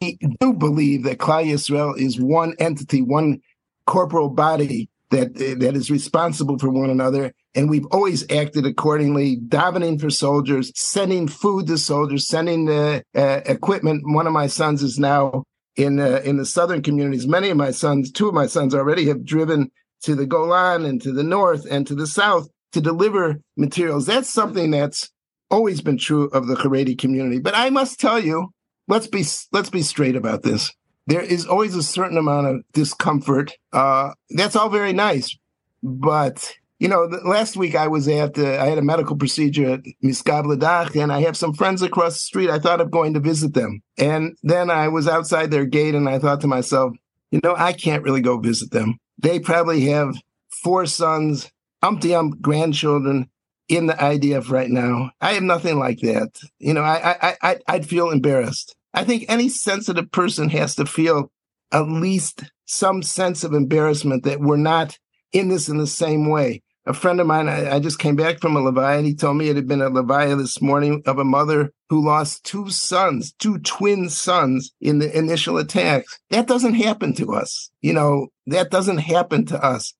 We 0.00 0.18
do 0.40 0.52
believe 0.52 1.04
that 1.04 1.18
Klal 1.18 1.44
Yisrael 1.44 1.98
is 1.98 2.20
one 2.20 2.54
entity, 2.58 3.02
one 3.02 3.40
corporal 3.86 4.30
body 4.30 4.88
that 5.10 5.34
that 5.34 5.76
is 5.76 5.90
responsible 5.90 6.58
for 6.58 6.70
one 6.70 6.90
another, 6.90 7.32
and 7.54 7.70
we've 7.70 7.86
always 7.86 8.28
acted 8.30 8.66
accordingly, 8.66 9.36
davening 9.36 10.00
for 10.00 10.10
soldiers, 10.10 10.72
sending 10.74 11.28
food 11.28 11.66
to 11.68 11.78
soldiers, 11.78 12.26
sending 12.26 12.68
uh, 12.68 13.00
uh, 13.14 13.40
equipment. 13.46 14.02
One 14.04 14.26
of 14.26 14.32
my 14.32 14.48
sons 14.48 14.82
is 14.82 14.98
now 14.98 15.44
in 15.76 16.00
uh, 16.00 16.20
in 16.24 16.36
the 16.36 16.46
southern 16.46 16.82
communities. 16.82 17.26
Many 17.26 17.50
of 17.50 17.56
my 17.56 17.70
sons, 17.70 18.10
two 18.10 18.28
of 18.28 18.34
my 18.34 18.46
sons, 18.46 18.74
already 18.74 19.06
have 19.06 19.24
driven 19.24 19.70
to 20.02 20.14
the 20.14 20.26
Golan 20.26 20.84
and 20.84 21.00
to 21.02 21.12
the 21.12 21.22
north 21.22 21.66
and 21.70 21.86
to 21.86 21.94
the 21.94 22.06
south 22.06 22.48
to 22.72 22.80
deliver 22.80 23.40
materials. 23.56 24.06
That's 24.06 24.28
something 24.28 24.70
that's 24.72 25.10
always 25.54 25.80
been 25.80 25.96
true 25.96 26.24
of 26.30 26.48
the 26.48 26.56
Haredi 26.56 26.98
community. 26.98 27.38
But 27.38 27.54
I 27.54 27.70
must 27.70 28.00
tell 28.00 28.18
you, 28.18 28.48
let's 28.88 29.06
be 29.06 29.24
let's 29.52 29.70
be 29.70 29.82
straight 29.82 30.16
about 30.16 30.42
this. 30.42 30.72
There 31.06 31.20
is 31.20 31.46
always 31.46 31.76
a 31.76 31.82
certain 31.82 32.18
amount 32.18 32.48
of 32.48 32.62
discomfort. 32.72 33.52
Uh, 33.72 34.10
that's 34.30 34.56
all 34.56 34.68
very 34.68 34.92
nice, 34.92 35.36
but 35.82 36.54
you 36.80 36.88
know, 36.88 37.04
last 37.24 37.56
week 37.56 37.76
I 37.76 37.86
was 37.86 38.08
at 38.08 38.36
uh, 38.36 38.58
I 38.60 38.66
had 38.66 38.78
a 38.78 38.82
medical 38.82 39.16
procedure 39.16 39.74
at 39.74 39.80
Misgav 40.02 40.44
Ladach, 40.44 41.00
and 41.00 41.12
I 41.12 41.20
have 41.20 41.36
some 41.36 41.54
friends 41.54 41.82
across 41.82 42.14
the 42.14 42.20
street. 42.20 42.50
I 42.50 42.58
thought 42.58 42.80
of 42.80 42.90
going 42.90 43.14
to 43.14 43.20
visit 43.20 43.54
them, 43.54 43.80
and 43.96 44.36
then 44.42 44.70
I 44.70 44.88
was 44.88 45.06
outside 45.06 45.52
their 45.52 45.66
gate, 45.66 45.94
and 45.94 46.08
I 46.08 46.18
thought 46.18 46.40
to 46.40 46.48
myself, 46.48 46.92
you 47.30 47.40
know, 47.44 47.54
I 47.56 47.72
can't 47.74 48.02
really 48.02 48.22
go 48.22 48.38
visit 48.38 48.72
them. 48.72 48.98
They 49.18 49.38
probably 49.38 49.82
have 49.86 50.16
four 50.64 50.84
sons, 50.86 51.48
umpty 51.80 52.12
ump 52.12 52.40
grandchildren, 52.40 53.30
in 53.68 53.86
the 53.86 53.94
IDF 53.94 54.50
right 54.50 54.70
now. 54.70 55.10
I 55.20 55.32
have 55.32 55.42
nothing 55.42 55.78
like 55.78 56.00
that. 56.00 56.40
You 56.58 56.74
know, 56.74 56.82
I, 56.82 57.16
I, 57.20 57.36
I, 57.42 57.58
I'd 57.66 57.86
feel 57.86 58.10
embarrassed. 58.10 58.74
I 58.92 59.04
think 59.04 59.24
any 59.28 59.48
sensitive 59.48 60.12
person 60.12 60.50
has 60.50 60.76
to 60.76 60.86
feel 60.86 61.30
at 61.72 61.88
least 61.88 62.44
some 62.66 63.02
sense 63.02 63.44
of 63.44 63.52
embarrassment 63.52 64.24
that 64.24 64.40
we're 64.40 64.56
not 64.56 64.98
in 65.32 65.48
this 65.48 65.68
in 65.68 65.78
the 65.78 65.86
same 65.86 66.30
way. 66.30 66.62
a 66.86 66.94
friend 66.94 67.20
of 67.20 67.26
mine, 67.26 67.48
I, 67.48 67.76
I, 67.76 67.80
just 67.80 67.98
came 67.98 68.14
back 68.14 68.40
from 68.40 68.56
a 68.56 68.60
Levaya, 68.60 68.98
and 68.98 69.06
he 69.06 69.14
told 69.14 69.36
me 69.36 69.48
it 69.48 69.56
had 69.56 69.66
been 69.66 69.80
a 69.80 69.90
Levaya 69.90 70.36
this 70.36 70.60
morning 70.60 71.02
of 71.06 71.18
a 71.18 71.24
mother 71.24 71.72
who 71.88 72.04
lost 72.04 72.44
two 72.44 72.70
sons, 72.70 73.32
two 73.32 73.58
twin 73.58 74.08
sons 74.08 74.72
in 74.80 74.98
the 74.98 75.16
initial 75.16 75.56
attacks. 75.56 76.18
That 76.30 76.46
doesn't 76.46 76.74
happen 76.74 77.14
to 77.14 77.32
us. 77.32 77.70
You 77.80 77.94
know, 77.94 78.28
that 78.46 78.70
doesn't 78.70 78.98
happen 78.98 79.46
to 79.46 79.62
us. 79.62 79.94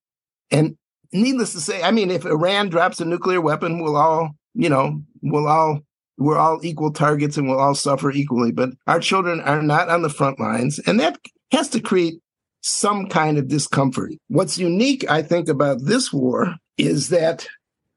And 0.51 0.77
needless 1.15 1.53
to 1.53 1.61
say, 1.61 1.82
I 1.82 1.91
mean, 1.91 2.11
if 2.11 2.27
Iran 2.27 2.69
drops 2.69 3.01
a 3.01 3.05
nuclear 3.05 3.41
weapon, 3.41 3.82
we'll 3.82 3.97
all, 3.97 4.32
you 4.55 4.69
know, 4.69 5.03
we'll 5.23 5.49
all, 5.49 5.81
we're 6.19 6.39
all 6.39 6.61
equal 6.65 6.93
targets 6.93 7.36
and 7.36 7.49
we'll 7.49 7.61
all 7.61 7.74
suffer 7.74 8.11
equally. 8.11 8.53
But 8.53 8.70
our 8.86 9.01
children 9.01 9.41
are 9.41 9.62
not 9.62 9.89
on 9.89 10.03
the 10.03 10.09
front 10.09 10.39
lines. 10.39 10.78
And 10.81 11.01
that 11.01 11.19
has 11.53 11.69
to 11.70 11.81
create 11.81 12.15
some 12.61 13.09
kind 13.09 13.39
of 13.39 13.49
discomfort. 13.49 14.12
What's 14.28 14.59
unique, 14.59 15.09
I 15.11 15.23
think, 15.23 15.49
about 15.49 15.85
this 15.85 16.12
war 16.12 16.57
is 16.77 17.11
that 17.11 17.47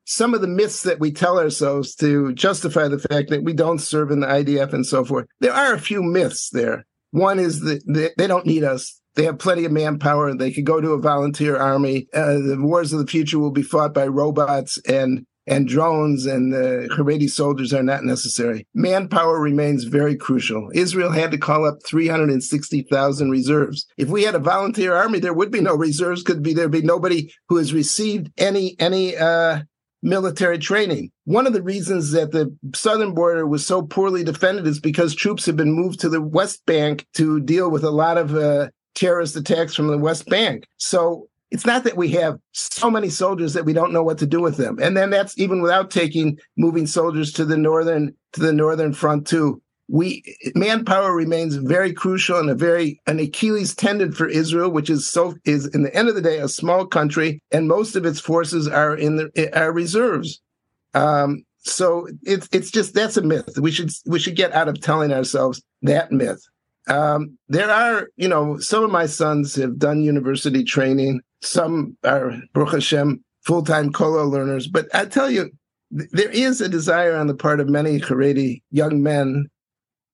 some 0.06 0.34
of 0.34 0.41
the 0.41 0.48
myths 0.48 0.84
that 0.84 0.99
we 0.99 1.11
tell 1.11 1.38
ourselves 1.39 1.95
to 1.95 2.34
justify 2.34 2.88
the 2.88 2.99
fact 2.99 3.30
that 3.30 3.44
we 3.44 3.53
don't 3.53 3.80
serve 3.80 4.11
in 4.11 4.22
the 4.22 4.27
IDF 4.27 4.73
and 4.73 4.85
so 4.85 5.03
forth, 5.03 5.26
there 5.41 5.53
are 5.53 5.73
a 5.73 5.80
few 5.80 6.02
myths 6.02 6.49
there. 6.49 6.85
One 7.11 7.39
is 7.39 7.61
that 7.61 8.14
they 8.18 8.27
don't 8.27 8.45
need 8.45 8.64
us. 8.64 9.02
They 9.18 9.23
have 9.23 9.39
plenty 9.39 9.65
of 9.65 9.72
manpower. 9.72 10.34
They 10.35 10.52
could 10.52 10.65
go 10.65 10.80
to 10.80 10.91
a 10.91 11.02
volunteer 11.02 11.57
army. 11.57 12.07
Uh, 12.14 12.34
the 12.34 12.57
wars 12.60 12.94
of 12.94 12.99
the 12.99 13.07
future 13.07 13.39
will 13.39 13.52
be 13.52 13.64
fought 13.64 13.94
by 13.94 14.07
robots 14.07 14.80
and 14.88 15.26
and 15.48 15.68
drones 15.68 16.26
and 16.26 16.53
the 16.53 16.89
Haredi 16.91 17.30
soldiers 17.30 17.73
are 17.73 17.81
not 17.81 18.03
necessary. 18.03 18.68
Manpower 18.76 19.39
remains 19.39 19.85
very 19.85 20.15
crucial. 20.15 20.69
Israel 20.73 21.10
had 21.10 21.31
to 21.31 21.38
call 21.38 21.65
up 21.65 21.77
360,000 21.85 23.31
reserves. 23.31 23.88
If 23.98 24.10
we 24.10 24.23
had 24.23 24.35
a 24.35 24.39
volunteer 24.39 24.94
army, 24.94 25.19
there 25.19 25.34
would 25.34 25.49
be 25.49 25.61
no 25.61 25.73
reserves. 25.73 26.22
Could 26.22 26.44
be 26.44 26.53
there'd 26.53 26.69
be 26.69 26.81
nobody 26.81 27.31
who 27.48 27.57
has 27.57 27.73
received 27.73 28.30
any 28.38 28.76
any 28.77 29.15
uh, 29.15 29.61
military 30.03 30.60
training. 30.60 31.11
One 31.26 31.48
of 31.48 31.53
the 31.53 31.64
reasons 31.64 32.11
that 32.11 32.31
the 32.31 32.56
southern 32.76 33.14
border 33.14 33.48
was 33.48 33.65
so 33.65 33.81
poorly 33.81 34.23
defended 34.23 34.68
is 34.68 34.80
because 34.80 35.15
troops 35.15 35.45
have 35.48 35.57
been 35.57 35.73
moved 35.73 36.02
to 36.02 36.10
the 36.10 36.22
West 36.22 36.65
Bank 36.68 37.06
to 37.15 37.39
deal 37.39 37.72
with 37.72 37.84
a 37.84 37.89
lot 37.89 38.18
of 38.18 38.35
uh, 38.35 38.68
terrorist 38.98 39.36
attacks 39.36 39.76
from 39.76 39.88
the 39.88 39.98
West 39.98 40.28
Bank. 40.28 40.68
So 40.78 41.30
it's 41.52 41.65
not 41.65 41.84
that 41.86 41.95
we 41.95 42.10
have 42.10 42.40
so 42.52 42.90
many 42.90 43.10
soldiers 43.10 43.53
that 43.53 43.64
we 43.64 43.72
don't 43.72 43.94
know 43.94 44.03
what 44.03 44.18
to 44.18 44.26
do 44.26 44.41
with 44.41 44.57
them. 44.57 44.80
And 44.82 44.98
then 44.98 45.10
that's 45.10 45.38
even 45.38 45.61
without 45.61 45.91
taking 45.91 46.38
moving 46.57 46.88
soldiers 46.88 47.32
to 47.34 47.45
the 47.45 47.57
northern 47.57 48.14
to 48.34 48.41
the 48.41 48.52
northern 48.52 48.94
front 48.94 49.28
too. 49.28 49.61
We 49.90 50.22
manpower 50.53 51.15
remains 51.15 51.56
very 51.56 51.94
crucial 51.94 52.40
and 52.40 52.49
a 52.49 52.56
very 52.56 52.99
an 53.07 53.19
Achilles 53.19 53.74
tendon 53.74 54.11
for 54.11 54.28
Israel, 54.28 54.69
which 54.69 54.90
is 54.90 55.10
so 55.10 55.36
is 55.45 55.65
in 55.68 55.84
the 55.84 55.95
end 55.95 56.10
of 56.10 56.15
the 56.15 56.22
day 56.22 56.40
a 56.40 56.49
small 56.49 56.86
country, 56.86 57.41
and 57.52 57.69
most 57.69 57.95
of 57.95 58.06
its 58.06 58.19
forces 58.19 58.68
are 58.68 58.95
in 58.95 59.15
the 59.15 59.57
are 59.57 59.72
reserves. 59.72 60.41
Um, 60.94 61.45
so 61.60 62.10
it's 62.24 62.49
it's 62.52 62.72
just 62.72 62.94
that's 62.94 63.15
a 63.15 63.22
myth. 63.22 63.57
We 63.57 63.72
should 63.72 63.91
we 64.06 64.19
should 64.19 64.36
get 64.36 64.52
out 64.52 64.68
of 64.68 64.82
telling 64.82 65.14
ourselves 65.14 65.61
that 65.84 66.11
myth. 66.11 66.41
Um, 66.88 67.38
there 67.49 67.69
are, 67.69 68.07
you 68.15 68.27
know, 68.27 68.57
some 68.59 68.84
of 68.84 68.91
my 68.91 69.05
sons 69.05 69.55
have 69.55 69.77
done 69.77 70.01
university 70.01 70.64
training. 70.64 71.22
Some 71.41 71.97
are, 72.03 72.34
Baruch 72.53 72.73
Hashem, 72.73 73.23
full 73.45 73.64
time 73.64 73.91
Kollel 73.91 74.31
learners. 74.31 74.68
But 74.68 74.88
I 74.93 75.05
tell 75.05 75.30
you, 75.30 75.51
th- 75.97 76.09
there 76.11 76.31
is 76.31 76.61
a 76.61 76.69
desire 76.69 77.15
on 77.15 77.27
the 77.27 77.35
part 77.35 77.59
of 77.59 77.69
many 77.69 77.99
Haredi 77.99 78.61
young 78.72 79.03
men. 79.03 79.47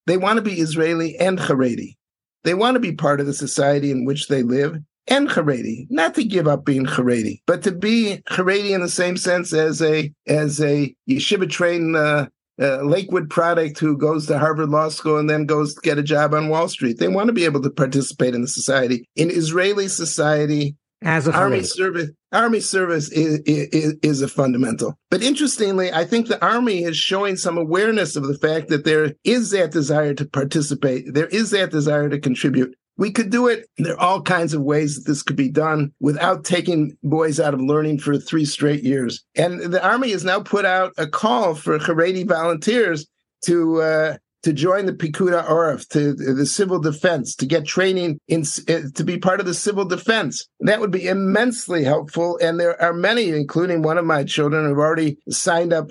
They 0.05 0.17
want 0.17 0.37
to 0.37 0.41
be 0.41 0.59
Israeli 0.59 1.15
and 1.17 1.39
Haredi. 1.39 1.95
They 2.43 2.53
want 2.53 2.75
to 2.75 2.79
be 2.79 2.93
part 2.93 3.21
of 3.21 3.25
the 3.25 3.33
society 3.33 3.89
in 3.89 4.05
which 4.05 4.27
they 4.27 4.43
live 4.43 4.77
and 5.07 5.29
Haredi, 5.29 5.87
not 5.89 6.15
to 6.15 6.23
give 6.23 6.47
up 6.47 6.65
being 6.65 6.85
Haredi, 6.85 7.41
but 7.45 7.63
to 7.63 7.71
be 7.71 8.21
Haredi 8.29 8.71
in 8.71 8.81
the 8.81 8.89
same 8.89 9.17
sense 9.17 9.53
as 9.53 9.81
a 9.81 10.11
as 10.27 10.61
a 10.61 10.95
yeshiva 11.09 11.49
trained 11.49 11.95
uh, 11.95 12.27
uh, 12.61 12.81
Lakewood 12.83 13.29
product 13.29 13.79
who 13.79 13.97
goes 13.97 14.27
to 14.27 14.39
Harvard 14.39 14.69
Law 14.69 14.89
School 14.89 15.17
and 15.17 15.29
then 15.29 15.45
goes 15.45 15.73
to 15.75 15.81
get 15.81 15.97
a 15.97 16.03
job 16.03 16.33
on 16.33 16.49
Wall 16.49 16.67
Street. 16.67 16.99
They 16.99 17.07
want 17.07 17.27
to 17.27 17.33
be 17.33 17.45
able 17.45 17.61
to 17.61 17.69
participate 17.69 18.35
in 18.35 18.41
the 18.41 18.47
society. 18.47 19.07
In 19.15 19.29
Israeli 19.29 19.87
society, 19.87 20.75
as 21.01 21.27
a 21.27 21.33
army 21.33 21.63
service, 21.63 22.11
army 22.31 22.61
service 22.61 23.11
is, 23.11 23.39
is, 23.39 23.95
is 24.01 24.21
a 24.21 24.27
fundamental. 24.27 24.97
But 25.11 25.21
interestingly, 25.21 25.91
I 25.91 26.05
think 26.05 26.27
the 26.27 26.43
army 26.43 26.83
is 26.83 26.95
showing 26.95 27.35
some 27.35 27.57
awareness 27.57 28.15
of 28.15 28.25
the 28.25 28.37
fact 28.37 28.69
that 28.69 28.85
there 28.85 29.13
is 29.25 29.51
that 29.51 29.71
desire 29.71 30.13
to 30.13 30.25
participate. 30.25 31.13
There 31.13 31.27
is 31.27 31.51
that 31.51 31.71
desire 31.71 32.09
to 32.09 32.19
contribute. 32.19 32.73
We 32.97 33.11
could 33.11 33.31
do 33.31 33.47
it. 33.47 33.67
There 33.77 33.93
are 33.93 33.99
all 33.99 34.21
kinds 34.21 34.53
of 34.53 34.61
ways 34.61 34.95
that 34.95 35.09
this 35.09 35.23
could 35.23 35.35
be 35.35 35.49
done 35.49 35.91
without 35.99 36.43
taking 36.43 36.95
boys 37.03 37.39
out 37.39 37.53
of 37.53 37.61
learning 37.61 37.99
for 37.99 38.17
three 38.17 38.45
straight 38.45 38.83
years. 38.83 39.23
And 39.35 39.59
the 39.61 39.83
Army 39.83 40.11
has 40.11 40.23
now 40.23 40.41
put 40.41 40.65
out 40.65 40.93
a 40.97 41.07
call 41.07 41.55
for 41.55 41.79
Haredi 41.79 42.27
volunteers 42.27 43.07
to 43.45 43.81
uh, 43.81 44.17
to 44.43 44.53
join 44.53 44.85
the 44.85 44.93
Pikud 44.93 45.31
HaOref, 45.31 45.87
to 45.89 46.13
the 46.13 46.45
civil 46.45 46.77
defense, 46.77 47.33
to 47.35 47.45
get 47.45 47.65
training 47.65 48.19
in 48.27 48.43
uh, 48.69 48.89
to 48.93 49.03
be 49.03 49.17
part 49.17 49.39
of 49.39 49.45
the 49.45 49.53
civil 49.53 49.85
defense. 49.85 50.47
That 50.59 50.79
would 50.81 50.91
be 50.91 51.07
immensely 51.07 51.83
helpful. 51.83 52.37
And 52.41 52.59
there 52.59 52.79
are 52.81 52.93
many, 52.93 53.29
including 53.29 53.81
one 53.81 53.97
of 53.97 54.05
my 54.05 54.23
children, 54.23 54.67
who've 54.67 54.77
already 54.77 55.17
signed 55.29 55.73
up 55.73 55.89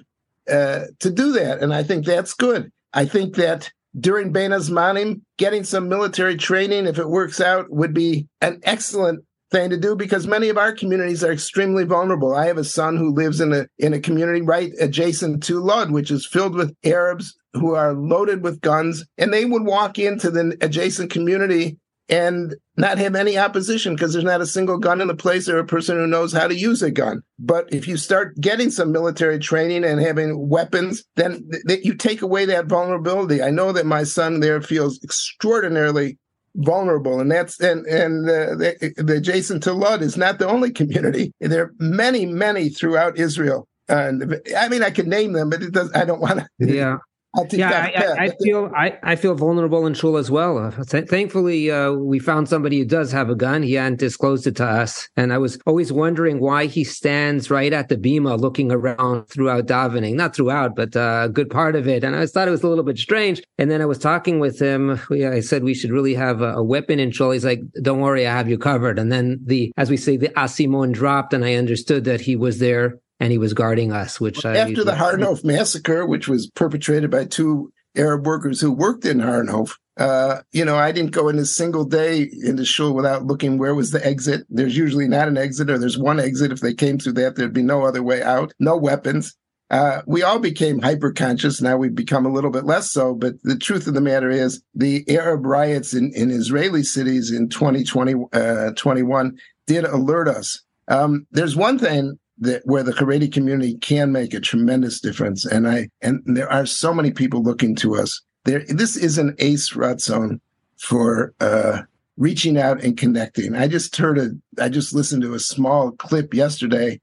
uh, 0.49 0.85
to 1.01 1.11
do 1.11 1.33
that. 1.33 1.61
And 1.61 1.75
I 1.75 1.83
think 1.83 2.05
that's 2.05 2.35
good. 2.35 2.71
I 2.93 3.07
think 3.07 3.37
that 3.37 3.73
during 3.99 4.33
Bein 4.33 4.51
Hazmanim, 4.51 5.23
getting 5.39 5.65
some 5.65 5.89
military 5.89 6.37
training, 6.37 6.87
if 6.87 6.99
it 6.99 7.09
works 7.09 7.41
out, 7.41 7.71
would 7.71 7.95
be 7.95 8.27
an 8.41 8.61
excellent 8.63 9.25
thing 9.51 9.71
to 9.71 9.77
do 9.77 9.95
because 9.95 10.27
many 10.27 10.49
of 10.49 10.57
our 10.57 10.73
communities 10.73 11.23
are 11.23 11.33
extremely 11.33 11.85
vulnerable. 11.85 12.35
I 12.35 12.47
have 12.47 12.59
a 12.59 12.65
son 12.65 12.97
who 12.97 13.15
lives 13.15 13.41
in 13.41 13.53
a 13.53 13.67
in 13.79 13.93
a 13.93 14.01
community 14.01 14.41
right 14.41 14.73
adjacent 14.81 15.43
to 15.45 15.61
Lod, 15.61 15.91
which 15.91 16.11
is 16.11 16.27
filled 16.27 16.55
with 16.55 16.75
Arabs 16.85 17.37
who 17.53 17.75
are 17.75 17.93
loaded 17.93 18.43
with 18.43 18.63
guns, 18.63 19.05
and 19.19 19.33
they 19.33 19.45
would 19.45 19.65
walk 19.65 19.99
into 19.99 20.31
the 20.31 20.57
adjacent 20.63 21.11
community 21.11 21.77
and 22.13 22.55
not 22.77 22.99
have 22.99 23.15
any 23.15 23.39
opposition 23.39 23.95
because 23.95 24.13
there's 24.13 24.25
not 24.25 24.43
a 24.43 24.47
single 24.47 24.77
gun 24.77 25.01
in 25.01 25.09
the 25.09 25.15
place 25.15 25.49
or 25.49 25.59
a 25.59 25.65
person 25.65 25.97
who 25.97 26.07
knows 26.07 26.31
how 26.31 26.47
to 26.47 26.55
use 26.55 26.83
a 26.83 26.91
gun. 26.91 27.23
But 27.39 27.73
if 27.73 27.89
you 27.89 27.97
start 27.97 28.39
getting 28.39 28.71
some 28.71 28.93
military 28.93 29.39
training 29.39 29.83
and 29.83 29.99
having 29.99 30.49
weapons, 30.51 31.05
then 31.17 31.43
th- 31.51 31.65
th- 31.67 31.85
you 31.87 31.95
take 31.95 32.21
away 32.21 32.45
that 32.45 32.67
vulnerability. 32.67 33.43
I 33.43 33.49
know 33.49 33.73
that 33.73 33.87
my 33.87 34.05
son 34.05 34.41
there 34.41 34.61
feels 34.61 35.03
extraordinarily 35.03 36.19
vulnerable 36.57 37.19
and 37.19 37.33
that's 37.33 37.59
and 37.61 37.87
and 37.87 38.29
uh, 38.29 38.55
the, 38.57 38.93
the 38.99 39.17
adjacent 39.17 39.63
to 39.63 39.73
Lud 39.73 40.03
is 40.03 40.19
not 40.19 40.39
the 40.39 40.47
only 40.47 40.71
community 40.71 41.33
there 41.41 41.63
are 41.63 41.73
many 41.79 42.27
many 42.27 42.69
throughout 42.69 43.17
Israel 43.17 43.67
and 43.89 44.39
I 44.55 44.69
mean 44.69 44.83
I 44.83 44.91
could 44.91 45.07
name 45.07 45.33
them 45.33 45.49
but 45.49 45.63
it 45.63 45.73
does 45.73 45.91
I 45.95 46.05
don't 46.05 46.21
want 46.21 46.41
to 46.41 46.47
yeah 46.61 46.99
I 47.35 47.47
yeah, 47.53 47.91
I, 48.19 48.25
I, 48.25 48.29
feel 48.43 48.71
I, 48.77 48.99
I 49.03 49.17
feel 49.17 49.35
vulnerable 49.35 49.87
in 49.87 49.95
shul 49.95 50.19
as 50.19 50.31
well. 50.31 50.59
Uh, 50.59 50.85
th- 50.85 51.09
thankfully, 51.09 51.71
uh, 51.71 51.93
we 51.93 52.19
found 52.19 52.47
somebody 52.47 52.79
who 52.79 52.85
does 52.85 53.11
have 53.11 53.31
a 53.31 53.35
gun. 53.35 53.63
He 53.63 53.73
hadn't 53.73 54.01
disclosed 54.01 54.47
it 54.47 54.57
to 54.57 54.67
us, 54.67 55.09
and 55.17 55.33
I 55.33 55.39
was 55.39 55.59
always 55.67 55.91
wondering 55.91 56.41
why 56.41 56.67
he 56.67 56.85
stands 56.85 57.51
right 57.51 57.73
at 57.73 57.89
the 57.89 57.97
bima, 57.97 58.39
looking 58.39 58.71
around 58.71 59.29
throughout 59.29 59.67
davening. 59.67 60.15
Not 60.15 60.37
throughout, 60.37 60.77
but 60.77 60.95
uh, 60.95 61.23
a 61.25 61.29
good 61.31 61.49
part 61.49 61.75
of 61.75 61.89
it. 61.89 62.05
And 62.05 62.15
I 62.15 62.27
thought 62.27 62.49
it 62.49 62.53
was 62.53 62.65
a 62.65 62.69
little 62.69 62.85
bit 62.85 62.99
strange. 62.99 63.43
And 63.57 63.71
then 63.71 63.81
I 63.81 63.87
was 63.87 63.99
talking 63.99 64.39
with 64.39 64.61
him. 64.61 65.01
I 65.11 65.41
said 65.41 65.65
we 65.65 65.75
should 65.75 65.91
really 65.91 66.15
have 66.15 66.43
a, 66.43 66.57
a 66.57 66.63
weapon 66.63 67.01
in 67.01 67.13
shul. 67.13 67.31
He's 67.31 67.47
like, 67.47 67.61
"Don't 67.81 68.01
worry, 68.01 68.27
I 68.27 68.37
have 68.37 68.49
you 68.51 68.59
covered." 68.59 68.99
And 68.99 69.11
then 69.11 69.41
the, 69.43 69.73
as 69.79 69.89
we 69.89 69.97
say, 69.97 70.19
the 70.19 70.29
asimon 70.31 70.93
dropped, 70.93 71.33
and 71.33 71.47
I 71.47 71.55
understood 71.55 72.05
that 72.05 72.21
he 72.21 72.37
was 72.37 72.59
there 72.59 72.99
and 73.23 73.31
he 73.31 73.39
was 73.39 73.55
guarding 73.55 73.93
us. 73.93 74.21
Which 74.21 74.45
after 74.45 74.81
I, 74.81 74.85
the 74.85 74.97
Har 74.97 75.17
Nof 75.17 75.45
massacre, 75.45 76.05
which 76.05 76.27
was 76.27 76.51
perpetrated 76.51 77.11
by 77.11 77.25
two 77.25 77.73
Arab 77.97 78.27
workers 78.27 78.61
who 78.61 78.73
worked 78.73 79.05
in 79.05 79.21
Har 79.21 79.45
Nof, 79.45 79.77
uh, 79.97 80.41
you 80.51 80.65
know, 80.65 80.75
I 80.75 80.91
didn't 80.91 81.13
go 81.13 81.29
in 81.29 81.39
a 81.39 81.45
single 81.45 81.85
day 81.85 82.29
into 82.43 82.65
shul 82.65 82.93
without 82.93 83.25
looking 83.25 83.59
where 83.59 83.77
was 83.77 83.93
the 83.93 84.05
exit. 84.05 84.45
There's 84.51 84.77
usually 84.77 85.07
not 85.07 85.29
an 85.29 85.39
exit, 85.39 85.71
or 85.71 85.79
there's 85.79 85.97
one 85.97 86.19
exit. 86.19 86.51
If 86.51 86.61
they 86.61 86.75
came 86.75 86.99
through 86.99 87.13
that, 87.13 87.37
there'd 87.37 87.53
be 87.53 87.63
no 87.63 87.85
other 87.85 88.03
way 88.03 88.23
out. 88.23 88.53
No 88.59 88.77
weapons. 88.77 89.37
Uh, 89.71 90.03
we 90.07 90.25
all 90.25 90.41
became 90.41 90.83
hyper 90.83 91.13
conscious. 91.13 91.63
Now 91.63 91.77
we've 91.77 91.95
become 91.95 92.27
a 92.27 92.33
little 92.33 92.51
bit 92.51 92.65
less 92.65 92.91
so. 92.91 93.15
But 93.15 93.35
the 93.45 93.57
truth 93.57 93.87
of 93.87 93.95
the 93.95 94.01
matter 94.01 94.31
is, 94.31 94.61
the 94.75 95.05
Arab 95.09 95.47
riots 95.47 95.95
in, 95.95 96.13
in 96.13 96.31
Israeli 96.31 96.83
cities 96.83 97.31
in 97.31 97.49
2020, 97.49 98.15
uh, 98.33 98.73
21 98.73 99.39
did 99.69 99.85
alert 99.85 100.27
us. 100.27 100.61
Um, 100.89 101.27
there's 101.31 101.55
one 101.55 101.79
thing 101.79 102.19
that 102.39 102.63
where 102.65 102.83
the 102.83 102.93
Haredi 102.93 103.33
community 103.33 103.77
can 103.77 104.13
make 104.13 104.35
a 104.35 104.41
tremendous 104.41 105.01
difference. 105.01 105.45
And 105.45 105.69
I 105.69 105.89
and 106.01 106.23
there 106.25 106.51
are 106.51 106.67
so 106.67 106.93
many 106.93 107.11
people 107.11 107.43
looking 107.43 107.75
to 107.77 107.97
us. 107.97 108.21
There, 108.45 108.65
this 108.69 108.97
is 108.97 109.19
an 109.19 109.37
ace 109.39 109.71
ratzon 109.71 110.41
for 110.79 111.33
uh, 111.41 111.83
reaching 112.17 112.59
out 112.59 112.83
and 112.83 112.97
connecting. 112.97 113.55
I 113.55 113.69
just 113.69 113.97
heard 113.97 114.19
a, 114.19 114.31
I 114.61 114.69
just 114.69 114.95
listened 114.95 115.23
to 115.23 115.35
a 115.35 115.41
small 115.41 115.93
clip 115.93 116.35
yesterday 116.35 117.01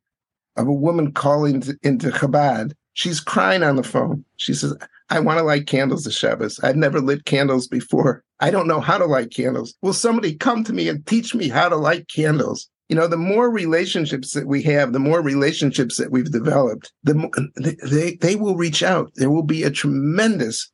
of 0.57 0.67
a 0.67 0.73
woman 0.73 1.13
calling 1.13 1.61
to, 1.61 1.77
into 1.81 2.09
Chabad. 2.09 2.73
She's 2.93 3.21
crying 3.21 3.63
on 3.63 3.77
the 3.77 3.83
phone. 3.83 4.25
She 4.35 4.53
says, 4.53 4.75
I 5.09 5.19
want 5.21 5.39
to 5.39 5.43
light 5.43 5.67
candles 5.67 6.03
to 6.03 6.11
Shabbos. 6.11 6.59
I've 6.61 6.75
never 6.75 6.99
lit 6.99 7.25
candles 7.25 7.67
before. 7.67 8.23
I 8.41 8.51
don't 8.51 8.67
know 8.67 8.81
how 8.81 8.97
to 8.97 9.05
light 9.05 9.33
candles. 9.33 9.73
Will 9.81 9.93
somebody 9.93 10.35
come 10.35 10.63
to 10.65 10.73
me 10.73 10.89
and 10.89 11.05
teach 11.05 11.33
me 11.33 11.47
how 11.47 11.69
to 11.69 11.77
light 11.77 12.07
candles? 12.09 12.69
You 12.89 12.95
know, 12.95 13.07
the 13.07 13.17
more 13.17 13.51
relationships 13.51 14.33
that 14.33 14.47
we 14.47 14.63
have, 14.63 14.93
the 14.93 14.99
more 14.99 15.21
relationships 15.21 15.97
that 15.97 16.11
we've 16.11 16.31
developed, 16.31 16.91
the 17.03 17.77
they 17.85 18.15
they 18.15 18.35
will 18.35 18.55
reach 18.55 18.81
out. 18.81 19.11
There 19.15 19.29
will 19.29 19.43
be 19.43 19.63
a 19.63 19.71
tremendous 19.71 20.71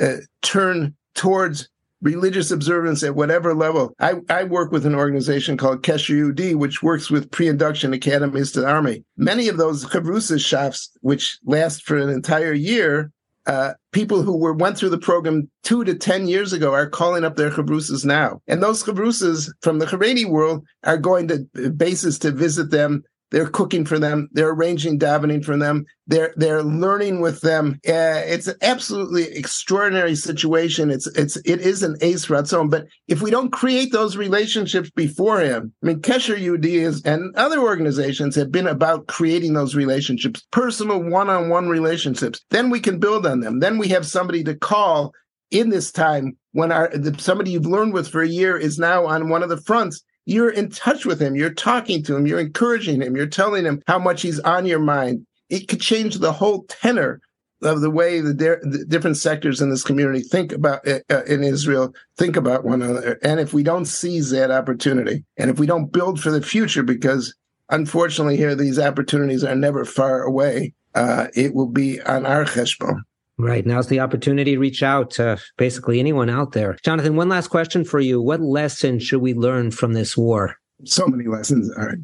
uh, 0.00 0.16
turn 0.42 0.96
towards 1.14 1.68
religious 2.00 2.50
observance 2.50 3.02
at 3.02 3.16
whatever 3.16 3.54
level. 3.54 3.92
I, 3.98 4.14
I 4.30 4.44
work 4.44 4.70
with 4.70 4.86
an 4.86 4.94
organization 4.94 5.56
called 5.56 5.82
Kesher 5.82 6.16
Yehudi, 6.16 6.54
which 6.54 6.82
works 6.82 7.10
with 7.10 7.30
pre-induction 7.30 7.92
academies 7.92 8.52
to 8.52 8.60
the 8.60 8.68
army. 8.68 9.04
Many 9.16 9.48
of 9.48 9.56
those 9.56 9.84
chavrusa 9.84 10.40
shops, 10.40 10.90
which 11.00 11.38
last 11.44 11.82
for 11.84 11.98
an 11.98 12.08
entire 12.08 12.52
year, 12.52 13.10
uh, 13.48 13.72
people 13.92 14.22
who 14.22 14.36
were 14.36 14.52
went 14.52 14.76
through 14.76 14.90
the 14.90 14.98
program 14.98 15.50
two 15.64 15.82
to 15.84 15.94
ten 15.94 16.28
years 16.28 16.52
ago 16.52 16.72
are 16.74 16.88
calling 16.88 17.24
up 17.24 17.36
their 17.36 17.50
chavrusas 17.50 18.04
now, 18.04 18.40
and 18.46 18.62
those 18.62 18.84
chavrusas 18.84 19.50
from 19.62 19.78
the 19.78 19.86
Haredi 19.86 20.28
world 20.28 20.64
are 20.84 20.98
going 20.98 21.28
to 21.28 21.70
bases 21.70 22.18
to 22.20 22.30
visit 22.30 22.70
them 22.70 23.02
they're 23.30 23.48
cooking 23.48 23.84
for 23.84 23.98
them. 23.98 24.28
They're 24.32 24.50
arranging 24.50 24.98
davening 24.98 25.44
for 25.44 25.56
them. 25.56 25.84
They're 26.06 26.32
they're 26.36 26.62
learning 26.62 27.20
with 27.20 27.42
them. 27.42 27.78
Uh, 27.86 28.24
it's 28.24 28.46
an 28.46 28.56
absolutely 28.62 29.24
extraordinary 29.24 30.14
situation. 30.14 30.90
It's 30.90 31.06
it's 31.08 31.36
it 31.44 31.60
is 31.60 31.82
an 31.82 31.96
ace 32.00 32.26
ratzon. 32.26 32.70
But 32.70 32.86
if 33.06 33.20
we 33.20 33.30
don't 33.30 33.52
create 33.52 33.92
those 33.92 34.16
relationships 34.16 34.90
beforehand, 34.90 35.72
I 35.82 35.86
mean, 35.86 36.00
Kesher 36.00 36.38
Yehudi 36.38 36.80
is 36.80 37.02
and 37.04 37.34
other 37.36 37.60
organizations 37.60 38.34
have 38.36 38.50
been 38.50 38.66
about 38.66 39.08
creating 39.08 39.52
those 39.52 39.74
relationships, 39.74 40.46
personal 40.50 41.02
one-on-one 41.02 41.68
relationships. 41.68 42.40
Then 42.50 42.70
we 42.70 42.80
can 42.80 42.98
build 42.98 43.26
on 43.26 43.40
them. 43.40 43.60
Then 43.60 43.76
we 43.76 43.88
have 43.88 44.06
somebody 44.06 44.42
to 44.44 44.54
call 44.54 45.12
in 45.50 45.70
this 45.70 45.92
time 45.92 46.36
when 46.52 46.72
our 46.72 46.90
somebody 47.18 47.50
you've 47.50 47.66
learned 47.66 47.92
with 47.92 48.08
for 48.08 48.22
a 48.22 48.28
year 48.28 48.56
is 48.56 48.78
now 48.78 49.06
on 49.06 49.28
one 49.28 49.42
of 49.42 49.48
the 49.48 49.60
fronts 49.60 50.02
you're 50.28 50.50
in 50.50 50.68
touch 50.68 51.06
with 51.06 51.22
him. 51.22 51.34
You're 51.34 51.54
talking 51.54 52.02
to 52.02 52.14
him. 52.14 52.26
You're 52.26 52.38
encouraging 52.38 53.00
him. 53.00 53.16
You're 53.16 53.26
telling 53.26 53.64
him 53.64 53.82
how 53.86 53.98
much 53.98 54.20
he's 54.20 54.38
on 54.40 54.66
your 54.66 54.78
mind. 54.78 55.26
It 55.48 55.68
could 55.68 55.80
change 55.80 56.16
the 56.16 56.32
whole 56.32 56.64
tenor 56.64 57.20
of 57.62 57.80
the 57.80 57.90
way 57.90 58.20
the, 58.20 58.34
the 58.34 58.84
different 58.86 59.16
sectors 59.16 59.62
in 59.62 59.70
this 59.70 59.82
community 59.82 60.20
think 60.20 60.52
about 60.52 60.86
uh, 60.86 61.24
in 61.24 61.42
Israel 61.42 61.94
think 62.18 62.36
about 62.36 62.64
one 62.64 62.82
another. 62.82 63.18
And 63.22 63.40
if 63.40 63.54
we 63.54 63.62
don't 63.62 63.86
seize 63.86 64.28
that 64.30 64.50
opportunity, 64.50 65.24
and 65.38 65.50
if 65.50 65.58
we 65.58 65.66
don't 65.66 65.90
build 65.90 66.20
for 66.20 66.30
the 66.30 66.42
future, 66.42 66.82
because 66.82 67.34
unfortunately 67.70 68.36
here 68.36 68.54
these 68.54 68.78
opportunities 68.78 69.42
are 69.42 69.56
never 69.56 69.86
far 69.86 70.22
away, 70.22 70.74
uh, 70.94 71.28
it 71.34 71.54
will 71.54 71.70
be 71.70 72.02
on 72.02 72.26
our 72.26 72.44
cheshbon. 72.44 73.00
Right. 73.38 73.64
Now's 73.64 73.86
the 73.86 74.00
opportunity 74.00 74.54
to 74.54 74.58
reach 74.58 74.82
out 74.82 75.12
to 75.12 75.38
basically 75.56 76.00
anyone 76.00 76.28
out 76.28 76.52
there. 76.52 76.76
Jonathan, 76.84 77.14
one 77.14 77.28
last 77.28 77.48
question 77.48 77.84
for 77.84 78.00
you. 78.00 78.20
What 78.20 78.40
lesson 78.40 78.98
should 78.98 79.20
we 79.20 79.32
learn 79.32 79.70
from 79.70 79.92
this 79.92 80.16
war? 80.16 80.56
So 80.84 81.06
many 81.06 81.28
lessons. 81.28 81.70
All 81.76 81.86
right. 81.86 81.98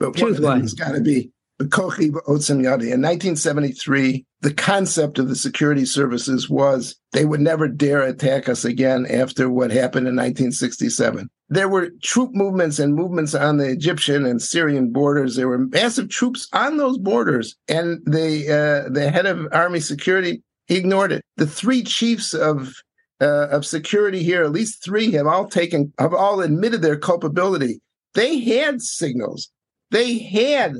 But 0.00 0.16
Choose 0.16 0.40
one 0.40 0.62
has 0.62 0.74
got 0.74 0.92
to 0.92 1.00
be 1.00 1.30
the 1.58 1.68
Kochi 1.68 2.10
Otzem 2.10 2.62
Yadi. 2.62 2.90
In 2.90 3.02
1973, 3.02 4.24
the 4.40 4.54
concept 4.54 5.18
of 5.18 5.28
the 5.28 5.36
security 5.36 5.84
services 5.84 6.48
was 6.48 6.96
they 7.12 7.26
would 7.26 7.40
never 7.40 7.68
dare 7.68 8.00
attack 8.00 8.48
us 8.48 8.64
again 8.64 9.06
after 9.06 9.50
what 9.50 9.70
happened 9.70 10.08
in 10.08 10.16
1967. 10.16 11.28
There 11.50 11.68
were 11.68 11.90
troop 12.02 12.30
movements 12.32 12.78
and 12.78 12.94
movements 12.94 13.34
on 13.34 13.58
the 13.58 13.68
Egyptian 13.68 14.24
and 14.24 14.40
Syrian 14.40 14.90
borders. 14.90 15.36
There 15.36 15.48
were 15.48 15.58
massive 15.58 16.08
troops 16.08 16.48
on 16.52 16.78
those 16.78 16.96
borders, 16.96 17.56
and 17.68 18.00
the 18.06 18.46
uh, 18.48 18.90
the 18.90 19.10
head 19.10 19.26
of 19.26 19.46
army 19.52 19.80
security 19.80 20.42
he 20.70 20.76
ignored 20.76 21.10
it. 21.10 21.24
The 21.36 21.48
three 21.48 21.82
chiefs 21.82 22.32
of 22.32 22.72
uh, 23.20 23.48
of 23.48 23.66
security 23.66 24.22
here, 24.22 24.44
at 24.44 24.52
least 24.52 24.82
three, 24.82 25.10
have 25.12 25.26
all 25.26 25.46
taken 25.46 25.92
have 25.98 26.14
all 26.14 26.40
admitted 26.40 26.80
their 26.80 26.96
culpability. 26.96 27.80
They 28.14 28.38
had 28.38 28.80
signals. 28.80 29.50
They 29.90 30.18
had, 30.18 30.76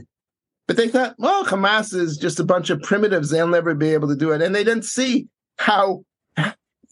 but 0.68 0.76
they 0.76 0.88
thought, 0.88 1.16
well, 1.18 1.44
Hamas 1.44 1.92
is 1.92 2.16
just 2.16 2.38
a 2.38 2.44
bunch 2.44 2.70
of 2.70 2.80
primitives. 2.82 3.30
They'll 3.30 3.48
never 3.48 3.74
be 3.74 3.92
able 3.92 4.06
to 4.08 4.16
do 4.16 4.30
it, 4.30 4.40
and 4.40 4.54
they 4.54 4.62
didn't 4.62 4.84
see 4.84 5.26
how, 5.58 6.04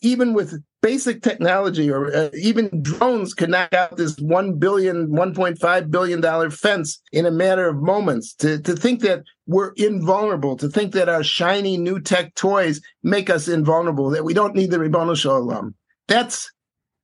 even 0.02 0.34
with 0.34 0.60
basic 0.80 1.22
technology 1.22 1.90
or 1.90 2.14
uh, 2.14 2.30
even 2.34 2.82
drones 2.82 3.34
could 3.34 3.50
knock 3.50 3.72
out 3.74 3.96
this 3.96 4.16
1 4.18 4.58
billion 4.58 5.08
1.5 5.08 5.90
billion 5.90 6.20
dollar 6.20 6.50
fence 6.50 7.00
in 7.12 7.26
a 7.26 7.30
matter 7.30 7.68
of 7.68 7.76
moments. 7.76 8.34
To 8.36 8.60
to 8.60 8.74
think 8.74 9.00
that 9.00 9.24
we're 9.46 9.72
invulnerable 9.76 10.56
to 10.56 10.68
think 10.68 10.92
that 10.92 11.08
our 11.08 11.24
shiny 11.24 11.76
new 11.76 12.00
tech 12.00 12.34
toys 12.34 12.80
make 13.02 13.30
us 13.30 13.48
invulnerable 13.48 14.10
that 14.10 14.24
we 14.24 14.34
don't 14.34 14.54
need 14.54 14.70
the 14.70 14.78
Ribbono 14.78 15.16
Shel 15.16 15.42
Olam 15.42 15.74
that's 16.08 16.50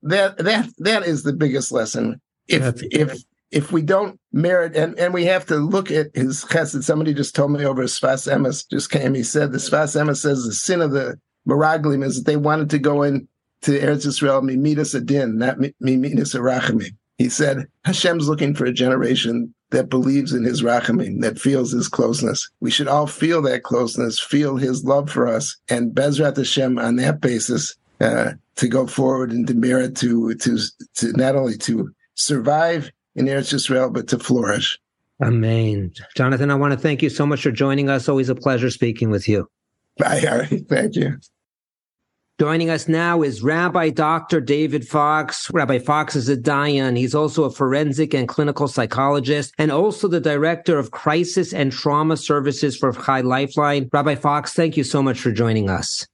that 0.03 0.39
that 0.39 0.69
that 0.79 1.05
is 1.05 1.23
the 1.23 1.33
biggest 1.33 1.71
lesson. 1.71 2.21
If 2.49 2.63
that's 2.63 2.83
if 2.91 3.23
if 3.53 3.71
we 3.71 3.83
don't 3.83 4.19
merit 4.33 4.75
and, 4.75 4.99
and 4.99 5.15
we 5.15 5.27
have 5.27 5.47
to 5.47 5.57
look 5.57 5.91
at 5.93 6.09
his 6.15 6.45
chesed, 6.45 6.83
somebody 6.83 7.15
just 7.15 7.37
told 7.37 7.53
me 7.53 7.65
over 7.65 7.85
Sfas 7.85 8.31
Emes 8.31 8.69
just 8.69 8.91
came, 8.91 9.15
he 9.15 9.23
said 9.23 9.53
the 9.53 9.59
Sfas 9.59 9.95
Emes 9.95 10.17
says 10.17 10.45
the 10.45 10.53
sin 10.53 10.81
of 10.81 10.91
the 10.91 11.21
Meraglim 11.49 12.03
is 12.05 12.17
that 12.17 12.27
they 12.27 12.37
wanted 12.37 12.71
to 12.71 12.79
go 12.79 13.03
in 13.03 13.29
to 13.65 13.79
Eretz 13.79 14.07
Yisrael, 14.07 14.43
Mimidas 14.43 14.95
Adin, 14.95 15.39
not 15.39 15.59
Mimidas 15.59 16.35
Arachamim. 16.35 16.95
He 17.19 17.29
said, 17.29 17.67
Hashem's 17.85 18.29
looking 18.29 18.55
for 18.55 18.65
a 18.65 18.73
generation 18.73 19.55
that 19.71 19.89
believes 19.89 20.33
in 20.33 20.45
his 20.45 20.63
rachamim, 20.63 21.21
that 21.23 21.39
feels 21.39 21.73
his 21.73 21.89
closeness. 21.89 22.49
We 22.61 22.71
should 22.71 22.89
all 22.89 23.07
feel 23.07 23.43
that 23.43 23.63
closeness, 23.63 24.21
feel 24.21 24.57
his 24.57 24.85
love 24.85 25.11
for 25.11 25.27
us, 25.27 25.57
and 25.69 25.93
Bezrat 25.93 26.37
Hashem 26.37 26.79
on 26.79 26.97
that 26.97 27.21
basis 27.21 27.75
uh, 28.01 28.33
to 28.57 28.69
go 28.69 28.87
forward 28.87 29.33
and 29.33 29.47
to 29.47 29.55
merit 29.55 29.97
to 29.97 30.35
to 30.35 30.59
to 30.97 31.13
not 31.13 31.37
only 31.37 31.57
to 31.59 31.93
survive 32.15 32.91
in 33.15 33.27
Eretz 33.27 33.53
Yisrael 33.53 33.93
but 33.93 34.09
to 34.09 34.19
flourish. 34.19 34.79
Amen. 35.23 35.93
Jonathan, 36.17 36.51
I 36.51 36.57
want 36.57 36.73
to 36.73 36.79
thank 36.79 37.03
you 37.03 37.09
so 37.09 37.25
much 37.25 37.43
for 37.43 37.53
joining 37.53 37.89
us. 37.89 38.09
Always 38.09 38.29
a 38.29 38.35
pleasure 38.35 38.71
speaking 38.71 39.11
with 39.11 39.29
you. 39.29 39.49
Bye, 39.97 40.19
Harry. 40.19 40.65
Thank 40.69 40.97
you. 40.97 41.19
Joining 42.41 42.69
us 42.69 42.89
now 42.89 43.23
is 43.23 43.45
Rabbi 43.45 43.91
Dr. 43.91 44.41
David 44.41 44.89
Fox. 44.89 45.49
Rabbi 45.53 45.79
Fox 45.79 46.17
is 46.17 46.29
a 46.29 46.37
Dayan. 46.37 46.99
He's 46.99 47.15
also 47.15 47.45
a 47.45 47.51
forensic 47.51 48.13
and 48.13 48.27
clinical 48.27 48.67
psychologist 48.67 49.55
and 49.57 49.71
also 49.71 50.09
the 50.09 50.19
director 50.19 50.77
of 50.77 50.91
crisis 50.91 51.53
and 51.53 51.71
trauma 51.71 52.17
services 52.17 52.77
for 52.77 52.93
Chai 52.93 53.21
Lifeline. 53.21 53.89
Rabbi 53.93 54.17
Fox, 54.17 54.53
thank 54.53 54.77
you 54.77 54.83
so 54.83 55.01
much 55.01 55.21
for 55.21 55.31
joining 55.31 55.71
us. 55.71 56.09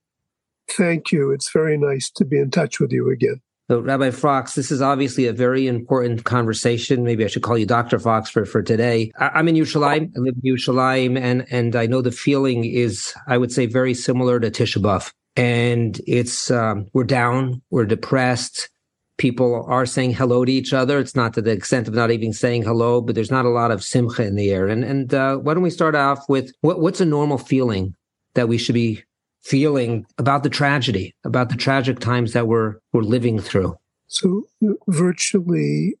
Thank 0.69 1.11
you. 1.11 1.31
It's 1.31 1.51
very 1.51 1.75
nice 1.75 2.11
to 2.11 2.23
be 2.23 2.37
in 2.37 2.51
touch 2.51 2.79
with 2.79 2.91
you 2.91 3.09
again. 3.09 3.41
So, 3.71 3.79
Rabbi 3.79 4.11
Fox, 4.11 4.53
this 4.53 4.69
is 4.69 4.79
obviously 4.79 5.25
a 5.25 5.33
very 5.33 5.65
important 5.65 6.23
conversation. 6.23 7.03
Maybe 7.03 7.25
I 7.25 7.29
should 7.29 7.41
call 7.41 7.57
you 7.57 7.65
Dr. 7.65 7.97
Fox 7.97 8.29
for, 8.29 8.45
for 8.45 8.61
today. 8.61 9.11
I, 9.17 9.39
am 9.39 9.47
in 9.47 9.55
Yerushalayim. 9.55 10.11
I 10.15 10.19
live 10.19 10.35
in 10.43 10.53
Yerushalayim, 10.53 11.19
and, 11.19 11.47
and 11.49 11.75
I 11.75 11.87
know 11.87 12.01
the 12.01 12.11
feeling 12.11 12.65
is, 12.65 13.11
I 13.27 13.39
would 13.39 13.51
say, 13.51 13.65
very 13.65 13.95
similar 13.95 14.39
to 14.39 14.51
Tisha 14.51 14.79
B'Av 14.79 15.11
and 15.41 15.99
it's 16.05 16.51
um, 16.51 16.85
we're 16.93 17.03
down, 17.03 17.63
we're 17.71 17.85
depressed. 17.85 18.69
People 19.17 19.65
are 19.67 19.87
saying 19.87 20.13
hello 20.13 20.45
to 20.45 20.51
each 20.51 20.71
other. 20.71 20.99
It's 20.99 21.15
not 21.15 21.33
to 21.33 21.41
the 21.41 21.49
extent 21.49 21.87
of 21.87 21.95
not 21.95 22.11
even 22.11 22.31
saying 22.31 22.61
hello, 22.61 23.01
but 23.01 23.15
there's 23.15 23.31
not 23.31 23.45
a 23.45 23.49
lot 23.49 23.71
of 23.71 23.83
simcha 23.83 24.23
in 24.23 24.35
the 24.35 24.51
air. 24.51 24.67
And 24.67 24.83
and 24.83 25.11
uh, 25.11 25.37
why 25.37 25.55
don't 25.55 25.63
we 25.63 25.71
start 25.71 25.95
off 25.95 26.19
with 26.29 26.53
what, 26.61 26.79
what's 26.79 27.01
a 27.01 27.05
normal 27.05 27.39
feeling 27.39 27.95
that 28.35 28.47
we 28.47 28.59
should 28.59 28.75
be 28.75 29.03
feeling 29.41 30.05
about 30.19 30.43
the 30.43 30.49
tragedy, 30.49 31.15
about 31.23 31.49
the 31.49 31.57
tragic 31.57 31.97
times 31.97 32.33
that 32.33 32.47
we're 32.47 32.75
we're 32.93 33.01
living 33.01 33.39
through? 33.39 33.75
So 34.05 34.43
virtually 34.87 35.95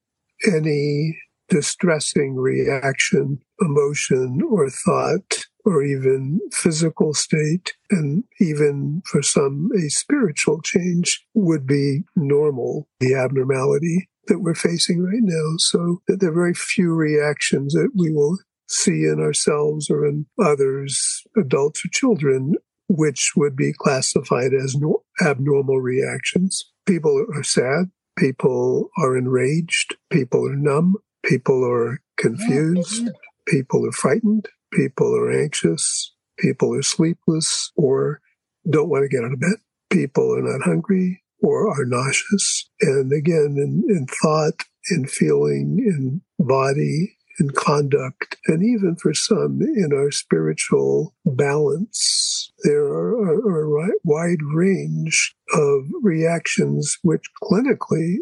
any 0.45 1.17
distressing 1.49 2.35
reaction, 2.35 3.39
emotion, 3.59 4.41
or 4.47 4.69
thought 4.69 5.45
or 5.65 5.83
even 5.83 6.39
physical 6.51 7.13
state, 7.13 7.73
and 7.89 8.23
even 8.39 9.01
for 9.05 9.21
some, 9.21 9.69
a 9.75 9.89
spiritual 9.89 10.61
change 10.61 11.25
would 11.33 11.67
be 11.67 12.03
normal, 12.15 12.87
the 12.99 13.13
abnormality 13.13 14.09
that 14.27 14.39
we're 14.39 14.55
facing 14.55 15.03
right 15.03 15.21
now. 15.21 15.55
So 15.57 16.01
that 16.07 16.19
there 16.19 16.29
are 16.29 16.33
very 16.33 16.53
few 16.53 16.93
reactions 16.93 17.73
that 17.73 17.89
we 17.95 18.11
will 18.11 18.37
see 18.67 19.03
in 19.03 19.19
ourselves 19.19 19.89
or 19.89 20.05
in 20.05 20.25
others, 20.41 21.23
adults 21.37 21.85
or 21.85 21.89
children, 21.91 22.55
which 22.87 23.31
would 23.35 23.55
be 23.55 23.73
classified 23.73 24.53
as 24.53 24.75
no- 24.75 25.03
abnormal 25.21 25.81
reactions. 25.81 26.71
People 26.85 27.25
are 27.35 27.43
sad. 27.43 27.91
People 28.17 28.89
are 28.97 29.17
enraged. 29.17 29.95
People 30.09 30.47
are 30.47 30.55
numb. 30.55 30.95
People 31.23 31.63
are 31.63 32.01
confused. 32.17 33.09
People 33.47 33.85
are 33.85 33.91
frightened 33.91 34.47
people 34.71 35.15
are 35.15 35.31
anxious, 35.31 36.13
people 36.39 36.73
are 36.75 36.81
sleepless 36.81 37.71
or 37.75 38.21
don't 38.69 38.89
want 38.89 39.03
to 39.03 39.09
get 39.09 39.23
out 39.25 39.33
of 39.33 39.39
bed, 39.39 39.57
people 39.89 40.35
are 40.35 40.41
not 40.41 40.63
hungry 40.63 41.21
or 41.41 41.69
are 41.69 41.85
nauseous. 41.85 42.69
And 42.81 43.11
again, 43.11 43.55
in, 43.57 43.83
in 43.89 44.07
thought, 44.21 44.65
in 44.89 45.07
feeling, 45.07 45.77
in 45.85 46.21
body, 46.39 47.17
in 47.39 47.49
conduct, 47.51 48.37
and 48.47 48.63
even 48.63 48.95
for 48.95 49.13
some 49.13 49.61
in 49.61 49.89
our 49.93 50.11
spiritual 50.11 51.15
balance, 51.25 52.51
there 52.63 52.83
are 52.83 53.35
a, 53.35 53.87
a 53.87 53.89
wide 54.03 54.43
range 54.53 55.35
of 55.53 55.83
reactions 56.01 56.97
which 57.01 57.23
clinically 57.41 58.17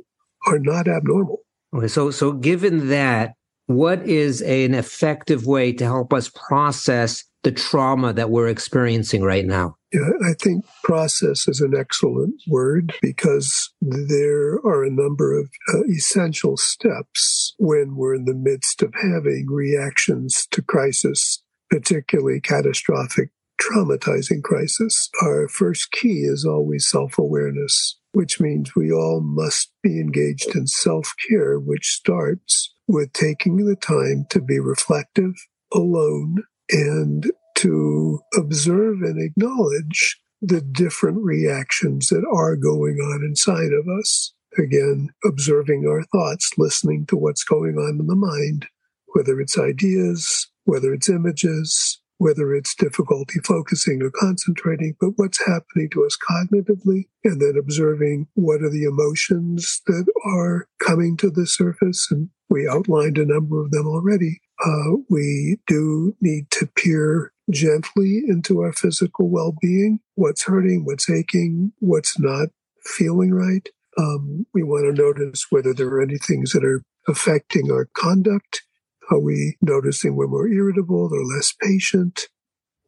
are 0.47 0.59
not 0.59 0.87
abnormal. 0.87 1.39
Okay, 1.73 1.87
so 1.87 2.11
so 2.11 2.31
given 2.31 2.89
that 2.89 3.35
what 3.69 4.01
is 4.07 4.41
an 4.41 4.73
effective 4.73 5.45
way 5.45 5.71
to 5.71 5.85
help 5.85 6.11
us 6.11 6.27
process 6.27 7.23
the 7.43 7.51
trauma 7.51 8.11
that 8.11 8.31
we're 8.31 8.47
experiencing 8.47 9.21
right 9.21 9.45
now? 9.45 9.75
Yeah, 9.93 10.09
I 10.27 10.33
think 10.41 10.65
process 10.83 11.47
is 11.47 11.61
an 11.61 11.75
excellent 11.77 12.33
word 12.47 12.95
because 12.99 13.71
there 13.79 14.55
are 14.65 14.83
a 14.83 14.89
number 14.89 15.39
of 15.39 15.51
uh, 15.71 15.83
essential 15.83 16.57
steps 16.57 17.53
when 17.59 17.95
we're 17.95 18.15
in 18.15 18.25
the 18.25 18.33
midst 18.33 18.81
of 18.81 18.91
having 18.99 19.45
reactions 19.47 20.47
to 20.49 20.63
crisis, 20.63 21.43
particularly 21.69 22.41
catastrophic, 22.41 23.29
traumatizing 23.61 24.41
crisis. 24.41 25.11
Our 25.21 25.47
first 25.47 25.91
key 25.91 26.21
is 26.21 26.43
always 26.43 26.89
self 26.89 27.19
awareness, 27.19 27.99
which 28.13 28.39
means 28.39 28.75
we 28.75 28.91
all 28.91 29.21
must 29.23 29.71
be 29.83 29.99
engaged 29.99 30.55
in 30.55 30.65
self 30.65 31.13
care, 31.29 31.59
which 31.59 31.85
starts 31.85 32.73
with 32.89 33.13
taking 33.13 33.57
the 33.65 33.75
time 33.75 34.25
to 34.31 34.41
be 34.41 34.59
reflective, 34.59 35.33
alone, 35.71 36.43
and 36.71 37.31
to 37.55 38.19
observe 38.35 39.01
and 39.03 39.21
acknowledge 39.21 40.19
the 40.41 40.59
different 40.59 41.19
reactions 41.21 42.07
that 42.07 42.25
are 42.33 42.55
going 42.55 42.97
on 42.97 43.23
inside 43.23 43.71
of 43.71 43.85
us. 43.99 44.33
Again, 44.57 45.09
observing 45.23 45.85
our 45.87 46.03
thoughts, 46.03 46.49
listening 46.57 47.05
to 47.07 47.15
what's 47.15 47.43
going 47.43 47.75
on 47.75 47.99
in 47.99 48.07
the 48.07 48.15
mind, 48.15 48.65
whether 49.13 49.39
it's 49.39 49.59
ideas, 49.59 50.47
whether 50.63 50.91
it's 50.91 51.09
images, 51.09 52.01
whether 52.19 52.53
it's 52.53 52.75
difficulty 52.75 53.39
focusing 53.43 54.03
or 54.03 54.11
concentrating, 54.11 54.95
but 54.99 55.11
what's 55.15 55.45
happening 55.45 55.89
to 55.91 56.05
us 56.05 56.17
cognitively, 56.17 57.07
and 57.23 57.41
then 57.41 57.55
observing 57.57 58.27
what 58.35 58.61
are 58.61 58.69
the 58.69 58.83
emotions 58.83 59.81
that 59.87 60.05
are 60.25 60.67
coming 60.79 61.17
to 61.17 61.29
the 61.29 61.47
surface. 61.47 62.07
And 62.11 62.29
we 62.49 62.67
outlined 62.69 63.17
a 63.17 63.25
number 63.25 63.61
of 63.61 63.71
them 63.71 63.87
already. 63.87 64.41
Uh, 64.63 64.97
we 65.09 65.57
do 65.65 66.15
need 66.21 66.51
to 66.51 66.67
peer 66.67 67.31
gently 67.49 68.21
into 68.27 68.59
our 68.61 68.73
physical 68.73 69.29
well 69.29 69.55
being 69.61 69.99
what's 70.15 70.43
hurting, 70.43 70.85
what's 70.85 71.09
aching, 71.09 71.71
what's 71.79 72.19
not 72.19 72.49
feeling 72.83 73.33
right. 73.33 73.69
Um, 73.97 74.45
we 74.53 74.63
want 74.63 74.85
to 74.85 75.01
notice 75.01 75.47
whether 75.49 75.73
there 75.73 75.87
are 75.87 76.01
any 76.01 76.17
things 76.17 76.51
that 76.51 76.63
are 76.63 76.83
affecting 77.07 77.71
our 77.71 77.87
conduct. 77.95 78.63
Are 79.11 79.19
we 79.19 79.57
noticing 79.61 80.15
we're 80.15 80.27
more 80.27 80.47
irritable 80.47 81.09
or 81.13 81.23
less 81.25 81.53
patient 81.61 82.27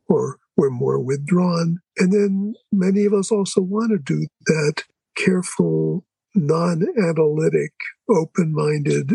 or 0.07 0.37
we're 0.57 0.69
more 0.69 0.99
withdrawn? 0.99 1.79
And 1.97 2.13
then 2.13 2.55
many 2.71 3.05
of 3.05 3.13
us 3.13 3.31
also 3.31 3.61
want 3.61 3.91
to 3.91 3.97
do 3.97 4.27
that 4.47 4.83
careful, 5.17 6.05
non 6.35 6.85
analytic, 6.97 7.73
open 8.09 8.53
minded 8.53 9.13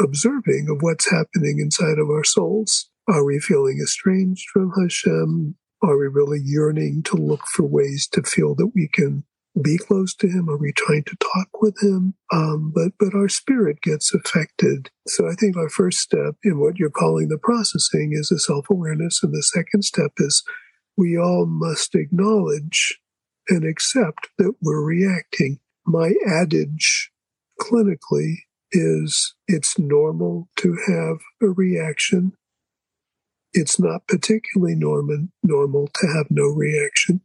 observing 0.00 0.68
of 0.70 0.82
what's 0.82 1.10
happening 1.10 1.58
inside 1.58 1.98
of 1.98 2.08
our 2.08 2.24
souls. 2.24 2.90
Are 3.08 3.24
we 3.24 3.40
feeling 3.40 3.80
estranged 3.82 4.48
from 4.52 4.72
Hashem? 4.78 5.56
Are 5.82 5.98
we 5.98 6.08
really 6.08 6.40
yearning 6.42 7.02
to 7.04 7.16
look 7.16 7.42
for 7.46 7.64
ways 7.64 8.08
to 8.12 8.22
feel 8.22 8.54
that 8.56 8.72
we 8.74 8.88
can 8.92 9.24
be 9.62 9.78
close 9.78 10.14
to 10.16 10.28
him? 10.28 10.48
Are 10.48 10.56
we 10.56 10.72
trying 10.72 11.04
to 11.04 11.16
talk 11.16 11.60
with 11.60 11.76
him? 11.82 12.14
Um, 12.32 12.72
but 12.74 12.92
but 12.98 13.14
our 13.14 13.28
spirit 13.28 13.80
gets 13.82 14.14
affected. 14.14 14.90
So 15.06 15.28
I 15.28 15.34
think 15.34 15.56
our 15.56 15.68
first 15.68 16.00
step 16.00 16.34
in 16.44 16.58
what 16.58 16.78
you're 16.78 16.90
calling 16.90 17.28
the 17.28 17.38
processing 17.38 18.10
is 18.12 18.30
a 18.30 18.38
self 18.38 18.70
awareness, 18.70 19.22
and 19.22 19.32
the 19.32 19.42
second 19.42 19.82
step 19.84 20.12
is 20.18 20.42
we 20.96 21.18
all 21.18 21.46
must 21.46 21.94
acknowledge 21.94 22.98
and 23.48 23.64
accept 23.64 24.28
that 24.38 24.54
we're 24.60 24.84
reacting. 24.84 25.58
My 25.86 26.12
adage 26.26 27.10
clinically 27.60 28.34
is 28.72 29.34
it's 29.46 29.78
normal 29.78 30.48
to 30.56 30.76
have 30.86 31.18
a 31.40 31.50
reaction 31.52 32.32
it's 33.52 33.80
not 33.80 34.06
particularly 34.06 34.74
normal, 34.74 35.28
normal 35.42 35.88
to 35.94 36.06
have 36.06 36.26
no 36.30 36.44
reaction. 36.44 37.20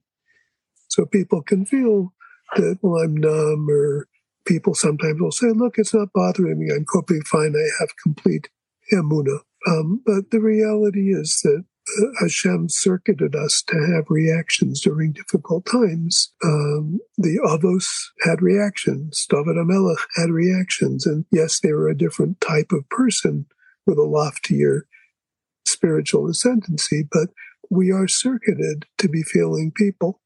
So 0.87 1.05
people 1.05 1.41
can 1.41 1.65
feel 1.65 2.13
that, 2.55 2.79
well, 2.81 3.03
I'm 3.03 3.15
numb, 3.15 3.67
or 3.69 4.07
people 4.45 4.73
sometimes 4.73 5.19
will 5.19 5.31
say, 5.31 5.47
look, 5.53 5.75
it's 5.77 5.93
not 5.93 6.09
bothering 6.13 6.59
me. 6.59 6.73
I'm 6.73 6.85
coping 6.85 7.21
fine. 7.21 7.55
I 7.55 7.67
have 7.79 7.89
complete 8.01 8.49
emuna. 8.91 9.39
Um, 9.67 10.01
but 10.05 10.31
the 10.31 10.41
reality 10.41 11.13
is 11.13 11.39
that 11.43 11.63
uh, 11.99 12.05
Hashem 12.21 12.69
circuited 12.69 13.35
us 13.35 13.63
to 13.67 13.75
have 13.95 14.05
reactions 14.09 14.81
during 14.81 15.13
difficult 15.13 15.65
times. 15.65 16.33
Um, 16.43 16.99
the 17.17 17.39
Avos 17.45 17.87
had 18.21 18.41
reactions. 18.41 19.25
David 19.29 19.55
HaMelech 19.55 20.05
had 20.15 20.29
reactions. 20.29 21.05
And 21.05 21.25
yes, 21.31 21.59
they 21.59 21.71
were 21.71 21.89
a 21.89 21.97
different 21.97 22.41
type 22.41 22.71
of 22.71 22.87
person 22.89 23.45
with 23.85 23.97
a 23.97 24.03
loftier 24.03 24.85
spiritual 25.65 26.29
ascendancy, 26.29 27.07
but 27.11 27.29
we 27.69 27.91
are 27.91 28.07
circuited 28.07 28.85
to 28.97 29.09
be 29.09 29.23
feeling 29.23 29.71
people, 29.75 30.21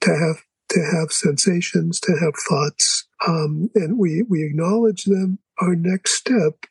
to 0.00 0.10
have 0.10 0.44
to 0.74 0.82
have 0.82 1.12
sensations, 1.12 2.00
to 2.00 2.12
have 2.20 2.34
thoughts, 2.48 3.06
um, 3.26 3.70
and 3.74 3.98
we 3.98 4.22
we 4.28 4.42
acknowledge 4.44 5.04
them. 5.04 5.38
Our 5.60 5.76
next 5.76 6.14
step 6.14 6.66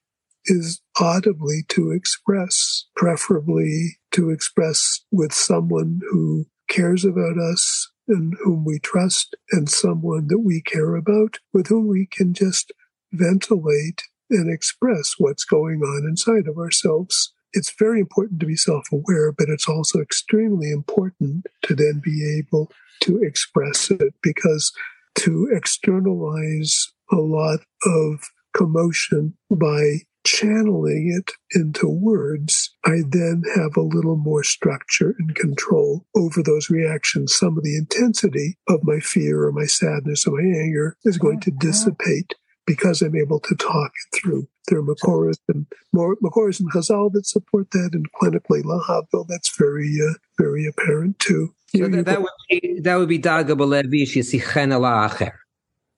is 0.46 0.82
audibly 1.00 1.64
to 1.70 1.92
express, 1.92 2.86
preferably 2.98 3.98
to 4.12 4.30
express 4.30 5.00
with 5.10 5.34
someone 5.34 6.02
who 6.12 6.46
cares 6.70 7.06
about 7.06 7.38
us 7.38 7.90
and 8.10 8.36
whom 8.44 8.66
we 8.66 8.80
trust, 8.80 9.36
and 9.52 9.70
someone 9.70 10.28
that 10.28 10.40
we 10.40 10.62
care 10.62 10.96
about, 10.96 11.40
with 11.54 11.68
whom 11.68 11.88
we 11.88 12.06
can 12.12 12.34
just 12.34 12.74
ventilate 13.14 14.02
and 14.30 14.52
express 14.52 15.14
what's 15.18 15.46
going 15.46 15.82
on 15.82 16.06
inside 16.06 16.48
of 16.48 16.58
ourselves 16.58 17.32
it's 17.54 17.74
very 17.78 18.00
important 18.00 18.40
to 18.42 18.46
be 18.46 18.56
self 18.56 18.92
aware, 18.92 19.32
but 19.32 19.50
it's 19.50 19.68
also 19.68 20.00
extremely 20.00 20.72
important 20.72 21.48
to 21.64 21.76
then 21.76 22.02
be 22.04 22.38
able 22.40 22.72
to 23.02 23.22
express 23.22 23.92
it 23.92 24.14
because 24.22 24.72
to 25.16 25.50
externalize 25.54 26.92
a 27.12 27.18
lot 27.18 27.60
of 27.86 28.30
commotion 28.56 29.36
by 29.50 30.00
channeling 30.24 31.14
it 31.14 31.34
into 31.58 31.88
words, 31.88 32.74
I 32.86 33.02
then 33.06 33.44
have 33.56 33.76
a 33.76 33.82
little 33.82 34.16
more 34.16 34.44
structure 34.44 35.16
and 35.20 35.36
control 35.36 36.06
over 36.16 36.42
those 36.42 36.70
reactions. 36.70 37.36
Some 37.36 37.58
of 37.58 37.64
the 37.64 37.78
intensity 37.78 38.58
of 38.68 38.84
my 38.84 39.00
fear 39.00 39.44
or 39.44 39.52
my 39.52 39.66
sadness 39.66 40.26
or 40.26 40.38
my 40.38 40.60
anger 40.60 40.98
is 41.04 41.18
going 41.18 41.42
to 41.42 41.52
uh-huh. 41.52 41.60
dissipate 41.60 42.36
because 42.66 43.02
I'm 43.02 43.16
able 43.16 43.40
to 43.42 43.56
talk 43.56 43.92
it 43.92 44.18
through. 44.18 44.48
There 44.68 44.80
are 44.80 44.84
Makoros 44.84 45.38
and 45.50 45.66
Makoros 45.94 46.60
and 46.60 46.72
Chazal 46.72 47.12
that 47.14 47.26
support 47.26 47.72
that, 47.72 47.92
and 47.94 48.12
clinically 48.14 48.64
Lahavdil, 48.64 49.28
that's 49.28 49.56
very, 49.58 50.00
uh, 50.02 50.14
very 50.40 50.66
apparent 50.66 51.20
too. 51.20 51.54
So 51.76 51.88
that, 51.88 52.06
that, 52.06 52.22
would 52.22 52.30
be 52.50 52.80
that 52.82 52.96
would 52.96 53.10
be 53.10 53.20
Daga 53.20 53.58
Balevish 53.58 54.16
Yisichen 54.16 54.72
Acher. 54.80 55.34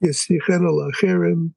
Yisichen 0.03 0.91
Acherim. 0.91 1.53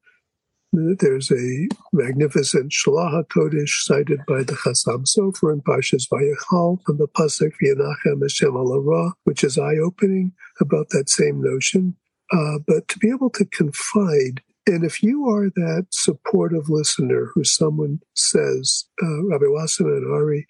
There's 0.71 1.31
a 1.31 1.69
magnificent 1.95 2.73
Shelah 2.73 3.25
HaKodesh 3.25 3.85
cited 3.85 4.21
by 4.27 4.43
the 4.43 4.53
Chassam 4.53 5.07
Sofer 5.07 5.51
in 5.51 5.63
Parshas 5.63 6.07
Vayechal 6.13 6.79
on 6.87 6.99
the 6.99 7.09
pasuk 7.09 7.53
V'yanachem 7.63 8.21
Hashem 8.21 9.13
which 9.25 9.43
is 9.43 9.57
eye-opening 9.57 10.33
about 10.61 10.91
that 10.91 11.09
same 11.09 11.41
notion. 11.41 11.97
Uh, 12.31 12.59
but 12.67 12.87
to 12.89 12.99
be 12.99 13.09
able 13.09 13.31
to 13.31 13.47
confide 13.47 14.43
and 14.69 14.85
if 14.85 15.03
you 15.03 15.27
are 15.31 15.49
that 15.49 15.87
supportive 15.91 16.69
listener 16.69 17.31
who 17.35 17.43
someone 17.43 18.01
says, 18.15 18.85
uh, 19.03 19.25
Rabbi 19.25 19.47
Wasserman 19.49 19.95
and 19.95 20.13
Ari, 20.13 20.47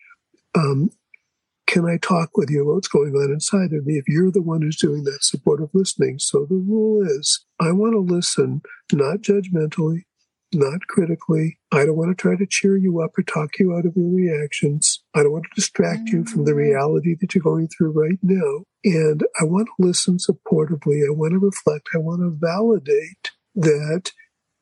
um, 0.56 0.90
can 1.68 1.84
I 1.84 1.98
talk 1.98 2.36
with 2.36 2.50
you 2.50 2.62
about 2.62 2.74
what's 2.74 2.88
going 2.88 3.14
on 3.14 3.30
inside 3.30 3.72
of 3.72 3.86
me? 3.86 3.94
If 3.94 4.08
you're 4.08 4.32
the 4.32 4.42
one 4.42 4.62
who's 4.62 4.76
doing 4.76 5.04
that 5.04 5.22
supportive 5.22 5.68
listening. 5.72 6.18
So 6.18 6.46
the 6.48 6.56
rule 6.56 7.06
is 7.06 7.44
I 7.60 7.70
want 7.70 7.92
to 7.92 8.00
listen, 8.00 8.62
not 8.92 9.18
judgmentally, 9.18 10.00
not 10.52 10.80
critically. 10.88 11.60
I 11.70 11.84
don't 11.84 11.96
want 11.96 12.10
to 12.10 12.20
try 12.20 12.34
to 12.34 12.46
cheer 12.48 12.76
you 12.76 13.00
up 13.00 13.16
or 13.16 13.22
talk 13.22 13.50
you 13.60 13.72
out 13.72 13.86
of 13.86 13.92
your 13.94 14.12
reactions. 14.12 15.00
I 15.14 15.22
don't 15.22 15.32
want 15.32 15.44
to 15.44 15.60
distract 15.60 16.08
you 16.08 16.24
from 16.24 16.44
the 16.44 16.52
mm-hmm. 16.52 16.58
reality 16.58 17.14
that 17.20 17.36
you're 17.36 17.42
going 17.42 17.68
through 17.68 17.92
right 17.92 18.18
now. 18.22 18.64
And 18.84 19.22
I 19.40 19.44
want 19.44 19.68
to 19.68 19.86
listen 19.86 20.16
supportively. 20.16 21.06
I 21.06 21.12
want 21.12 21.34
to 21.34 21.38
reflect. 21.38 21.90
I 21.94 21.98
want 21.98 22.22
to 22.22 22.36
validate 22.36 23.30
that 23.58 24.12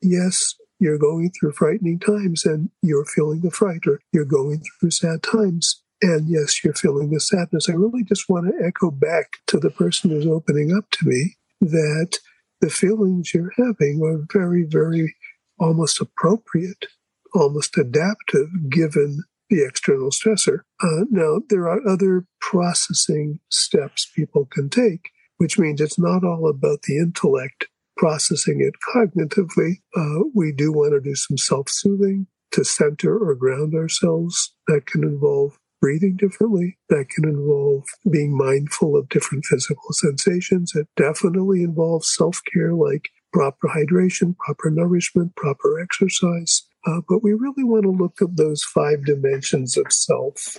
yes, 0.01 0.55
you're 0.79 0.97
going 0.97 1.31
through 1.31 1.53
frightening 1.53 1.99
times 1.99 2.45
and 2.45 2.69
you're 2.81 3.05
feeling 3.05 3.41
the 3.41 3.51
fright, 3.51 3.87
or 3.87 3.99
you're 4.11 4.25
going 4.25 4.61
through 4.79 4.91
sad 4.91 5.23
times. 5.23 5.81
And 6.01 6.29
yes, 6.29 6.63
you're 6.63 6.75
feeling 6.75 7.09
the 7.09 7.19
sadness. 7.19 7.69
I 7.69 7.73
really 7.73 8.03
just 8.03 8.29
want 8.29 8.47
to 8.47 8.65
echo 8.65 8.91
back 8.91 9.37
to 9.47 9.59
the 9.59 9.71
person 9.71 10.11
who's 10.11 10.27
opening 10.27 10.75
up 10.75 10.89
to 10.91 11.07
me 11.07 11.37
that 11.61 12.19
the 12.61 12.69
feelings 12.69 13.33
you're 13.33 13.53
having 13.57 14.01
are 14.03 14.25
very, 14.31 14.63
very 14.63 15.15
almost 15.59 15.99
appropriate, 15.99 16.85
almost 17.33 17.77
adaptive 17.77 18.49
given 18.69 19.23
the 19.49 19.63
external 19.63 20.11
stressor. 20.11 20.59
Uh, 20.83 21.05
now, 21.09 21.39
there 21.49 21.67
are 21.67 21.87
other 21.87 22.25
processing 22.41 23.39
steps 23.49 24.11
people 24.15 24.47
can 24.51 24.69
take, 24.69 25.09
which 25.37 25.57
means 25.57 25.81
it's 25.81 25.97
not 25.97 26.23
all 26.23 26.47
about 26.47 26.83
the 26.83 26.97
intellect 26.97 27.67
processing 27.97 28.61
it 28.61 28.73
cognitively, 28.93 29.81
uh, 29.95 30.23
we 30.33 30.51
do 30.51 30.71
want 30.71 30.93
to 30.93 31.01
do 31.01 31.15
some 31.15 31.37
self 31.37 31.69
soothing 31.69 32.27
to 32.51 32.63
center 32.63 33.17
or 33.17 33.35
ground 33.35 33.73
ourselves. 33.75 34.53
That 34.67 34.85
can 34.85 35.03
involve 35.03 35.57
breathing 35.81 36.15
differently. 36.17 36.77
That 36.89 37.09
can 37.09 37.25
involve 37.25 37.83
being 38.09 38.35
mindful 38.35 38.95
of 38.95 39.09
different 39.09 39.45
physical 39.45 39.91
sensations. 39.91 40.73
It 40.75 40.87
definitely 40.95 41.63
involves 41.63 42.13
self 42.13 42.41
care 42.53 42.73
like 42.73 43.09
proper 43.33 43.67
hydration, 43.67 44.37
proper 44.37 44.69
nourishment, 44.69 45.35
proper 45.35 45.79
exercise. 45.79 46.63
Uh, 46.85 47.01
but 47.09 47.21
we 47.21 47.33
really 47.33 47.63
want 47.63 47.83
to 47.83 47.91
look 47.91 48.21
at 48.21 48.37
those 48.37 48.63
five 48.63 49.05
dimensions 49.05 49.77
of 49.77 49.91
self 49.91 50.57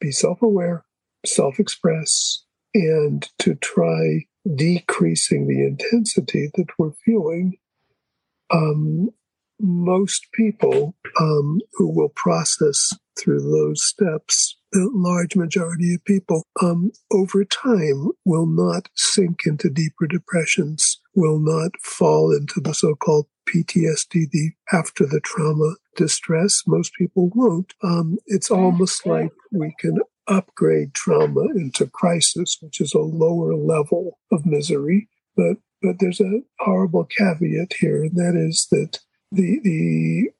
be 0.00 0.12
self 0.12 0.42
aware, 0.42 0.84
self 1.26 1.58
express, 1.58 2.44
and 2.74 3.28
to 3.38 3.54
try 3.56 4.24
decreasing 4.54 5.46
the 5.46 5.64
intensity 5.64 6.50
that 6.54 6.68
we're 6.78 6.92
feeling. 7.04 7.58
Um, 8.50 9.10
most 9.60 10.26
people 10.32 10.94
um, 11.20 11.60
who 11.74 11.88
will 11.88 12.10
process 12.10 12.92
through 13.18 13.40
those 13.40 13.84
steps, 13.84 14.56
the 14.72 14.88
large 14.94 15.34
majority 15.34 15.94
of 15.94 16.04
people, 16.04 16.44
um, 16.62 16.92
over 17.10 17.44
time 17.44 18.10
will 18.24 18.46
not 18.46 18.88
sink 18.94 19.40
into 19.44 19.68
deeper 19.68 20.06
depressions, 20.06 21.00
will 21.14 21.40
not 21.40 21.72
fall 21.82 22.32
into 22.32 22.60
the 22.60 22.72
so 22.72 22.94
called 22.94 23.26
PTSD, 23.48 24.30
the 24.30 24.52
after 24.72 25.06
the 25.06 25.20
trauma 25.20 25.74
distress. 25.96 26.62
Most 26.66 26.92
people 26.94 27.30
won't. 27.34 27.74
Um, 27.82 28.18
it's 28.26 28.50
almost 28.50 29.06
like 29.06 29.32
we 29.50 29.74
can 29.78 29.98
upgrade 30.28 30.94
trauma 30.94 31.46
into 31.54 31.86
crisis, 31.86 32.58
which 32.60 32.80
is 32.80 32.94
a 32.94 33.00
lower 33.00 33.54
level 33.54 34.18
of 34.30 34.46
misery. 34.46 35.08
But 35.36 35.58
but 35.80 35.96
there's 36.00 36.20
a 36.20 36.42
horrible 36.58 37.04
caveat 37.04 37.74
here, 37.80 38.02
and 38.02 38.16
that 38.16 38.34
is 38.36 38.66
that 38.70 38.98
the 39.30 39.60
the 39.62 40.30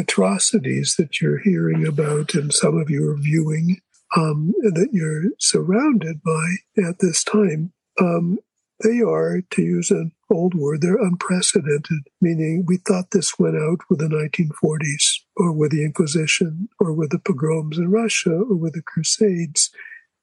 atrocities 0.00 0.94
that 0.98 1.20
you're 1.20 1.38
hearing 1.38 1.86
about 1.86 2.34
and 2.34 2.52
some 2.52 2.78
of 2.78 2.90
you 2.90 3.10
are 3.10 3.16
viewing 3.16 3.80
um, 4.16 4.52
that 4.62 4.88
you're 4.92 5.30
surrounded 5.38 6.22
by 6.22 6.54
at 6.88 6.98
this 7.00 7.22
time, 7.24 7.72
um, 8.00 8.38
they 8.82 9.00
are, 9.00 9.42
to 9.50 9.62
use 9.62 9.90
an 9.90 10.12
old 10.30 10.54
word, 10.54 10.80
they're 10.80 10.96
unprecedented, 10.96 12.00
meaning 12.20 12.64
we 12.66 12.78
thought 12.78 13.10
this 13.10 13.38
went 13.38 13.56
out 13.56 13.80
with 13.88 13.98
the 13.98 14.06
1940s 14.06 15.19
or 15.40 15.52
with 15.52 15.70
the 15.70 15.82
Inquisition 15.82 16.68
or 16.78 16.92
with 16.92 17.10
the 17.10 17.18
pogroms 17.18 17.78
in 17.78 17.90
Russia 17.90 18.30
or 18.30 18.56
with 18.56 18.74
the 18.74 18.82
Crusades, 18.82 19.70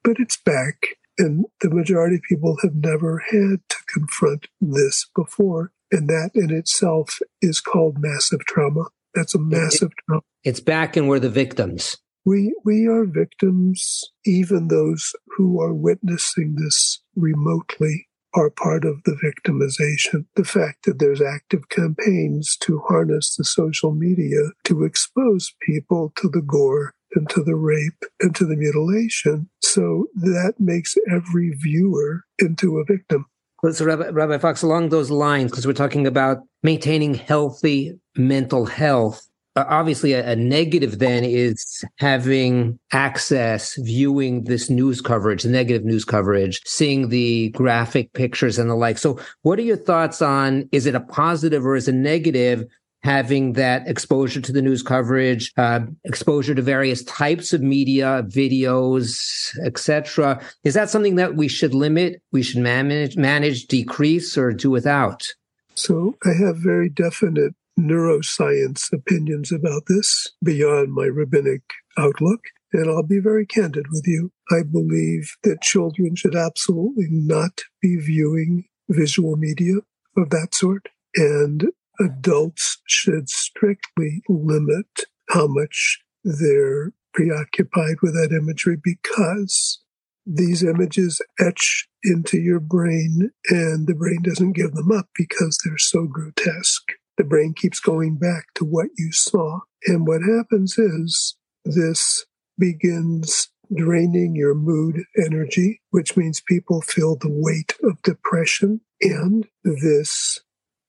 but 0.03 0.17
it's 0.19 0.37
back. 0.37 0.75
And 1.17 1.45
the 1.61 1.71
majority 1.71 2.17
of 2.17 2.21
people 2.21 2.57
have 2.61 2.75
never 2.75 3.23
had 3.31 3.67
to 3.67 3.77
confront 3.91 4.47
this 4.61 5.07
before. 5.15 5.71
And 5.91 6.07
that 6.07 6.31
in 6.35 6.51
itself 6.51 7.17
is 7.41 7.59
called 7.59 7.97
massive 7.97 8.45
trauma. 8.45 8.85
That's 9.15 9.33
a 9.33 9.39
massive 9.39 9.89
it, 9.89 10.03
trauma. 10.05 10.21
It's 10.43 10.59
back 10.59 10.95
and 10.95 11.09
we're 11.09 11.19
the 11.19 11.29
victims. 11.29 11.97
We, 12.23 12.53
we 12.63 12.85
are 12.85 13.05
victims, 13.05 14.03
even 14.23 14.67
those 14.67 15.13
who 15.35 15.59
are 15.59 15.73
witnessing 15.73 16.57
this 16.59 17.01
remotely 17.15 18.06
are 18.33 18.49
part 18.49 18.85
of 18.85 19.03
the 19.03 19.17
victimization. 19.23 20.25
The 20.35 20.43
fact 20.43 20.85
that 20.85 20.99
there's 20.99 21.21
active 21.21 21.69
campaigns 21.69 22.57
to 22.61 22.79
harness 22.87 23.35
the 23.35 23.43
social 23.43 23.93
media 23.93 24.51
to 24.65 24.83
expose 24.83 25.53
people 25.61 26.11
to 26.17 26.29
the 26.29 26.41
gore 26.41 26.93
and 27.15 27.29
to 27.29 27.43
the 27.43 27.55
rape 27.55 28.03
and 28.19 28.35
to 28.35 28.45
the 28.45 28.55
mutilation. 28.55 29.49
So 29.61 30.07
that 30.15 30.55
makes 30.59 30.95
every 31.09 31.51
viewer 31.51 32.23
into 32.39 32.77
a 32.77 32.85
victim. 32.85 33.25
So, 33.71 33.85
Rabbi, 33.85 34.09
Rabbi 34.09 34.37
Fox, 34.37 34.61
along 34.61 34.89
those 34.89 35.09
lines, 35.09 35.49
because 35.51 35.65
we're 35.65 35.73
talking 35.73 36.05
about 36.05 36.37
maintaining 36.61 37.15
healthy 37.15 37.99
mental 38.15 38.67
health, 38.67 39.27
obviously 39.67 40.13
a, 40.13 40.31
a, 40.31 40.35
negative 40.35 40.99
then 40.99 41.23
is 41.23 41.83
having 41.97 42.79
access, 42.91 43.75
viewing 43.75 44.43
this 44.43 44.69
news 44.69 45.01
coverage, 45.01 45.43
the 45.43 45.49
negative 45.49 45.85
news 45.85 46.05
coverage, 46.05 46.61
seeing 46.65 47.09
the 47.09 47.49
graphic 47.49 48.13
pictures 48.13 48.59
and 48.59 48.69
the 48.69 48.75
like. 48.75 48.97
So 48.97 49.19
what 49.41 49.59
are 49.59 49.63
your 49.63 49.77
thoughts 49.77 50.21
on, 50.21 50.67
is 50.71 50.85
it 50.85 50.95
a 50.95 50.99
positive 50.99 51.65
or 51.65 51.75
is 51.75 51.87
it 51.87 51.95
negative 51.95 52.65
having 53.03 53.53
that 53.53 53.87
exposure 53.87 54.41
to 54.41 54.51
the 54.51 54.61
news 54.61 54.81
coverage, 54.83 55.53
uh, 55.57 55.79
exposure 56.03 56.55
to 56.55 56.61
various 56.61 57.03
types 57.03 57.53
of 57.53 57.61
media, 57.61 58.23
videos, 58.27 59.55
etc. 59.65 60.41
Is 60.63 60.73
that 60.73 60.89
something 60.89 61.15
that 61.15 61.35
we 61.35 61.47
should 61.47 61.73
limit? 61.73 62.21
We 62.31 62.43
should 62.43 62.59
manage, 62.59 63.15
manage, 63.15 63.67
decrease, 63.67 64.37
or 64.37 64.51
do 64.51 64.69
without? 64.69 65.27
So 65.75 66.17
I 66.25 66.33
have 66.33 66.57
very 66.57 66.89
definite 66.89 67.53
neuroscience 67.77 68.91
opinions 68.91 69.51
about 69.51 69.83
this 69.87 70.33
beyond 70.43 70.93
my 70.93 71.05
rabbinic 71.05 71.61
outlook. 71.97 72.41
And 72.73 72.89
I'll 72.89 73.03
be 73.03 73.19
very 73.19 73.45
candid 73.45 73.85
with 73.91 74.03
you. 74.05 74.31
I 74.51 74.63
believe 74.63 75.35
that 75.43 75.61
children 75.61 76.15
should 76.15 76.35
absolutely 76.35 77.07
not 77.09 77.61
be 77.81 77.95
viewing 77.95 78.65
visual 78.89 79.35
media 79.37 79.75
of 80.17 80.29
that 80.31 80.53
sort. 80.53 80.89
And 81.15 81.67
adults 81.99 82.79
should 82.87 83.29
strictly 83.29 84.21
limit 84.27 85.05
how 85.29 85.47
much 85.47 85.99
they're 86.23 86.91
preoccupied 87.13 87.95
with 88.01 88.13
that 88.13 88.35
imagery 88.35 88.77
because 88.81 89.79
these 90.25 90.61
images 90.61 91.21
etch 91.39 91.87
into 92.03 92.37
your 92.37 92.59
brain 92.59 93.31
and 93.49 93.87
the 93.87 93.95
brain 93.95 94.19
doesn't 94.21 94.51
give 94.51 94.73
them 94.73 94.91
up 94.91 95.07
because 95.15 95.57
they're 95.63 95.77
so 95.77 96.05
grotesque 96.05 96.91
the 97.17 97.23
brain 97.23 97.53
keeps 97.55 97.79
going 97.79 98.17
back 98.17 98.45
to 98.55 98.63
what 98.63 98.87
you 98.97 99.11
saw. 99.11 99.59
And 99.85 100.07
what 100.07 100.21
happens 100.21 100.77
is 100.77 101.35
this 101.65 102.25
begins 102.57 103.49
draining 103.75 104.35
your 104.35 104.55
mood 104.55 105.03
energy, 105.17 105.81
which 105.89 106.15
means 106.15 106.41
people 106.41 106.81
feel 106.81 107.15
the 107.15 107.29
weight 107.29 107.75
of 107.83 108.01
depression. 108.03 108.81
And 109.01 109.47
this 109.63 110.39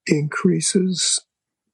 increases 0.07 1.21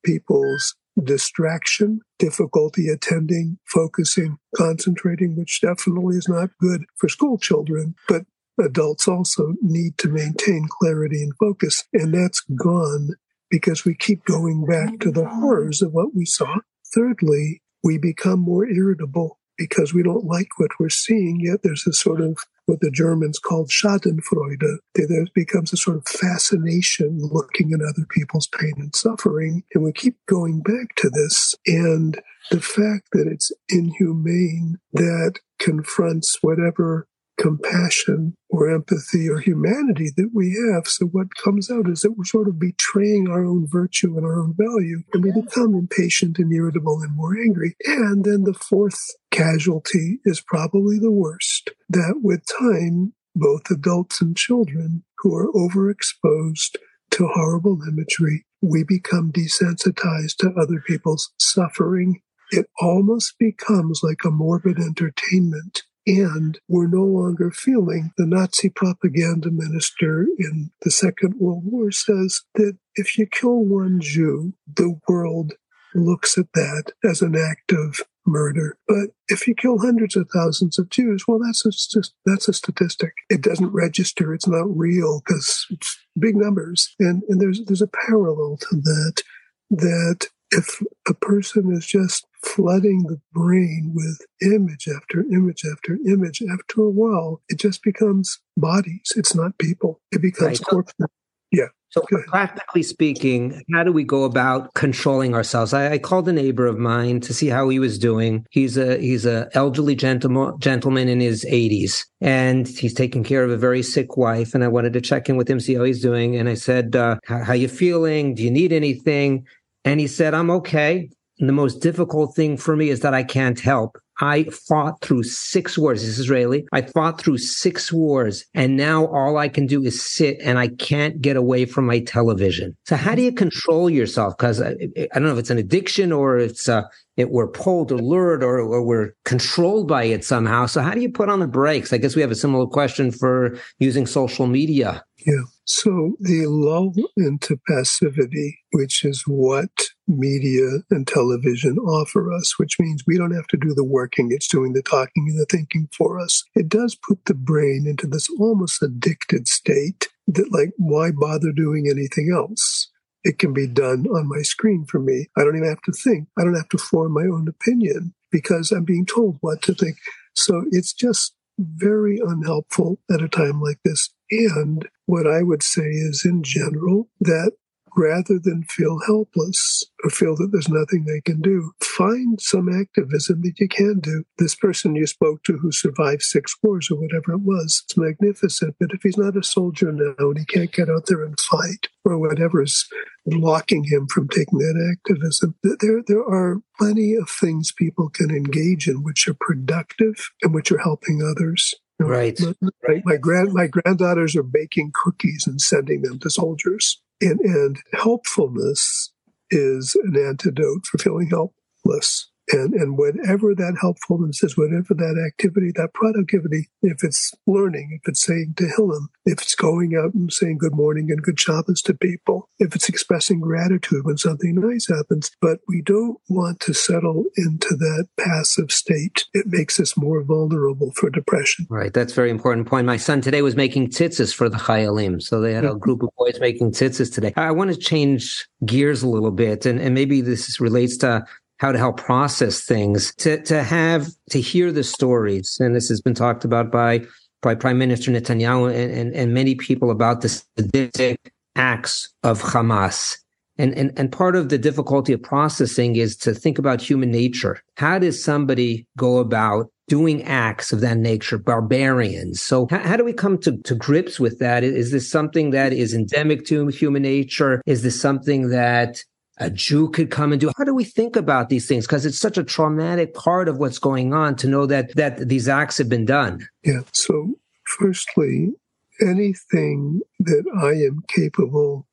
people's 0.05 0.74
distraction, 1.02 2.01
difficulty 2.18 2.89
attending, 2.89 3.59
focusing, 3.66 4.39
concentrating, 4.56 5.36
which 5.36 5.60
definitely 5.60 6.16
is 6.16 6.28
not 6.28 6.51
good 6.60 6.85
for 6.97 7.09
school 7.09 7.39
children. 7.39 7.94
But 8.09 8.22
adults 8.59 9.09
also 9.09 9.55
need 9.60 9.98
to 9.98 10.09
maintain 10.09 10.68
clarity 10.68 11.22
and 11.22 11.32
focus. 11.39 11.85
And 11.93 12.14
that's 12.14 12.40
gone 12.40 13.10
because 13.51 13.85
we 13.85 13.95
keep 13.95 14.25
going 14.25 14.65
back 14.65 14.99
to 15.01 15.11
the 15.11 15.27
horrors 15.27 15.83
of 15.83 15.93
what 15.93 16.15
we 16.15 16.25
saw. 16.25 16.57
Thirdly, 16.95 17.62
we 17.83 17.99
become 17.99 18.41
more 18.41 18.66
irritable 18.66 19.39
because 19.57 19.95
we 19.95 20.03
don't 20.03 20.25
like 20.25 20.49
what 20.59 20.71
we're 20.81 20.89
seeing, 20.89 21.41
yet 21.41 21.61
there's 21.62 21.87
a 21.87 21.93
sort 21.93 22.21
of 22.21 22.39
what 22.66 22.81
the 22.81 22.91
Germans 22.91 23.39
called 23.39 23.71
Schadenfreude. 23.71 24.79
There 24.95 25.27
becomes 25.35 25.73
a 25.73 25.77
sort 25.77 25.99
of 25.99 26.09
fascination 26.09 27.19
looking 27.21 27.73
at 27.73 27.83
other 27.83 28.07
people's 28.09 28.49
pain 28.49 28.73
and 28.79 28.95
suffering. 28.97 29.65
And 29.75 29.85
we 29.85 29.93
keep 29.93 30.16
going 30.27 30.61
back 30.62 30.95
to 30.97 31.11
this. 31.11 31.55
And 31.66 32.21
the 32.51 32.61
fact 32.61 33.09
that 33.12 33.27
it's 33.31 33.53
inhumane 33.69 34.79
that 34.93 35.41
confronts 35.59 36.39
whatever 36.41 37.07
compassion 37.39 38.35
or 38.48 38.70
empathy 38.70 39.28
or 39.28 39.39
humanity 39.39 40.11
that 40.16 40.31
we 40.32 40.56
have. 40.73 40.86
So 40.86 41.06
what 41.06 41.35
comes 41.43 41.70
out 41.70 41.89
is 41.89 42.01
that 42.01 42.12
we're 42.12 42.24
sort 42.24 42.48
of 42.48 42.59
betraying 42.59 43.28
our 43.28 43.44
own 43.44 43.66
virtue 43.69 44.16
and 44.16 44.24
our 44.24 44.39
own 44.40 44.55
value, 44.56 45.02
and 45.12 45.24
we 45.24 45.32
become 45.32 45.74
impatient 45.74 46.39
and 46.39 46.52
irritable 46.52 47.01
and 47.02 47.16
more 47.16 47.36
angry. 47.36 47.77
And 47.85 48.24
then 48.24 48.44
the 48.44 48.55
fourth 48.55 48.98
casualty 49.31 50.20
is 50.24 50.40
probably 50.40 50.98
the 50.98 51.11
worst, 51.11 51.70
that 51.89 52.20
with 52.23 52.43
time, 52.59 53.12
both 53.35 53.70
adults 53.70 54.20
and 54.20 54.36
children 54.36 55.02
who 55.19 55.35
are 55.35 55.51
overexposed 55.52 56.77
to 57.11 57.28
horrible 57.28 57.78
imagery, 57.89 58.44
we 58.62 58.85
become 58.85 59.32
desensitized 59.32 60.36
to 60.39 60.55
other 60.56 60.82
people's 60.86 61.32
suffering. 61.39 62.20
It 62.51 62.66
almost 62.81 63.35
becomes 63.39 64.01
like 64.02 64.24
a 64.24 64.31
morbid 64.31 64.78
entertainment 64.78 65.82
and 66.06 66.59
we're 66.68 66.86
no 66.86 67.05
longer 67.05 67.51
feeling 67.51 68.12
the 68.16 68.26
Nazi 68.26 68.68
propaganda 68.68 69.51
minister 69.51 70.26
in 70.39 70.70
the 70.82 70.90
Second 70.90 71.35
World 71.39 71.62
War 71.64 71.90
says 71.90 72.43
that 72.55 72.76
if 72.94 73.16
you 73.18 73.26
kill 73.26 73.64
one 73.64 74.01
Jew, 74.01 74.52
the 74.66 74.98
world 75.09 75.55
looks 75.94 76.36
at 76.36 76.52
that 76.55 76.93
as 77.05 77.22
an 77.22 77.36
act 77.36 77.72
of 77.72 78.01
murder. 78.26 78.76
But 78.89 79.10
if 79.28 79.47
you 79.47 79.55
kill 79.55 79.78
hundreds 79.78 80.16
of 80.16 80.28
thousands 80.32 80.78
of 80.78 80.90
Jews, 80.90 81.24
well, 81.26 81.39
that's 81.39 81.62
just 81.62 82.14
that's 82.24 82.48
a 82.48 82.52
statistic. 82.52 83.12
It 83.28 83.43
doesn't 83.43 83.72
register. 83.72 84.35
It's 84.35 84.48
not 84.48 84.76
real 84.76 85.22
because 85.24 85.66
it's 85.70 85.98
big 86.18 86.36
numbers. 86.36 86.94
And 86.98 87.22
and 87.28 87.40
there's 87.40 87.62
there's 87.64 87.82
a 87.82 87.89
parallel 87.89 88.59
to 88.59 88.76
that. 88.76 89.22
That 89.70 90.28
if 90.56 90.82
a 91.09 91.14
person 91.14 91.72
is 91.72 91.86
just 91.86 92.26
flooding 92.43 93.05
the 93.05 93.20
brain 93.32 93.93
with 93.94 94.20
image 94.43 94.89
after 94.89 95.20
image 95.32 95.64
after 95.70 95.98
image, 96.06 96.43
after 96.43 96.82
a 96.82 96.90
while, 96.90 97.43
it 97.48 97.59
just 97.59 97.82
becomes 97.82 98.39
bodies. 98.56 99.12
It's 99.16 99.35
not 99.35 99.59
people. 99.59 100.01
It 100.12 100.22
becomes 100.22 100.60
right. 100.60 100.68
corpses. 100.68 101.06
Yeah. 101.51 101.66
So, 101.90 102.02
practically 102.26 102.82
speaking, 102.82 103.62
how 103.72 103.85
do 103.85 103.93
we 103.93 104.02
go 104.02 104.24
about 104.24 104.74
controlling 104.74 105.32
ourselves? 105.32 105.72
I, 105.72 105.93
I, 105.93 105.98
called 105.98 106.28
a 106.28 106.32
neighbor 106.32 106.66
of 106.66 106.76
mine 106.76 107.20
to 107.20 107.32
see 107.32 107.47
how 107.47 107.68
he 107.68 107.78
was 107.78 108.01
doing. 108.01 108.44
He's 108.51 108.76
a 108.76 108.98
he's 108.98 109.24
a 109.24 109.48
elderly 109.55 109.94
gentleman 109.94 110.59
gentleman 110.59 111.09
in 111.09 111.20
his 111.20 111.44
80s, 111.44 112.05
and 112.20 112.66
he's 112.66 112.94
taking 112.94 113.22
care 113.22 113.44
of 113.44 113.52
a 113.52 113.56
very 113.56 113.85
sick 113.85 114.16
wife. 114.16 114.56
And 114.56 114.64
I 114.64 114.68
wanted 114.68 114.93
to 114.94 115.01
check 115.01 115.28
in 115.28 115.36
with 115.36 115.48
him, 115.48 115.60
see 115.60 115.74
how 115.74 115.85
he's 115.85 116.02
doing. 116.02 116.35
And 116.35 116.48
I 116.48 116.55
said, 116.55 116.97
uh, 116.97 117.18
how, 117.24 117.44
how 117.44 117.52
you 117.52 117.68
feeling? 117.68 118.35
Do 118.35 118.43
you 118.43 118.51
need 118.51 118.72
anything?" 118.72 119.47
And 119.85 120.01
he 120.01 120.06
said, 120.06 120.35
"I'm 120.35 120.51
okay." 120.51 121.09
And 121.40 121.48
the 121.48 121.52
most 121.52 121.82
difficult 121.82 122.36
thing 122.36 122.56
for 122.56 122.77
me 122.77 122.90
is 122.90 123.01
that 123.01 123.15
I 123.15 123.24
can't 123.24 123.59
help. 123.59 123.98
I 124.20 124.44
fought 124.44 125.01
through 125.01 125.24
six 125.24 125.77
wars. 125.77 126.01
This 126.01 126.11
is 126.11 126.20
Israeli. 126.20 126.66
I 126.73 126.82
fought 126.82 127.20
through 127.20 127.39
six 127.39 127.93
wars 127.93 128.44
and 128.55 128.77
now 128.77 129.06
all 129.06 129.39
I 129.39 129.48
can 129.48 129.66
do 129.66 129.82
is 129.82 130.01
sit 130.01 130.39
and 130.40 130.59
I 130.59 130.69
can't 130.69 131.20
get 131.20 131.36
away 131.36 131.65
from 131.65 131.86
my 131.86 131.98
television. 132.01 132.77
So 132.86 132.97
how 132.97 133.15
do 133.15 133.23
you 133.23 133.32
control 133.32 133.90
yourself? 133.90 134.36
Cause 134.36 134.62
I, 134.62 134.77
I 134.97 135.09
don't 135.15 135.24
know 135.24 135.32
if 135.32 135.39
it's 135.39 135.51
an 135.51 135.59
addiction 135.59 136.12
or 136.12 136.39
it's, 136.39 136.69
uh, 136.69 136.82
it, 137.16 137.31
we're 137.31 137.48
pulled 137.48 137.90
or 137.90 137.98
lured 137.98 138.43
or, 138.44 138.59
or 138.61 138.85
we're 138.85 139.15
controlled 139.24 139.89
by 139.89 140.05
it 140.05 140.24
somehow. 140.24 140.66
So 140.66 140.81
how 140.81 140.93
do 140.94 141.01
you 141.01 141.11
put 141.11 141.28
on 141.28 141.40
the 141.40 141.47
brakes? 141.48 141.93
I 141.93 141.98
guess 141.98 142.15
we 142.15 142.23
have 142.23 142.31
a 142.31 142.36
similar 142.36 142.66
question 142.66 143.11
for 143.11 143.59
using 143.78 144.06
social 144.06 144.47
media. 144.47 145.05
Yeah. 145.27 145.45
So 145.65 146.17
the 146.21 146.47
lull 146.47 146.93
into 147.17 147.59
passivity, 147.67 148.59
which 148.73 149.05
is 149.05 149.25
what 149.27 149.71
media 150.07 150.69
and 150.91 151.07
television 151.07 151.79
offer 151.79 152.31
us, 152.31 152.59
which 152.59 152.79
means 152.79 153.05
we 153.07 153.17
don't 153.17 153.35
have 153.35 153.47
to 153.49 153.57
do 153.57 153.73
the 153.75 153.85
working, 153.85 154.29
it's 154.31 154.49
doing 154.49 154.75
the 154.75 154.83
talking 154.83 155.27
and 155.29 155.41
the 155.41 155.47
thinking 155.51 155.89
for 155.97 156.21
us. 156.21 156.45
It 156.55 156.69
does 156.69 156.95
put 156.95 157.25
the 157.25 157.35
brain 157.35 157.87
into 157.87 158.07
this 158.07 158.29
almost 158.39 158.83
addicted 158.83 159.49
state 159.49 160.09
that, 160.27 160.53
like, 160.53 160.73
why 160.77 161.11
bother 161.11 161.53
doing 161.53 161.89
anything 161.89 162.31
else? 162.35 162.91
It 163.23 163.39
can 163.39 163.55
be 163.55 163.67
done 163.67 164.07
on 164.09 164.29
my 164.29 164.43
screen 164.43 164.85
for 164.87 164.99
me. 165.01 165.29
I 165.39 165.45
don't 165.45 165.57
even 165.57 165.69
have 165.69 165.81
to 165.83 165.93
think. 165.93 166.29
I 166.39 166.45
don't 166.45 166.57
have 166.57 166.69
to 166.71 166.79
form 166.79 167.13
my 167.13 167.23
own 167.23 167.49
opinion 167.49 168.13
because 168.31 168.71
I'm 168.71 168.85
being 168.85 169.07
told 169.07 169.39
what 169.41 169.63
to 169.63 169.75
think. 169.75 169.97
So 170.35 170.67
it's 170.71 170.93
just 170.93 171.35
very 171.59 172.19
unhelpful 172.19 172.99
at 173.11 173.23
a 173.23 173.29
time 173.29 173.63
like 173.63 173.79
this. 173.85 174.11
And 174.31 174.89
what 175.07 175.27
I 175.27 175.43
would 175.43 175.63
say 175.63 175.83
is, 175.83 176.25
in 176.25 176.43
general, 176.43 177.09
that 177.21 177.53
rather 177.97 178.39
than 178.39 178.65
feel 178.65 178.99
helpless 179.07 179.85
or 180.03 180.11
feel 180.11 180.37
that 180.37 180.49
there's 180.53 180.69
nothing 180.69 181.05
they 181.05 181.21
can 181.21 181.41
do, 181.41 181.73
find 181.81 182.41
some 182.41 182.69
activism 182.69 183.43
that 183.43 183.59
you 183.59 183.69
can 183.69 184.01
do. 184.01 184.25
This 184.39 184.55
person 184.55 184.97
you 184.97 185.07
spoke 185.07 185.43
to 185.45 185.59
who 185.59 185.71
survived 185.73 186.23
six 186.23 186.57
wars 186.63 186.89
or 186.91 187.01
whatever 187.01 187.33
it 187.33 187.43
was, 187.43 187.83
it's 187.85 187.97
magnificent. 187.97 188.77
But 188.79 188.91
if 188.93 189.03
he's 189.03 189.17
not 189.19 189.37
a 189.37 189.43
soldier 189.43 189.93
now 189.93 190.15
and 190.19 190.39
he 190.39 190.45
can't 190.45 190.73
get 190.73 190.91
out 190.91 191.07
there 191.07 191.25
and 191.25 191.39
fight 191.39 191.89
or 192.05 192.19
whatever 192.19 192.63
is 192.63 192.87
blocking 193.27 193.85
him 193.85 194.07
from 194.09 194.29
taking 194.29 194.59
that 194.59 194.97
activism, 194.99 195.55
there, 195.63 196.03
there 196.07 196.25
are 196.25 196.61
plenty 196.79 197.15
of 197.15 197.29
things 197.29 197.73
people 197.73 198.11
can 198.11 198.31
engage 198.31 198.89
in 198.89 199.03
which 199.03 199.29
are 199.29 199.37
productive 199.39 200.31
and 200.43 200.53
which 200.53 200.73
are 200.73 200.79
helping 200.79 201.23
others. 201.23 201.75
Right. 201.99 202.39
My, 202.41 202.71
right. 202.87 203.03
my 203.05 203.16
grand 203.16 203.53
my 203.53 203.66
granddaughters 203.69 204.35
are 204.35 204.43
baking 204.43 204.93
cookies 204.95 205.47
and 205.47 205.61
sending 205.61 206.03
them 206.03 206.19
to 206.21 206.31
soldiers. 206.31 207.01
And, 207.21 207.41
and 207.41 207.79
helpfulness 207.93 209.12
is 209.51 209.97
an 210.03 210.16
antidote 210.16 210.87
for 210.87 210.99
feeling 210.99 211.31
helpless. 211.31 212.31
And, 212.53 212.75
and 212.75 212.99
whatever 212.99 213.55
that 213.55 213.79
helpfulness 213.81 214.43
is, 214.43 214.57
whatever 214.57 214.93
that 214.95 215.23
activity, 215.27 215.73
that 215.77 215.95
productivity, 215.95 216.69
if 216.83 217.03
it's 217.03 217.33
learning, 217.47 217.99
if 218.03 218.09
it's 218.09 218.23
saying 218.23 218.55
to 218.59 218.65
Tehillim, 218.65 219.07
if 219.25 219.41
it's 219.41 219.55
going 219.55 219.95
out 219.97 220.12
and 220.12 220.33
saying 220.33 220.59
good 220.59 220.75
morning 220.75 221.11
and 221.11 221.23
good 221.23 221.41
Shabbos 221.41 221.81
to 221.83 221.95
people, 221.95 222.51
if 222.59 222.75
it's 222.75 222.89
expressing 222.89 223.41
gratitude 223.41 224.05
when 224.05 224.19
something 224.19 224.55
nice 224.57 224.89
happens, 224.89 225.31
but 225.41 225.61
we 225.69 225.83
don't 225.83 226.19
want 226.29 226.61
to 226.61 226.75
settle 226.75 227.25
into 227.37 227.77
that 227.77 228.09
passive 228.19 228.71
state. 228.71 229.25
It 229.33 229.47
makes 229.47 229.81
us 229.81 229.97
more 229.97 230.23
vulnerable 230.23 230.93
for 230.97 231.11
depression. 231.11 231.66
Right. 231.71 231.93
That's 231.93 232.12
very 232.12 232.31
important 232.31 232.66
point. 232.66 232.87
My 232.87 232.99
son 232.99 233.21
today 233.21 233.43
was 233.43 233.57
making 233.57 233.89
tzitzis 233.89 234.35
for 234.35 234.49
the 234.49 234.59
Chayalim. 234.59 235.23
So 235.23 235.41
they 235.41 235.55
had 235.55 235.65
a 235.65 235.75
group 235.75 236.03
of 236.03 236.11
boys 236.19 236.39
making 236.41 236.73
tzitzis 236.73 237.12
today. 237.12 237.33
I 237.37 237.53
want 237.53 237.73
to 237.73 237.79
change 237.79 238.47
gears 238.65 239.03
a 239.03 239.09
little 239.09 239.31
bit, 239.31 239.66
and, 239.66 239.81
and 239.81 239.95
maybe 239.95 240.21
this 240.21 240.61
relates 240.61 240.97
to 240.99 241.25
how 241.59 241.72
to 241.72 241.78
help 241.78 241.97
process 241.97 242.62
things, 242.62 243.14
to, 243.16 243.43
to 243.43 243.62
have, 243.62 244.09
to 244.31 244.40
hear 244.40 244.72
the 244.72 244.85
stories. 244.85 245.56
And 245.60 245.74
this 245.74 245.89
has 245.89 246.01
been 246.01 246.14
talked 246.14 246.44
about 246.44 246.70
by, 246.70 247.02
by 247.43 247.55
Prime 247.55 247.78
Minister 247.78 248.10
Netanyahu 248.10 248.74
and, 248.74 248.93
and, 248.93 249.14
and 249.14 249.35
many 249.35 249.55
people 249.55 249.90
about 249.90 250.20
the 250.20 250.28
sadistic 250.28 251.32
acts 251.56 252.12
of 252.22 252.43
Hamas. 252.43 253.18
And, 253.56 253.72
and, 253.78 253.97
and 253.97 254.10
part 254.10 254.35
of 254.35 254.48
the 254.48 254.59
difficulty 254.59 255.12
of 255.12 255.22
processing 255.22 255.94
is 255.94 256.16
to 256.18 256.35
think 256.35 256.59
about 256.59 256.81
human 256.81 257.12
nature. 257.12 257.60
How 257.76 258.01
does 258.01 258.22
somebody 258.22 258.86
go 258.97 259.18
about 259.18 259.70
doing 259.89 260.22
acts 260.22 260.72
of 260.72 260.81
that 260.81 260.97
nature, 260.97 261.39
barbarians. 261.39 262.40
So 262.40 262.66
how, 262.70 262.78
how, 262.78 262.97
do 262.97 263.05
we 263.05 263.12
come 263.12 263.39
to, 263.39 263.56
to 263.59 263.74
grips 263.74 264.18
with 264.18 264.39
that? 264.39 264.64
Is 264.64 264.93
this 264.93 265.10
something 265.10 265.51
that 265.51 265.72
is 265.72 265.94
endemic 265.94 266.47
to 266.47 266.68
human 266.68 267.02
nature? 267.02 267.60
Is 267.66 267.82
this 267.82 268.01
something 268.01 268.48
that 268.48 269.05
a 269.39 269.51
Jew 269.51 269.89
could 269.90 270.11
come 270.11 270.32
and 270.32 270.40
do. 270.40 270.52
How 270.56 270.65
do 270.65 270.74
we 270.74 270.85
think 270.85 271.16
about 271.16 271.48
these 271.48 271.66
things? 271.66 271.86
Because 271.86 272.06
it's 272.06 272.19
such 272.19 272.39
a 272.39 272.44
traumatic 272.44 273.15
part 273.15 273.48
of 273.48 273.59
what's 273.59 273.78
going 273.78 274.15
on 274.15 274.36
to 274.36 274.48
know 274.48 274.66
that 274.66 274.94
that 274.97 275.28
these 275.28 275.48
acts 275.48 275.78
have 275.78 275.89
been 275.89 276.05
done. 276.05 276.47
Yeah. 276.65 276.82
So, 276.93 277.35
firstly, 277.78 278.52
anything 279.01 280.01
that 280.20 280.44
I 280.56 280.73
am 280.86 281.02
capable 281.09 281.86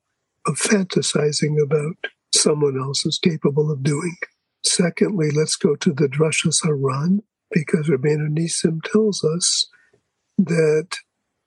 of 0.46 0.54
fantasizing 0.56 1.60
about, 1.60 1.96
someone 2.34 2.78
else 2.80 3.04
is 3.04 3.18
capable 3.18 3.70
of 3.70 3.82
doing. 3.82 4.16
Secondly, 4.64 5.30
let's 5.30 5.56
go 5.56 5.74
to 5.76 5.92
the 5.92 6.06
Drashas 6.06 6.64
Haran, 6.64 7.22
because 7.50 7.88
Rabbeinu 7.88 8.28
Nissim 8.28 8.80
tells 8.84 9.24
us 9.24 9.68
that 10.38 10.96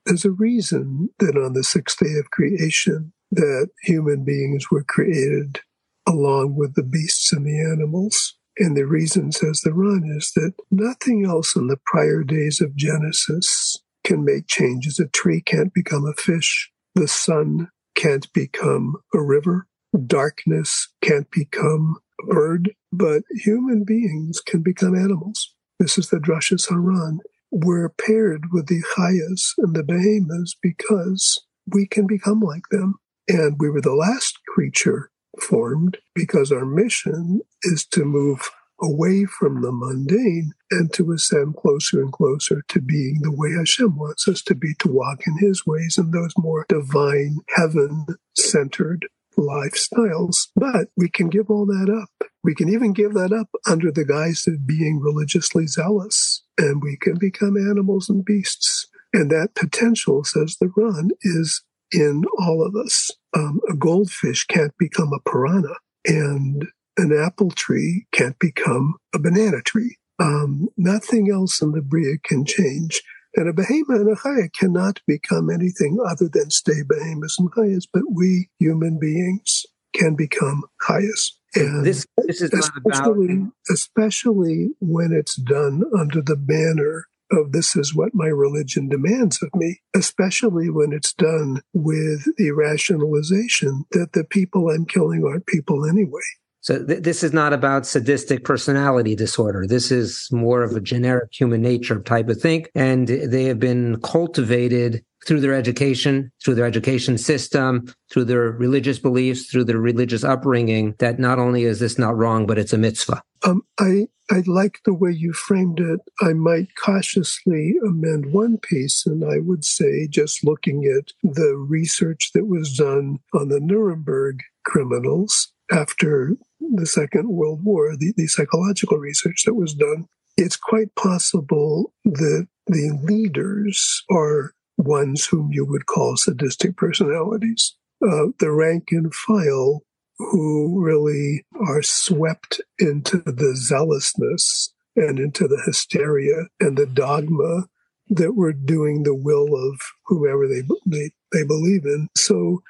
there's 0.06 0.26
a 0.26 0.32
reason 0.32 1.10
that 1.20 1.38
on 1.38 1.54
the 1.54 1.64
sixth 1.64 2.00
day 2.00 2.14
of 2.20 2.30
creation 2.32 3.14
that 3.32 3.70
human 3.82 4.24
beings 4.24 4.70
were 4.70 4.84
created 4.84 5.62
along 6.08 6.56
with 6.56 6.76
the 6.76 6.84
beasts 6.84 7.32
and 7.34 7.46
the 7.46 7.60
animals. 7.60 8.36
And 8.58 8.78
the 8.78 8.86
reason, 8.86 9.32
says 9.32 9.62
the 9.62 9.74
Ran, 9.74 10.04
is 10.18 10.32
that 10.36 10.54
nothing 10.72 11.26
else 11.26 11.56
in 11.56 11.68
the 11.68 11.78
prior 11.86 12.24
days 12.24 12.62
of 12.62 12.76
Genesis 12.76 13.82
can 14.06 14.24
make 14.24 14.48
changes. 14.48 15.00
A 15.00 15.08
tree 15.08 15.42
can't 15.42 15.74
become 15.74 16.06
a 16.06 16.14
fish. 16.14 16.72
The 16.94 17.08
sun 17.08 17.70
can't 17.96 18.32
become 18.32 18.96
a 19.14 19.22
river. 19.22 19.68
Darkness 20.08 20.90
can't 21.02 21.30
become 21.32 21.98
a 22.22 22.34
bird. 22.34 22.72
But 22.94 23.24
human 23.32 23.84
beings 23.84 24.40
can 24.40 24.62
become 24.62 24.96
animals. 24.96 25.54
This 25.80 25.98
is 25.98 26.10
the 26.10 26.18
Drashas 26.18 26.70
Haran. 26.70 27.20
We're 27.52 27.90
paired 27.90 28.46
with 28.54 28.68
the 28.68 28.82
Chayas 28.96 29.54
and 29.58 29.76
the 29.76 29.84
Behemoths 29.84 30.56
because 30.62 31.44
we 31.68 31.88
can 31.88 32.08
become 32.08 32.40
like 32.40 32.70
them. 32.72 32.96
And 33.28 33.58
we 33.60 33.70
were 33.70 33.82
the 33.82 33.96
last 33.96 34.40
creature 34.48 35.10
formed 35.42 35.98
because 36.14 36.52
our 36.52 36.66
mission 36.66 37.42
is 37.64 37.86
to 37.88 38.06
move 38.06 38.52
away 38.82 39.26
from 39.26 39.62
the 39.62 39.72
mundane 39.72 40.52
and 40.72 40.92
to 40.94 41.12
ascend 41.12 41.56
closer 41.56 42.02
and 42.02 42.12
closer 42.12 42.62
to 42.68 42.82
being 42.82 43.20
the 43.22 43.32
way 43.32 43.52
Hashem 43.58 43.98
wants 43.98 44.28
us 44.28 44.42
to 44.44 44.56
be, 44.56 44.74
to 44.80 44.92
walk 44.92 45.22
in 45.26 45.38
His 45.38 45.66
ways 45.66 45.98
and 45.98 46.12
those 46.14 46.34
more 46.38 46.66
divine, 46.68 47.38
heaven 47.56 48.06
centered 48.36 49.08
lifestyles. 49.38 50.48
But 50.56 50.90
we 50.98 51.10
can 51.10 51.30
give 51.30 51.50
all 51.50 51.66
that 51.66 51.90
up. 51.90 52.30
We 52.44 52.56
can 52.56 52.70
even 52.70 52.94
give 52.94 53.14
that 53.14 53.34
up 53.34 53.50
under 53.68 53.92
the 53.92 54.06
guise 54.06 54.46
of 54.48 54.68
being 54.68 55.00
religiously 55.00 55.68
zealous, 55.68 56.44
and 56.58 56.82
we 56.84 56.98
can 56.98 57.18
become 57.18 57.58
animals 57.58 58.10
and 58.10 58.24
beasts. 58.24 58.88
And 59.14 59.32
that 59.32 59.56
potential, 59.56 60.24
says 60.24 60.58
the 60.60 60.70
Ran, 60.76 61.12
is 61.22 61.64
in 61.92 62.24
all 62.38 62.66
of 62.66 62.76
us. 62.76 63.12
Um, 63.36 63.60
a 63.70 63.76
goldfish 63.76 64.46
can't 64.46 64.76
become 64.78 65.12
a 65.14 65.30
piranha, 65.30 65.76
and 66.06 66.66
an 66.98 67.12
apple 67.12 67.52
tree 67.52 68.06
can't 68.12 68.40
become 68.40 68.96
a 69.14 69.20
banana 69.20 69.62
tree. 69.62 69.98
Um, 70.20 70.70
nothing 70.78 71.30
else 71.30 71.62
in 71.62 71.72
the 71.72 71.82
Bria 71.82 72.18
can 72.24 72.46
change. 72.46 73.02
And 73.36 73.50
a 73.50 73.54
behemoth 73.54 74.00
and 74.00 74.10
a 74.10 74.16
chaya 74.16 74.54
cannot 74.54 75.02
become 75.06 75.50
anything 75.50 75.98
other 76.06 76.30
than 76.32 76.50
stay 76.52 76.84
behemoths 76.88 77.38
and 77.38 77.52
chayas, 77.52 77.84
but 77.92 78.04
we 78.10 78.50
human 78.60 78.98
beings 78.98 79.66
can 79.94 80.16
become 80.16 80.64
chayas. 80.82 81.32
And 81.54 81.86
this, 81.86 82.06
this 82.18 82.42
is 82.42 82.54
especially, 82.54 83.34
about... 83.34 83.52
especially 83.70 84.70
when 84.80 85.12
it's 85.12 85.36
done 85.36 85.84
under 85.98 86.22
the 86.22 86.38
banner 86.38 87.08
of 87.32 87.52
this 87.52 87.76
is 87.76 87.96
what 87.96 88.14
my 88.14 88.28
religion 88.28 88.90
demands 88.90 89.42
of 89.42 89.50
me, 89.56 89.82
especially 89.96 90.70
when 90.70 90.94
it's 90.94 91.14
done 91.14 91.62
with 91.74 92.26
the 92.38 92.52
rationalization 92.52 93.86
that 93.92 94.14
the 94.14 94.24
people 94.24 94.70
I'm 94.70 94.86
killing 94.86 95.26
aren't 95.26 95.48
people 95.48 95.86
anyway. 95.86 96.22
So 96.66 96.84
th- 96.84 97.04
this 97.04 97.24
is 97.24 97.32
not 97.32 97.54
about 97.54 97.86
sadistic 97.86 98.44
personality 98.44 99.16
disorder. 99.16 99.68
This 99.68 99.92
is 99.92 100.28
more 100.32 100.64
of 100.64 100.76
a 100.76 100.82
generic 100.82 101.30
human 101.32 101.62
nature 101.62 102.02
type 102.02 102.28
of 102.28 102.42
thing. 102.42 102.66
And 102.74 103.08
they 103.08 103.44
have 103.44 103.60
been 103.60 104.02
cultivated 104.02 105.04
through 105.26 105.42
their 105.42 105.54
education, 105.54 106.32
through 106.44 106.56
their 106.56 106.66
education 106.66 107.18
system, 107.18 107.94
through 108.12 108.26
their 108.26 108.52
religious 108.52 109.00
beliefs, 109.00 109.48
through 109.48 109.64
their 109.64 109.80
religious 109.80 110.24
upbringing, 110.24 110.96
that 111.00 111.20
not 111.20 111.40
only 111.40 111.64
is 111.64 111.80
this 111.80 111.98
not 111.98 112.16
wrong, 112.16 112.46
but 112.46 112.58
it's 112.58 112.74
a 112.74 112.78
mitzvah. 112.78 113.22
Um, 113.44 113.62
I 113.80 114.08
I 114.32 114.42
like 114.48 114.80
the 114.86 114.94
way 114.94 115.12
you 115.12 115.34
framed 115.34 115.80
it. 115.80 116.00
I 116.20 116.34
might 116.34 116.70
cautiously 116.84 117.76
amend 117.88 118.34
one 118.34 118.58
piece, 118.58 119.06
and 119.06 119.24
I 119.24 119.38
would 119.40 119.64
say, 119.64 120.08
just 120.08 120.44
looking 120.44 120.86
at 120.86 121.12
the 121.22 121.56
research 121.56 122.32
that 122.34 122.48
was 122.48 122.76
done 122.76 123.20
on 123.36 123.50
the 123.50 123.60
Nuremberg 123.60 124.40
criminals 124.64 125.54
after 125.72 126.38
the 126.60 126.88
Second 126.88 127.30
World 127.30 127.64
War, 127.64 127.96
the, 127.96 128.14
the 128.18 128.26
psychological 128.26 128.98
research 128.98 129.44
that 129.46 129.54
was 129.54 129.76
done, 129.76 130.08
it's 130.38 130.58
quite 130.58 130.96
possible 130.96 131.94
that 132.04 132.48
the 132.68 133.00
leaders 133.04 134.04
are 134.10 134.54
ones 134.78 135.26
whom 135.26 135.50
you 135.52 135.66
would 135.66 135.86
call 135.86 136.18
sadistic 136.18 136.76
personalities. 136.78 137.76
Uh, 138.06 138.28
the 138.40 138.52
rank 138.52 138.90
and 138.92 139.14
file 139.14 139.82
who 140.18 140.82
really 140.82 141.46
are 141.68 141.82
swept 141.82 142.62
into 142.80 143.18
the 143.18 143.56
zealousness 143.56 144.74
and 144.96 145.20
into 145.20 145.48
the 145.48 145.62
hysteria 145.66 146.46
and 146.60 146.78
the 146.78 146.86
dogma 146.86 147.66
that 148.10 148.34
we're 148.36 148.54
doing 148.54 149.04
the 149.04 149.16
will 149.16 149.56
of 149.56 149.80
whomever 150.06 150.48
they, 150.48 150.62
they, 150.86 151.12
they 151.32 151.44
believe 151.46 151.86
in. 151.86 152.08
So 152.16 152.62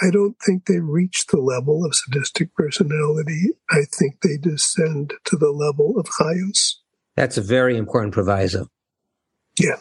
I 0.00 0.10
don't 0.10 0.36
think 0.44 0.66
they 0.66 0.78
reach 0.78 1.26
the 1.26 1.40
level 1.40 1.84
of 1.84 1.94
sadistic 1.94 2.54
personality. 2.54 3.50
I 3.70 3.82
think 3.98 4.20
they 4.20 4.36
descend 4.36 5.14
to 5.24 5.36
the 5.36 5.50
level 5.50 5.98
of 5.98 6.06
chayus. 6.06 6.76
That's 7.16 7.36
a 7.36 7.42
very 7.42 7.76
important 7.76 8.14
proviso. 8.14 8.68
Yeah. 9.58 9.76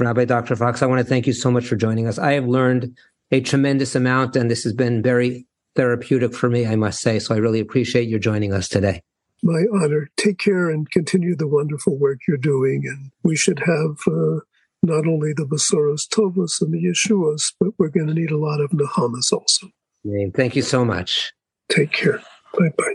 Rabbi 0.00 0.24
Dr. 0.24 0.56
Fox, 0.56 0.82
I 0.82 0.86
want 0.86 1.00
to 1.00 1.04
thank 1.04 1.26
you 1.26 1.32
so 1.32 1.50
much 1.50 1.66
for 1.66 1.76
joining 1.76 2.06
us. 2.06 2.18
I 2.18 2.32
have 2.32 2.46
learned 2.46 2.96
a 3.30 3.40
tremendous 3.40 3.94
amount, 3.94 4.36
and 4.36 4.50
this 4.50 4.64
has 4.64 4.72
been 4.72 5.02
very 5.02 5.46
therapeutic 5.76 6.34
for 6.34 6.48
me, 6.48 6.66
I 6.66 6.76
must 6.76 7.00
say. 7.00 7.18
So 7.18 7.34
I 7.34 7.38
really 7.38 7.60
appreciate 7.60 8.08
your 8.08 8.18
joining 8.18 8.52
us 8.52 8.68
today. 8.68 9.02
My 9.42 9.64
honor. 9.72 10.08
Take 10.16 10.38
care 10.38 10.68
and 10.68 10.90
continue 10.90 11.36
the 11.36 11.46
wonderful 11.46 11.96
work 11.96 12.18
you're 12.26 12.36
doing. 12.36 12.82
And 12.86 13.10
we 13.22 13.36
should 13.36 13.60
have 13.60 13.98
uh, 14.06 14.40
not 14.82 15.06
only 15.06 15.32
the 15.32 15.46
Besoros 15.46 16.08
Tovos 16.08 16.60
and 16.60 16.72
the 16.72 16.84
Yeshuas, 16.84 17.54
but 17.60 17.70
we're 17.78 17.88
going 17.88 18.08
to 18.08 18.14
need 18.14 18.30
a 18.30 18.38
lot 18.38 18.60
of 18.60 18.72
Nahamas 18.72 19.32
also. 19.32 19.68
Thank 20.34 20.56
you 20.56 20.62
so 20.62 20.84
much. 20.84 21.32
Take 21.68 21.92
care. 21.92 22.22
Bye 22.58 22.70
bye. 22.76 22.94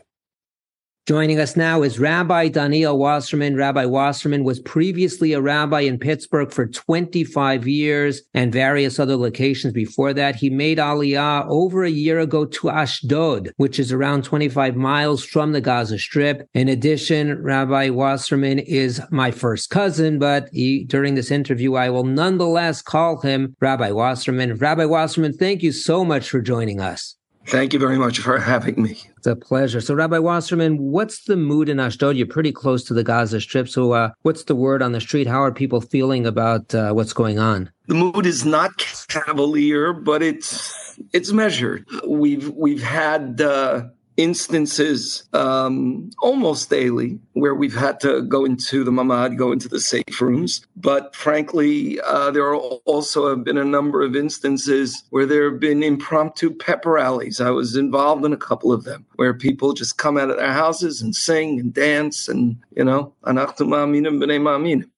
Joining 1.05 1.37
us 1.37 1.57
now 1.57 1.83
is 1.83 1.99
Rabbi 1.99 2.47
Daniel 2.47 2.97
Wasserman. 2.97 3.57
Rabbi 3.57 3.83
Wasserman 3.83 4.45
was 4.45 4.61
previously 4.61 5.33
a 5.33 5.41
rabbi 5.41 5.81
in 5.81 5.99
Pittsburgh 5.99 6.49
for 6.49 6.65
25 6.65 7.67
years 7.67 8.21
and 8.33 8.53
various 8.53 8.99
other 8.99 9.17
locations 9.17 9.73
before 9.73 10.13
that. 10.13 10.37
He 10.37 10.49
made 10.49 10.77
Aliyah 10.77 11.45
over 11.49 11.83
a 11.83 11.89
year 11.89 12.19
ago 12.19 12.45
to 12.45 12.69
Ashdod, 12.69 13.51
which 13.57 13.79
is 13.79 13.91
around 13.91 14.23
25 14.23 14.77
miles 14.77 15.25
from 15.25 15.51
the 15.51 15.59
Gaza 15.59 15.99
Strip. 15.99 16.47
In 16.53 16.69
addition, 16.69 17.43
Rabbi 17.43 17.89
Wasserman 17.89 18.59
is 18.59 19.01
my 19.11 19.29
first 19.29 19.69
cousin, 19.71 20.19
but 20.19 20.47
he, 20.53 20.85
during 20.85 21.15
this 21.15 21.31
interview, 21.31 21.75
I 21.75 21.89
will 21.89 22.05
nonetheless 22.05 22.81
call 22.81 23.19
him 23.19 23.57
Rabbi 23.59 23.91
Wasserman. 23.91 24.55
Rabbi 24.55 24.85
Wasserman, 24.85 25.33
thank 25.33 25.63
you 25.63 25.73
so 25.73 26.05
much 26.05 26.29
for 26.29 26.39
joining 26.39 26.79
us. 26.79 27.17
Thank 27.45 27.73
you 27.73 27.79
very 27.79 27.97
much 27.97 28.19
for 28.19 28.39
having 28.39 28.81
me. 28.81 29.01
It's 29.23 29.27
a 29.29 29.37
pleasure. 29.37 29.79
So, 29.79 29.93
Rabbi 29.93 30.17
Wasserman, 30.17 30.77
what's 30.79 31.23
the 31.23 31.37
mood 31.37 31.69
in 31.69 31.79
Ashdod? 31.79 32.17
You're 32.17 32.27
pretty 32.27 32.51
close 32.51 32.83
to 32.83 32.93
the 32.93 33.05
Gaza 33.05 33.39
Strip. 33.39 33.69
So, 33.69 33.93
uh, 33.93 34.09
what's 34.23 34.43
the 34.43 34.53
word 34.53 34.81
on 34.81 34.91
the 34.91 34.99
street? 34.99 35.27
How 35.27 35.41
are 35.41 35.53
people 35.53 35.79
feeling 35.79 36.25
about 36.25 36.75
uh, 36.75 36.91
what's 36.91 37.13
going 37.13 37.39
on? 37.39 37.71
The 37.87 37.95
mood 37.95 38.25
is 38.25 38.43
not 38.43 38.71
cavalier, 39.07 39.93
but 39.93 40.21
it's 40.21 40.99
it's 41.13 41.31
measured. 41.31 41.87
We've 42.05 42.49
we've 42.49 42.83
had 42.83 43.39
uh, 43.39 43.83
instances 44.17 45.23
um, 45.33 46.09
almost 46.21 46.69
daily 46.69 47.19
where 47.33 47.55
we've 47.55 47.75
had 47.75 47.99
to 48.01 48.21
go 48.21 48.45
into 48.45 48.83
the 48.83 48.91
mamad, 48.91 49.37
go 49.37 49.51
into 49.51 49.67
the 49.67 49.79
safe 49.79 50.21
rooms. 50.21 50.65
But 50.75 51.15
frankly, 51.15 51.99
uh, 52.01 52.31
there 52.31 52.45
are 52.45 52.55
also 52.55 53.29
have 53.29 53.43
been 53.43 53.57
a 53.57 53.65
number 53.65 54.03
of 54.03 54.15
instances 54.15 55.03
where 55.09 55.25
there 55.25 55.49
have 55.49 55.59
been 55.59 55.81
impromptu 55.81 56.53
pep 56.55 56.85
rallies. 56.85 57.41
I 57.41 57.49
was 57.49 57.75
involved 57.75 58.23
in 58.25 58.33
a 58.33 58.37
couple 58.37 58.71
of 58.71 58.83
them 58.83 59.05
where 59.15 59.33
people 59.33 59.73
just 59.73 59.97
come 59.97 60.17
out 60.17 60.29
of 60.29 60.37
their 60.37 60.53
houses 60.53 61.01
and 61.01 61.15
sing 61.15 61.59
and 61.59 61.73
dance 61.73 62.27
and, 62.27 62.57
you 62.75 62.83
know, 62.83 63.13
anachnu 63.23 63.67
ma'aminim 63.67 64.23
b'nei 64.23 64.39
ma'aminim. 64.39 64.89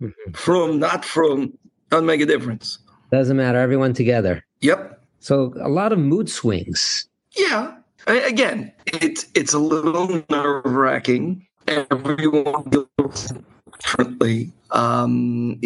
Mm-hmm. 0.00 0.32
From, 0.32 0.78
not 0.78 1.04
from, 1.04 1.56
doesn't 1.90 2.06
make 2.06 2.20
a 2.20 2.26
difference. 2.26 2.78
Doesn't 3.10 3.36
matter. 3.36 3.58
Everyone 3.58 3.94
together. 3.94 4.44
Yep. 4.60 5.02
So 5.20 5.54
a 5.60 5.68
lot 5.68 5.92
of 5.92 5.98
mood 5.98 6.28
swings. 6.28 7.08
Yeah, 7.36 7.76
again, 8.06 8.72
it's 8.86 9.26
it's 9.34 9.52
a 9.52 9.58
little 9.58 10.22
nerve 10.30 10.64
wracking. 10.64 11.46
Everyone 11.66 12.70
feels 12.70 13.32
differently. 13.80 14.52
Um, 14.70 15.58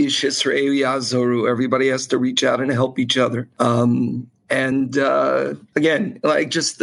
everybody 1.46 1.88
has 1.88 2.06
to 2.08 2.18
reach 2.18 2.44
out 2.44 2.60
and 2.60 2.70
help 2.70 2.98
each 2.98 3.18
other. 3.18 3.48
Um, 3.58 4.30
and 4.48 4.96
uh, 4.98 5.54
again, 5.76 6.20
like 6.22 6.50
just 6.50 6.78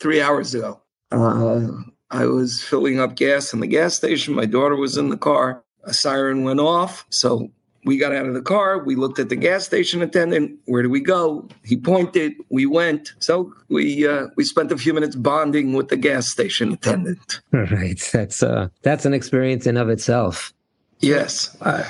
three 0.00 0.20
hours 0.20 0.54
ago, 0.54 0.80
uh, 1.12 1.68
I 2.10 2.26
was 2.26 2.62
filling 2.62 3.00
up 3.00 3.16
gas 3.16 3.52
in 3.52 3.60
the 3.60 3.66
gas 3.66 3.94
station. 3.94 4.34
My 4.34 4.46
daughter 4.46 4.76
was 4.76 4.96
in 4.96 5.10
the 5.10 5.16
car. 5.16 5.62
A 5.84 5.92
siren 5.94 6.42
went 6.44 6.60
off. 6.60 7.06
So 7.10 7.50
we 7.86 7.96
got 7.96 8.12
out 8.12 8.26
of 8.26 8.34
the 8.34 8.42
car. 8.42 8.82
We 8.82 8.96
looked 8.96 9.18
at 9.20 9.28
the 9.28 9.36
gas 9.36 9.64
station 9.64 10.02
attendant. 10.02 10.58
Where 10.66 10.82
do 10.82 10.90
we 10.90 11.00
go? 11.00 11.48
He 11.64 11.76
pointed. 11.76 12.34
We 12.50 12.66
went. 12.66 13.14
So 13.20 13.54
we 13.68 14.06
uh, 14.06 14.26
we 14.36 14.44
spent 14.44 14.72
a 14.72 14.76
few 14.76 14.92
minutes 14.92 15.14
bonding 15.16 15.72
with 15.72 15.88
the 15.88 15.96
gas 15.96 16.28
station 16.28 16.72
attendant. 16.72 17.40
Right. 17.52 18.00
That's 18.12 18.42
uh, 18.42 18.68
that's 18.82 19.06
an 19.06 19.14
experience 19.14 19.66
in 19.66 19.76
of 19.76 19.88
itself. 19.88 20.52
Yes. 21.00 21.56
Uh, 21.60 21.84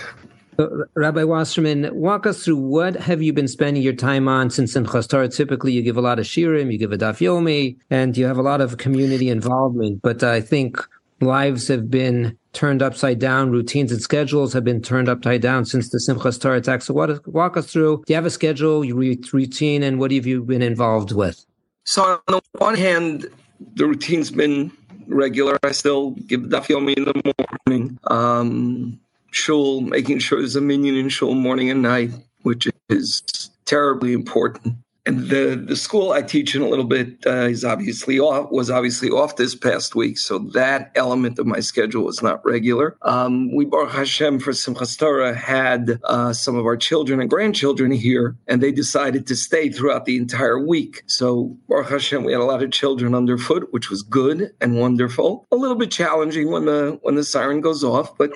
Rabbi 0.95 1.25
Wasserman, 1.25 1.91
walk 1.95 2.27
us 2.27 2.45
through 2.45 2.57
what 2.57 2.97
have 2.97 3.23
you 3.23 3.33
been 3.33 3.49
spending 3.49 3.83
your 3.83 3.93
time 3.93 4.27
on 4.29 4.49
since 4.51 4.75
Simchas 4.75 5.09
Torah? 5.09 5.29
Typically, 5.29 5.73
you 5.73 5.83
give 5.83 5.97
a 5.97 6.01
lot 6.01 6.19
of 6.19 6.25
shirim, 6.25 6.73
you 6.73 6.79
give 6.79 6.93
a 6.93 6.99
daf 6.99 7.19
yomi, 7.19 7.77
and 7.91 8.17
you 8.17 8.27
have 8.27 8.39
a 8.39 8.43
lot 8.43 8.61
of 8.61 8.79
community 8.79 9.29
involvement. 9.29 10.01
But 10.03 10.23
I 10.23 10.41
think 10.41 10.79
lives 11.21 11.69
have 11.69 11.91
been 11.91 12.39
turned 12.57 12.83
upside 12.83 13.19
down. 13.19 13.51
Routines 13.51 13.93
and 13.93 14.01
schedules 14.01 14.53
have 14.53 14.65
been 14.65 14.83
turned 14.83 15.09
upside 15.09 15.43
down 15.43 15.65
since 15.65 15.91
the 15.91 15.99
Simchas 15.99 16.41
Torah 16.41 16.57
attack. 16.57 16.83
So 16.83 16.95
what, 16.95 17.27
walk 17.29 17.57
us 17.57 17.71
through. 17.71 18.03
Do 18.07 18.13
you 18.13 18.17
have 18.17 18.27
a 18.27 18.31
schedule, 18.31 18.85
your 18.85 18.97
routine, 18.97 19.83
and 19.83 20.01
what 20.01 20.11
have 20.11 20.27
you 20.27 20.43
been 20.43 20.63
involved 20.63 21.13
with? 21.13 21.45
So 21.85 22.03
on 22.03 22.21
the 22.27 22.41
one 22.59 22.75
hand, 22.75 23.27
the 23.75 23.87
routine's 23.87 24.31
been 24.31 24.73
regular. 25.07 25.59
I 25.63 25.73
still 25.73 26.13
give 26.13 26.41
daf 26.43 26.67
yomi 26.67 26.97
in 26.97 27.05
the 27.05 27.35
morning. 27.69 27.99
Um, 28.09 28.99
shul, 29.31 29.83
making 29.83 30.19
sure 30.19 30.41
there's 30.41 30.57
a 30.57 30.61
minyan 30.61 30.97
in 30.97 31.11
shul 31.11 31.35
morning 31.35 31.71
and 31.71 31.83
night, 31.83 32.11
which 32.43 32.67
is 32.89 33.23
terribly 33.67 34.13
important 34.13 34.77
and 35.07 35.29
the 35.31 35.63
the 35.67 35.77
school 35.77 36.13
I 36.13 36.23
teach 36.23 36.55
in 36.55 36.63
a 36.63 36.69
little 36.69 36.85
bit 36.85 37.25
uh, 37.27 37.47
is 37.47 37.65
obviously 37.65 38.19
off 38.19 38.51
was 38.51 38.71
obviously 38.71 39.09
off 39.09 39.37
this 39.37 39.55
past 39.55 39.95
week, 39.95 40.19
so 40.19 40.39
that 40.39 40.91
element 40.97 41.39
of 41.39 41.47
my 41.47 41.61
schedule 41.61 42.05
was 42.05 42.23
not 42.23 42.45
regular. 42.45 42.97
Um, 43.03 43.55
we 43.55 43.65
Baruch 43.65 43.93
Hashem 43.93 44.41
for 44.41 44.51
Simchas 44.51 44.99
Torah 44.99 45.35
had 45.35 46.01
uh, 46.05 46.33
some 46.33 46.57
of 46.57 46.67
our 46.67 46.77
children 46.77 47.21
and 47.21 47.31
grandchildren 47.31 47.93
here, 47.93 48.37
and 48.49 48.63
they 48.63 48.73
decided 48.73 49.27
to 49.29 49.37
stay 49.37 49.71
throughout 49.71 50.05
the 50.05 50.17
entire 50.17 50.59
week. 50.59 51.03
So 51.07 51.57
Baruch 51.69 51.91
Hashem, 51.91 52.25
we 52.25 52.33
had 52.33 52.41
a 52.41 52.45
lot 52.45 52.63
of 52.63 52.73
children 52.73 53.15
underfoot, 53.15 53.69
which 53.71 53.91
was 53.91 54.03
good 54.03 54.53
and 54.61 54.79
wonderful. 54.79 55.47
A 55.53 55.57
little 55.57 55.77
bit 55.77 55.93
challenging 55.93 56.51
when 56.51 56.65
the 56.65 56.99
when 57.03 57.15
the 57.15 57.25
siren 57.25 57.61
goes 57.61 57.85
off, 57.85 58.19
but 58.19 58.33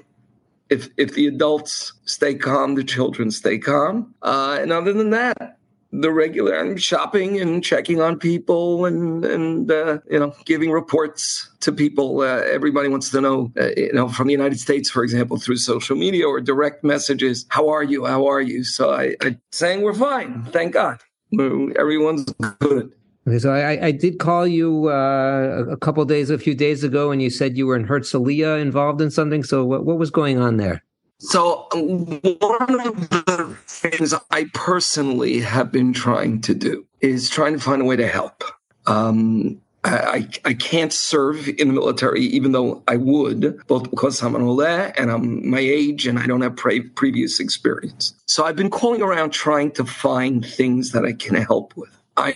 if 0.68 0.88
if 0.96 1.14
the 1.14 1.26
adults 1.26 1.92
stay 2.04 2.34
calm, 2.34 2.76
the 2.76 2.84
children 2.84 3.32
stay 3.32 3.58
calm. 3.58 4.14
Uh, 4.22 4.58
and 4.60 4.72
other 4.72 4.92
than 4.92 5.10
that, 5.10 5.58
the 5.92 6.12
regular 6.12 6.58
I'm 6.58 6.76
shopping 6.76 7.40
and 7.40 7.64
checking 7.64 8.00
on 8.00 8.18
people 8.18 8.84
and 8.84 9.24
and 9.24 9.70
uh, 9.70 9.98
you 10.10 10.18
know 10.18 10.34
giving 10.44 10.70
reports 10.70 11.50
to 11.60 11.72
people. 11.72 12.20
Uh, 12.20 12.42
everybody 12.44 12.88
wants 12.88 13.10
to 13.10 13.20
know, 13.20 13.52
uh, 13.58 13.70
you 13.76 13.92
know, 13.92 14.08
from 14.08 14.28
the 14.28 14.32
United 14.32 14.60
States, 14.60 14.88
for 14.88 15.02
example, 15.02 15.38
through 15.38 15.56
social 15.56 15.96
media 15.96 16.26
or 16.26 16.40
direct 16.40 16.84
messages. 16.84 17.44
How 17.48 17.68
are 17.68 17.82
you? 17.82 18.06
How 18.06 18.26
are 18.26 18.40
you? 18.40 18.64
So 18.64 18.92
I, 18.92 19.16
I 19.20 19.36
saying 19.52 19.82
we're 19.82 19.94
fine. 19.94 20.44
Thank 20.46 20.74
God, 20.74 21.00
everyone's 21.32 22.24
good. 22.60 22.92
Okay, 23.28 23.38
so 23.38 23.52
I, 23.52 23.86
I 23.86 23.90
did 23.90 24.18
call 24.18 24.46
you 24.46 24.88
uh, 24.88 25.66
a 25.70 25.76
couple 25.76 26.02
days, 26.06 26.30
a 26.30 26.38
few 26.38 26.54
days 26.54 26.82
ago, 26.82 27.10
and 27.10 27.20
you 27.20 27.28
said 27.28 27.56
you 27.56 27.66
were 27.66 27.76
in 27.76 27.86
Herzliya 27.86 28.60
involved 28.60 29.02
in 29.02 29.10
something. 29.10 29.44
So 29.44 29.64
what, 29.64 29.84
what 29.84 29.98
was 29.98 30.10
going 30.10 30.38
on 30.38 30.56
there? 30.56 30.82
So, 31.20 31.68
one 31.72 32.80
of 32.80 33.10
the 33.10 33.56
things 33.66 34.14
I 34.30 34.44
personally 34.54 35.40
have 35.40 35.70
been 35.70 35.92
trying 35.92 36.40
to 36.42 36.54
do 36.54 36.86
is 37.00 37.28
trying 37.28 37.52
to 37.52 37.60
find 37.60 37.82
a 37.82 37.84
way 37.84 37.96
to 37.96 38.08
help. 38.08 38.42
Um, 38.86 39.60
I, 39.84 40.28
I 40.44 40.54
can't 40.54 40.92
serve 40.92 41.48
in 41.48 41.68
the 41.68 41.74
military, 41.74 42.22
even 42.22 42.52
though 42.52 42.82
I 42.86 42.96
would, 42.96 43.66
both 43.66 43.90
because 43.90 44.22
I'm 44.22 44.34
an 44.34 44.42
ole 44.42 44.62
and 44.62 45.10
I'm 45.10 45.48
my 45.48 45.58
age 45.58 46.06
and 46.06 46.18
I 46.18 46.26
don't 46.26 46.42
have 46.42 46.56
pre- 46.56 46.82
previous 46.82 47.40
experience. 47.40 48.14
So 48.26 48.44
I've 48.44 48.56
been 48.56 48.70
calling 48.70 49.00
around 49.00 49.30
trying 49.30 49.72
to 49.72 49.84
find 49.84 50.44
things 50.44 50.92
that 50.92 51.04
I 51.04 51.12
can 51.12 51.36
help 51.36 51.76
with. 51.76 51.90
I 52.16 52.32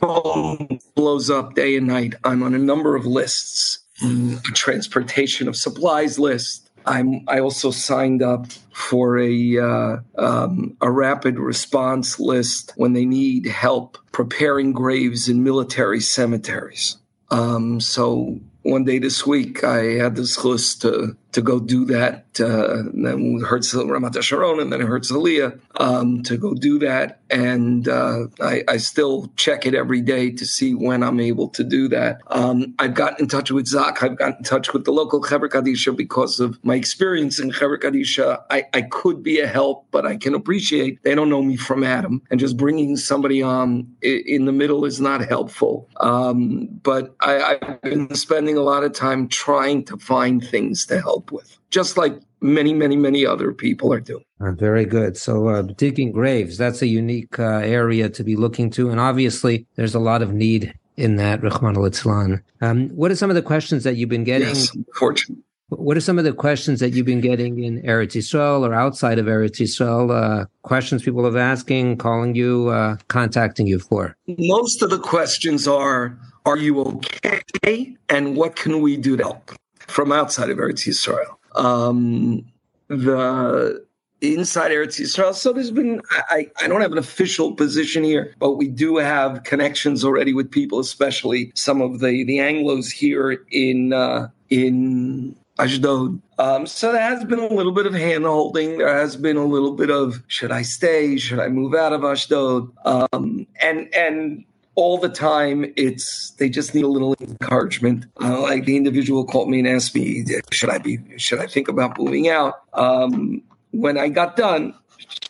phone 0.00 0.78
blows 0.94 1.30
up 1.30 1.54
day 1.54 1.76
and 1.76 1.86
night. 1.86 2.14
I'm 2.24 2.42
on 2.42 2.54
a 2.54 2.58
number 2.58 2.94
of 2.94 3.06
lists, 3.06 3.78
a 4.02 4.36
transportation 4.52 5.48
of 5.48 5.56
supplies 5.56 6.18
list. 6.18 6.70
I'm. 6.86 7.24
I 7.28 7.40
also 7.40 7.70
signed 7.70 8.22
up 8.22 8.46
for 8.72 9.18
a 9.18 9.58
uh, 9.58 9.96
um, 10.16 10.76
a 10.80 10.90
rapid 10.90 11.38
response 11.38 12.18
list 12.18 12.72
when 12.76 12.92
they 12.92 13.04
need 13.04 13.46
help 13.46 13.98
preparing 14.12 14.72
graves 14.72 15.28
in 15.28 15.42
military 15.42 16.00
cemeteries. 16.00 16.96
Um, 17.30 17.80
so 17.80 18.40
one 18.62 18.84
day 18.84 18.98
this 18.98 19.26
week, 19.26 19.64
I 19.64 19.94
had 19.94 20.16
this 20.16 20.44
list 20.44 20.82
to 20.82 21.16
to 21.32 21.42
go 21.42 21.58
do 21.58 21.84
that. 21.86 22.26
Uh, 22.40 22.84
then 22.94 23.40
Herzl 23.40 23.82
Ramat 23.82 24.22
Sharon, 24.22 24.60
and 24.60 24.72
then 24.72 24.80
Herzliya 24.80 25.58
um, 25.76 26.22
to 26.24 26.36
go 26.36 26.54
do 26.54 26.78
that. 26.78 27.20
And 27.30 27.88
uh, 27.88 28.26
I, 28.40 28.62
I, 28.68 28.76
still 28.76 29.32
check 29.36 29.64
it 29.64 29.74
every 29.74 30.02
day 30.02 30.30
to 30.32 30.44
see 30.44 30.74
when 30.74 31.02
I'm 31.02 31.18
able 31.18 31.48
to 31.50 31.64
do 31.64 31.88
that. 31.88 32.20
Um, 32.26 32.74
I've 32.78 32.94
gotten 32.94 33.24
in 33.24 33.28
touch 33.28 33.50
with 33.50 33.66
ZAKA. 33.66 34.02
I've 34.02 34.18
gotten 34.18 34.36
in 34.38 34.44
touch 34.44 34.74
with 34.74 34.84
the 34.84 34.92
local 34.92 35.22
Chevra 35.22 35.48
Kadisha 35.48 35.96
because 35.96 36.40
of 36.40 36.62
my 36.62 36.74
experience 36.74 37.38
in 37.38 37.50
Chevra 37.50 37.78
Kadisha. 37.78 38.42
I, 38.50 38.64
I 38.74 38.82
could 38.82 39.22
be 39.22 39.40
a 39.40 39.46
help, 39.46 39.86
but 39.90 40.04
I 40.04 40.16
can 40.16 40.34
appreciate 40.34 41.02
they 41.04 41.14
don't 41.14 41.30
know 41.30 41.42
me 41.42 41.56
from 41.56 41.84
Adam, 41.84 42.22
and 42.30 42.38
just 42.38 42.56
bringing 42.58 42.96
somebody 42.96 43.42
on 43.42 43.94
in 44.02 44.44
the 44.44 44.52
middle 44.52 44.84
is 44.84 45.00
not 45.00 45.26
helpful. 45.26 45.88
Um, 45.98 46.66
but 46.82 47.14
I, 47.20 47.58
I've 47.62 47.80
been 47.82 48.14
spending 48.14 48.58
a 48.58 48.62
lot 48.62 48.84
of 48.84 48.92
time 48.92 49.28
trying 49.28 49.84
to 49.86 49.96
find 49.96 50.46
things 50.46 50.84
to 50.86 51.00
help 51.00 51.21
with, 51.30 51.58
just 51.70 51.96
like 51.96 52.20
many, 52.40 52.72
many, 52.74 52.96
many 52.96 53.24
other 53.24 53.52
people 53.52 53.92
are 53.92 54.00
doing. 54.00 54.24
Uh, 54.40 54.52
very 54.52 54.84
good. 54.84 55.16
So, 55.16 55.48
uh, 55.48 55.62
digging 55.62 56.12
graves, 56.12 56.58
that's 56.58 56.82
a 56.82 56.86
unique 56.86 57.38
uh, 57.38 57.58
area 57.58 58.08
to 58.08 58.24
be 58.24 58.36
looking 58.36 58.70
to. 58.70 58.90
And 58.90 58.98
obviously, 58.98 59.66
there's 59.76 59.94
a 59.94 60.00
lot 60.00 60.22
of 60.22 60.32
need 60.32 60.74
in 60.96 61.16
that, 61.16 61.42
Rahman 61.42 61.76
al 61.76 62.40
um, 62.60 62.88
What 62.90 63.10
are 63.10 63.16
some 63.16 63.30
of 63.30 63.36
the 63.36 63.42
questions 63.42 63.84
that 63.84 63.96
you've 63.96 64.08
been 64.08 64.24
getting? 64.24 64.48
Yes, 64.48 64.74
unfortunately. 64.74 65.42
What 65.68 65.96
are 65.96 66.02
some 66.02 66.18
of 66.18 66.24
the 66.24 66.34
questions 66.34 66.80
that 66.80 66.90
you've 66.90 67.06
been 67.06 67.22
getting 67.22 67.64
in 67.64 67.80
Eretz 67.82 68.14
Yisrael 68.14 68.60
or 68.60 68.74
outside 68.74 69.18
of 69.18 69.24
Eretz 69.24 69.58
Yisrael? 69.58 70.10
Uh, 70.10 70.44
questions 70.62 71.02
people 71.02 71.24
have 71.24 71.36
asking, 71.36 71.96
calling 71.96 72.34
you, 72.34 72.68
uh, 72.68 72.96
contacting 73.08 73.66
you 73.66 73.78
for? 73.78 74.14
Most 74.26 74.82
of 74.82 74.90
the 74.90 74.98
questions 74.98 75.66
are, 75.66 76.18
are 76.44 76.58
you 76.58 76.78
okay? 76.82 77.96
And 78.10 78.36
what 78.36 78.56
can 78.56 78.82
we 78.82 78.98
do 78.98 79.16
to 79.16 79.22
help? 79.22 79.52
From 79.92 80.12
outside 80.12 80.50
of 80.50 80.58
Eretz 80.58 80.86
Yisrael. 80.86 81.36
Um, 81.54 82.44
the 82.88 83.84
inside 84.20 84.70
Eretz 84.70 85.00
Yisrael. 85.00 85.34
So 85.34 85.52
there's 85.52 85.70
been, 85.70 86.00
I, 86.30 86.48
I 86.60 86.68
don't 86.68 86.80
have 86.80 86.92
an 86.92 86.98
official 86.98 87.54
position 87.54 88.04
here, 88.04 88.34
but 88.38 88.52
we 88.52 88.68
do 88.68 88.96
have 88.96 89.42
connections 89.44 90.04
already 90.04 90.32
with 90.32 90.50
people, 90.50 90.78
especially 90.78 91.52
some 91.54 91.80
of 91.82 92.00
the, 92.00 92.24
the 92.24 92.38
Anglos 92.38 92.90
here 92.90 93.44
in, 93.50 93.92
uh, 93.92 94.28
in 94.48 95.36
Ashdod. 95.58 96.20
Um, 96.38 96.66
so 96.66 96.92
there 96.92 97.02
has 97.02 97.24
been 97.24 97.38
a 97.38 97.46
little 97.46 97.72
bit 97.72 97.86
of 97.86 97.94
hand 97.94 98.24
holding. 98.24 98.78
There 98.78 98.94
has 98.94 99.16
been 99.16 99.36
a 99.36 99.44
little 99.44 99.74
bit 99.74 99.90
of 99.90 100.22
should 100.26 100.50
I 100.50 100.62
stay? 100.62 101.16
Should 101.18 101.38
I 101.38 101.48
move 101.48 101.74
out 101.74 101.92
of 101.92 102.04
Ashdod? 102.04 102.70
Um, 102.84 103.46
and 103.60 103.94
and 103.94 104.44
all 104.74 104.98
the 104.98 105.08
time. 105.08 105.72
It's 105.76 106.30
they 106.32 106.48
just 106.48 106.74
need 106.74 106.84
a 106.84 106.88
little 106.88 107.14
encouragement. 107.20 108.06
Uh, 108.20 108.40
like 108.40 108.64
the 108.64 108.76
individual 108.76 109.24
called 109.24 109.48
me 109.48 109.58
and 109.58 109.68
asked 109.68 109.94
me, 109.94 110.24
should 110.50 110.70
I 110.70 110.78
be 110.78 110.98
should 111.16 111.40
I 111.40 111.46
think 111.46 111.68
about 111.68 111.98
moving 111.98 112.28
out? 112.28 112.62
Um, 112.74 113.42
when 113.70 113.98
I 113.98 114.08
got 114.08 114.36
done, 114.36 114.74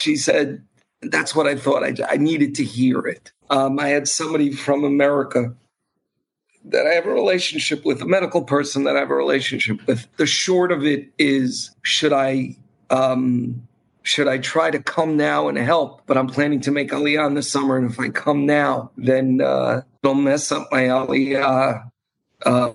she 0.00 0.16
said, 0.16 0.62
"That's 1.00 1.34
what 1.34 1.46
I 1.46 1.56
thought. 1.56 1.82
I, 1.82 1.94
I 2.08 2.16
needed 2.16 2.54
to 2.56 2.64
hear 2.64 3.00
it." 3.00 3.32
Um, 3.50 3.78
I 3.78 3.88
had 3.88 4.08
somebody 4.08 4.52
from 4.52 4.84
America 4.84 5.54
that 6.64 6.86
I 6.86 6.90
have 6.94 7.06
a 7.06 7.12
relationship 7.12 7.84
with, 7.84 8.00
a 8.02 8.06
medical 8.06 8.42
person 8.42 8.84
that 8.84 8.96
I 8.96 9.00
have 9.00 9.10
a 9.10 9.14
relationship 9.14 9.84
with. 9.86 10.06
The 10.16 10.26
short 10.26 10.70
of 10.70 10.84
it 10.84 11.08
is, 11.18 11.70
should 11.82 12.12
I 12.12 12.56
um, 12.90 13.66
should 14.02 14.28
I 14.28 14.38
try 14.38 14.70
to 14.70 14.82
come 14.82 15.16
now 15.16 15.48
and 15.48 15.58
help? 15.58 16.02
But 16.06 16.18
I'm 16.18 16.26
planning 16.26 16.60
to 16.62 16.70
make 16.70 16.90
Aliyah 16.90 17.26
in 17.26 17.34
the 17.34 17.42
summer, 17.42 17.76
and 17.76 17.90
if 17.90 17.98
I 17.98 18.08
come 18.08 18.46
now, 18.46 18.90
then 18.96 19.40
uh, 19.40 19.82
it'll 20.02 20.14
mess 20.14 20.52
up 20.52 20.68
my 20.70 20.82
Aliyah 20.82 21.88
uh, 22.44 22.72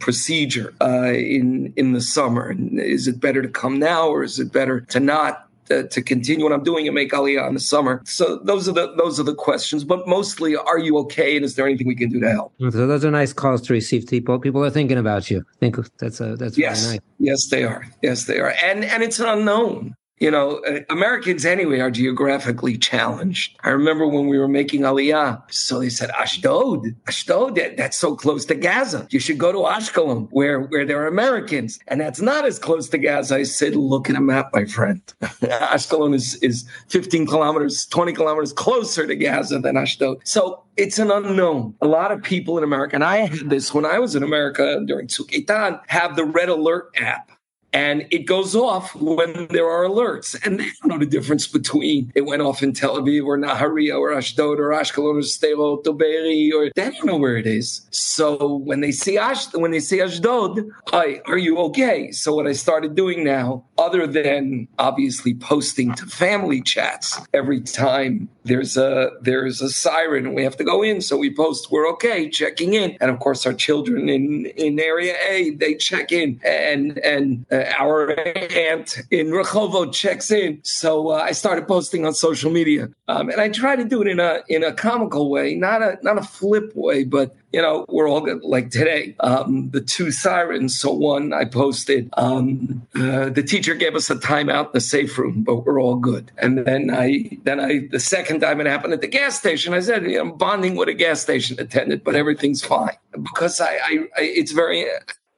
procedure 0.00 0.74
uh, 0.80 1.12
in 1.12 1.72
in 1.76 1.92
the 1.92 2.00
summer. 2.00 2.48
And 2.48 2.80
is 2.80 3.06
it 3.06 3.20
better 3.20 3.42
to 3.42 3.48
come 3.48 3.78
now, 3.78 4.08
or 4.08 4.22
is 4.22 4.38
it 4.38 4.52
better 4.52 4.80
to 4.80 5.00
not? 5.00 5.46
Uh, 5.70 5.84
to 5.84 6.02
continue 6.02 6.42
what 6.42 6.52
I'm 6.52 6.64
doing 6.64 6.88
and 6.88 6.96
make 6.96 7.12
Aliyah 7.12 7.46
in 7.46 7.54
the 7.54 7.60
summer. 7.60 8.02
So 8.04 8.40
those 8.42 8.68
are 8.68 8.72
the 8.72 8.92
those 8.96 9.20
are 9.20 9.22
the 9.22 9.36
questions. 9.36 9.84
But 9.84 10.08
mostly, 10.08 10.56
are 10.56 10.80
you 10.80 10.98
okay? 10.98 11.36
And 11.36 11.44
is 11.44 11.54
there 11.54 11.64
anything 11.64 11.86
we 11.86 11.94
can 11.94 12.10
do 12.10 12.18
to 12.18 12.28
help? 12.28 12.52
So 12.58 12.88
those 12.88 13.04
are 13.04 13.10
nice 13.12 13.32
calls 13.32 13.62
to 13.62 13.72
receive. 13.72 14.08
People 14.08 14.40
people 14.40 14.64
are 14.64 14.70
thinking 14.70 14.98
about 14.98 15.30
you. 15.30 15.44
I 15.48 15.58
think 15.60 15.76
that's 15.98 16.20
a 16.20 16.34
that's 16.34 16.58
yes, 16.58 16.90
nice. 16.90 16.98
yes, 17.20 17.48
they 17.50 17.62
are. 17.62 17.86
Yes, 18.02 18.24
they 18.24 18.40
are. 18.40 18.52
And 18.64 18.84
and 18.84 19.04
it's 19.04 19.20
an 19.20 19.28
unknown 19.28 19.94
you 20.20 20.30
know, 20.30 20.58
uh, 20.58 20.80
Americans 20.90 21.46
anyway 21.46 21.80
are 21.80 21.90
geographically 21.90 22.76
challenged. 22.76 23.56
I 23.64 23.70
remember 23.70 24.06
when 24.06 24.28
we 24.28 24.38
were 24.38 24.48
making 24.48 24.82
Aliyah, 24.82 25.42
so 25.50 25.80
they 25.80 25.88
said, 25.88 26.10
Ashdod, 26.10 26.94
Ashdod, 27.08 27.54
that, 27.56 27.78
that's 27.78 27.96
so 27.96 28.14
close 28.14 28.44
to 28.46 28.54
Gaza. 28.54 29.08
You 29.10 29.18
should 29.18 29.38
go 29.38 29.50
to 29.50 29.58
Ashkelon, 29.58 30.28
where, 30.30 30.60
where 30.60 30.84
there 30.84 31.02
are 31.02 31.06
Americans. 31.06 31.80
And 31.88 32.00
that's 32.00 32.20
not 32.20 32.44
as 32.44 32.58
close 32.58 32.90
to 32.90 32.98
Gaza. 32.98 33.36
I 33.36 33.44
said, 33.44 33.74
look 33.74 34.10
at 34.10 34.16
a 34.16 34.20
map, 34.20 34.50
my 34.52 34.66
friend. 34.66 35.00
Ashkelon 35.22 36.14
is, 36.14 36.34
is 36.36 36.68
15 36.88 37.26
kilometers, 37.26 37.86
20 37.86 38.12
kilometers 38.12 38.52
closer 38.52 39.06
to 39.06 39.16
Gaza 39.16 39.58
than 39.58 39.78
Ashdod. 39.78 40.20
So 40.24 40.62
it's 40.76 40.98
an 40.98 41.10
unknown. 41.10 41.74
A 41.80 41.86
lot 41.86 42.12
of 42.12 42.22
people 42.22 42.58
in 42.58 42.64
America, 42.64 42.94
and 42.94 43.04
I 43.04 43.18
had 43.18 43.48
this 43.48 43.72
when 43.72 43.86
I 43.86 43.98
was 43.98 44.14
in 44.14 44.22
America 44.22 44.82
during 44.86 45.06
Tzuk 45.06 45.30
have 45.86 46.16
the 46.16 46.24
Red 46.24 46.50
Alert 46.50 46.90
app 46.98 47.30
and 47.72 48.06
it 48.10 48.26
goes 48.26 48.56
off 48.56 48.94
when 48.96 49.46
there 49.48 49.68
are 49.68 49.84
alerts. 49.84 50.36
And 50.44 50.58
they 50.58 50.64
don't 50.64 50.86
know 50.88 50.98
the 50.98 51.06
difference 51.06 51.46
between 51.46 52.10
it 52.14 52.22
went 52.22 52.42
off 52.42 52.62
in 52.62 52.72
Tel 52.72 52.96
Aviv 52.96 53.24
or 53.24 53.38
Nahariya 53.38 53.98
or 53.98 54.12
Ashdod 54.12 54.58
or 54.58 54.70
Ashkelon 54.70 55.16
or 55.16 55.22
Sderot 55.22 55.86
or 55.86 55.94
Be'eri 55.94 56.52
or 56.52 56.70
they 56.74 56.90
don't 56.90 57.04
know 57.04 57.16
where 57.16 57.36
it 57.36 57.46
is. 57.46 57.86
So 57.90 58.56
when 58.56 58.80
they 58.80 58.92
see 58.92 59.18
Ash, 59.18 59.52
when 59.54 59.70
they 59.70 59.80
see 59.80 60.00
Ashdod, 60.00 60.68
I, 60.92 61.20
are 61.26 61.38
you 61.38 61.58
okay? 61.58 62.10
So 62.10 62.34
what 62.34 62.46
I 62.46 62.52
started 62.52 62.94
doing 62.94 63.22
now, 63.24 63.64
other 63.78 64.06
than 64.06 64.68
obviously 64.78 65.34
posting 65.34 65.94
to 65.94 66.06
family 66.06 66.62
chats 66.62 67.20
every 67.32 67.60
time 67.60 68.28
there's 68.44 68.76
a 68.76 69.10
there's 69.20 69.60
a 69.60 69.68
siren 69.68 70.26
and 70.26 70.34
we 70.34 70.42
have 70.42 70.56
to 70.56 70.64
go 70.64 70.82
in, 70.82 71.00
so 71.00 71.16
we 71.16 71.34
post 71.34 71.70
we're 71.70 71.88
okay, 71.90 72.28
checking 72.28 72.74
in, 72.74 72.96
and 73.00 73.10
of 73.10 73.20
course 73.20 73.46
our 73.46 73.52
children 73.52 74.08
in 74.08 74.46
in 74.56 74.80
area 74.80 75.14
A 75.28 75.50
they 75.50 75.74
check 75.74 76.10
in 76.10 76.40
and 76.44 76.98
and. 76.98 77.46
Uh, 77.50 77.59
our 77.78 78.18
aunt 78.18 78.98
in 79.10 79.28
Rehovot 79.28 79.92
checks 79.92 80.30
in. 80.30 80.60
So 80.62 81.10
uh, 81.10 81.14
I 81.14 81.32
started 81.32 81.66
posting 81.66 82.06
on 82.06 82.14
social 82.14 82.50
media, 82.50 82.88
um, 83.08 83.28
and 83.30 83.40
I 83.40 83.48
try 83.48 83.76
to 83.76 83.84
do 83.84 84.02
it 84.02 84.08
in 84.08 84.20
a 84.20 84.40
in 84.48 84.64
a 84.64 84.72
comical 84.72 85.30
way, 85.30 85.54
not 85.54 85.82
a 85.82 85.98
not 86.02 86.18
a 86.18 86.22
flip 86.22 86.72
way, 86.74 87.04
but 87.04 87.36
you 87.52 87.60
know 87.60 87.84
we're 87.88 88.08
all 88.08 88.20
good. 88.20 88.42
Like 88.42 88.70
today, 88.70 89.14
um, 89.20 89.70
the 89.70 89.80
two 89.80 90.10
sirens. 90.10 90.78
So 90.78 90.92
one 90.92 91.32
I 91.32 91.44
posted, 91.44 92.08
um, 92.16 92.86
uh, 92.94 93.30
the 93.30 93.42
teacher 93.42 93.74
gave 93.74 93.94
us 93.94 94.10
a 94.10 94.16
timeout 94.16 94.66
in 94.66 94.70
the 94.74 94.80
safe 94.80 95.16
room, 95.18 95.42
but 95.42 95.64
we're 95.66 95.80
all 95.80 95.96
good. 95.96 96.30
And 96.38 96.58
then 96.58 96.90
I 96.90 97.38
then 97.44 97.60
I 97.60 97.88
the 97.90 98.00
second 98.00 98.40
time 98.40 98.60
it 98.60 98.66
happened 98.66 98.92
at 98.92 99.00
the 99.00 99.08
gas 99.08 99.38
station, 99.38 99.74
I 99.74 99.80
said 99.80 100.04
I'm 100.04 100.36
bonding 100.36 100.76
with 100.76 100.88
a 100.88 100.94
gas 100.94 101.20
station 101.20 101.58
attendant, 101.60 102.04
but 102.04 102.14
everything's 102.14 102.62
fine 102.62 102.96
because 103.12 103.60
I, 103.60 103.72
I, 103.72 103.98
I 104.16 104.20
it's 104.20 104.52
very. 104.52 104.86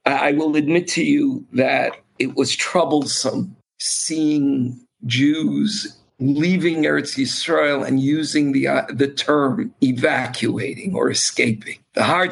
I 0.05 0.33
will 0.33 0.57
admit 0.57 0.89
to 0.89 1.03
you 1.03 1.45
that 1.53 1.93
it 2.23 2.35
was 2.35 2.55
troublesome 2.55 3.55
seeing 3.79 4.79
Jews 5.05 5.97
leaving 6.19 6.83
Eretz 6.83 7.17
Yisrael 7.17 7.85
and 7.85 7.99
using 7.99 8.53
the 8.53 8.67
uh, 8.67 8.85
the 8.89 9.07
term 9.07 9.73
evacuating 9.83 10.95
or 10.95 11.11
escaping. 11.11 11.77
The 11.93 12.03
heart 12.03 12.31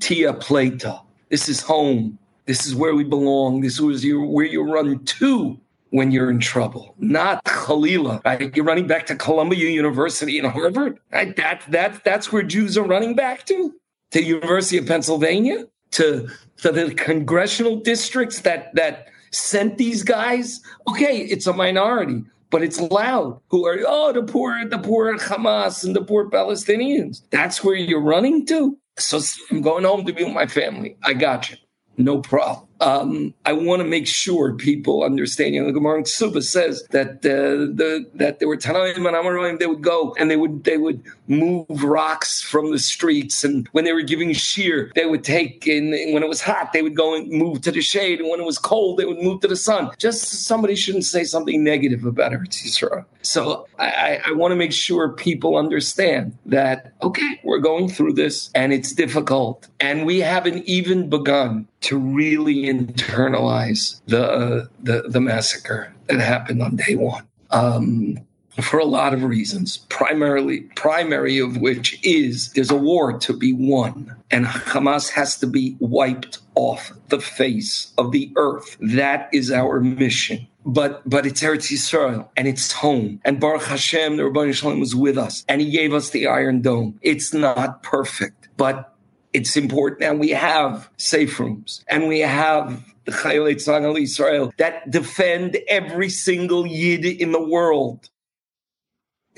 tia 0.00 0.32
plata. 0.34 1.00
This 1.28 1.48
is 1.48 1.60
home. 1.60 2.18
This 2.46 2.66
is 2.66 2.74
where 2.74 2.94
we 2.94 3.04
belong. 3.04 3.60
This 3.62 3.80
is 3.80 4.04
where 4.14 4.46
you 4.46 4.62
run 4.62 5.04
to 5.04 5.60
when 5.90 6.10
you're 6.10 6.30
in 6.30 6.40
trouble, 6.40 6.94
not 6.98 7.44
Khalila. 7.44 8.24
Right? 8.24 8.54
You're 8.56 8.64
running 8.64 8.86
back 8.86 9.06
to 9.06 9.16
Columbia 9.16 9.68
University 9.70 10.38
and 10.38 10.48
Harvard. 10.48 10.98
Right? 11.12 11.34
That 11.36 11.62
that 11.68 12.04
that's 12.04 12.32
where 12.32 12.42
Jews 12.42 12.78
are 12.78 12.84
running 12.84 13.14
back 13.14 13.44
to, 13.46 13.74
to 14.12 14.22
University 14.22 14.78
of 14.78 14.86
Pennsylvania 14.86 15.66
to, 15.92 16.28
to 16.62 16.72
the 16.72 16.94
congressional 16.94 17.76
districts 17.76 18.40
that 18.40 18.74
that 18.74 19.08
sent 19.30 19.78
these 19.78 20.02
guys. 20.02 20.60
Okay, 20.90 21.18
it's 21.18 21.46
a 21.46 21.52
minority, 21.52 22.24
but 22.50 22.62
it's 22.62 22.80
loud. 22.80 23.40
Who 23.48 23.66
are 23.66 23.78
oh 23.86 24.12
the 24.12 24.22
poor, 24.22 24.64
the 24.68 24.78
poor 24.78 25.16
Hamas 25.18 25.84
and 25.84 25.94
the 25.94 26.04
poor 26.04 26.30
Palestinians? 26.30 27.22
That's 27.30 27.62
where 27.62 27.74
you're 27.74 28.00
running 28.00 28.46
to. 28.46 28.78
So 28.98 29.20
I'm 29.50 29.62
going 29.62 29.84
home 29.84 30.06
to 30.06 30.12
be 30.12 30.24
with 30.24 30.34
my 30.34 30.46
family. 30.46 30.96
I 31.02 31.14
got 31.14 31.50
you. 31.50 31.56
No 31.98 32.20
problem 32.20 32.68
um, 32.82 33.32
I 33.46 33.52
want 33.52 33.80
to 33.80 33.86
make 33.86 34.08
sure 34.08 34.54
people 34.54 35.04
understand. 35.04 35.54
You 35.54 35.60
know, 35.60 35.68
the 35.68 35.72
Gemara 35.72 35.98
in 35.98 36.04
Suba 36.04 36.42
says 36.42 36.82
that 36.90 37.24
uh, 37.24 37.70
the 37.72 38.04
that 38.14 38.40
there 38.40 38.48
were 38.48 38.56
Tanaim 38.56 38.96
and 38.96 39.06
Amoraim. 39.06 39.60
They 39.60 39.66
would 39.66 39.82
go 39.82 40.14
and 40.18 40.28
they 40.28 40.36
would 40.36 40.64
they 40.64 40.78
would 40.78 41.02
move 41.28 41.84
rocks 41.84 42.42
from 42.42 42.72
the 42.72 42.80
streets, 42.80 43.44
and 43.44 43.68
when 43.68 43.84
they 43.84 43.92
were 43.92 44.02
giving 44.02 44.32
shear, 44.32 44.90
they 44.96 45.06
would 45.06 45.22
take. 45.22 45.66
And 45.68 45.90
when 46.12 46.24
it 46.24 46.28
was 46.28 46.42
hot, 46.42 46.72
they 46.72 46.82
would 46.82 46.96
go 46.96 47.14
and 47.14 47.30
move 47.30 47.62
to 47.62 47.70
the 47.70 47.80
shade, 47.80 48.18
and 48.18 48.28
when 48.28 48.40
it 48.40 48.46
was 48.46 48.58
cold, 48.58 48.98
they 48.98 49.04
would 49.04 49.22
move 49.22 49.40
to 49.42 49.48
the 49.48 49.56
sun. 49.56 49.90
Just 49.98 50.44
somebody 50.44 50.74
shouldn't 50.74 51.04
say 51.04 51.22
something 51.22 51.62
negative 51.62 52.04
about 52.04 52.32
Eretz 52.32 52.64
Yisrael. 52.64 53.04
So 53.22 53.68
I, 53.78 54.20
I 54.26 54.32
want 54.32 54.50
to 54.50 54.56
make 54.56 54.72
sure 54.72 55.10
people 55.10 55.56
understand 55.56 56.36
that 56.46 56.94
okay, 57.00 57.40
we're 57.44 57.60
going 57.60 57.88
through 57.88 58.14
this, 58.14 58.50
and 58.56 58.72
it's 58.72 58.92
difficult, 58.92 59.68
and 59.78 60.04
we 60.04 60.18
haven't 60.18 60.64
even 60.64 61.08
begun 61.08 61.68
to 61.82 61.98
really 61.98 62.68
internalize 62.72 64.00
the 64.06 64.24
uh, 64.24 64.66
the, 64.82 65.02
the 65.08 65.20
massacre 65.20 65.94
that 66.06 66.20
happened 66.20 66.62
on 66.62 66.76
day 66.76 66.96
one. 66.96 67.26
Um, 67.50 68.18
for 68.60 68.78
a 68.78 68.84
lot 68.84 69.14
of 69.14 69.22
reasons, 69.22 69.78
primarily 69.88 70.60
primary 70.76 71.38
of 71.38 71.56
which 71.56 71.98
is 72.04 72.52
there's 72.52 72.70
a 72.70 72.76
war 72.76 73.18
to 73.18 73.32
be 73.32 73.52
won, 73.52 74.14
and 74.30 74.44
Hamas 74.44 75.10
has 75.10 75.38
to 75.38 75.46
be 75.46 75.76
wiped 75.80 76.38
off 76.54 76.92
the 77.08 77.20
face 77.20 77.92
of 77.96 78.12
the 78.12 78.30
earth. 78.36 78.76
That 78.80 79.30
is 79.32 79.50
our 79.50 79.80
mission. 79.80 80.46
But 80.64 81.02
but 81.08 81.26
it's 81.26 81.42
Eretz 81.42 81.72
Yisrael 81.72 82.28
and 82.36 82.46
it's 82.46 82.72
home. 82.72 83.20
And 83.24 83.40
Baruch 83.40 83.64
Hashem, 83.64 84.16
the 84.16 84.26
Rabbi 84.26 84.52
Shalom 84.52 84.80
was 84.80 84.94
with 84.94 85.18
us, 85.18 85.44
and 85.48 85.60
He 85.60 85.70
gave 85.70 85.94
us 85.94 86.10
the 86.10 86.26
Iron 86.26 86.60
Dome. 86.60 86.98
It's 87.02 87.32
not 87.32 87.82
perfect, 87.82 88.48
but 88.56 88.91
it's 89.32 89.56
important. 89.56 90.02
And 90.02 90.20
we 90.20 90.30
have 90.30 90.88
safe 90.96 91.38
rooms 91.38 91.84
and 91.88 92.08
we 92.08 92.20
have 92.20 92.84
the 93.04 93.12
Chayolei 93.12 93.54
Tzang 93.54 94.00
Israel 94.00 94.52
that 94.58 94.90
defend 94.90 95.58
every 95.68 96.08
single 96.08 96.66
Yid 96.66 97.04
in 97.04 97.32
the 97.32 97.42
world. 97.42 98.08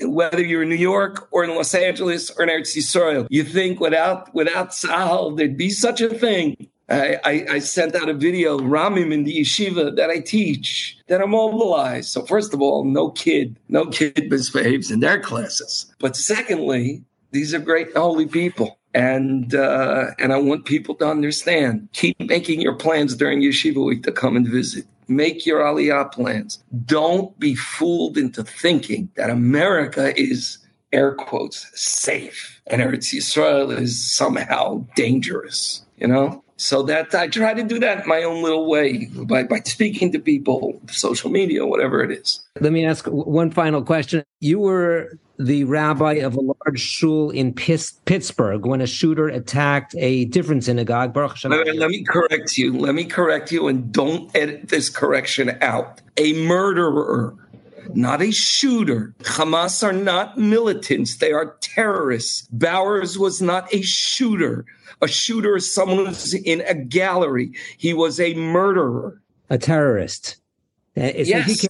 Whether 0.01 0.43
you're 0.43 0.63
in 0.63 0.69
New 0.69 0.75
York 0.75 1.29
or 1.31 1.45
in 1.45 1.55
Los 1.55 1.73
Angeles 1.73 2.29
or 2.31 2.43
in 2.43 2.49
Eretz 2.49 2.75
Yisrael, 2.75 3.27
you 3.29 3.43
think 3.43 3.79
without 3.79 4.33
without 4.35 4.71
Tzahal 4.71 5.37
there'd 5.37 5.57
be 5.57 5.69
such 5.69 6.01
a 6.01 6.09
thing. 6.09 6.67
I, 6.87 7.17
I, 7.23 7.45
I, 7.49 7.59
sent 7.59 7.95
out 7.95 8.09
a 8.09 8.13
video, 8.13 8.59
Ramim 8.59 9.11
in 9.11 9.23
the 9.23 9.39
yeshiva 9.39 9.95
that 9.95 10.11
I 10.11 10.19
teach, 10.19 10.99
that 11.07 11.19
are 11.19 11.25
mobilized. 11.25 12.09
So 12.09 12.23
first 12.27 12.53
of 12.53 12.61
all, 12.61 12.83
no 12.83 13.09
kid, 13.09 13.57
no 13.69 13.87
kid 13.87 14.29
misbehaves 14.29 14.91
in 14.91 14.99
their 14.99 15.19
classes. 15.19 15.91
But 15.97 16.15
secondly, 16.15 17.03
these 17.31 17.55
are 17.55 17.59
great 17.59 17.91
holy 17.97 18.27
people 18.27 18.77
and 18.95 19.53
uh, 19.53 20.11
and 20.17 20.33
I 20.33 20.37
want 20.37 20.65
people 20.65 20.95
to 20.95 21.07
understand. 21.07 21.89
Keep 21.91 22.19
making 22.21 22.61
your 22.61 22.73
plans 22.73 23.15
during 23.15 23.41
Yeshiva 23.41 23.85
week 23.85 24.03
to 24.03 24.11
come 24.11 24.35
and 24.35 24.47
visit. 24.47 24.85
Make 25.07 25.45
your 25.45 25.59
Aliyah 25.59 26.11
plans. 26.11 26.63
Don't 26.85 27.37
be 27.37 27.53
fooled 27.53 28.17
into 28.17 28.43
thinking 28.43 29.09
that 29.17 29.29
America 29.29 30.19
is 30.19 30.57
air 30.93 31.13
quotes 31.13 31.69
safe 31.79 32.61
and 32.67 32.81
Eretz 32.81 33.13
Yisrael 33.13 33.77
is 33.77 34.01
somehow 34.01 34.87
dangerous. 34.95 35.83
You 35.97 36.07
know, 36.07 36.43
so 36.57 36.81
that 36.83 37.13
I 37.13 37.27
try 37.27 37.53
to 37.53 37.63
do 37.63 37.79
that 37.79 38.07
my 38.07 38.23
own 38.23 38.41
little 38.41 38.69
way 38.69 39.05
by, 39.05 39.43
by 39.43 39.59
speaking 39.59 40.11
to 40.13 40.19
people, 40.19 40.81
social 40.89 41.29
media, 41.29 41.65
whatever 41.65 42.01
it 42.01 42.11
is. 42.11 42.41
Let 42.61 42.71
me 42.71 42.85
ask 42.85 43.05
one 43.07 43.51
final 43.51 43.83
question. 43.83 44.23
You 44.39 44.59
were 44.59 45.17
the 45.37 45.63
rabbi 45.65 46.13
of 46.13 46.35
a 46.35 46.41
large 46.41 46.79
shul 46.79 47.29
in 47.29 47.53
Pittsburgh 47.53 48.65
when 48.65 48.81
a 48.81 48.87
shooter 48.87 49.27
attacked 49.27 49.95
a 49.97 50.25
different 50.25 50.63
synagogue. 50.63 51.15
Let 51.15 51.67
me, 51.67 51.73
let 51.73 51.89
me 51.89 52.03
correct 52.03 52.57
you. 52.57 52.77
Let 52.77 52.95
me 52.95 53.05
correct 53.05 53.51
you 53.51 53.67
and 53.67 53.91
don't 53.91 54.33
edit 54.35 54.69
this 54.69 54.89
correction 54.89 55.57
out. 55.61 56.01
A 56.17 56.33
murderer 56.45 57.35
not 57.93 58.21
a 58.21 58.31
shooter. 58.31 59.13
Hamas 59.19 59.83
are 59.83 59.93
not 59.93 60.37
militants, 60.37 61.17
they 61.17 61.31
are 61.31 61.55
terrorists. 61.61 62.47
Bowers 62.51 63.17
was 63.17 63.41
not 63.41 63.73
a 63.73 63.81
shooter. 63.81 64.65
A 65.01 65.07
shooter 65.07 65.55
is 65.55 65.71
someone 65.71 66.05
who's 66.05 66.33
in 66.33 66.61
a 66.61 66.73
gallery. 66.73 67.51
He 67.77 67.93
was 67.93 68.19
a 68.19 68.33
murderer. 68.35 69.21
A 69.49 69.57
terrorist. 69.57 70.37
Uh, 70.97 71.11
yes. 71.15 71.65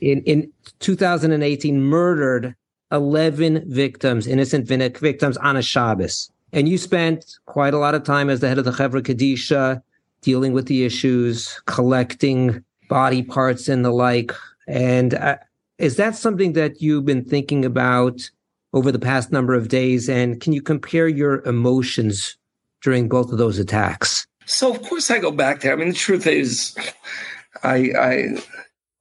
in, 0.00 0.22
in 0.22 0.52
2018 0.80 1.82
murdered 1.82 2.54
11 2.94 3.64
victims, 3.66 4.26
innocent 4.26 4.66
victims 4.68 5.36
on 5.38 5.56
a 5.56 5.62
Shabbos. 5.62 6.30
And 6.52 6.68
you 6.68 6.78
spent 6.78 7.38
quite 7.46 7.74
a 7.74 7.78
lot 7.78 7.96
of 7.96 8.04
time 8.04 8.30
as 8.30 8.38
the 8.40 8.48
head 8.48 8.58
of 8.58 8.64
the 8.64 8.70
Chevra 8.70 9.02
Kadisha 9.02 9.82
dealing 10.22 10.52
with 10.52 10.66
the 10.66 10.84
issues, 10.84 11.60
collecting 11.66 12.64
body 12.88 13.22
parts 13.22 13.68
and 13.68 13.84
the 13.84 13.90
like. 13.90 14.32
And 14.68 15.14
uh, 15.14 15.38
is 15.78 15.96
that 15.96 16.14
something 16.14 16.52
that 16.52 16.80
you've 16.80 17.04
been 17.04 17.24
thinking 17.24 17.64
about 17.64 18.30
over 18.72 18.92
the 18.92 19.00
past 19.00 19.32
number 19.32 19.54
of 19.54 19.68
days? 19.68 20.08
And 20.08 20.40
can 20.40 20.52
you 20.52 20.62
compare 20.62 21.08
your 21.08 21.42
emotions 21.42 22.36
during 22.82 23.08
both 23.08 23.32
of 23.32 23.38
those 23.38 23.58
attacks? 23.58 24.26
So, 24.46 24.72
of 24.72 24.82
course, 24.82 25.10
I 25.10 25.18
go 25.18 25.32
back 25.32 25.60
there. 25.60 25.72
I 25.72 25.76
mean, 25.76 25.88
the 25.88 25.94
truth 25.94 26.26
is, 26.26 26.76
I, 27.64 27.90
I, 27.98 28.42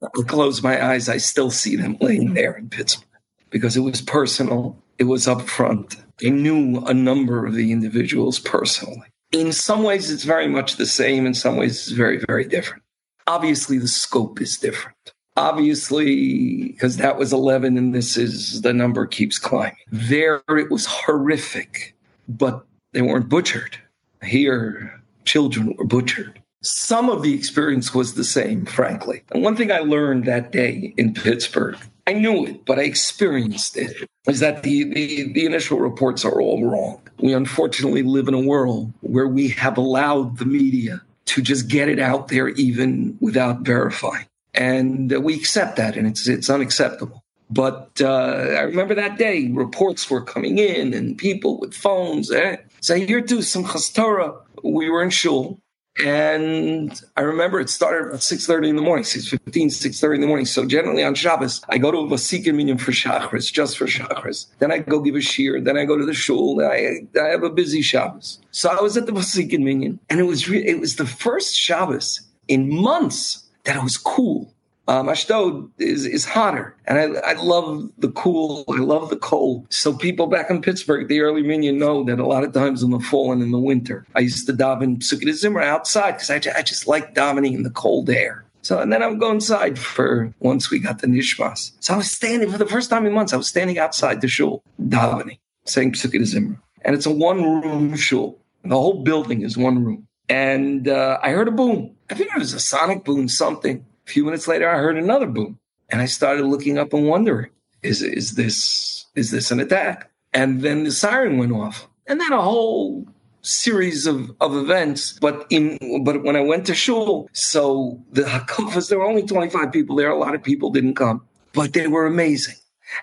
I 0.01 0.23
close 0.27 0.63
my 0.63 0.83
eyes, 0.83 1.07
I 1.07 1.17
still 1.17 1.51
see 1.51 1.75
them 1.75 1.97
laying 2.01 2.33
there 2.33 2.53
in 2.53 2.69
Pittsburgh 2.69 3.12
because 3.53 3.77
it 3.77 3.81
was 3.81 4.01
personal, 4.01 4.75
it 4.97 5.05
was 5.05 5.27
upfront. 5.27 5.95
I 6.25 6.29
knew 6.29 6.79
a 6.85 6.93
number 6.93 7.45
of 7.45 7.53
the 7.53 7.71
individuals 7.71 8.39
personally. 8.39 9.07
In 9.31 9.53
some 9.53 9.83
ways, 9.83 10.11
it's 10.11 10.25
very 10.25 10.47
much 10.47 10.75
the 10.75 10.85
same. 10.85 11.25
In 11.25 11.33
some 11.33 11.55
ways, 11.55 11.87
it's 11.87 11.91
very, 11.91 12.19
very 12.27 12.45
different. 12.45 12.83
Obviously, 13.27 13.77
the 13.77 13.87
scope 13.87 14.41
is 14.41 14.57
different 14.57 15.13
obviously 15.35 16.67
because 16.67 16.97
that 16.97 17.17
was 17.17 17.33
11 17.33 17.77
and 17.77 17.93
this 17.93 18.17
is 18.17 18.61
the 18.61 18.73
number 18.73 19.05
keeps 19.05 19.39
climbing 19.39 19.75
there 19.91 20.43
it 20.49 20.69
was 20.69 20.85
horrific 20.85 21.95
but 22.27 22.63
they 22.91 23.01
weren't 23.01 23.29
butchered 23.29 23.77
here 24.23 25.01
children 25.25 25.73
were 25.77 25.85
butchered 25.85 26.39
some 26.61 27.09
of 27.09 27.23
the 27.23 27.33
experience 27.33 27.95
was 27.95 28.13
the 28.13 28.23
same 28.23 28.65
frankly 28.65 29.23
and 29.31 29.43
one 29.43 29.55
thing 29.55 29.71
i 29.71 29.79
learned 29.79 30.25
that 30.25 30.51
day 30.51 30.93
in 30.97 31.13
pittsburgh 31.13 31.77
i 32.07 32.13
knew 32.13 32.45
it 32.45 32.65
but 32.65 32.79
i 32.79 32.83
experienced 32.83 33.77
it 33.77 34.09
is 34.27 34.39
that 34.39 34.63
the, 34.63 34.83
the, 34.93 35.33
the 35.33 35.45
initial 35.45 35.79
reports 35.79 36.23
are 36.25 36.41
all 36.41 36.65
wrong 36.65 37.01
we 37.19 37.33
unfortunately 37.33 38.03
live 38.03 38.27
in 38.27 38.33
a 38.33 38.41
world 38.41 38.91
where 39.01 39.27
we 39.27 39.49
have 39.49 39.77
allowed 39.77 40.37
the 40.37 40.45
media 40.45 41.01
to 41.25 41.41
just 41.41 41.67
get 41.67 41.87
it 41.89 41.99
out 41.99 42.27
there 42.27 42.49
even 42.49 43.17
without 43.21 43.61
verifying 43.61 44.25
and 44.53 45.11
we 45.23 45.35
accept 45.35 45.77
that, 45.77 45.97
and 45.97 46.07
it's 46.07 46.27
it's 46.27 46.49
unacceptable. 46.49 47.23
But 47.49 48.01
uh, 48.01 48.07
I 48.07 48.61
remember 48.61 48.95
that 48.95 49.17
day, 49.17 49.49
reports 49.51 50.09
were 50.09 50.21
coming 50.21 50.57
in, 50.57 50.93
and 50.93 51.17
people 51.17 51.59
with 51.59 51.73
phones. 51.73 52.31
Eh? 52.31 52.57
Say, 52.81 53.05
here 53.05 53.21
too, 53.21 53.39
Simchas 53.39 53.93
Torah. 53.93 54.35
We 54.63 54.89
were 54.89 55.03
in 55.03 55.09
shul, 55.09 55.59
and 56.03 57.01
I 57.15 57.21
remember 57.21 57.59
it 57.59 57.69
started 57.69 58.13
at 58.13 58.21
6.30 58.21 58.69
in 58.69 58.75
the 58.75 58.81
morning, 58.81 59.03
6.15, 59.03 59.67
6.30 59.67 60.15
in 60.15 60.21
the 60.21 60.27
morning. 60.27 60.45
So 60.45 60.65
generally 60.65 61.03
on 61.03 61.13
Shabbos, 61.13 61.61
I 61.69 61.77
go 61.77 61.91
to 61.91 61.99
a 61.99 62.07
Vasikin 62.07 62.55
minyan 62.55 62.77
for 62.77 62.91
Shachris, 62.91 63.51
just 63.51 63.77
for 63.77 63.85
Shachris. 63.85 64.47
Then 64.59 64.71
I 64.71 64.79
go 64.79 64.99
give 64.99 65.15
a 65.15 65.21
shir. 65.21 65.61
Then 65.61 65.77
I 65.77 65.85
go 65.85 65.97
to 65.97 66.05
the 66.05 66.13
shul. 66.13 66.55
Then 66.55 66.71
I, 66.71 67.19
I 67.19 67.27
have 67.27 67.43
a 67.43 67.49
busy 67.49 67.81
Shabbos. 67.81 68.39
So 68.51 68.69
I 68.69 68.81
was 68.81 68.97
at 68.97 69.05
the 69.05 69.11
Vasikin 69.11 69.59
minyan, 69.59 69.99
and 70.09 70.19
it 70.19 70.23
was, 70.23 70.49
re- 70.49 70.65
it 70.65 70.79
was 70.79 70.95
the 70.95 71.05
first 71.05 71.55
Shabbos 71.55 72.21
in 72.47 72.69
months 72.73 73.43
that 73.65 73.75
it 73.75 73.83
was 73.83 73.97
cool. 73.97 74.52
Um, 74.87 75.07
Ashdod 75.07 75.71
is, 75.77 76.05
is 76.05 76.25
hotter, 76.25 76.75
and 76.85 76.97
I, 76.99 77.31
I 77.31 77.33
love 77.33 77.89
the 77.97 78.11
cool. 78.11 78.65
I 78.69 78.79
love 78.79 79.09
the 79.09 79.15
cold. 79.15 79.65
So 79.71 79.93
people 79.93 80.27
back 80.27 80.49
in 80.49 80.61
Pittsburgh, 80.61 81.07
the 81.07 81.21
early 81.21 81.41
minyan 81.41 81.79
know 81.79 82.03
that 82.03 82.19
a 82.19 82.25
lot 82.25 82.43
of 82.43 82.51
times 82.51 82.83
in 82.83 82.91
the 82.91 82.99
fall 82.99 83.31
and 83.31 83.41
in 83.41 83.51
the 83.51 83.59
winter, 83.59 84.05
I 84.13 84.19
used 84.19 84.45
to 84.47 84.53
daven 84.53 84.97
Pesukei 84.97 85.23
Dezimra 85.23 85.63
outside 85.63 86.13
because 86.13 86.29
I, 86.29 86.35
I 86.57 86.61
just 86.63 86.85
like 86.85 87.15
davening 87.15 87.53
in 87.53 87.63
the 87.63 87.69
cold 87.69 88.09
air. 88.09 88.43
So, 88.61 88.79
and 88.79 88.91
then 88.91 89.03
I 89.03 89.07
would 89.07 89.19
go 89.19 89.31
inside 89.31 89.77
for 89.77 90.33
once 90.39 90.69
we 90.69 90.79
got 90.79 90.99
the 90.99 91.07
nishmas. 91.07 91.71
So 91.79 91.93
I 91.93 91.97
was 91.97 92.11
standing 92.11 92.49
for 92.49 92.57
the 92.57 92.65
first 92.65 92.89
time 92.89 93.05
in 93.05 93.13
months. 93.13 93.33
I 93.33 93.37
was 93.37 93.47
standing 93.47 93.77
outside 93.77 94.21
the 94.21 94.27
shul, 94.27 94.63
davening, 94.81 95.39
saying 95.65 95.93
Pesukei 95.93 96.19
Dezimra, 96.19 96.57
and 96.81 96.95
it's 96.95 97.05
a 97.05 97.11
one 97.11 97.41
room 97.41 97.95
shul. 97.95 98.37
The 98.63 98.75
whole 98.75 99.03
building 99.03 99.41
is 99.43 99.57
one 99.57 99.83
room, 99.83 100.07
and 100.27 100.89
uh, 100.89 101.19
I 101.21 101.31
heard 101.31 101.47
a 101.47 101.51
boom. 101.51 101.95
I 102.09 102.15
think 102.15 102.31
it 102.31 102.39
was 102.39 102.53
a 102.53 102.59
sonic 102.59 103.05
boom, 103.05 103.29
something. 103.29 103.85
A 104.05 104.09
few 104.09 104.25
minutes 104.25 104.47
later, 104.47 104.69
I 104.69 104.77
heard 104.77 104.97
another 104.97 105.27
boom, 105.27 105.59
and 105.89 106.01
I 106.01 106.05
started 106.05 106.45
looking 106.45 106.77
up 106.77 106.93
and 106.93 107.07
wondering, 107.07 107.49
is 107.81 108.01
is 108.01 108.35
this 108.35 109.05
is 109.15 109.31
this 109.31 109.51
an 109.51 109.59
attack? 109.59 110.09
And 110.33 110.61
then 110.61 110.83
the 110.83 110.91
siren 110.91 111.37
went 111.37 111.51
off, 111.53 111.87
and 112.07 112.19
then 112.19 112.33
a 112.33 112.41
whole 112.41 113.05
series 113.41 114.07
of, 114.07 114.31
of 114.39 114.55
events. 114.55 115.13
But 115.19 115.45
in 115.49 115.77
but 116.03 116.23
when 116.23 116.35
I 116.35 116.41
went 116.41 116.65
to 116.67 116.73
shul, 116.73 117.29
so 117.33 118.01
the 118.11 118.23
hakafas, 118.23 118.89
there 118.89 118.99
were 118.99 119.05
only 119.05 119.23
25 119.23 119.71
people 119.71 119.95
there. 119.95 120.09
A 120.09 120.17
lot 120.17 120.35
of 120.35 120.43
people 120.43 120.69
didn't 120.71 120.95
come. 120.95 121.21
but 121.53 121.73
they 121.73 121.87
were 121.87 122.05
amazing. 122.05 122.55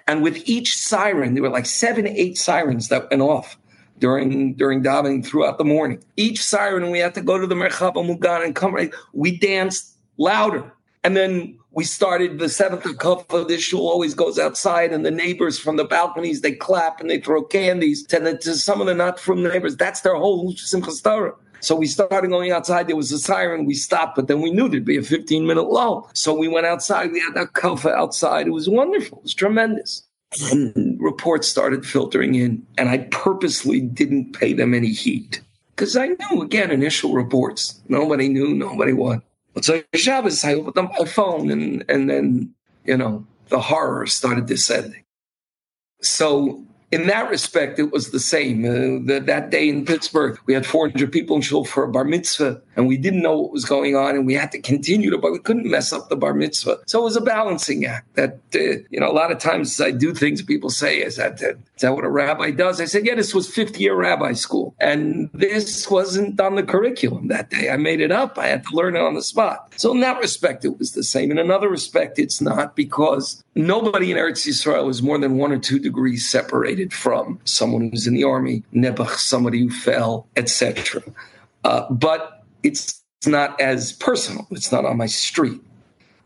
And 0.07 0.23
with 0.23 0.49
each 0.49 0.77
siren, 0.77 1.35
there 1.35 1.43
were 1.43 1.49
like 1.51 1.67
seven, 1.67 2.07
eight 2.07 2.37
sirens 2.37 2.89
that 2.89 3.11
went 3.11 3.23
off 3.23 3.59
during 3.99 4.55
during 4.55 4.83
davening 4.83 5.25
throughout 5.25 5.59
the 5.59 5.65
morning. 5.65 6.03
Each 6.17 6.43
siren, 6.43 6.91
we 6.91 6.99
had 6.99 7.15
to 7.15 7.23
go 7.23 7.39
to 7.39 7.47
the 7.47 7.55
Merchav 7.55 7.95
Mugan 7.95 8.45
and 8.45 8.55
come. 8.55 8.75
Right, 8.75 8.93
we 9.13 9.39
danced 9.39 9.97
louder, 10.17 10.73
and 11.03 11.17
then 11.17 11.59
we 11.73 11.85
started 11.85 12.39
the 12.39 12.49
seventh 12.49 12.85
of 12.85 13.49
This 13.49 13.63
shul 13.63 13.89
always 13.89 14.15
goes 14.15 14.39
outside, 14.39 14.93
and 14.93 15.07
the 15.07 15.11
neighbors 15.11 15.59
from 15.59 15.77
the 15.77 15.85
balconies 15.85 16.41
they 16.41 16.53
clap 16.53 17.01
and 17.01 17.09
they 17.09 17.21
throw 17.21 17.43
candies 17.43 18.05
to, 18.07 18.21
the, 18.21 18.37
to 18.39 18.55
some 18.55 18.81
of 18.81 18.87
the 18.87 18.95
not 18.95 19.19
from 19.19 19.43
the 19.43 19.49
neighbors. 19.49 19.77
That's 19.77 20.01
their 20.01 20.17
whole 20.17 20.53
Simchas 20.55 21.03
Torah. 21.03 21.35
So 21.61 21.75
we 21.75 21.87
started 21.87 22.29
going 22.29 22.51
outside. 22.53 22.89
There 22.89 22.97
was 22.97 23.13
a 23.13 23.19
siren. 23.19 23.67
We 23.67 23.75
stopped, 23.75 24.17
but 24.17 24.29
then 24.29 24.41
we 24.41 24.51
knew 24.51 24.69
there'd 24.69 24.85
be 24.85 24.97
a 24.97 25.03
15 25.03 25.47
minute 25.47 25.71
lull. 25.71 26.11
So 26.15 26.35
we 26.35 26.49
went 26.49 26.67
outside. 26.67 27.13
We 27.13 27.21
had 27.21 27.35
that 27.35 27.53
kaffa 27.53 27.93
outside. 27.93 28.47
It 28.47 28.51
was 28.51 28.69
wonderful. 28.69 29.19
It 29.19 29.25
was 29.25 29.35
tremendous. 29.35 30.03
And 30.51 30.97
reports 31.01 31.49
started 31.49 31.85
filtering 31.85 32.35
in, 32.35 32.67
and 32.79 32.89
I 32.89 32.99
purposely 33.11 33.81
didn't 33.81 34.33
pay 34.33 34.53
them 34.53 34.75
any 34.75 34.93
heat 34.93 35.41
because 35.75 35.97
I 35.97 36.09
knew 36.09 36.43
again 36.43 36.71
initial 36.71 37.13
reports. 37.13 37.81
Nobody 37.89 38.29
knew. 38.29 38.55
Nobody 38.55 38.93
what. 38.93 39.23
But 39.55 39.65
so 39.65 39.83
Shabbos, 39.95 40.45
I 40.45 40.55
opened 40.55 40.79
up 40.79 40.93
my 40.99 41.05
phone, 41.05 41.51
and 41.51 41.85
and 41.89 42.09
then 42.09 42.55
you 42.85 42.97
know 42.97 43.27
the 43.49 43.61
horror 43.61 44.07
started 44.07 44.47
descending. 44.47 45.05
So 46.03 46.65
in 46.93 47.07
that 47.07 47.31
respect, 47.31 47.79
it 47.79 47.93
was 47.93 48.11
the 48.11 48.21
same. 48.21 48.65
Uh, 48.65 49.05
the, 49.05 49.23
that 49.27 49.51
day 49.51 49.69
in 49.69 49.85
Pittsburgh, 49.85 50.39
we 50.47 50.55
had 50.55 50.67
400 50.67 51.13
people 51.13 51.37
in 51.37 51.43
shul 51.43 51.65
for 51.65 51.85
a 51.85 51.89
bar 51.89 52.05
mitzvah, 52.05 52.63
and 52.81 52.89
we 52.89 52.97
didn't 52.97 53.23
know 53.23 53.39
what 53.39 53.53
was 53.53 53.65
going 53.65 53.95
on, 53.97 54.17
and 54.17 54.27
we 54.27 54.35
had 54.35 54.51
to 54.53 54.61
continue 54.61 55.11
to, 55.11 55.19
but 55.19 55.33
we 55.33 55.39
couldn't 55.39 55.71
mess 55.71 55.93
up 55.93 56.09
the 56.09 56.17
bar 56.17 56.35
mitzvah. 56.35 56.79
So 56.87 57.01
it 57.01 57.05
was 57.05 57.17
a 57.17 57.21
balancing 57.21 57.85
act. 57.85 58.15
That 58.15 58.39
uh, 58.55 58.83
you 58.91 59.01
know, 59.01 59.11
a 59.11 59.13
lot 59.13 59.31
of 59.31 59.39
times 59.39 59.81
I 59.81 59.91
do 59.91 60.15
things 60.15 60.43
people 60.43 60.71
say, 60.71 60.99
"Is 60.99 61.17
that 61.17 61.41
is 61.41 61.57
that 61.81 61.95
what 61.95 62.05
a 62.05 62.11
rabbi 62.11 62.51
does?" 62.51 62.81
I 62.81 62.87
said, 62.87 63.07
"Yeah, 63.07 63.15
this 63.15 63.35
was 63.35 63.49
50 63.49 63.81
year 63.81 63.95
rabbi 63.95 64.33
school, 64.33 64.75
and 64.81 65.31
this 65.33 65.91
wasn't 65.91 66.41
on 66.41 66.57
the 66.57 66.63
curriculum 66.63 67.29
that 67.29 67.51
day. 67.51 67.71
I 67.71 67.77
made 67.77 68.01
it 68.01 68.13
up. 68.13 68.39
I 68.39 68.49
had 68.49 68.65
to 68.65 68.77
learn 68.77 68.97
it 68.97 69.03
on 69.03 69.15
the 69.15 69.23
spot." 69.23 69.73
So 69.77 69.93
in 69.93 70.01
that 70.01 70.19
respect, 70.21 70.65
it 70.65 70.79
was 70.79 70.93
the 70.93 71.05
same. 71.05 71.31
In 71.31 71.39
another 71.39 71.69
respect, 71.69 72.19
it's 72.19 72.41
not 72.41 72.77
because 72.77 73.43
nobody 73.55 74.11
in 74.11 74.17
Eretz 74.17 74.47
Yisrael 74.47 74.91
is 74.91 75.03
more 75.03 75.19
than 75.19 75.37
one 75.37 75.53
or 75.53 75.59
two 75.59 75.79
degrees 75.79 76.29
separated 76.29 76.51
separated 76.51 76.93
from 76.93 77.39
someone 77.45 77.91
who's 77.91 78.07
in 78.07 78.15
the 78.15 78.25
army, 78.25 78.63
Nebuch, 78.75 79.17
somebody 79.17 79.61
who 79.61 79.71
fell, 79.71 80.27
etc. 80.37 81.03
Uh, 81.65 81.91
but 81.91 82.40
it's 82.63 83.03
not 83.27 83.61
as 83.61 83.93
personal. 83.93 84.47
It's 84.51 84.73
not 84.73 84.85
on 84.85 84.97
my 84.97 85.07
street. 85.07 85.61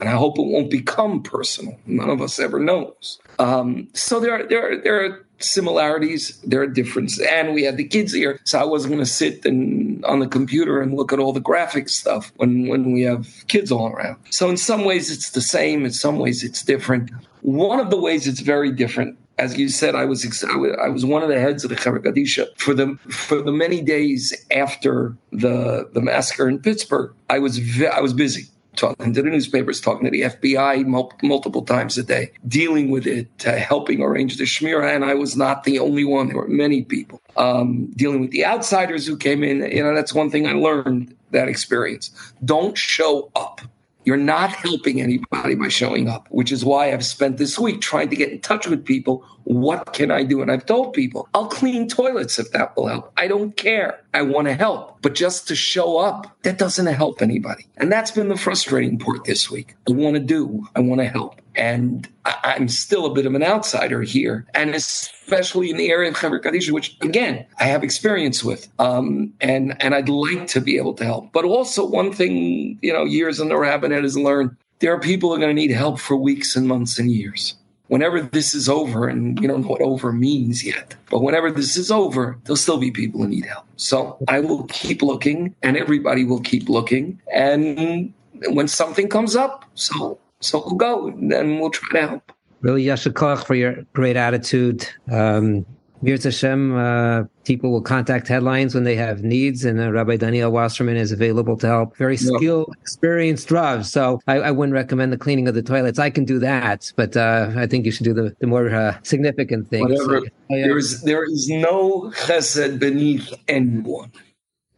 And 0.01 0.09
I 0.09 0.13
hope 0.13 0.39
it 0.39 0.43
won't 0.43 0.71
become 0.71 1.23
personal. 1.23 1.79
None 1.87 2.11
of 2.11 2.21
us 2.21 2.39
ever 2.39 2.59
knows. 2.59 3.19
Um, 3.39 3.89
so 3.95 4.21
there 4.21 4.33
are, 4.33 4.47
there, 4.47 4.73
are, 4.73 4.77
there 4.77 5.05
are 5.05 5.27
similarities, 5.39 6.39
there 6.43 6.61
are 6.63 6.67
differences. 6.67 7.27
And 7.31 7.55
we 7.55 7.63
had 7.63 7.77
the 7.77 7.85
kids 7.85 8.13
here, 8.13 8.41
so 8.45 8.59
I 8.59 8.65
wasn't 8.65 8.93
going 8.93 9.05
to 9.05 9.11
sit 9.11 9.45
and, 9.45 10.05
on 10.05 10.19
the 10.19 10.27
computer 10.27 10.81
and 10.81 10.95
look 10.95 11.13
at 11.13 11.19
all 11.19 11.33
the 11.33 11.41
graphic 11.41 11.89
stuff 11.89 12.33
when, 12.37 12.67
when 12.69 12.93
we 12.93 13.03
have 13.03 13.45
kids 13.47 13.71
all 13.71 13.89
around. 13.89 14.17
So 14.31 14.51
in 14.51 14.57
some 14.57 14.85
ways 14.85 15.11
it's 15.11 15.31
the 15.31 15.41
same, 15.41 15.85
in 15.85 15.93
some 15.93 16.19
ways 16.19 16.43
it's 16.43 16.63
different. 16.63 17.11
One 17.43 17.79
of 17.79 17.91
the 17.91 18.01
ways 18.01 18.27
it's 18.27 18.41
very 18.41 18.73
different 18.73 19.17
as 19.39 19.59
you 19.59 19.69
said, 19.69 19.95
I 19.95 20.05
was 20.05 20.45
I 20.81 20.89
was 20.89 21.05
one 21.05 21.23
of 21.23 21.29
the 21.29 21.41
heads 21.41 21.65
of 21.65 21.71
the 21.71 21.77
Chevra 21.77 22.01
Kadisha 22.01 22.47
for 22.59 22.75
the 22.75 22.97
for 23.09 23.43
the 23.43 23.53
many 23.53 23.81
days 23.81 24.33
after 24.51 25.17
the 25.33 25.89
the 25.93 26.01
massacre 26.01 26.49
in 26.49 26.61
Pittsburgh. 26.61 27.13
I 27.31 27.39
was 27.39 27.61
I 27.93 28.01
was 28.01 28.13
busy 28.13 28.49
talking 28.77 29.13
to 29.13 29.23
the 29.23 29.31
newspapers, 29.31 29.81
talking 29.81 30.05
to 30.05 30.11
the 30.11 30.23
FBI 30.23 30.87
mul- 30.87 31.13
multiple 31.23 31.63
times 31.63 31.97
a 31.99 32.03
day, 32.03 32.33
dealing 32.47 32.91
with 32.91 33.07
it, 33.07 33.29
uh, 33.47 33.53
helping 33.53 34.03
arrange 34.03 34.37
the 34.37 34.45
Shmira. 34.45 34.95
And 34.95 35.05
I 35.05 35.15
was 35.15 35.37
not 35.37 35.65
the 35.65 35.79
only 35.79 36.05
one. 36.05 36.29
There 36.29 36.37
were 36.37 36.49
many 36.49 36.83
people 36.83 37.21
um, 37.37 37.87
dealing 37.97 38.21
with 38.21 38.31
the 38.31 38.45
outsiders 38.45 39.07
who 39.07 39.17
came 39.17 39.43
in. 39.43 39.63
You 39.71 39.83
know, 39.83 39.95
that's 39.95 40.15
one 40.15 40.31
thing 40.31 40.47
I 40.47 40.53
learned 40.53 41.15
that 41.31 41.49
experience. 41.49 42.11
Don't 42.45 42.77
show 42.77 43.31
up. 43.35 43.61
You're 44.05 44.17
not 44.17 44.51
helping 44.51 45.01
anybody 45.01 45.55
by 45.55 45.69
showing 45.69 46.09
up, 46.09 46.29
which 46.31 46.53
is 46.53 46.65
why 46.65 46.93
I've 46.93 47.05
spent 47.05 47.39
this 47.39 47.59
week 47.59 47.81
trying 47.81 48.11
to 48.11 48.17
get 48.17 48.31
in 48.31 48.41
touch 48.41 48.67
with 48.67 48.85
people. 48.85 49.25
What 49.45 49.93
can 49.93 50.11
I 50.11 50.25
do? 50.25 50.43
And 50.43 50.51
I've 50.51 50.67
told 50.67 50.95
people, 50.95 51.29
I'll 51.35 51.47
clean 51.47 51.89
toilets 51.89 52.39
if 52.39 52.51
that 52.53 52.77
will 52.77 52.89
help. 52.89 53.13
I 53.17 53.29
don't 53.29 53.57
care. 53.57 54.01
I 54.13 54.23
want 54.23 54.49
to 54.49 54.55
help. 54.55 55.03
But 55.03 55.15
just 55.15 55.49
to 55.49 55.55
show 55.55 55.99
up, 55.99 56.35
that 56.43 56.59
doesn't 56.59 56.87
help 56.87 57.21
anybody. 57.21 57.67
And 57.77 57.93
that's 57.93 58.11
been 58.11 58.29
the 58.29 58.37
frustrating 58.37 58.99
part 58.99 59.25
this 59.25 59.51
week. 59.51 59.75
I 59.89 59.93
want 59.93 60.15
to 60.15 60.21
do, 60.21 60.67
I 60.75 60.81
want 60.81 61.01
to 61.01 61.07
help. 61.07 61.41
And 61.55 62.09
I, 62.25 62.55
am 62.57 62.69
still 62.69 63.07
a 63.07 63.15
bit 63.15 63.27
of 63.27 63.35
an 63.35 63.43
outsider 63.43 64.03
here. 64.03 64.47
And 64.55 64.75
especially 64.75 65.71
in 65.71 65.77
the 65.77 65.91
area 65.91 66.11
of 66.11 66.17
Chevra 66.17 66.41
Kadisha, 66.41 66.73
which 66.73 66.97
again, 67.03 67.47
I 67.61 67.65
have 67.65 67.85
experience 67.85 68.43
with. 68.43 68.69
Um, 68.79 69.35
and, 69.41 69.81
and 69.81 69.95
I'd 69.95 70.09
like 70.09 70.47
to 70.49 70.61
be 70.61 70.79
able 70.79 70.95
to 70.95 71.05
help. 71.05 71.33
But 71.33 71.45
also 71.45 71.87
one 71.87 72.13
thing, 72.13 72.79
you 72.83 72.93
know, 72.93 73.05
years 73.05 73.41
in 73.41 73.49
the 73.49 73.57
rabbinate 73.57 74.03
has 74.03 74.17
learned, 74.17 74.57
there 74.81 74.93
are 74.93 75.01
people 75.01 75.29
who 75.29 75.37
are 75.37 75.39
going 75.39 75.55
to 75.55 75.61
need 75.61 75.71
help 75.71 76.01
for 76.01 76.17
weeks 76.17 76.57
and 76.57 76.67
months 76.67 76.99
and 76.99 77.11
years 77.11 77.55
whenever 77.89 78.21
this 78.21 78.55
is 78.55 78.69
over, 78.69 79.09
and 79.09 79.39
we 79.39 79.47
don't 79.47 79.63
know 79.63 79.69
what 79.69 79.81
over 79.81 80.13
means 80.13 80.65
yet, 80.65 80.95
but 81.11 81.21
whenever 81.23 81.51
this 81.51 81.77
is 81.77 81.91
over, 81.91 82.39
there'll 82.45 82.57
still 82.57 82.79
be 82.79 82.91
people 82.91 83.23
who 83.23 83.29
need 83.29 83.47
help. 83.47 83.67
So 83.77 84.19
I 84.29 84.41
will 84.41 84.65
keep 84.65 85.03
looking, 85.03 85.55
and 85.63 85.77
everybody 85.77 86.25
will 86.25 86.41
keep 86.41 86.69
looking. 86.69 87.21
And 87.33 88.13
when 88.49 88.69
something 88.69 89.09
comes 89.09 89.37
up, 89.37 89.65
so 89.75 90.19
so 90.41 90.63
we'll 90.67 90.77
go, 90.77 91.09
and 91.09 91.31
then 91.31 91.59
we'll 91.59 91.71
try 91.71 92.01
to 92.01 92.09
help. 92.09 92.33
Really, 92.61 92.85
Yashar 92.85 93.45
for 93.45 93.55
your 93.55 93.83
great 93.93 94.17
attitude. 94.17 94.89
Um, 95.11 95.67
Mirz 96.05 96.25
Hashem, 96.25 96.77
uh, 96.77 97.23
people 97.45 97.73
will 97.73 97.81
contact 97.81 98.29
headlines 98.29 98.75
when 98.75 98.85
they 98.85 98.95
have 98.95 99.23
needs, 99.23 99.65
and 99.65 99.81
uh, 99.81 99.91
Rabbi 99.91 100.17
Daniel 100.17 100.51
Wasserman 100.51 100.97
is 100.97 101.13
available 101.13 101.57
to 101.57 101.67
help. 101.67 101.97
Very 101.97 102.19
skilled, 102.19 102.69
yeah. 102.69 102.83
experienced 102.83 103.51
Rav. 103.51 103.87
So 103.87 104.21
I, 104.27 104.37
I, 104.37 104.51
wouldn't 104.51 104.75
recommend 104.75 105.13
the 105.13 105.17
cleaning 105.17 105.49
of 105.49 105.55
the 105.55 105.63
toilets. 105.63 105.99
I 105.99 106.11
can 106.11 106.27
do 106.27 106.39
that, 106.41 106.93
but 106.97 107.17
uh, 107.17 107.53
I 107.57 107.67
think 107.67 107.87
you 107.87 107.91
should 107.91 108.05
do 108.05 108.13
the, 108.13 108.37
the 108.41 108.47
more 108.47 108.69
uh, 108.69 108.99
significant 109.03 109.69
things. 109.69 109.91
Whatever. 109.91 110.21
So, 110.21 110.27
there 110.51 110.77
is 110.77 111.03
there 111.03 111.25
is 111.25 111.49
no 111.49 112.13
chesed 112.27 112.79
beneath 112.79 113.33
anyone. 113.49 114.13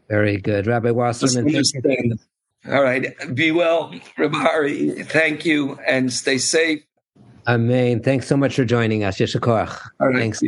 Very 0.09 0.37
good, 0.37 0.69
Rabbi 0.69 0.91
Wasserman. 0.91 1.53
All 2.69 2.83
right, 2.83 3.15
be 3.35 3.53
well, 3.53 3.93
Rabbi 4.17 5.03
Thank 5.03 5.45
you, 5.45 5.79
and 5.87 6.13
stay 6.13 6.39
safe. 6.39 6.83
Amen. 7.47 8.03
Thanks 8.03 8.27
so 8.27 8.37
much 8.37 8.57
for 8.57 8.65
joining 8.65 9.05
us. 9.05 9.19
Yeshua 9.19 9.81
All 10.01 10.09
right. 10.09 10.17
Thanks. 10.19 10.43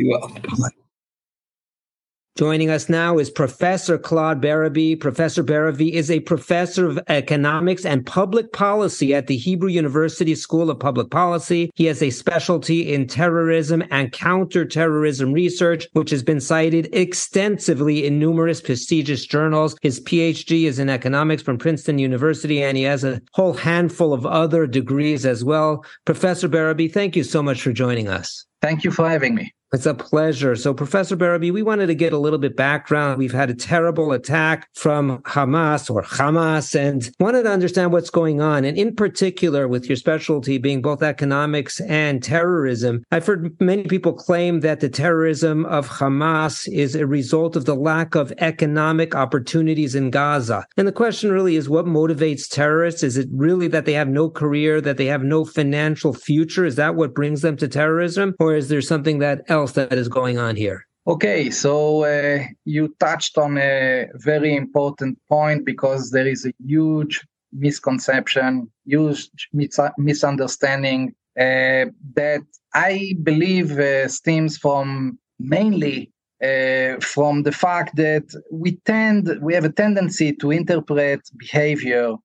Joining 2.39 2.69
us 2.69 2.87
now 2.87 3.17
is 3.17 3.29
Professor 3.29 3.97
Claude 3.97 4.41
Berrebi. 4.41 4.97
Professor 4.97 5.43
Berrebi 5.43 5.91
is 5.91 6.09
a 6.09 6.21
professor 6.21 6.87
of 6.87 6.97
economics 7.09 7.85
and 7.85 8.05
public 8.05 8.53
policy 8.53 9.13
at 9.13 9.27
the 9.27 9.35
Hebrew 9.35 9.67
University 9.67 10.33
School 10.35 10.69
of 10.69 10.79
Public 10.79 11.09
Policy. 11.09 11.69
He 11.75 11.83
has 11.85 12.01
a 12.01 12.11
specialty 12.11 12.93
in 12.93 13.07
terrorism 13.07 13.83
and 13.91 14.13
counterterrorism 14.13 15.33
research, 15.33 15.85
which 15.91 16.11
has 16.11 16.23
been 16.23 16.39
cited 16.39 16.87
extensively 16.93 18.05
in 18.05 18.19
numerous 18.19 18.61
prestigious 18.61 19.25
journals. 19.25 19.75
His 19.81 19.99
PhD 19.99 20.63
is 20.63 20.79
in 20.79 20.89
economics 20.89 21.43
from 21.43 21.57
Princeton 21.57 21.99
University, 21.99 22.63
and 22.63 22.77
he 22.77 22.83
has 22.83 23.03
a 23.03 23.21
whole 23.33 23.53
handful 23.53 24.13
of 24.13 24.25
other 24.25 24.65
degrees 24.65 25.25
as 25.25 25.43
well. 25.43 25.83
Professor 26.05 26.47
Berrebi, 26.47 26.89
thank 26.89 27.17
you 27.17 27.23
so 27.25 27.43
much 27.43 27.61
for 27.61 27.73
joining 27.73 28.07
us. 28.07 28.45
Thank 28.61 28.85
you 28.85 28.91
for 28.91 29.09
having 29.09 29.35
me. 29.35 29.53
It's 29.71 29.85
a 29.85 29.93
pleasure. 29.93 30.55
So, 30.55 30.73
Professor 30.73 31.15
Berrebi, 31.15 31.53
we 31.53 31.61
wanted 31.61 31.87
to 31.87 31.95
get 31.95 32.11
a 32.11 32.17
little 32.17 32.39
bit 32.39 32.55
background. 32.55 33.19
We've 33.19 33.31
had 33.31 33.51
a 33.51 33.53
terrible 33.53 34.11
attack 34.13 34.67
from 34.73 35.19
Hamas 35.19 35.93
or 35.93 36.01
Hamas 36.01 36.73
and 36.73 37.07
wanted 37.19 37.43
to 37.43 37.51
understand 37.51 37.91
what's 37.91 38.09
going 38.09 38.41
on. 38.41 38.65
And 38.65 38.75
in 38.79 38.95
particular, 38.95 39.67
with 39.67 39.87
your 39.87 39.95
specialty 39.95 40.57
being 40.57 40.81
both 40.81 41.03
economics 41.03 41.79
and 41.81 42.23
terrorism, 42.23 43.03
I've 43.11 43.27
heard 43.27 43.55
many 43.61 43.83
people 43.83 44.13
claim 44.13 44.61
that 44.61 44.79
the 44.79 44.89
terrorism 44.89 45.65
of 45.67 45.87
Hamas 45.87 46.67
is 46.67 46.95
a 46.95 47.05
result 47.05 47.55
of 47.55 47.65
the 47.65 47.75
lack 47.75 48.15
of 48.15 48.33
economic 48.39 49.13
opportunities 49.13 49.93
in 49.93 50.09
Gaza. 50.09 50.65
And 50.77 50.87
the 50.87 50.91
question 50.91 51.31
really 51.31 51.55
is 51.55 51.69
what 51.69 51.85
motivates 51.85 52.49
terrorists? 52.49 53.03
Is 53.03 53.17
it 53.17 53.29
really 53.31 53.67
that 53.67 53.85
they 53.85 53.93
have 53.93 54.09
no 54.09 54.31
career, 54.31 54.81
that 54.81 54.97
they 54.97 55.05
have 55.05 55.21
no 55.21 55.45
financial 55.45 56.11
future? 56.11 56.65
Is 56.65 56.75
that 56.77 56.95
what 56.95 57.13
brings 57.13 57.43
them 57.43 57.55
to 57.57 57.67
terrorism? 57.67 58.33
Or 58.39 58.55
is 58.55 58.69
there 58.69 58.81
something 58.81 59.19
that 59.19 59.41
else 59.47 59.58
that 59.67 59.93
is 59.93 60.07
going 60.07 60.37
on 60.37 60.55
here? 60.55 60.85
Okay, 61.07 61.49
so 61.49 62.03
uh, 62.03 62.43
you 62.65 62.95
touched 62.99 63.37
on 63.37 63.57
a 63.57 64.07
very 64.15 64.55
important 64.55 65.17
point 65.27 65.65
because 65.65 66.11
there 66.11 66.27
is 66.27 66.45
a 66.45 66.53
huge 66.65 67.25
misconception, 67.51 68.69
huge 68.85 69.29
mis- 69.53 69.79
misunderstanding 69.97 71.15
uh, 71.39 71.85
that 72.15 72.41
I 72.73 73.15
believe 73.23 73.79
uh, 73.79 74.07
stems 74.07 74.57
from 74.57 75.17
mainly 75.39 76.11
uh, 76.43 76.99
from 77.01 77.43
the 77.43 77.51
fact 77.51 77.95
that 77.95 78.23
we 78.51 78.77
tend, 78.85 79.29
we 79.41 79.53
have 79.53 79.65
a 79.65 79.71
tendency 79.71 80.33
to 80.33 80.51
interpret 80.51 81.21
behavior 81.37 82.15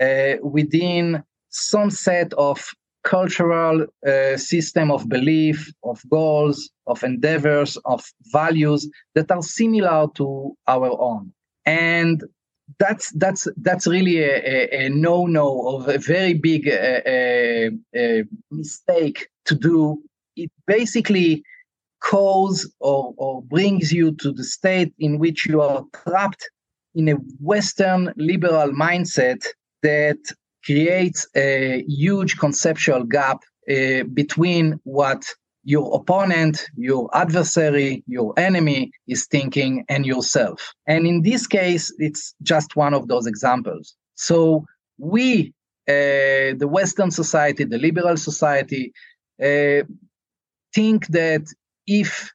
uh, 0.00 0.34
within 0.42 1.22
some 1.50 1.90
set 1.90 2.32
of 2.34 2.64
cultural 3.04 3.86
uh, 4.06 4.36
system 4.36 4.90
of 4.90 5.08
belief, 5.08 5.72
of 5.84 6.00
goals, 6.10 6.70
of 6.86 7.02
endeavors, 7.02 7.76
of 7.84 8.04
values 8.32 8.88
that 9.14 9.30
are 9.30 9.42
similar 9.42 10.06
to 10.14 10.56
our 10.66 10.90
own. 11.00 11.32
And 11.64 12.22
that's 12.78 13.10
that's 13.12 13.48
that's 13.62 13.86
really 13.86 14.18
a, 14.22 14.36
a, 14.36 14.86
a 14.86 14.88
no-no 14.90 15.68
of 15.68 15.88
a 15.88 15.98
very 15.98 16.34
big 16.34 16.68
uh, 16.68 17.70
uh, 17.98 18.22
mistake 18.50 19.28
to 19.46 19.54
do. 19.54 20.02
It 20.36 20.50
basically 20.66 21.42
cause 22.00 22.70
or, 22.80 23.14
or 23.16 23.42
brings 23.42 23.92
you 23.92 24.12
to 24.12 24.32
the 24.32 24.44
state 24.44 24.92
in 24.98 25.18
which 25.18 25.46
you 25.46 25.60
are 25.60 25.84
trapped 26.04 26.48
in 26.94 27.08
a 27.08 27.14
Western 27.40 28.12
liberal 28.16 28.70
mindset 28.72 29.44
that 29.82 30.18
creates 30.68 31.26
a 31.34 31.82
huge 31.88 32.36
conceptual 32.44 33.02
gap 33.04 33.38
uh, 33.70 34.02
between 34.20 34.78
what 34.84 35.22
your 35.64 35.86
opponent, 35.98 36.54
your 36.76 37.04
adversary, 37.14 38.02
your 38.06 38.30
enemy 38.38 38.90
is 39.06 39.26
thinking 39.26 39.84
and 39.88 40.04
yourself. 40.04 40.58
And 40.86 41.06
in 41.06 41.22
this 41.22 41.46
case, 41.46 41.92
it's 41.98 42.34
just 42.42 42.76
one 42.76 42.94
of 42.94 43.08
those 43.08 43.26
examples. 43.26 43.94
So 44.14 44.64
we, 44.98 45.54
uh, 45.88 46.56
the 46.62 46.70
Western 46.78 47.10
society, 47.10 47.64
the 47.64 47.78
liberal 47.78 48.16
society, 48.16 48.92
uh, 49.42 49.82
think 50.74 51.06
that 51.08 51.44
if 51.86 52.30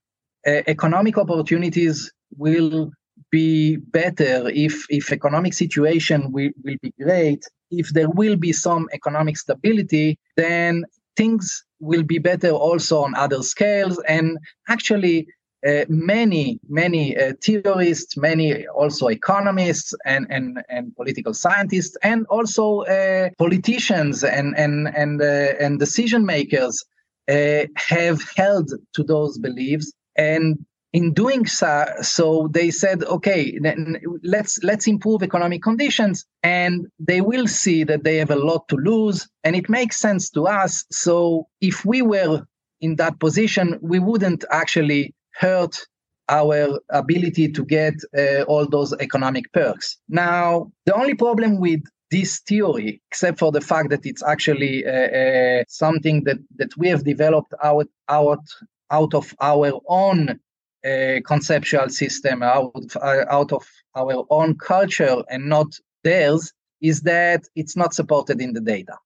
uh, 0.48 0.62
economic 0.76 1.18
opportunities 1.18 2.12
will 2.36 2.92
be 3.32 3.78
better, 3.78 4.50
if, 4.50 4.86
if 4.90 5.12
economic 5.12 5.54
situation 5.54 6.32
will, 6.32 6.52
will 6.64 6.78
be 6.82 6.94
great, 7.02 7.44
if 7.80 7.90
there 7.90 8.10
will 8.10 8.36
be 8.36 8.54
some 8.54 8.88
economic 8.94 9.38
stability, 9.38 10.20
then 10.38 10.86
things 11.16 11.64
will 11.80 12.04
be 12.04 12.20
better 12.20 12.52
also 12.52 13.04
on 13.04 13.16
other 13.16 13.42
scales. 13.44 14.00
And 14.08 14.38
actually, 14.68 15.28
uh, 15.68 15.86
many, 15.88 16.60
many 16.68 17.18
uh, 17.18 17.34
theorists, 17.42 18.18
many 18.18 18.68
also 18.68 19.08
economists 19.08 19.94
and, 20.06 20.28
and, 20.30 20.62
and 20.70 20.96
political 20.96 21.34
scientists, 21.34 21.96
and 22.04 22.26
also 22.28 22.82
uh, 22.82 23.30
politicians 23.38 24.24
and, 24.24 24.58
and, 24.58 24.90
and, 24.96 25.22
uh, 25.22 25.54
and 25.60 25.80
decision 25.80 26.26
makers 26.26 26.84
uh, 27.30 27.64
have 27.76 28.22
held 28.36 28.72
to 28.94 29.04
those 29.04 29.38
beliefs. 29.38 29.94
And 30.18 30.66
in 30.94 31.12
doing 31.12 31.48
so, 31.48 31.86
so 32.02 32.48
they 32.52 32.70
said, 32.70 33.04
okay, 33.04 33.60
let's 34.24 34.60
let's 34.64 34.88
improve 34.88 35.24
economic 35.24 35.64
conditions, 35.64 36.26
and 36.44 36.86
they 37.00 37.20
will 37.20 37.48
see 37.48 37.84
that 37.84 38.04
they 38.04 38.18
have 38.18 38.30
a 38.30 38.36
lot 38.36 38.68
to 38.70 38.76
lose, 38.76 39.28
and 39.44 39.56
it 39.56 39.70
makes 39.70 40.00
sense 40.00 40.30
to 40.30 40.48
us. 40.48 40.86
So 40.92 41.48
if 41.62 41.84
we 41.84 42.04
were 42.04 42.46
in 42.80 42.96
that 42.98 43.20
position, 43.20 43.80
we 43.82 44.00
wouldn't 44.00 44.46
actually 44.52 45.16
hurt 45.34 45.76
our 46.30 46.80
ability 46.90 47.52
to 47.52 47.66
get 47.66 47.96
uh, 48.18 48.44
all 48.44 48.68
those 48.68 48.94
economic 48.94 49.52
perks. 49.52 49.98
Now, 50.08 50.72
the 50.86 50.94
only 50.96 51.16
problem 51.16 51.60
with 51.60 51.82
this 52.12 52.40
theory, 52.48 53.02
except 53.10 53.40
for 53.40 53.52
the 53.52 53.62
fact 53.62 53.90
that 53.90 54.06
it's 54.06 54.24
actually 54.24 54.86
uh, 54.86 54.92
uh, 54.92 55.64
something 55.68 56.24
that, 56.26 56.38
that 56.58 56.70
we 56.78 56.88
have 56.88 57.04
developed 57.04 57.54
out, 57.64 57.88
out, 58.08 58.46
out 58.92 59.14
of 59.14 59.34
our 59.42 59.82
own 59.88 60.40
a 60.86 61.22
conceptual 61.26 61.90
system 61.90 62.44
out, 62.44 62.96
uh, 63.02 63.26
out 63.30 63.52
of 63.52 63.66
our 63.96 64.26
own 64.30 64.56
culture 64.56 65.24
and 65.30 65.48
not 65.48 65.68
theirs 66.04 66.52
is 66.82 67.02
that 67.02 67.44
it's 67.56 67.76
not 67.76 67.94
supported 67.94 68.42
in 68.42 68.54
the 68.54 68.62
data. 68.62 68.98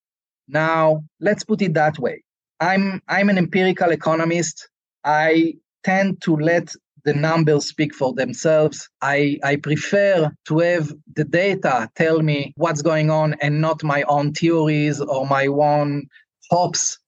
Now, 0.48 1.04
let's 1.20 1.44
put 1.44 1.62
it 1.62 1.74
that 1.76 2.00
way. 2.00 2.24
I'm 2.60 3.02
I'm 3.08 3.30
an 3.30 3.38
empirical 3.38 3.92
economist. 3.92 4.70
I 5.04 5.56
tend 5.84 6.22
to 6.24 6.36
let 6.36 6.74
the 7.08 7.14
numbers 7.14 7.68
speak 7.68 7.94
for 7.94 8.14
themselves. 8.14 8.90
I, 9.02 9.40
I 9.44 9.56
prefer 9.56 10.30
to 10.48 10.60
have 10.60 10.92
the 11.16 11.24
data 11.24 11.90
tell 11.96 12.22
me 12.22 12.54
what's 12.58 12.82
going 12.82 13.10
on 13.10 13.36
and 13.42 13.62
not 13.62 13.84
my 13.84 14.02
own 14.04 14.34
theories 14.34 15.00
or 15.00 15.26
my 15.26 15.48
own 15.48 16.08
hopes 16.50 17.00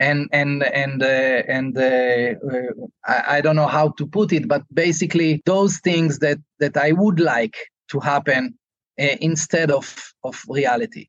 and 0.00 0.28
and 0.32 0.62
and 0.62 1.02
uh, 1.02 1.06
and 1.06 1.76
uh, 1.76 1.80
uh, 1.80 2.86
I, 3.06 3.36
I, 3.36 3.40
don't 3.40 3.56
know 3.56 3.66
how 3.66 3.90
to 3.98 4.06
put 4.06 4.32
it, 4.32 4.46
but 4.46 4.62
basically 4.72 5.42
those 5.44 5.78
things 5.78 6.20
that 6.20 6.38
that 6.60 6.76
I 6.76 6.92
would 6.92 7.20
like 7.20 7.56
to 7.88 8.00
happen 8.00 8.54
uh, 9.00 9.16
instead 9.20 9.70
of 9.70 10.12
of 10.22 10.42
reality. 10.48 11.08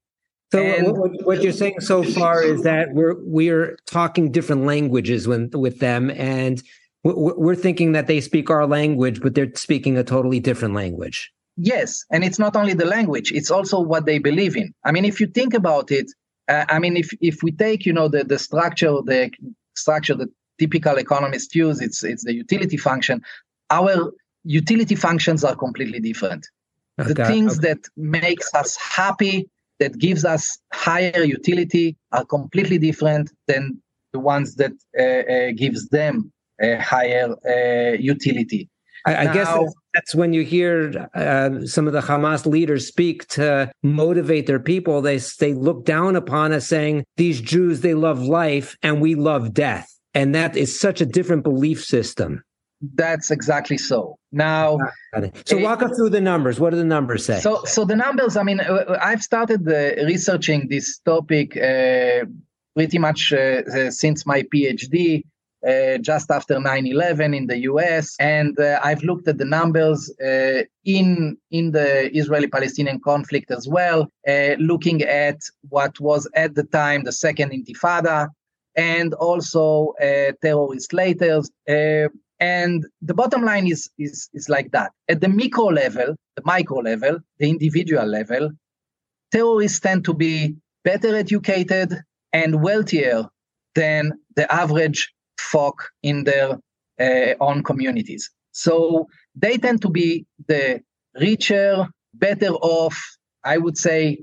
So 0.52 0.60
and, 0.60 0.98
what, 0.98 1.12
what, 1.26 1.44
you're 1.44 1.54
saying 1.54 1.82
so 1.82 2.02
far 2.02 2.42
is 2.44 2.64
that 2.64 2.94
we're 2.94 3.16
we're 3.20 3.78
talking 3.86 4.32
different 4.32 4.66
languages 4.66 5.28
when, 5.28 5.52
with 5.52 5.80
them, 5.80 6.10
and 6.10 6.62
we're 7.04 7.56
thinking 7.56 7.92
that 7.92 8.08
they 8.08 8.20
speak 8.20 8.50
our 8.50 8.66
language, 8.66 9.22
but 9.22 9.36
they're 9.36 9.54
speaking 9.56 9.98
a 9.98 10.04
totally 10.04 10.40
different 10.40 10.74
language. 10.74 11.32
Yes, 11.56 12.04
and 12.12 12.24
it's 12.24 12.40
not 12.40 12.56
only 12.56 12.74
the 12.74 12.86
language; 12.86 13.32
it's 13.32 13.52
also 13.52 13.80
what 13.80 14.08
they 14.08 14.18
believe 14.18 14.58
in. 14.58 14.74
I 14.84 14.92
mean, 14.92 15.06
if 15.06 15.22
you 15.22 15.28
think 15.28 15.54
about 15.54 15.92
it, 15.92 16.08
uh, 16.50 16.66
I 16.68 16.80
mean, 16.80 16.98
if 16.98 17.10
if 17.22 17.44
we 17.44 17.52
take 17.52 17.86
you 17.86 17.94
know 17.94 18.08
the 18.08 18.24
the 18.24 18.40
structure 18.40 18.92
the 19.06 19.32
structure 19.76 20.16
that 20.16 20.30
typical 20.58 20.98
economists 20.98 21.56
use, 21.56 21.80
it's 21.80 22.04
it's 22.04 22.24
the 22.26 22.34
utility 22.34 22.78
function. 22.78 23.22
Our 23.70 24.12
utility 24.44 24.96
functions 24.96 25.44
are 25.44 25.56
completely 25.56 26.00
different. 26.00 26.48
Okay. 27.00 27.14
The 27.14 27.26
things 27.26 27.60
okay. 27.60 27.70
that 27.70 27.82
makes 27.96 28.54
us 28.54 28.76
happy, 28.76 29.50
that 29.80 29.98
gives 29.98 30.26
us 30.26 30.58
higher 30.74 31.24
utility, 31.24 31.96
are 32.12 32.26
completely 32.26 32.78
different 32.78 33.32
than 33.48 33.82
the 34.12 34.20
ones 34.20 34.56
that 34.56 34.74
uh, 34.98 35.04
uh, 35.04 35.52
gives 35.56 35.88
them 35.90 36.32
a 36.62 36.76
higher 36.78 37.36
uh, 37.48 37.96
utility. 37.98 38.70
I, 39.06 39.16
I 39.16 39.24
now, 39.26 39.34
guess 39.34 39.74
that's 39.94 40.16
when 40.16 40.34
you 40.34 40.44
hear 40.44 41.10
uh, 41.14 41.66
some 41.66 41.88
of 41.88 41.94
the 41.94 42.02
Hamas 42.02 42.46
leaders 42.46 42.88
speak 42.88 43.28
to 43.30 43.72
motivate 43.84 44.48
their 44.48 44.60
people. 44.60 45.02
They 45.02 45.18
they 45.40 45.54
look 45.54 45.86
down 45.86 46.16
upon 46.16 46.52
us, 46.52 46.68
saying 46.68 47.06
these 47.18 47.42
Jews 47.42 47.82
they 47.82 47.94
love 47.94 48.22
life 48.22 48.78
and 48.82 49.02
we 49.02 49.16
love 49.16 49.54
death, 49.54 49.90
and 50.14 50.34
that 50.36 50.56
is 50.56 50.80
such 50.80 51.02
a 51.02 51.06
different 51.06 51.44
belief 51.44 51.84
system. 51.84 52.42
That's 52.96 53.30
exactly 53.30 53.78
so. 53.78 54.18
Now, 54.32 54.78
so 55.46 55.58
walk 55.58 55.84
us 55.84 55.98
through 55.98 56.12
the 56.12 56.22
numbers. 56.22 56.62
What 56.62 56.70
do 56.70 56.78
the 56.78 56.86
numbers 56.86 57.26
say? 57.26 57.42
So, 57.42 57.64
so 57.66 57.84
the 57.84 57.96
numbers. 57.96 58.38
I 58.38 58.44
mean, 58.44 58.62
uh, 58.62 58.98
I've 59.02 59.22
started 59.22 59.68
uh, 59.68 60.06
researching 60.06 60.70
this 60.70 61.00
topic 61.00 61.58
uh, 61.58 62.26
pretty 62.76 62.98
much 62.98 63.34
uh, 63.34 63.92
since 63.92 64.26
my 64.26 64.44
PhD 64.44 65.24
uh, 65.68 65.98
just 65.98 66.32
after 66.32 66.56
9/11 66.56 67.36
in 67.36 67.48
the 67.48 67.60
U.S. 67.72 68.16
And 68.20 68.60
uh, 68.60 68.80
I've 68.84 69.04
looked 69.04 69.28
at 69.28 69.38
the 69.38 69.46
numbers 69.46 70.12
uh, 70.24 70.64
in 70.86 71.38
in 71.52 71.72
the 71.72 72.16
Israeli-Palestinian 72.16 73.00
conflict 73.02 73.52
as 73.52 73.68
well, 73.68 74.08
uh, 74.28 74.56
looking 74.60 75.02
at 75.02 75.40
what 75.70 76.00
was 76.00 76.28
at 76.36 76.56
the 76.56 76.64
time 76.64 77.04
the 77.04 77.12
Second 77.12 77.52
Intifada, 77.52 78.30
and 78.76 79.14
also 79.16 79.94
uh, 80.02 80.32
terrorist 80.42 80.94
letters. 80.94 81.50
Uh, 81.68 82.08
and 82.42 82.86
the 83.02 83.14
bottom 83.14 83.44
line 83.44 83.68
is, 83.68 83.90
is 83.98 84.30
is 84.34 84.48
like 84.48 84.72
that. 84.72 84.92
At 85.10 85.20
the 85.22 85.28
micro 85.28 85.66
level, 85.66 86.16
the 86.36 86.44
micro 86.46 86.78
level, 86.80 87.20
the 87.38 87.50
individual 87.50 88.06
level, 88.06 88.52
terrorists 89.32 89.80
tend 89.80 90.06
to 90.06 90.14
be 90.14 90.56
better 90.84 91.16
educated 91.16 92.02
and 92.32 92.62
wealthier 92.64 93.26
than 93.76 94.14
the 94.36 94.52
average 94.54 95.12
folk 95.40 95.90
in 96.04 96.24
their 96.24 96.58
uh, 97.00 97.34
own 97.40 97.64
communities. 97.64 98.30
So 98.52 99.08
they 99.36 99.58
tend 99.58 99.82
to 99.84 99.90
be 99.90 100.26
the 100.48 100.82
richer, 101.20 101.88
better 102.14 102.54
off, 102.54 102.98
I 103.44 103.58
would 103.58 103.78
say, 103.78 104.20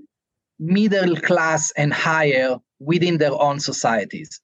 middle 0.59 1.17
class 1.17 1.73
and 1.77 1.93
higher 1.93 2.57
within 2.79 3.19
their 3.19 3.33
own 3.33 3.61
societies. 3.61 4.41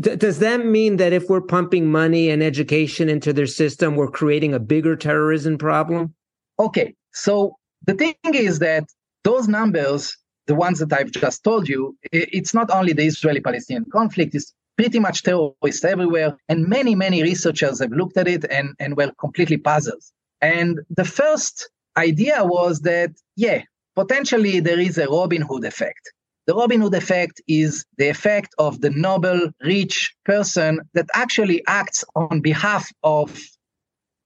D- 0.00 0.16
does 0.16 0.38
that 0.40 0.66
mean 0.66 0.96
that 0.96 1.12
if 1.12 1.28
we're 1.28 1.40
pumping 1.40 1.90
money 1.90 2.30
and 2.30 2.42
education 2.42 3.08
into 3.08 3.32
their 3.32 3.46
system, 3.46 3.96
we're 3.96 4.10
creating 4.10 4.54
a 4.54 4.58
bigger 4.58 4.96
terrorism 4.96 5.58
problem? 5.58 6.14
Okay, 6.58 6.94
so 7.12 7.56
the 7.86 7.94
thing 7.94 8.14
is 8.24 8.58
that 8.58 8.84
those 9.24 9.48
numbers, 9.48 10.16
the 10.46 10.54
ones 10.54 10.78
that 10.80 10.92
I've 10.92 11.10
just 11.10 11.44
told 11.44 11.68
you, 11.68 11.96
it's 12.12 12.54
not 12.54 12.70
only 12.70 12.92
the 12.92 13.04
Israeli 13.04 13.40
Palestinian 13.40 13.84
conflict, 13.90 14.34
it's 14.34 14.52
pretty 14.76 14.98
much 14.98 15.22
terrorists 15.22 15.84
everywhere. 15.84 16.36
And 16.48 16.68
many, 16.68 16.94
many 16.94 17.22
researchers 17.22 17.80
have 17.80 17.92
looked 17.92 18.16
at 18.16 18.28
it 18.28 18.44
and, 18.50 18.74
and 18.78 18.96
were 18.96 19.12
completely 19.18 19.56
puzzled. 19.56 20.02
And 20.40 20.80
the 20.90 21.04
first 21.04 21.70
idea 21.96 22.44
was 22.44 22.80
that, 22.80 23.10
yeah, 23.36 23.62
potentially 23.94 24.60
there 24.60 24.78
is 24.78 24.98
a 24.98 25.08
Robin 25.08 25.42
Hood 25.42 25.64
effect. 25.64 26.12
The 26.46 26.54
Robin 26.54 26.80
Hood 26.80 26.94
effect 26.94 27.40
is 27.48 27.84
the 27.98 28.08
effect 28.08 28.54
of 28.58 28.80
the 28.80 28.90
noble, 28.90 29.50
rich 29.62 30.14
person 30.24 30.80
that 30.94 31.06
actually 31.14 31.64
acts 31.66 32.04
on 32.14 32.40
behalf 32.40 32.88
of 33.02 33.36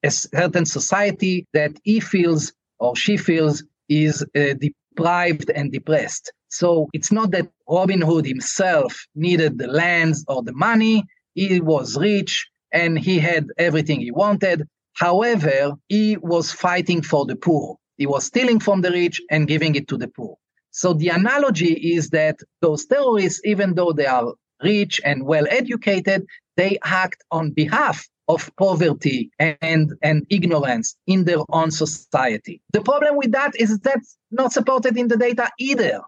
a 0.03 0.11
certain 0.11 0.67
society 0.67 1.47
that 1.53 1.73
he 1.85 2.01
feels 2.01 2.53
or 2.79 2.97
she 2.97 3.17
feels 3.17 3.63
is 3.89 4.23
uh, 4.23 4.55
deprived 4.59 5.51
and 5.51 5.71
depressed. 5.71 6.33
So 6.51 6.89
it's 6.93 7.13
not 7.13 7.31
that 7.31 7.49
Robin 7.69 8.01
Hood 8.01 8.27
himself 8.27 9.07
needed 9.15 9.59
the 9.59 9.69
lands 9.69 10.25
or 10.29 10.43
the 10.43 10.53
money. 10.53 11.05
He 11.35 11.61
was 11.61 11.97
rich 11.97 12.47
and 12.73 12.99
he 12.99 13.19
had 13.19 13.47
everything 13.57 14.01
he 14.01 14.11
wanted. 14.11 14.69
However, 14.95 15.73
he 15.89 16.17
was 16.19 16.53
fighting 16.53 17.03
for 17.03 17.25
the 17.25 17.37
poor. 17.37 17.77
He 17.97 18.07
was 18.07 18.25
stealing 18.25 18.61
from 18.61 18.81
the 18.83 18.91
rich 18.91 19.21
and 19.31 19.47
giving 19.47 19.75
it 19.77 19.87
to 19.89 19.97
the 19.97 20.09
poor. 20.09 20.37
So 20.73 20.93
the 20.93 21.09
analogy 21.09 21.73
is 21.95 22.11
that 22.11 22.39
those 22.61 22.85
terrorists, 22.87 23.41
even 23.45 23.75
though 23.75 23.93
they 23.93 24.07
are 24.07 24.35
rich 24.63 25.01
and 25.05 25.25
well 25.25 25.47
educated, 25.51 26.27
they 26.57 26.79
act 26.83 27.23
on 27.31 27.51
behalf 27.53 28.07
of 28.29 28.51
poverty 28.57 29.31
and, 29.39 29.93
and 30.03 30.27
ignorance 30.31 30.97
in 31.07 31.25
their 31.25 31.43
own 31.51 31.71
society. 31.71 32.61
The 32.73 32.83
problem 32.83 33.17
with 33.17 33.33
that 33.33 33.53
is 33.59 33.79
that's 33.81 34.17
not 34.31 34.53
supported 34.53 34.97
in 34.97 35.09
the 35.09 35.17
data 35.17 35.51
either. 35.59 36.03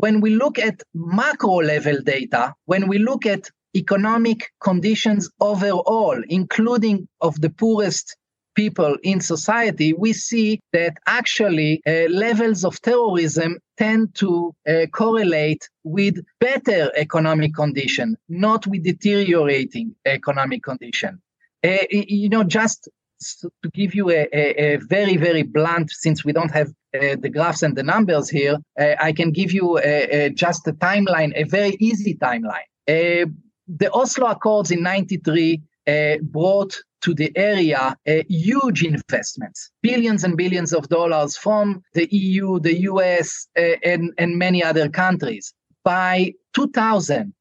When 0.00 0.20
we 0.20 0.30
look 0.30 0.60
at 0.60 0.80
macro 0.94 1.56
level 1.56 1.98
data, 2.00 2.54
when 2.66 2.86
we 2.86 2.98
look 2.98 3.26
at 3.26 3.50
economic 3.74 4.52
conditions 4.60 5.28
overall, 5.40 6.22
including 6.28 7.08
of 7.20 7.40
the 7.40 7.50
poorest 7.50 8.16
people 8.54 8.96
in 9.02 9.20
society, 9.20 9.92
we 9.92 10.12
see 10.12 10.60
that 10.72 10.94
actually 11.06 11.82
uh, 11.84 12.08
levels 12.10 12.64
of 12.64 12.80
terrorism 12.80 13.58
tend 13.76 14.14
to 14.14 14.54
uh, 14.68 14.86
correlate 14.92 15.68
with 15.82 16.24
better 16.38 16.92
economic 16.94 17.52
condition, 17.54 18.16
not 18.28 18.68
with 18.68 18.84
deteriorating 18.84 19.96
economic 20.06 20.62
condition. 20.62 21.20
Uh, 21.64 21.84
you 21.90 22.28
know, 22.28 22.44
just 22.44 22.88
to 23.40 23.70
give 23.72 23.94
you 23.94 24.10
a, 24.10 24.28
a, 24.32 24.74
a, 24.74 24.76
very, 24.76 25.16
very 25.16 25.42
blunt, 25.42 25.90
since 25.90 26.24
we 26.24 26.32
don't 26.32 26.50
have 26.50 26.68
uh, 26.68 27.16
the 27.20 27.30
graphs 27.30 27.62
and 27.62 27.76
the 27.76 27.82
numbers 27.82 28.28
here, 28.28 28.56
uh, 28.80 28.94
I 29.00 29.12
can 29.12 29.30
give 29.32 29.52
you 29.52 29.78
a, 29.78 30.30
just 30.30 30.66
a 30.66 30.72
timeline, 30.72 31.32
a 31.34 31.44
very 31.44 31.76
easy 31.80 32.14
timeline. 32.14 32.68
Uh, 32.88 33.26
the 33.66 33.90
Oslo 33.92 34.28
Accords 34.28 34.70
in 34.70 34.82
93 34.82 35.60
uh, 35.86 36.16
brought 36.22 36.76
to 37.00 37.14
the 37.14 37.30
area 37.36 37.96
huge 38.28 38.82
investments, 38.82 39.70
billions 39.82 40.24
and 40.24 40.36
billions 40.36 40.72
of 40.72 40.88
dollars 40.88 41.36
from 41.36 41.82
the 41.94 42.08
EU, 42.10 42.58
the 42.60 42.80
US, 42.82 43.46
uh, 43.56 43.76
and, 43.84 44.12
and 44.18 44.36
many 44.36 44.64
other 44.64 44.88
countries. 44.88 45.52
By 45.84 46.32
2000, 46.54 47.32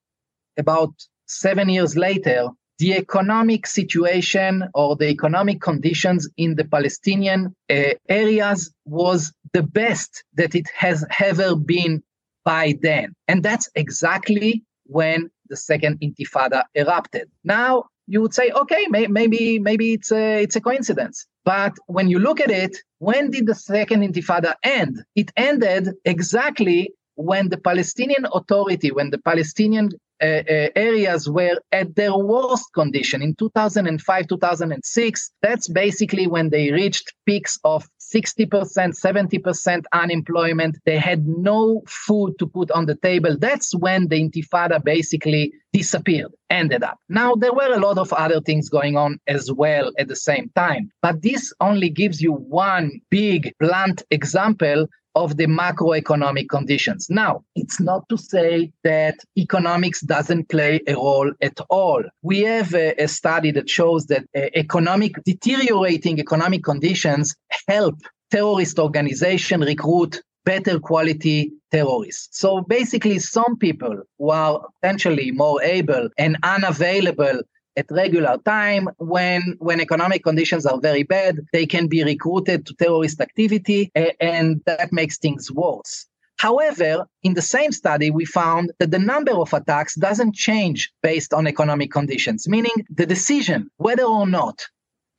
about 0.57 0.93
seven 1.27 1.69
years 1.69 1.95
later, 1.95 2.49
the 2.79 2.93
economic 2.93 3.65
situation 3.65 4.63
or 4.73 4.95
the 4.95 5.09
economic 5.09 5.61
conditions 5.61 6.29
in 6.37 6.55
the 6.55 6.65
Palestinian 6.65 7.55
uh, 7.69 7.89
areas 8.07 8.71
was 8.85 9.33
the 9.53 9.63
best 9.63 10.23
that 10.35 10.53
it 10.55 10.67
has 10.75 11.05
ever 11.19 11.55
been 11.55 12.03
by 12.45 12.77
then. 12.81 13.13
And 13.27 13.43
that's 13.43 13.69
exactly 13.75 14.63
when 14.85 15.29
the 15.49 15.57
second 15.57 15.99
intifada 16.01 16.63
erupted. 16.75 17.29
Now, 17.43 17.85
you 18.07 18.21
would 18.21 18.33
say, 18.33 18.51
okay, 18.51 18.85
may, 18.89 19.07
maybe 19.07 19.59
maybe 19.59 19.93
it's 19.93 20.11
a, 20.11 20.43
it's 20.43 20.55
a 20.55 20.61
coincidence. 20.61 21.25
But 21.43 21.73
when 21.87 22.07
you 22.07 22.19
look 22.19 22.39
at 22.39 22.51
it, 22.51 22.77
when 22.99 23.31
did 23.31 23.47
the 23.47 23.55
second 23.55 24.01
intifada 24.01 24.53
end? 24.63 25.03
It 25.15 25.31
ended 25.35 25.89
exactly 26.05 26.93
when 27.15 27.49
the 27.49 27.57
Palestinian 27.57 28.25
Authority, 28.31 28.91
when 28.91 29.09
the 29.09 29.17
Palestinian 29.17 29.89
Uh, 30.21 30.41
uh, 30.49 30.69
areas 30.75 31.29
were 31.29 31.59
at 31.71 31.95
their 31.95 32.15
worst 32.17 32.65
condition. 32.73 33.21
In 33.21 33.35
2005, 33.35 34.27
2006, 34.27 35.31
that's 35.41 35.67
basically 35.67 36.25
when 36.25 36.49
they 36.49 36.71
reached 36.71 37.13
peaks 37.25 37.59
of 37.63 37.87
60%, 38.13 38.47
70% 38.47 39.83
unemployment. 39.93 40.77
They 40.85 40.97
had 40.97 41.27
no 41.27 41.83
food 41.87 42.35
to 42.39 42.47
put 42.47 42.71
on 42.71 42.85
the 42.85 42.95
table. 42.95 43.37
That's 43.37 43.75
when 43.75 44.07
the 44.07 44.21
Intifada 44.21 44.83
basically 44.83 45.53
disappeared, 45.73 46.31
ended 46.49 46.83
up. 46.83 46.99
Now, 47.09 47.35
there 47.35 47.53
were 47.53 47.73
a 47.73 47.79
lot 47.79 47.97
of 47.97 48.13
other 48.13 48.41
things 48.41 48.69
going 48.69 48.95
on 48.95 49.19
as 49.27 49.51
well 49.51 49.91
at 49.97 50.07
the 50.07 50.15
same 50.15 50.49
time, 50.55 50.91
but 51.01 51.21
this 51.21 51.53
only 51.59 51.89
gives 51.89 52.21
you 52.21 52.33
one 52.33 53.01
big, 53.09 53.53
blunt 53.59 54.03
example 54.11 54.87
of 55.17 55.35
the 55.37 55.47
macroeconomic 55.47 56.47
conditions. 56.47 57.07
Now, 57.09 57.43
it's 57.55 57.79
not 57.79 58.07
to 58.09 58.17
say 58.17 58.71
that 58.83 59.15
economics 59.35 60.01
doesn't 60.01 60.47
play 60.47 60.79
a 60.87 60.93
role 60.93 61.31
at 61.41 61.59
all. 61.69 62.03
We 62.21 62.41
have 62.41 62.75
a, 62.75 62.93
a 63.01 63.07
study 63.07 63.49
that 63.51 63.67
shows 63.67 64.05
that 64.07 64.25
uh, 64.35 64.41
economic 64.55 65.13
deteriorating 65.25 66.19
economic 66.19 66.63
conditions 66.63 67.35
help 67.67 67.95
terrorist 68.31 68.79
organization 68.79 69.61
recruit 69.61 70.21
better 70.45 70.79
quality 70.79 71.51
terrorists. 71.71 72.39
So 72.39 72.61
basically, 72.61 73.19
some 73.19 73.57
people 73.57 74.03
who 74.17 74.29
are 74.29 74.61
potentially 74.81 75.31
more 75.31 75.61
able 75.61 76.09
and 76.17 76.37
unavailable 76.43 77.41
at 77.77 77.85
regular 77.91 78.37
time 78.43 78.89
when 78.97 79.55
when 79.59 79.79
economic 79.79 80.23
conditions 80.23 80.65
are 80.65 80.79
very 80.79 81.03
bad 81.03 81.39
they 81.53 81.65
can 81.65 81.87
be 81.87 82.03
recruited 82.03 82.65
to 82.65 82.73
terrorist 82.73 83.21
activity 83.21 83.91
and 84.19 84.61
that 84.65 84.91
makes 84.91 85.17
things 85.19 85.51
worse 85.51 86.07
however 86.37 87.05
in 87.21 87.35
the 87.35 87.41
same 87.41 87.71
study 87.71 88.09
we 88.09 88.25
found 88.25 88.71
that 88.79 88.89
the 88.89 88.99
number 88.99 89.31
of 89.31 89.53
attacks 89.53 89.93
doesn't 89.95 90.33
change 90.33 90.91
based 91.03 91.33
on 91.33 91.45
economic 91.45 91.91
conditions 91.91 92.47
meaning 92.47 92.77
the 92.89 93.05
decision 93.05 93.69
whether 93.77 94.03
or 94.03 94.25
not 94.25 94.65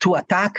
to 0.01 0.15
attack 0.17 0.55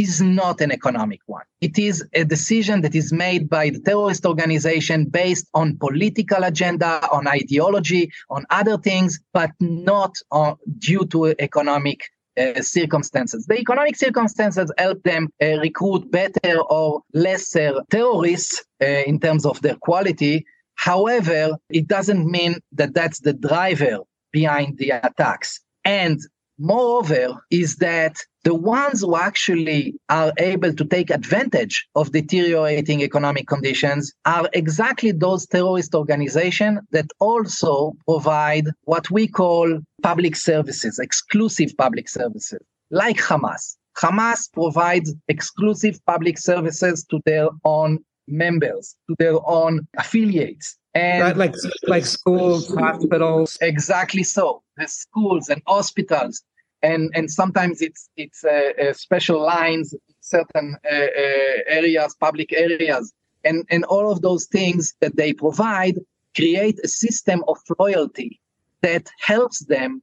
is 0.00 0.20
not 0.20 0.60
an 0.60 0.72
economic 0.72 1.20
one. 1.26 1.44
It 1.60 1.78
is 1.78 2.02
a 2.14 2.24
decision 2.24 2.80
that 2.80 2.94
is 2.94 3.12
made 3.12 3.50
by 3.50 3.70
the 3.70 3.80
terrorist 3.80 4.24
organization 4.24 5.04
based 5.04 5.46
on 5.52 5.76
political 5.76 6.42
agenda, 6.44 6.92
on 7.12 7.28
ideology, 7.28 8.10
on 8.30 8.46
other 8.50 8.78
things, 8.78 9.20
but 9.34 9.50
not 9.60 10.14
on, 10.30 10.56
due 10.78 11.04
to 11.06 11.34
economic 11.38 12.00
uh, 12.40 12.62
circumstances. 12.62 13.46
The 13.46 13.58
economic 13.58 13.96
circumstances 13.96 14.72
help 14.78 15.02
them 15.02 15.28
uh, 15.42 15.58
recruit 15.58 16.10
better 16.10 16.60
or 16.70 17.02
lesser 17.12 17.82
terrorists 17.90 18.64
uh, 18.82 18.86
in 19.10 19.20
terms 19.20 19.44
of 19.44 19.60
their 19.60 19.76
quality. 19.76 20.46
However, 20.76 21.58
it 21.68 21.86
doesn't 21.88 22.24
mean 22.24 22.56
that 22.72 22.94
that's 22.94 23.20
the 23.20 23.34
driver 23.34 23.98
behind 24.32 24.78
the 24.78 24.90
attacks. 24.90 25.60
And 25.84 26.18
moreover, 26.60 27.42
is 27.50 27.76
that 27.76 28.16
the 28.44 28.54
ones 28.54 29.00
who 29.00 29.16
actually 29.16 29.94
are 30.08 30.32
able 30.38 30.72
to 30.74 30.84
take 30.84 31.10
advantage 31.10 31.86
of 31.94 32.12
deteriorating 32.12 33.00
economic 33.00 33.46
conditions 33.46 34.12
are 34.26 34.48
exactly 34.52 35.10
those 35.10 35.46
terrorist 35.46 35.94
organizations 35.94 36.80
that 36.92 37.06
also 37.18 37.92
provide 38.06 38.66
what 38.84 39.10
we 39.10 39.26
call 39.26 39.80
public 40.02 40.36
services, 40.36 40.98
exclusive 40.98 41.72
public 41.76 42.08
services, 42.08 42.60
like 42.90 43.18
Hamas. 43.18 43.76
Hamas 43.96 44.50
provides 44.52 45.14
exclusive 45.28 45.98
public 46.06 46.38
services 46.38 47.04
to 47.10 47.20
their 47.24 47.48
own 47.64 47.98
members, 48.28 48.94
to 49.08 49.16
their 49.18 49.36
own 49.46 49.86
affiliates. 49.98 50.76
And 50.94 51.22
right, 51.22 51.36
like 51.36 51.54
like 51.86 52.04
schools, 52.04 52.74
hospitals. 52.74 53.56
Exactly 53.60 54.24
so. 54.24 54.62
The 54.76 54.88
schools 54.88 55.48
and 55.48 55.62
hospitals 55.66 56.42
and 56.82 57.10
and 57.14 57.30
sometimes 57.30 57.80
it's 57.80 58.08
it's 58.16 58.44
uh, 58.44 58.72
uh, 58.80 58.92
special 58.92 59.40
lines 59.40 59.94
certain 60.20 60.76
uh, 60.84 60.94
uh, 60.94 61.58
areas 61.66 62.16
public 62.20 62.52
areas. 62.52 63.12
And 63.44 63.64
and 63.70 63.84
all 63.84 64.10
of 64.10 64.22
those 64.22 64.46
things 64.46 64.94
that 65.00 65.16
they 65.16 65.32
provide 65.32 65.96
create 66.36 66.78
a 66.84 66.88
system 66.88 67.42
of 67.48 67.58
loyalty 67.78 68.40
that 68.82 69.10
helps 69.20 69.64
them 69.66 70.02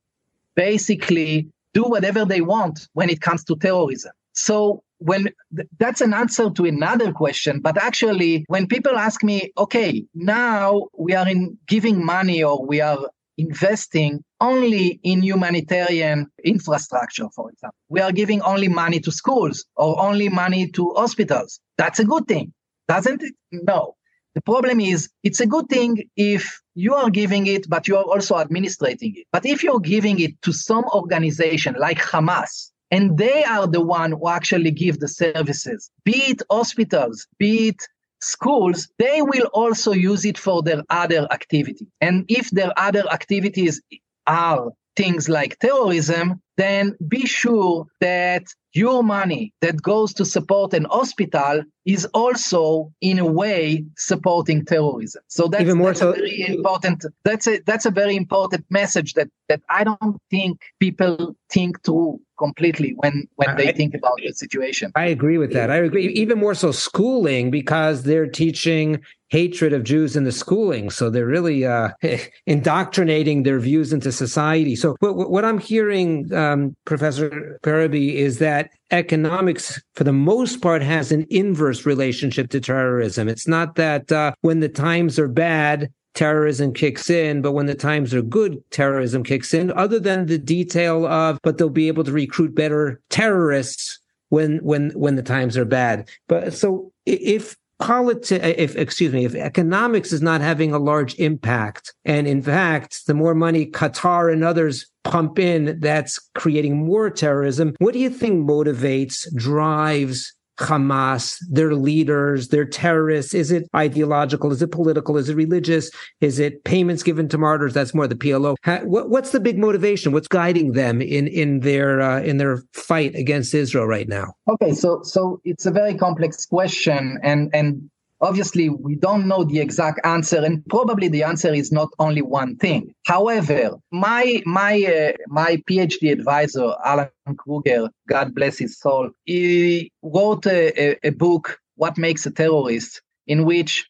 basically 0.56 1.48
do 1.74 1.84
whatever 1.84 2.26
they 2.26 2.42
want 2.42 2.88
when 2.94 3.10
it 3.10 3.22
comes 3.22 3.44
to 3.46 3.56
terrorism. 3.56 4.12
So 4.34 4.84
when 5.00 5.30
that's 5.78 6.02
an 6.02 6.14
answer 6.14 6.50
to 6.50 6.66
another 6.66 7.12
question 7.12 7.60
but 7.60 7.78
actually 7.78 8.44
when 8.48 8.66
people 8.66 8.98
ask 8.98 9.24
me 9.24 9.52
okay 9.56 10.04
now 10.16 10.88
we 10.98 11.14
are 11.14 11.28
in 11.28 11.56
giving 11.68 12.04
money 12.04 12.44
or 12.44 12.66
we 12.66 12.82
are 12.82 13.08
investing 13.38 14.24
only 14.42 15.00
in 15.04 15.22
humanitarian 15.22 16.28
infrastructure, 16.44 17.28
for 17.36 17.52
example. 17.52 17.78
We 17.90 18.02
are 18.02 18.12
giving 18.12 18.42
only 18.42 18.68
money 18.68 19.00
to 19.02 19.12
schools 19.12 19.66
or 19.76 20.00
only 20.02 20.30
money 20.30 20.70
to 20.72 20.94
hospitals. 20.96 21.60
That's 21.78 22.00
a 22.00 22.06
good 22.06 22.28
thing, 22.28 22.54
doesn't 22.88 23.24
it? 23.24 23.34
No. 23.52 23.96
The 24.36 24.42
problem 24.42 24.80
is, 24.80 25.10
it's 25.24 25.40
a 25.40 25.48
good 25.48 25.68
thing 25.68 26.10
if 26.16 26.62
you 26.76 26.94
are 26.94 27.10
giving 27.10 27.48
it, 27.48 27.68
but 27.68 27.88
you 27.88 27.98
are 27.98 28.04
also 28.04 28.36
administrating 28.36 29.16
it. 29.16 29.26
But 29.32 29.48
if 29.48 29.64
you're 29.64 29.80
giving 29.80 30.20
it 30.20 30.40
to 30.44 30.54
some 30.54 30.86
organization 30.94 31.76
like 31.80 31.98
Hamas, 31.98 32.72
and 32.92 33.18
they 33.18 33.44
are 33.44 33.68
the 33.68 33.82
one 33.82 34.12
who 34.12 34.30
actually 34.30 34.72
give 34.72 35.00
the 35.00 35.08
services, 35.08 35.90
be 36.06 36.18
it 36.32 36.42
hospitals, 36.50 37.28
be 37.38 37.70
it 37.70 37.88
schools, 38.22 38.88
they 38.98 39.22
will 39.22 39.48
also 39.54 39.92
use 39.92 40.26
it 40.26 40.38
for 40.38 40.62
their 40.64 40.84
other 40.90 41.28
activity. 41.32 41.88
And 42.02 42.26
if 42.28 42.50
their 42.52 42.72
other 42.78 43.04
activities 43.12 43.82
are 44.26 44.72
things 44.96 45.30
like 45.30 45.60
terrorism, 45.60 46.42
then 46.58 46.96
be 47.08 47.26
sure 47.26 47.86
that 48.02 48.44
your 48.74 49.04
money 49.04 49.54
that 49.62 49.82
goes 49.82 50.14
to 50.14 50.26
support 50.26 50.74
an 50.74 50.86
hospital 50.86 51.64
is 51.86 52.06
also 52.14 52.92
in 53.02 53.18
a 53.20 53.26
way 53.26 53.84
supporting 53.98 54.64
terrorism 54.64 55.22
so 55.28 55.48
that's, 55.48 55.64
Even 55.64 55.78
more 55.78 55.88
that's 55.90 56.00
so, 56.00 56.12
a 56.12 56.14
very 56.14 56.48
important 56.48 57.06
that's 57.24 57.48
a 57.48 57.60
that's 57.66 57.86
a 57.86 57.92
very 57.92 58.16
important 58.16 58.64
message 58.70 59.14
that 59.14 59.30
that 59.50 59.62
i 59.70 59.84
don't 59.84 60.18
think 60.30 60.62
people 60.80 61.36
think 61.50 61.82
through 61.84 62.20
completely 62.38 62.94
when 62.98 63.28
when 63.36 63.56
they 63.58 63.70
I- 63.70 63.74
think 63.74 63.94
about 63.94 64.18
the 64.24 64.32
situation 64.34 64.92
I 64.96 65.06
agree 65.06 65.38
with 65.38 65.54
that. 65.54 65.70
I 65.72 65.78
agree. 65.78 66.08
Even 66.10 66.40
more 66.40 66.54
so, 66.56 66.72
schooling 66.72 67.52
because 67.52 68.04
they're 68.04 68.28
teaching 68.28 69.02
hatred 69.30 69.74
of 69.74 69.84
Jews 69.84 70.16
in 70.16 70.24
the 70.24 70.32
schooling, 70.32 70.90
so 70.90 71.10
they're 71.10 71.26
really 71.26 71.66
uh, 71.66 71.90
indoctrinating 72.46 73.44
their 73.44 73.60
views 73.60 73.94
into 73.94 74.12
society. 74.12 74.76
So, 74.76 74.96
what, 75.00 75.30
what 75.30 75.46
I'm 75.46 75.60
hearing, 75.60 76.34
um, 76.34 76.76
Professor 76.86 77.60
Berrebi, 77.64 78.14
is 78.16 78.40
that 78.40 78.72
economics, 78.92 79.82
for 79.96 80.04
the 80.04 80.14
most 80.14 80.62
part, 80.62 80.82
has 80.82 81.12
an 81.12 81.26
inverse 81.30 81.86
relationship 81.86 82.50
to 82.52 82.60
terrorism. 82.60 83.28
It's 83.28 83.48
not 83.48 83.76
that 83.76 84.12
uh, 84.12 84.32
when 84.42 84.60
the 84.62 84.70
times 84.70 85.20
are 85.20 85.28
bad, 85.28 85.90
terrorism 86.18 86.74
kicks 86.74 87.12
in, 87.12 87.44
but 87.44 87.52
when 87.52 87.68
the 87.68 87.76
times 87.76 88.12
are 88.12 88.24
good, 88.24 88.60
terrorism 88.72 89.24
kicks 89.24 89.54
in, 89.54 89.72
other 89.74 90.00
than 90.00 90.26
the 90.26 90.40
detail 90.40 91.06
of, 91.06 91.38
but 91.44 91.58
they'll 91.58 91.70
be 91.70 91.88
able 91.88 92.04
to 92.04 92.12
recruit 92.12 92.56
better 92.56 93.00
terrorists 93.10 94.00
when 94.30 94.58
when 94.58 94.90
when 94.92 95.16
the 95.16 95.22
times 95.22 95.56
are 95.58 95.66
bad. 95.66 96.10
But 96.28 96.54
so 96.54 96.92
if 97.06 97.56
politi- 97.80 98.44
uh, 98.44 98.56
if 98.58 98.76
excuse 98.76 99.14
me, 99.14 99.26
if 99.26 99.36
economics 99.36 100.12
is 100.12 100.24
not 100.24 100.42
having 100.42 100.74
a 100.74 100.80
large 100.80 101.14
impact, 101.20 101.94
and 102.04 102.28
in 102.28 102.42
fact, 102.42 103.06
the 103.06 103.14
more 103.14 103.36
money 103.36 103.68
Qatar 103.68 104.34
and 104.34 104.44
others 104.44 104.88
pump 105.04 105.38
in, 105.38 105.80
that's 105.80 106.18
creating 106.34 106.84
more 106.84 107.12
terrorism. 107.12 107.76
What 107.78 107.94
do 107.94 108.00
you 108.00 108.10
think 108.10 108.50
motivates, 108.50 109.24
drives 109.36 110.34
Hamas, 110.58 111.38
their 111.50 111.74
leaders, 111.74 112.50
their 112.50 112.66
terrorists? 112.66 113.34
Is 113.34 113.52
it 113.52 113.68
ideological? 113.76 114.52
Is 114.52 114.62
it 114.62 114.72
political? 114.72 115.18
Is 115.18 115.30
it 115.30 115.36
religious? 115.36 115.90
Is 116.22 116.40
it 116.40 116.64
payments 116.64 117.04
given 117.04 117.28
to 117.30 117.38
martyrs? 117.38 117.74
That's 117.74 117.94
more 117.94 118.08
the 118.08 118.16
PLO. 118.16 118.56
Ha- 118.66 118.82
what, 118.84 119.10
what's 119.10 119.32
the 119.32 119.40
big 119.40 119.58
motivation? 119.58 120.12
What's 120.12 120.28
guiding 120.28 120.74
them 120.74 121.02
in 121.02 121.28
in 121.28 121.62
their 121.62 122.02
uh, 122.02 122.22
in 122.22 122.38
their 122.38 122.64
fight 122.74 123.16
against 123.16 123.54
Israel 123.54 123.88
right 123.88 124.08
now? 124.08 124.34
Okay, 124.50 124.74
so 124.74 125.02
so 125.04 125.40
it's 125.44 125.66
a 125.66 125.72
very 125.72 125.96
complex 125.96 126.46
question, 126.46 127.20
and 127.24 127.50
and 127.54 127.90
obviously 128.22 128.70
we 128.70 128.96
don't 128.96 129.28
know 129.28 129.44
the 129.44 129.60
exact 129.60 130.00
answer, 130.06 130.44
and 130.44 130.66
probably 130.68 131.08
the 131.08 131.24
answer 131.24 131.54
is 131.54 131.72
not 131.72 131.90
only 132.00 132.22
one 132.22 132.56
thing. 132.58 132.94
However, 133.06 133.76
my 133.92 134.42
my 134.46 134.84
uh, 134.84 135.14
my 135.28 135.58
PhD 135.70 136.12
advisor 136.12 136.74
Alan 136.86 137.10
Krueger, 137.38 137.90
God 138.08 138.34
bless 138.34 138.58
his 138.58 138.80
soul, 138.80 139.12
he 139.26 139.92
wrote 140.02 140.46
a, 140.46 140.72
a, 140.82 141.08
a 141.08 141.10
book, 141.12 141.60
"What 141.76 141.98
Makes 141.98 142.26
a 142.26 142.32
Terrorist," 142.32 143.02
in 143.28 143.46
which 143.46 143.88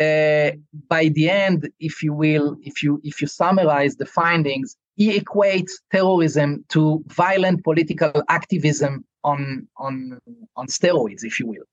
uh, 0.00 0.50
by 0.88 1.08
the 1.08 1.30
end, 1.30 1.70
if 1.78 2.02
you 2.02 2.12
will, 2.12 2.56
if 2.62 2.82
you 2.82 3.00
if 3.04 3.20
you 3.20 3.28
summarize 3.28 3.96
the 3.96 4.06
findings, 4.06 4.76
he 4.96 5.18
equates 5.18 5.72
terrorism 5.92 6.64
to 6.70 7.02
violent 7.08 7.62
political 7.64 8.12
activism 8.28 9.04
on 9.22 9.68
on 9.76 10.18
on 10.56 10.66
steroids, 10.66 11.24
if 11.24 11.38
you 11.38 11.46
will, 11.46 11.64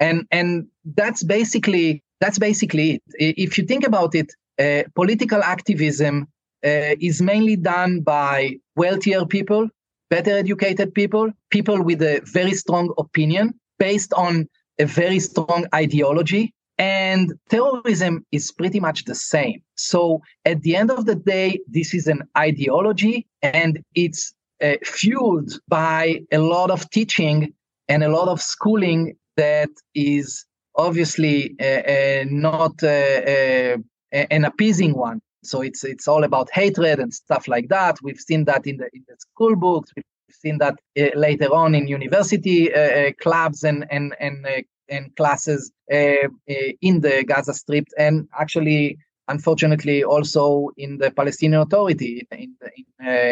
and 0.00 0.26
and 0.30 0.66
that's 0.96 1.22
basically 1.22 2.02
that's 2.20 2.38
basically 2.38 2.92
it. 2.92 3.02
If 3.38 3.58
you 3.58 3.64
think 3.64 3.86
about 3.86 4.14
it, 4.14 4.32
uh, 4.58 4.82
political 4.94 5.42
activism 5.42 6.26
uh, 6.64 6.96
is 7.00 7.22
mainly 7.22 7.56
done 7.56 8.00
by 8.00 8.56
wealthier 8.76 9.24
people, 9.24 9.68
better 10.10 10.36
educated 10.36 10.94
people, 10.94 11.30
people 11.50 11.82
with 11.82 12.02
a 12.02 12.20
very 12.24 12.54
strong 12.54 12.92
opinion 12.98 13.54
based 13.78 14.12
on 14.14 14.48
a 14.78 14.84
very 14.84 15.18
strong 15.20 15.66
ideology. 15.74 16.52
And 16.78 17.34
terrorism 17.50 18.24
is 18.32 18.52
pretty 18.52 18.80
much 18.80 19.04
the 19.04 19.14
same. 19.14 19.62
So 19.74 20.22
at 20.46 20.62
the 20.62 20.76
end 20.76 20.90
of 20.90 21.04
the 21.04 21.14
day, 21.14 21.60
this 21.68 21.92
is 21.92 22.06
an 22.06 22.22
ideology 22.36 23.26
and 23.42 23.82
it's 23.94 24.32
uh, 24.62 24.76
fueled 24.82 25.52
by 25.68 26.22
a 26.32 26.38
lot 26.38 26.70
of 26.70 26.88
teaching 26.90 27.52
and 27.88 28.02
a 28.02 28.08
lot 28.08 28.28
of 28.28 28.40
schooling 28.40 29.16
that 29.40 29.70
is 29.94 30.44
obviously 30.74 31.54
uh, 31.60 31.82
uh, 31.96 32.24
not 32.28 32.82
uh, 32.82 33.78
an 34.12 34.44
appeasing 34.44 34.94
one. 34.94 35.20
So 35.42 35.62
it's 35.62 35.82
it's 35.84 36.06
all 36.06 36.24
about 36.24 36.48
hatred 36.52 36.98
and 37.00 37.12
stuff 37.12 37.48
like 37.48 37.68
that. 37.68 37.94
We've 38.02 38.24
seen 38.28 38.44
that 38.44 38.66
in 38.66 38.76
the 38.76 38.88
in 38.92 39.04
the 39.08 39.16
school 39.18 39.56
books. 39.56 39.90
We've 39.96 40.04
seen 40.44 40.58
that 40.58 40.76
uh, 40.98 41.18
later 41.26 41.48
on 41.62 41.74
in 41.74 41.88
university 41.88 42.60
uh, 42.74 43.12
clubs 43.22 43.64
and 43.64 43.86
and 43.90 44.14
and 44.20 44.46
uh, 44.46 44.62
and 44.88 45.04
classes 45.16 45.72
in 45.88 46.94
the 47.00 47.24
Gaza 47.30 47.54
Strip, 47.54 47.86
and 47.96 48.28
actually, 48.42 48.98
unfortunately, 49.28 50.02
also 50.02 50.70
in 50.76 50.98
the 50.98 51.10
Palestinian 51.12 51.62
Authority 51.62 52.26
in 52.32 52.56
the, 52.60 52.70
in, 52.78 52.86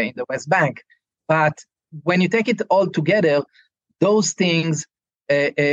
in 0.09 0.15
the 0.17 0.25
West 0.29 0.49
Bank. 0.49 0.75
But 1.27 1.57
when 2.05 2.21
you 2.21 2.29
take 2.29 2.49
it 2.49 2.63
all 2.71 2.89
together, 2.89 3.43
those 4.01 4.35
things 4.35 4.87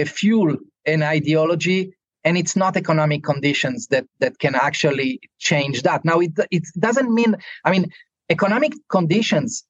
fuel 0.06 0.58
an 0.86 1.04
ideology 1.04 1.94
and 2.24 2.38
it's 2.38 2.56
not 2.56 2.76
economic 2.76 3.24
conditions 3.24 3.88
that 3.88 4.06
that 4.20 4.40
can 4.40 4.56
actually 4.56 5.22
change 5.40 5.84
that. 5.84 6.04
Now 6.04 6.20
it 6.20 6.32
it 6.52 6.64
doesn't 6.78 7.14
mean 7.14 7.36
i 7.64 7.72
mean 7.72 7.92
economic 8.30 8.74
conditions 8.90 9.64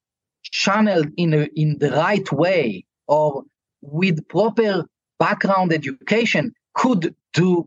channeled 0.43 1.09
in 1.17 1.33
a, 1.33 1.47
in 1.55 1.77
the 1.79 1.91
right 1.91 2.31
way 2.31 2.85
or 3.07 3.43
with 3.81 4.27
proper 4.27 4.85
background 5.19 5.73
education 5.73 6.53
could 6.73 7.15
do 7.33 7.65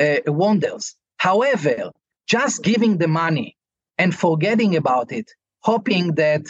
uh, 0.00 0.18
wonders. 0.26 0.94
However 1.18 1.90
just 2.26 2.62
giving 2.62 2.98
the 2.98 3.08
money 3.08 3.56
and 3.98 4.14
forgetting 4.14 4.76
about 4.76 5.12
it 5.12 5.30
hoping 5.60 6.14
that 6.14 6.42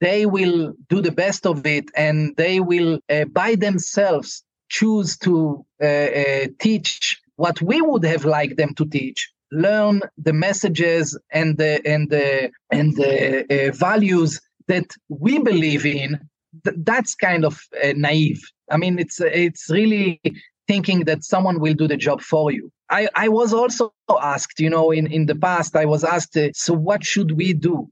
they 0.00 0.26
will 0.26 0.74
do 0.88 1.00
the 1.00 1.12
best 1.12 1.46
of 1.46 1.66
it 1.66 1.84
and 1.96 2.34
they 2.36 2.60
will 2.60 2.98
uh, 3.10 3.24
by 3.26 3.54
themselves 3.54 4.42
choose 4.68 5.16
to 5.18 5.64
uh, 5.82 5.86
uh, 5.86 6.46
teach 6.58 7.20
what 7.36 7.60
we 7.60 7.80
would 7.80 8.04
have 8.04 8.24
liked 8.24 8.56
them 8.56 8.74
to 8.74 8.86
teach 8.86 9.30
learn 9.52 10.00
the 10.18 10.32
messages 10.32 11.18
and 11.30 11.56
the 11.58 11.80
and 11.86 12.10
the 12.10 12.50
and 12.70 12.96
the 12.96 13.44
uh, 13.68 13.72
values 13.72 14.40
that 14.66 14.86
we 15.08 15.38
believe 15.38 15.86
in 15.86 16.18
th- 16.64 16.76
that's 16.80 17.14
kind 17.14 17.44
of 17.44 17.60
uh, 17.82 17.92
naive. 17.96 18.42
I 18.70 18.76
mean 18.76 18.98
it's 18.98 19.20
it's 19.20 19.70
really 19.70 20.20
thinking 20.66 21.04
that 21.04 21.24
someone 21.24 21.60
will 21.60 21.74
do 21.74 21.86
the 21.86 21.96
job 21.96 22.20
for 22.20 22.50
you. 22.50 22.70
I 22.90 23.08
i 23.14 23.28
was 23.28 23.52
also 23.52 23.92
asked 24.20 24.60
you 24.60 24.70
know 24.70 24.90
in 24.90 25.06
in 25.06 25.26
the 25.26 25.34
past 25.34 25.76
i 25.76 25.84
was 25.84 26.04
asked 26.04 26.36
uh, 26.36 26.50
so 26.52 26.74
what 26.74 27.04
should 27.04 27.32
we 27.32 27.52
do? 27.52 27.88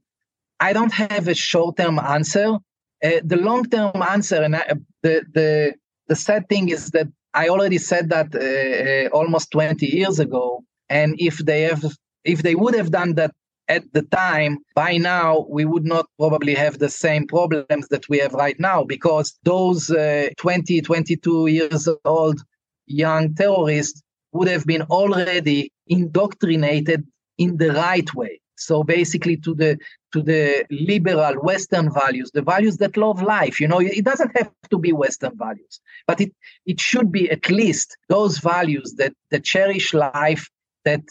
I 0.59 0.73
don't 0.73 0.93
have 0.93 1.27
a 1.27 1.35
short 1.35 1.77
term 1.77 1.99
answer. 1.99 2.57
Uh, 3.03 3.19
the 3.23 3.37
long 3.37 3.65
term 3.65 4.01
answer 4.01 4.41
and 4.41 4.55
I, 4.55 4.73
the 5.03 5.25
the 5.33 5.75
the 6.07 6.15
sad 6.15 6.47
thing 6.49 6.69
is 6.69 6.91
that 6.91 7.07
I 7.33 7.49
already 7.49 7.77
said 7.77 8.09
that 8.09 8.33
uh, 8.33 8.39
uh, 8.39 9.17
almost 9.17 9.51
20 9.51 9.85
years 9.85 10.19
ago, 10.19 10.63
and 10.89 11.15
if 11.17 11.37
they 11.39 11.63
have, 11.63 11.83
if 12.23 12.43
they 12.43 12.55
would 12.55 12.75
have 12.75 12.91
done 12.91 13.15
that 13.15 13.31
at 13.67 13.83
the 13.93 14.03
time, 14.03 14.59
by 14.75 14.97
now 14.97 15.45
we 15.49 15.65
would 15.65 15.85
not 15.85 16.05
probably 16.19 16.53
have 16.53 16.77
the 16.77 16.89
same 16.89 17.27
problems 17.27 17.87
that 17.89 18.07
we 18.07 18.19
have 18.19 18.33
right 18.33 18.59
now, 18.59 18.83
because 18.83 19.37
those 19.43 19.89
uh, 19.89 20.29
20, 20.37 20.81
22 20.81 21.47
years 21.47 21.89
old 22.05 22.39
young 22.85 23.33
terrorists 23.33 24.01
would 24.31 24.47
have 24.47 24.65
been 24.65 24.83
already 24.83 25.71
indoctrinated 25.87 27.03
in 27.37 27.57
the 27.57 27.71
right 27.73 28.13
way. 28.13 28.39
So 28.57 28.83
basically, 28.83 29.37
to 29.37 29.53
the 29.53 29.77
to 30.15 30.21
the 30.31 30.43
liberal 30.89 31.35
Western 31.51 31.87
values, 32.01 32.29
the 32.33 32.41
values 32.53 32.77
that 32.77 32.95
love 33.05 33.19
life. 33.37 33.55
You 33.61 33.67
know, 33.71 33.79
it 33.99 34.05
doesn't 34.11 34.35
have 34.37 34.51
to 34.73 34.77
be 34.85 34.91
Western 35.03 35.35
values, 35.47 35.75
but 36.09 36.17
it 36.25 36.31
it 36.71 36.79
should 36.89 37.09
be 37.11 37.23
at 37.35 37.45
least 37.61 37.87
those 38.15 38.35
values 38.53 38.87
that 38.99 39.13
that 39.31 39.43
cherish 39.53 39.87
life, 39.93 40.43
that 40.89 41.03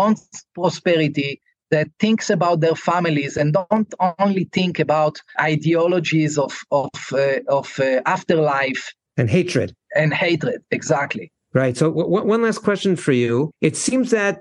wants 0.00 0.44
prosperity, 0.54 1.32
that 1.74 1.88
thinks 2.04 2.26
about 2.36 2.60
their 2.60 2.74
families, 2.90 3.36
and 3.40 3.48
don't 3.70 3.92
only 4.18 4.44
think 4.58 4.74
about 4.86 5.14
ideologies 5.40 6.36
of 6.46 6.52
of 6.70 6.90
uh, 7.12 7.40
of 7.58 7.66
uh, 7.78 8.00
afterlife 8.16 8.84
And 9.20 9.30
hatred. 9.38 9.68
and 10.00 10.10
hatred. 10.24 10.58
Exactly. 10.78 11.26
Right. 11.54 11.76
So, 11.80 11.86
w- 11.90 12.26
one 12.34 12.42
last 12.42 12.60
question 12.68 12.92
for 12.96 13.12
you. 13.24 13.34
It 13.68 13.74
seems 13.76 14.10
that 14.10 14.38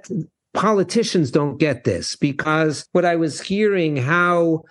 politicians 0.57 1.29
don't 1.29 1.59
get 1.59 1.83
this 1.83 2.15
because 2.15 2.87
what 2.91 3.05
I 3.05 3.15
was 3.15 3.39
hearing 3.39 3.95
how 3.95 4.63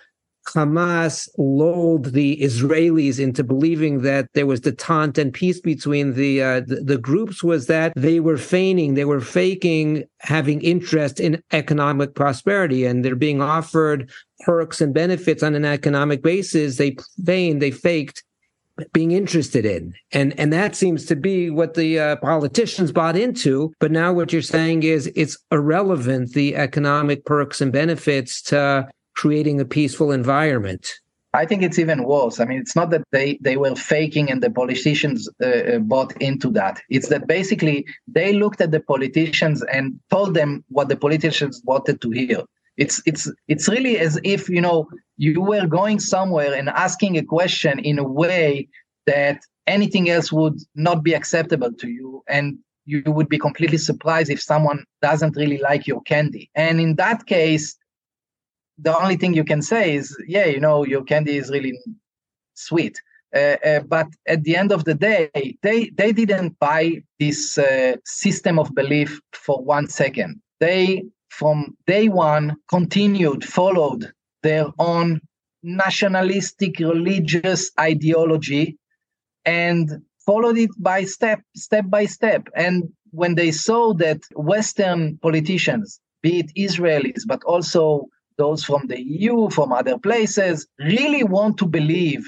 Hamas 0.49 1.27
lulled 1.37 2.05
the 2.13 2.37
Israelis 2.41 3.19
into 3.19 3.43
believing 3.43 4.01
that 4.01 4.27
there 4.33 4.45
was 4.45 4.61
detente 4.61 5.17
and 5.17 5.33
peace 5.33 5.59
between 5.59 6.13
the, 6.13 6.41
uh, 6.41 6.61
the, 6.61 6.81
the 6.83 6.97
groups 6.97 7.43
was 7.43 7.67
that 7.67 7.93
they 7.95 8.19
were 8.19 8.37
feigning, 8.37 8.93
they 8.93 9.05
were 9.05 9.21
faking 9.21 10.03
having 10.19 10.61
interest 10.61 11.19
in 11.19 11.41
economic 11.51 12.15
prosperity, 12.15 12.85
and 12.85 13.03
they're 13.03 13.15
being 13.15 13.41
offered 13.41 14.09
perks 14.41 14.79
and 14.81 14.93
benefits 14.93 15.43
on 15.43 15.55
an 15.55 15.65
economic 15.65 16.21
basis. 16.21 16.77
They 16.77 16.95
feigned, 17.25 17.61
they 17.61 17.71
faked 17.71 18.23
being 18.93 19.11
interested 19.11 19.65
in 19.65 19.93
and 20.11 20.37
and 20.39 20.53
that 20.53 20.75
seems 20.75 21.05
to 21.05 21.15
be 21.15 21.49
what 21.49 21.73
the 21.73 21.99
uh, 21.99 22.15
politicians 22.17 22.91
bought 22.91 23.15
into 23.15 23.73
but 23.79 23.91
now 23.91 24.13
what 24.13 24.31
you're 24.31 24.41
saying 24.41 24.83
is 24.83 25.11
it's 25.15 25.37
irrelevant 25.51 26.33
the 26.33 26.55
economic 26.55 27.25
perks 27.25 27.61
and 27.61 27.71
benefits 27.71 28.41
to 28.41 28.87
creating 29.17 29.59
a 29.59 29.65
peaceful 29.65 30.11
environment. 30.11 30.93
I 31.33 31.45
think 31.45 31.61
it's 31.61 31.79
even 31.79 32.03
worse. 32.03 32.39
I 32.39 32.45
mean, 32.45 32.59
it's 32.59 32.75
not 32.75 32.89
that 32.91 33.03
they, 33.11 33.37
they 33.41 33.57
were 33.57 33.75
faking 33.75 34.31
and 34.31 34.41
the 34.41 34.49
politicians 34.49 35.27
uh, 35.43 35.47
uh, 35.47 35.79
bought 35.79 36.13
into 36.21 36.49
that. 36.51 36.79
It's 36.89 37.09
that 37.09 37.27
basically 37.27 37.85
they 38.07 38.33
looked 38.33 38.61
at 38.61 38.71
the 38.71 38.79
politicians 38.79 39.63
and 39.63 39.99
told 40.09 40.35
them 40.35 40.63
what 40.69 40.87
the 40.87 40.95
politicians 40.95 41.61
wanted 41.65 41.99
to 42.01 42.09
hear. 42.11 42.43
It's 42.77 43.01
it's 43.05 43.31
it's 43.47 43.67
really 43.67 43.97
as 43.97 44.19
if 44.23 44.49
you 44.49 44.61
know 44.61 44.87
you 45.17 45.41
were 45.41 45.65
going 45.65 45.99
somewhere 45.99 46.53
and 46.53 46.69
asking 46.69 47.17
a 47.17 47.23
question 47.23 47.79
in 47.79 47.97
a 47.99 48.07
way 48.07 48.67
that 49.07 49.41
anything 49.65 50.09
else 50.09 50.31
would 50.31 50.59
not 50.75 51.03
be 51.03 51.13
acceptable 51.13 51.73
to 51.73 51.87
you, 51.87 52.23
and 52.27 52.57
you 52.85 53.03
would 53.05 53.29
be 53.29 53.39
completely 53.39 53.77
surprised 53.77 54.29
if 54.29 54.41
someone 54.41 54.85
doesn't 55.01 55.35
really 55.35 55.57
like 55.57 55.87
your 55.87 56.01
candy. 56.01 56.49
And 56.55 56.79
in 56.79 56.95
that 56.95 57.25
case, 57.25 57.75
the 58.77 58.97
only 58.97 59.17
thing 59.17 59.33
you 59.33 59.43
can 59.43 59.61
say 59.61 59.95
is, 59.95 60.15
yeah, 60.27 60.45
you 60.45 60.59
know, 60.59 60.85
your 60.85 61.03
candy 61.03 61.37
is 61.37 61.49
really 61.49 61.77
sweet. 62.53 63.01
Uh, 63.35 63.57
uh, 63.65 63.79
but 63.81 64.07
at 64.27 64.43
the 64.43 64.55
end 64.55 64.71
of 64.71 64.85
the 64.85 64.93
day, 64.93 65.29
they 65.61 65.89
they 65.89 66.11
didn't 66.11 66.57
buy 66.59 67.03
this 67.19 67.57
uh, 67.57 67.95
system 68.05 68.57
of 68.57 68.73
belief 68.73 69.19
for 69.33 69.61
one 69.63 69.87
second. 69.87 70.41
They, 70.59 71.03
from 71.37 71.77
day 71.85 72.09
one, 72.09 72.55
continued, 72.67 73.45
followed 73.45 74.11
their 74.41 74.65
own 74.79 75.21
nationalistic 75.61 76.79
religious 76.79 77.69
ideology, 77.79 78.75
and 79.45 80.01
followed 80.25 80.57
it 80.57 80.71
by 80.79 81.03
step, 81.03 81.39
step 81.55 81.85
by 81.89 82.05
step. 82.05 82.47
And 82.55 82.89
when 83.11 83.35
they 83.35 83.51
saw 83.51 83.93
that 83.95 84.21
Western 84.35 85.17
politicians, 85.19 85.99
be 86.23 86.39
it 86.39 86.51
Israelis, 86.57 87.21
but 87.27 87.43
also 87.43 88.07
those 88.39 88.63
from 88.63 88.87
the 88.87 88.99
EU, 88.99 89.49
from 89.51 89.71
other 89.71 89.99
places, 89.99 90.67
really 90.79 91.23
want 91.23 91.59
to 91.59 91.67
believe 91.67 92.27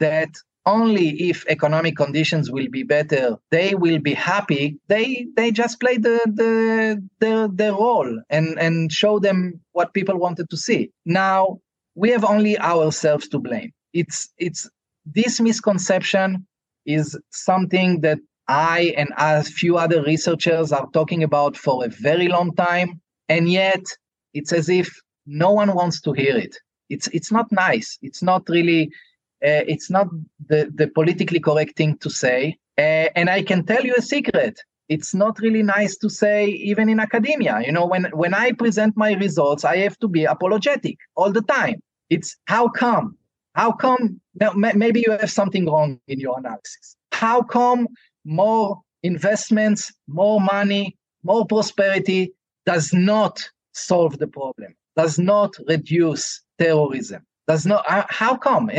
that 0.00 0.30
only 0.66 1.10
if 1.30 1.46
economic 1.46 1.96
conditions 1.96 2.50
will 2.50 2.68
be 2.68 2.82
better, 2.82 3.36
they 3.50 3.74
will 3.74 4.00
be 4.00 4.14
happy. 4.14 4.78
They 4.88 5.26
they 5.36 5.52
just 5.52 5.80
play 5.80 5.96
the 5.96 6.20
the 6.26 7.02
their 7.20 7.48
their 7.48 7.72
role 7.72 8.20
and 8.28 8.58
and 8.58 8.92
show 8.92 9.18
them 9.18 9.60
what 9.72 9.94
people 9.94 10.18
wanted 10.18 10.50
to 10.50 10.56
see. 10.56 10.90
Now 11.06 11.60
we 11.94 12.10
have 12.10 12.24
only 12.24 12.58
ourselves 12.58 13.28
to 13.28 13.38
blame. 13.38 13.72
It's 13.92 14.28
it's 14.38 14.68
this 15.06 15.40
misconception 15.40 16.46
is 16.84 17.18
something 17.30 18.00
that 18.00 18.18
I 18.48 18.94
and 18.96 19.10
a 19.16 19.42
few 19.44 19.76
other 19.76 20.02
researchers 20.02 20.72
are 20.72 20.88
talking 20.92 21.22
about 21.22 21.56
for 21.56 21.84
a 21.84 21.88
very 21.88 22.28
long 22.28 22.54
time, 22.54 23.00
and 23.28 23.50
yet 23.50 23.84
it's 24.34 24.52
as 24.52 24.68
if 24.68 24.92
no 25.26 25.50
one 25.52 25.74
wants 25.74 26.00
to 26.02 26.12
hear 26.12 26.36
it 26.36 26.56
it's 26.88 27.08
it's 27.08 27.32
not 27.32 27.50
nice 27.50 27.98
it's 28.02 28.22
not 28.22 28.42
really 28.48 28.90
uh, 29.44 29.64
it's 29.68 29.90
not 29.90 30.08
the 30.48 30.70
the 30.74 30.88
politically 30.88 31.40
correct 31.40 31.76
thing 31.76 31.96
to 31.98 32.10
say. 32.10 32.56
Uh, 32.78 33.08
and 33.16 33.30
i 33.30 33.42
can 33.42 33.64
tell 33.64 33.84
you 33.84 33.94
a 33.96 34.02
secret. 34.02 34.60
It's 34.88 35.14
not 35.14 35.40
really 35.40 35.64
nice 35.64 35.96
to 35.96 36.08
say 36.08 36.46
even 36.46 36.88
in 36.88 37.00
academia. 37.00 37.60
You 37.64 37.72
know 37.72 37.86
when 37.86 38.04
when 38.12 38.34
i 38.34 38.52
present 38.52 38.96
my 38.96 39.12
results 39.14 39.64
i 39.64 39.76
have 39.78 39.98
to 39.98 40.08
be 40.08 40.24
apologetic 40.24 40.96
all 41.16 41.32
the 41.32 41.42
time. 41.42 41.80
It's 42.10 42.36
how 42.44 42.68
come? 42.68 43.16
How 43.54 43.72
come 43.72 44.20
now, 44.40 44.52
maybe 44.54 45.02
you 45.06 45.12
have 45.12 45.30
something 45.30 45.66
wrong 45.66 45.98
in 46.08 46.20
your 46.20 46.38
analysis. 46.38 46.96
How 47.12 47.42
come 47.42 47.88
more 48.24 48.82
investments 49.02 49.92
more 50.08 50.40
money 50.40 50.96
more 51.22 51.46
prosperity 51.46 52.32
does 52.64 52.92
not 52.92 53.48
solve 53.72 54.18
the 54.18 54.26
problem 54.26 54.74
does 54.96 55.18
not 55.18 55.54
reduce 55.68 56.42
terrorism. 56.58 57.24
Does 57.48 57.64
not. 57.64 57.84
How 57.88 58.36
come? 58.36 58.70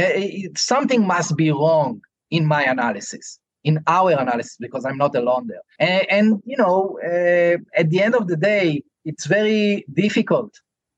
Something 0.56 1.08
must 1.08 1.38
be 1.38 1.52
wrong 1.52 2.02
in 2.30 2.46
my 2.46 2.64
analysis, 2.64 3.40
in 3.64 3.80
our 3.88 4.12
analysis, 4.12 4.58
because 4.60 4.86
I'm 4.86 4.98
not 4.98 5.16
alone 5.16 5.48
there. 5.48 5.62
And, 5.80 6.12
and 6.12 6.42
you 6.46 6.58
know, 6.58 7.00
uh, 7.04 7.58
at 7.80 7.90
the 7.90 8.02
end 8.02 8.16
of 8.16 8.28
the 8.28 8.36
day, 8.36 8.84
it's 9.06 9.26
very 9.26 9.86
difficult 9.94 10.54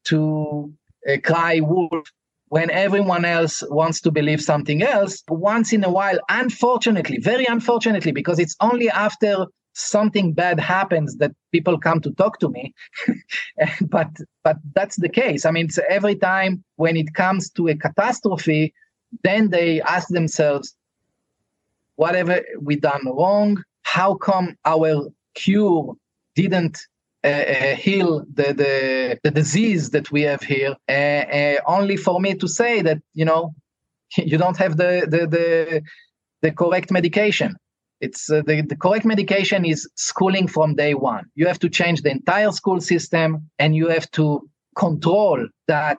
to 0.06 0.74
uh, 1.08 1.18
cry 1.24 1.60
wolf 1.60 2.08
when 2.48 2.72
everyone 2.72 3.26
else 3.26 3.64
wants 3.70 4.02
to 4.02 4.12
believe 4.12 4.42
something 4.42 4.82
else. 4.82 5.24
Once 5.30 5.72
in 5.72 5.84
a 5.84 5.92
while, 5.92 6.18
unfortunately, 6.30 7.20
very 7.20 7.46
unfortunately, 7.46 8.12
because 8.12 8.40
it's 8.40 8.56
only 8.60 8.90
after 8.90 9.46
something 9.80 10.34
bad 10.34 10.60
happens 10.60 11.18
that 11.18 11.32
people 11.52 11.80
come 11.80 12.02
to 12.02 12.12
talk 12.12 12.40
to 12.40 12.50
me. 12.50 12.74
But 13.82 14.10
but 14.44 14.58
that's 14.76 14.98
the 14.98 15.10
case. 15.10 15.46
I 15.46 15.52
mean 15.52 15.70
every 15.90 16.16
time 16.16 16.64
when 16.76 16.96
it 16.98 17.14
comes 17.14 17.50
to 17.52 17.68
a 17.68 17.76
catastrophe 17.76 18.74
then 19.24 19.50
they 19.50 19.82
ask 19.82 20.08
themselves 20.10 20.76
whatever 21.96 22.42
we 22.62 22.76
done 22.76 23.06
wrong 23.06 23.64
how 23.84 24.14
come 24.14 24.56
our 24.66 25.10
cure 25.34 25.96
didn't 26.36 26.78
uh, 27.24 27.28
uh, 27.28 27.76
heal 27.76 28.24
the, 28.34 28.54
the 28.54 29.20
the 29.24 29.32
disease 29.32 29.90
that 29.90 30.10
we 30.12 30.22
have 30.22 30.42
here? 30.42 30.76
Uh, 30.88 31.24
uh 31.40 31.58
only 31.66 31.98
for 31.98 32.20
me 32.22 32.34
to 32.36 32.48
say 32.48 32.82
that 32.82 33.00
you 33.14 33.26
know 33.26 33.54
you 34.18 34.38
don't 34.38 34.58
have 34.58 34.78
the 34.78 35.06
the 35.14 35.22
the, 35.36 35.82
the 36.42 36.52
correct 36.52 36.92
medication 36.92 37.56
it's 38.02 38.30
uh, 38.30 38.42
the, 38.46 38.62
the 38.62 38.76
correct 38.76 39.06
medication 39.06 39.66
is 39.66 39.88
schooling 39.96 40.48
from 40.48 40.76
day 40.76 40.94
one. 40.94 41.26
You 41.36 41.48
have 41.48 41.60
to 41.60 41.70
change 41.70 42.02
the 42.02 42.12
entire 42.12 42.52
school 42.52 42.80
system 42.80 43.50
and 43.60 43.76
you 43.76 43.88
have 43.90 44.10
to 44.12 44.50
control 44.76 45.48
that 45.68 45.98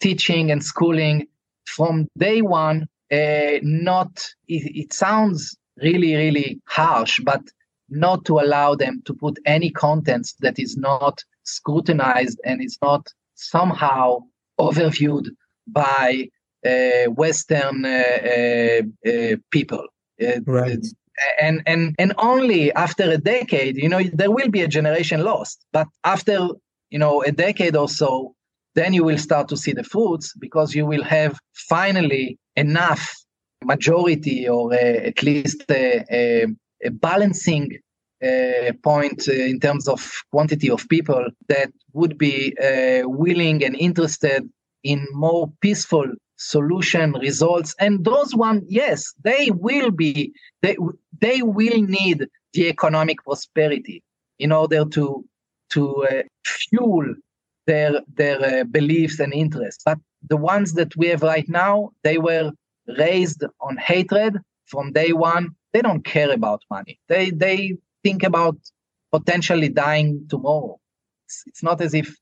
teaching 0.00 0.50
and 0.50 0.62
schooling 0.62 1.26
from 1.66 2.08
day 2.16 2.42
one. 2.42 2.86
Uh, 3.10 3.58
not, 3.62 4.26
it, 4.48 4.70
it 4.74 4.92
sounds 4.92 5.56
really, 5.82 6.14
really 6.14 6.60
harsh, 6.66 7.20
but 7.24 7.42
not 7.90 8.24
to 8.24 8.38
allow 8.38 8.74
them 8.74 9.02
to 9.04 9.12
put 9.12 9.38
any 9.44 9.70
contents 9.70 10.34
that 10.40 10.58
is 10.58 10.76
not 10.76 11.22
scrutinized 11.42 12.40
and 12.44 12.62
is 12.62 12.78
not 12.80 13.06
somehow 13.34 14.18
overviewed 14.58 15.28
by 15.66 16.28
uh, 16.64 17.10
Western 17.10 17.84
uh, 17.84 17.88
uh, 17.88 19.10
uh 19.10 19.36
people. 19.50 19.84
Uh, 20.22 20.40
right 20.46 20.86
and 21.40 21.62
and 21.66 21.94
and 21.98 22.12
only 22.18 22.72
after 22.72 23.04
a 23.10 23.18
decade 23.18 23.76
you 23.76 23.88
know 23.88 24.02
there 24.14 24.30
will 24.30 24.48
be 24.48 24.62
a 24.62 24.68
generation 24.68 25.22
lost. 25.22 25.64
But 25.72 25.88
after 26.04 26.48
you 26.90 26.98
know 26.98 27.22
a 27.22 27.32
decade 27.32 27.76
or 27.76 27.88
so 27.88 28.34
then 28.74 28.94
you 28.94 29.04
will 29.04 29.18
start 29.18 29.48
to 29.48 29.56
see 29.56 29.72
the 29.72 29.84
fruits 29.84 30.34
because 30.38 30.74
you 30.74 30.86
will 30.86 31.02
have 31.02 31.38
finally 31.52 32.38
enough 32.56 33.14
majority 33.64 34.48
or 34.48 34.72
uh, 34.72 34.76
at 34.76 35.22
least 35.22 35.62
a, 35.70 36.04
a, 36.10 36.46
a 36.84 36.90
balancing 36.90 37.78
uh, 38.24 38.72
point 38.82 39.28
uh, 39.28 39.32
in 39.32 39.60
terms 39.60 39.88
of 39.88 40.10
quantity 40.30 40.70
of 40.70 40.88
people 40.88 41.26
that 41.48 41.72
would 41.92 42.16
be 42.16 42.56
uh, 42.58 43.08
willing 43.08 43.64
and 43.64 43.76
interested 43.76 44.48
in 44.84 45.06
more 45.12 45.52
peaceful 45.60 46.06
solution 46.42 47.12
results. 47.12 47.74
And 47.78 48.04
those 48.04 48.34
one 48.34 48.62
yes 48.66 49.14
they 49.22 49.50
will 49.50 49.90
be 49.90 50.32
they 50.62 50.76
they 51.20 51.42
will 51.42 51.82
need 51.82 52.26
the 52.52 52.68
economic 52.68 53.22
prosperity 53.22 54.02
in 54.38 54.52
order 54.52 54.84
to 54.84 55.24
to 55.70 56.06
uh, 56.06 56.22
fuel 56.44 57.14
their 57.66 58.00
their 58.14 58.38
uh, 58.44 58.64
beliefs 58.64 59.20
and 59.20 59.32
interests. 59.32 59.82
But 59.84 59.98
the 60.28 60.36
ones 60.36 60.74
that 60.74 60.96
we 60.96 61.06
have 61.08 61.22
right 61.22 61.48
now 61.48 61.90
they 62.02 62.18
were 62.18 62.52
raised 62.98 63.44
on 63.60 63.76
hatred 63.76 64.38
from 64.66 64.92
day 64.92 65.12
one. 65.12 65.50
They 65.72 65.80
don't 65.80 66.04
care 66.04 66.32
about 66.32 66.62
money. 66.70 66.98
They 67.08 67.30
they 67.30 67.76
think 68.02 68.22
about 68.24 68.56
potentially 69.12 69.68
dying 69.68 70.26
tomorrow. 70.28 70.78
It's, 71.26 71.44
it's 71.46 71.62
not 71.62 71.80
as 71.80 71.94
if 71.94 72.16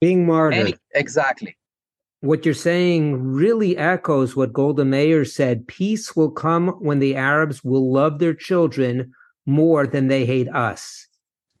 being 0.00 0.26
martyred. 0.26 0.60
any, 0.60 0.74
exactly 0.94 1.56
what 2.26 2.44
you're 2.44 2.54
saying 2.54 3.22
really 3.22 3.76
echoes 3.76 4.36
what 4.36 4.52
Golda 4.52 4.84
Meir 4.84 5.24
said 5.24 5.66
peace 5.66 6.16
will 6.16 6.30
come 6.30 6.68
when 6.80 6.98
the 6.98 7.14
Arabs 7.14 7.64
will 7.64 7.92
love 7.92 8.18
their 8.18 8.34
children 8.34 9.12
more 9.46 9.86
than 9.86 10.08
they 10.08 10.26
hate 10.26 10.48
us. 10.48 11.06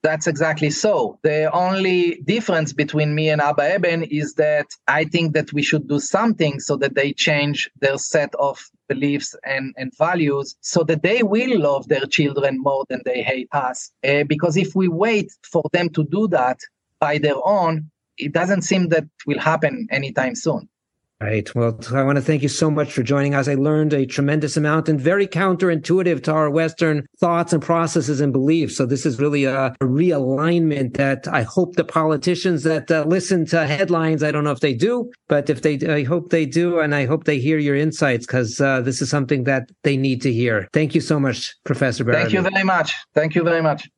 That's 0.02 0.26
exactly 0.26 0.70
so. 0.70 1.18
The 1.22 1.50
only 1.52 2.20
difference 2.26 2.72
between 2.72 3.14
me 3.14 3.28
and 3.28 3.40
Abba 3.40 3.74
Eban 3.74 4.04
is 4.04 4.34
that 4.34 4.66
I 4.86 5.04
think 5.04 5.32
that 5.34 5.52
we 5.52 5.62
should 5.62 5.88
do 5.88 5.98
something 5.98 6.60
so 6.60 6.76
that 6.76 6.94
they 6.94 7.12
change 7.12 7.68
their 7.80 7.98
set 7.98 8.32
of 8.36 8.64
beliefs 8.88 9.34
and, 9.44 9.74
and 9.76 9.90
values 9.98 10.54
so 10.60 10.84
that 10.84 11.02
they 11.02 11.22
will 11.22 11.58
love 11.58 11.88
their 11.88 12.06
children 12.06 12.60
more 12.60 12.84
than 12.88 13.02
they 13.04 13.22
hate 13.22 13.48
us. 13.52 13.90
Uh, 14.06 14.22
because 14.24 14.56
if 14.56 14.76
we 14.76 14.86
wait 14.86 15.32
for 15.42 15.64
them 15.72 15.88
to 15.90 16.04
do 16.04 16.28
that 16.28 16.60
by 17.00 17.18
their 17.18 17.44
own, 17.44 17.90
it 18.18 18.32
doesn't 18.32 18.62
seem 18.62 18.88
that 18.88 19.04
will 19.26 19.38
happen 19.38 19.86
anytime 19.90 20.34
soon. 20.34 20.68
Right. 21.18 21.52
Well, 21.54 21.80
I 21.94 22.02
want 22.02 22.16
to 22.16 22.22
thank 22.22 22.42
you 22.42 22.48
so 22.50 22.70
much 22.70 22.92
for 22.92 23.02
joining 23.02 23.34
us. 23.34 23.48
I 23.48 23.54
learned 23.54 23.94
a 23.94 24.04
tremendous 24.04 24.58
amount 24.58 24.90
and 24.90 25.00
very 25.00 25.26
counterintuitive 25.26 26.22
to 26.24 26.32
our 26.32 26.50
Western 26.50 27.06
thoughts 27.18 27.54
and 27.54 27.62
processes 27.62 28.20
and 28.20 28.34
beliefs. 28.34 28.76
So 28.76 28.84
this 28.84 29.06
is 29.06 29.18
really 29.18 29.44
a, 29.44 29.68
a 29.68 29.76
realignment 29.80 30.98
that 30.98 31.26
I 31.26 31.42
hope 31.42 31.76
the 31.76 31.84
politicians 31.84 32.64
that 32.64 32.90
uh, 32.90 33.04
listen 33.08 33.46
to 33.46 33.66
headlines, 33.66 34.22
I 34.22 34.30
don't 34.30 34.44
know 34.44 34.50
if 34.50 34.60
they 34.60 34.74
do, 34.74 35.10
but 35.26 35.48
if 35.48 35.62
they, 35.62 35.78
I 35.88 36.04
hope 36.04 36.28
they 36.28 36.44
do. 36.44 36.80
And 36.80 36.94
I 36.94 37.06
hope 37.06 37.24
they 37.24 37.38
hear 37.38 37.56
your 37.56 37.76
insights 37.76 38.26
because 38.26 38.60
uh, 38.60 38.82
this 38.82 39.00
is 39.00 39.08
something 39.08 39.44
that 39.44 39.70
they 39.84 39.96
need 39.96 40.20
to 40.20 40.32
hear. 40.32 40.68
Thank 40.74 40.94
you 40.94 41.00
so 41.00 41.18
much, 41.18 41.54
Professor 41.64 42.04
Berrebi. 42.04 42.20
Thank 42.20 42.32
you 42.34 42.42
very 42.42 42.64
much. 42.64 42.94
Thank 43.14 43.34
you 43.34 43.42
very 43.42 43.62
much. 43.62 43.88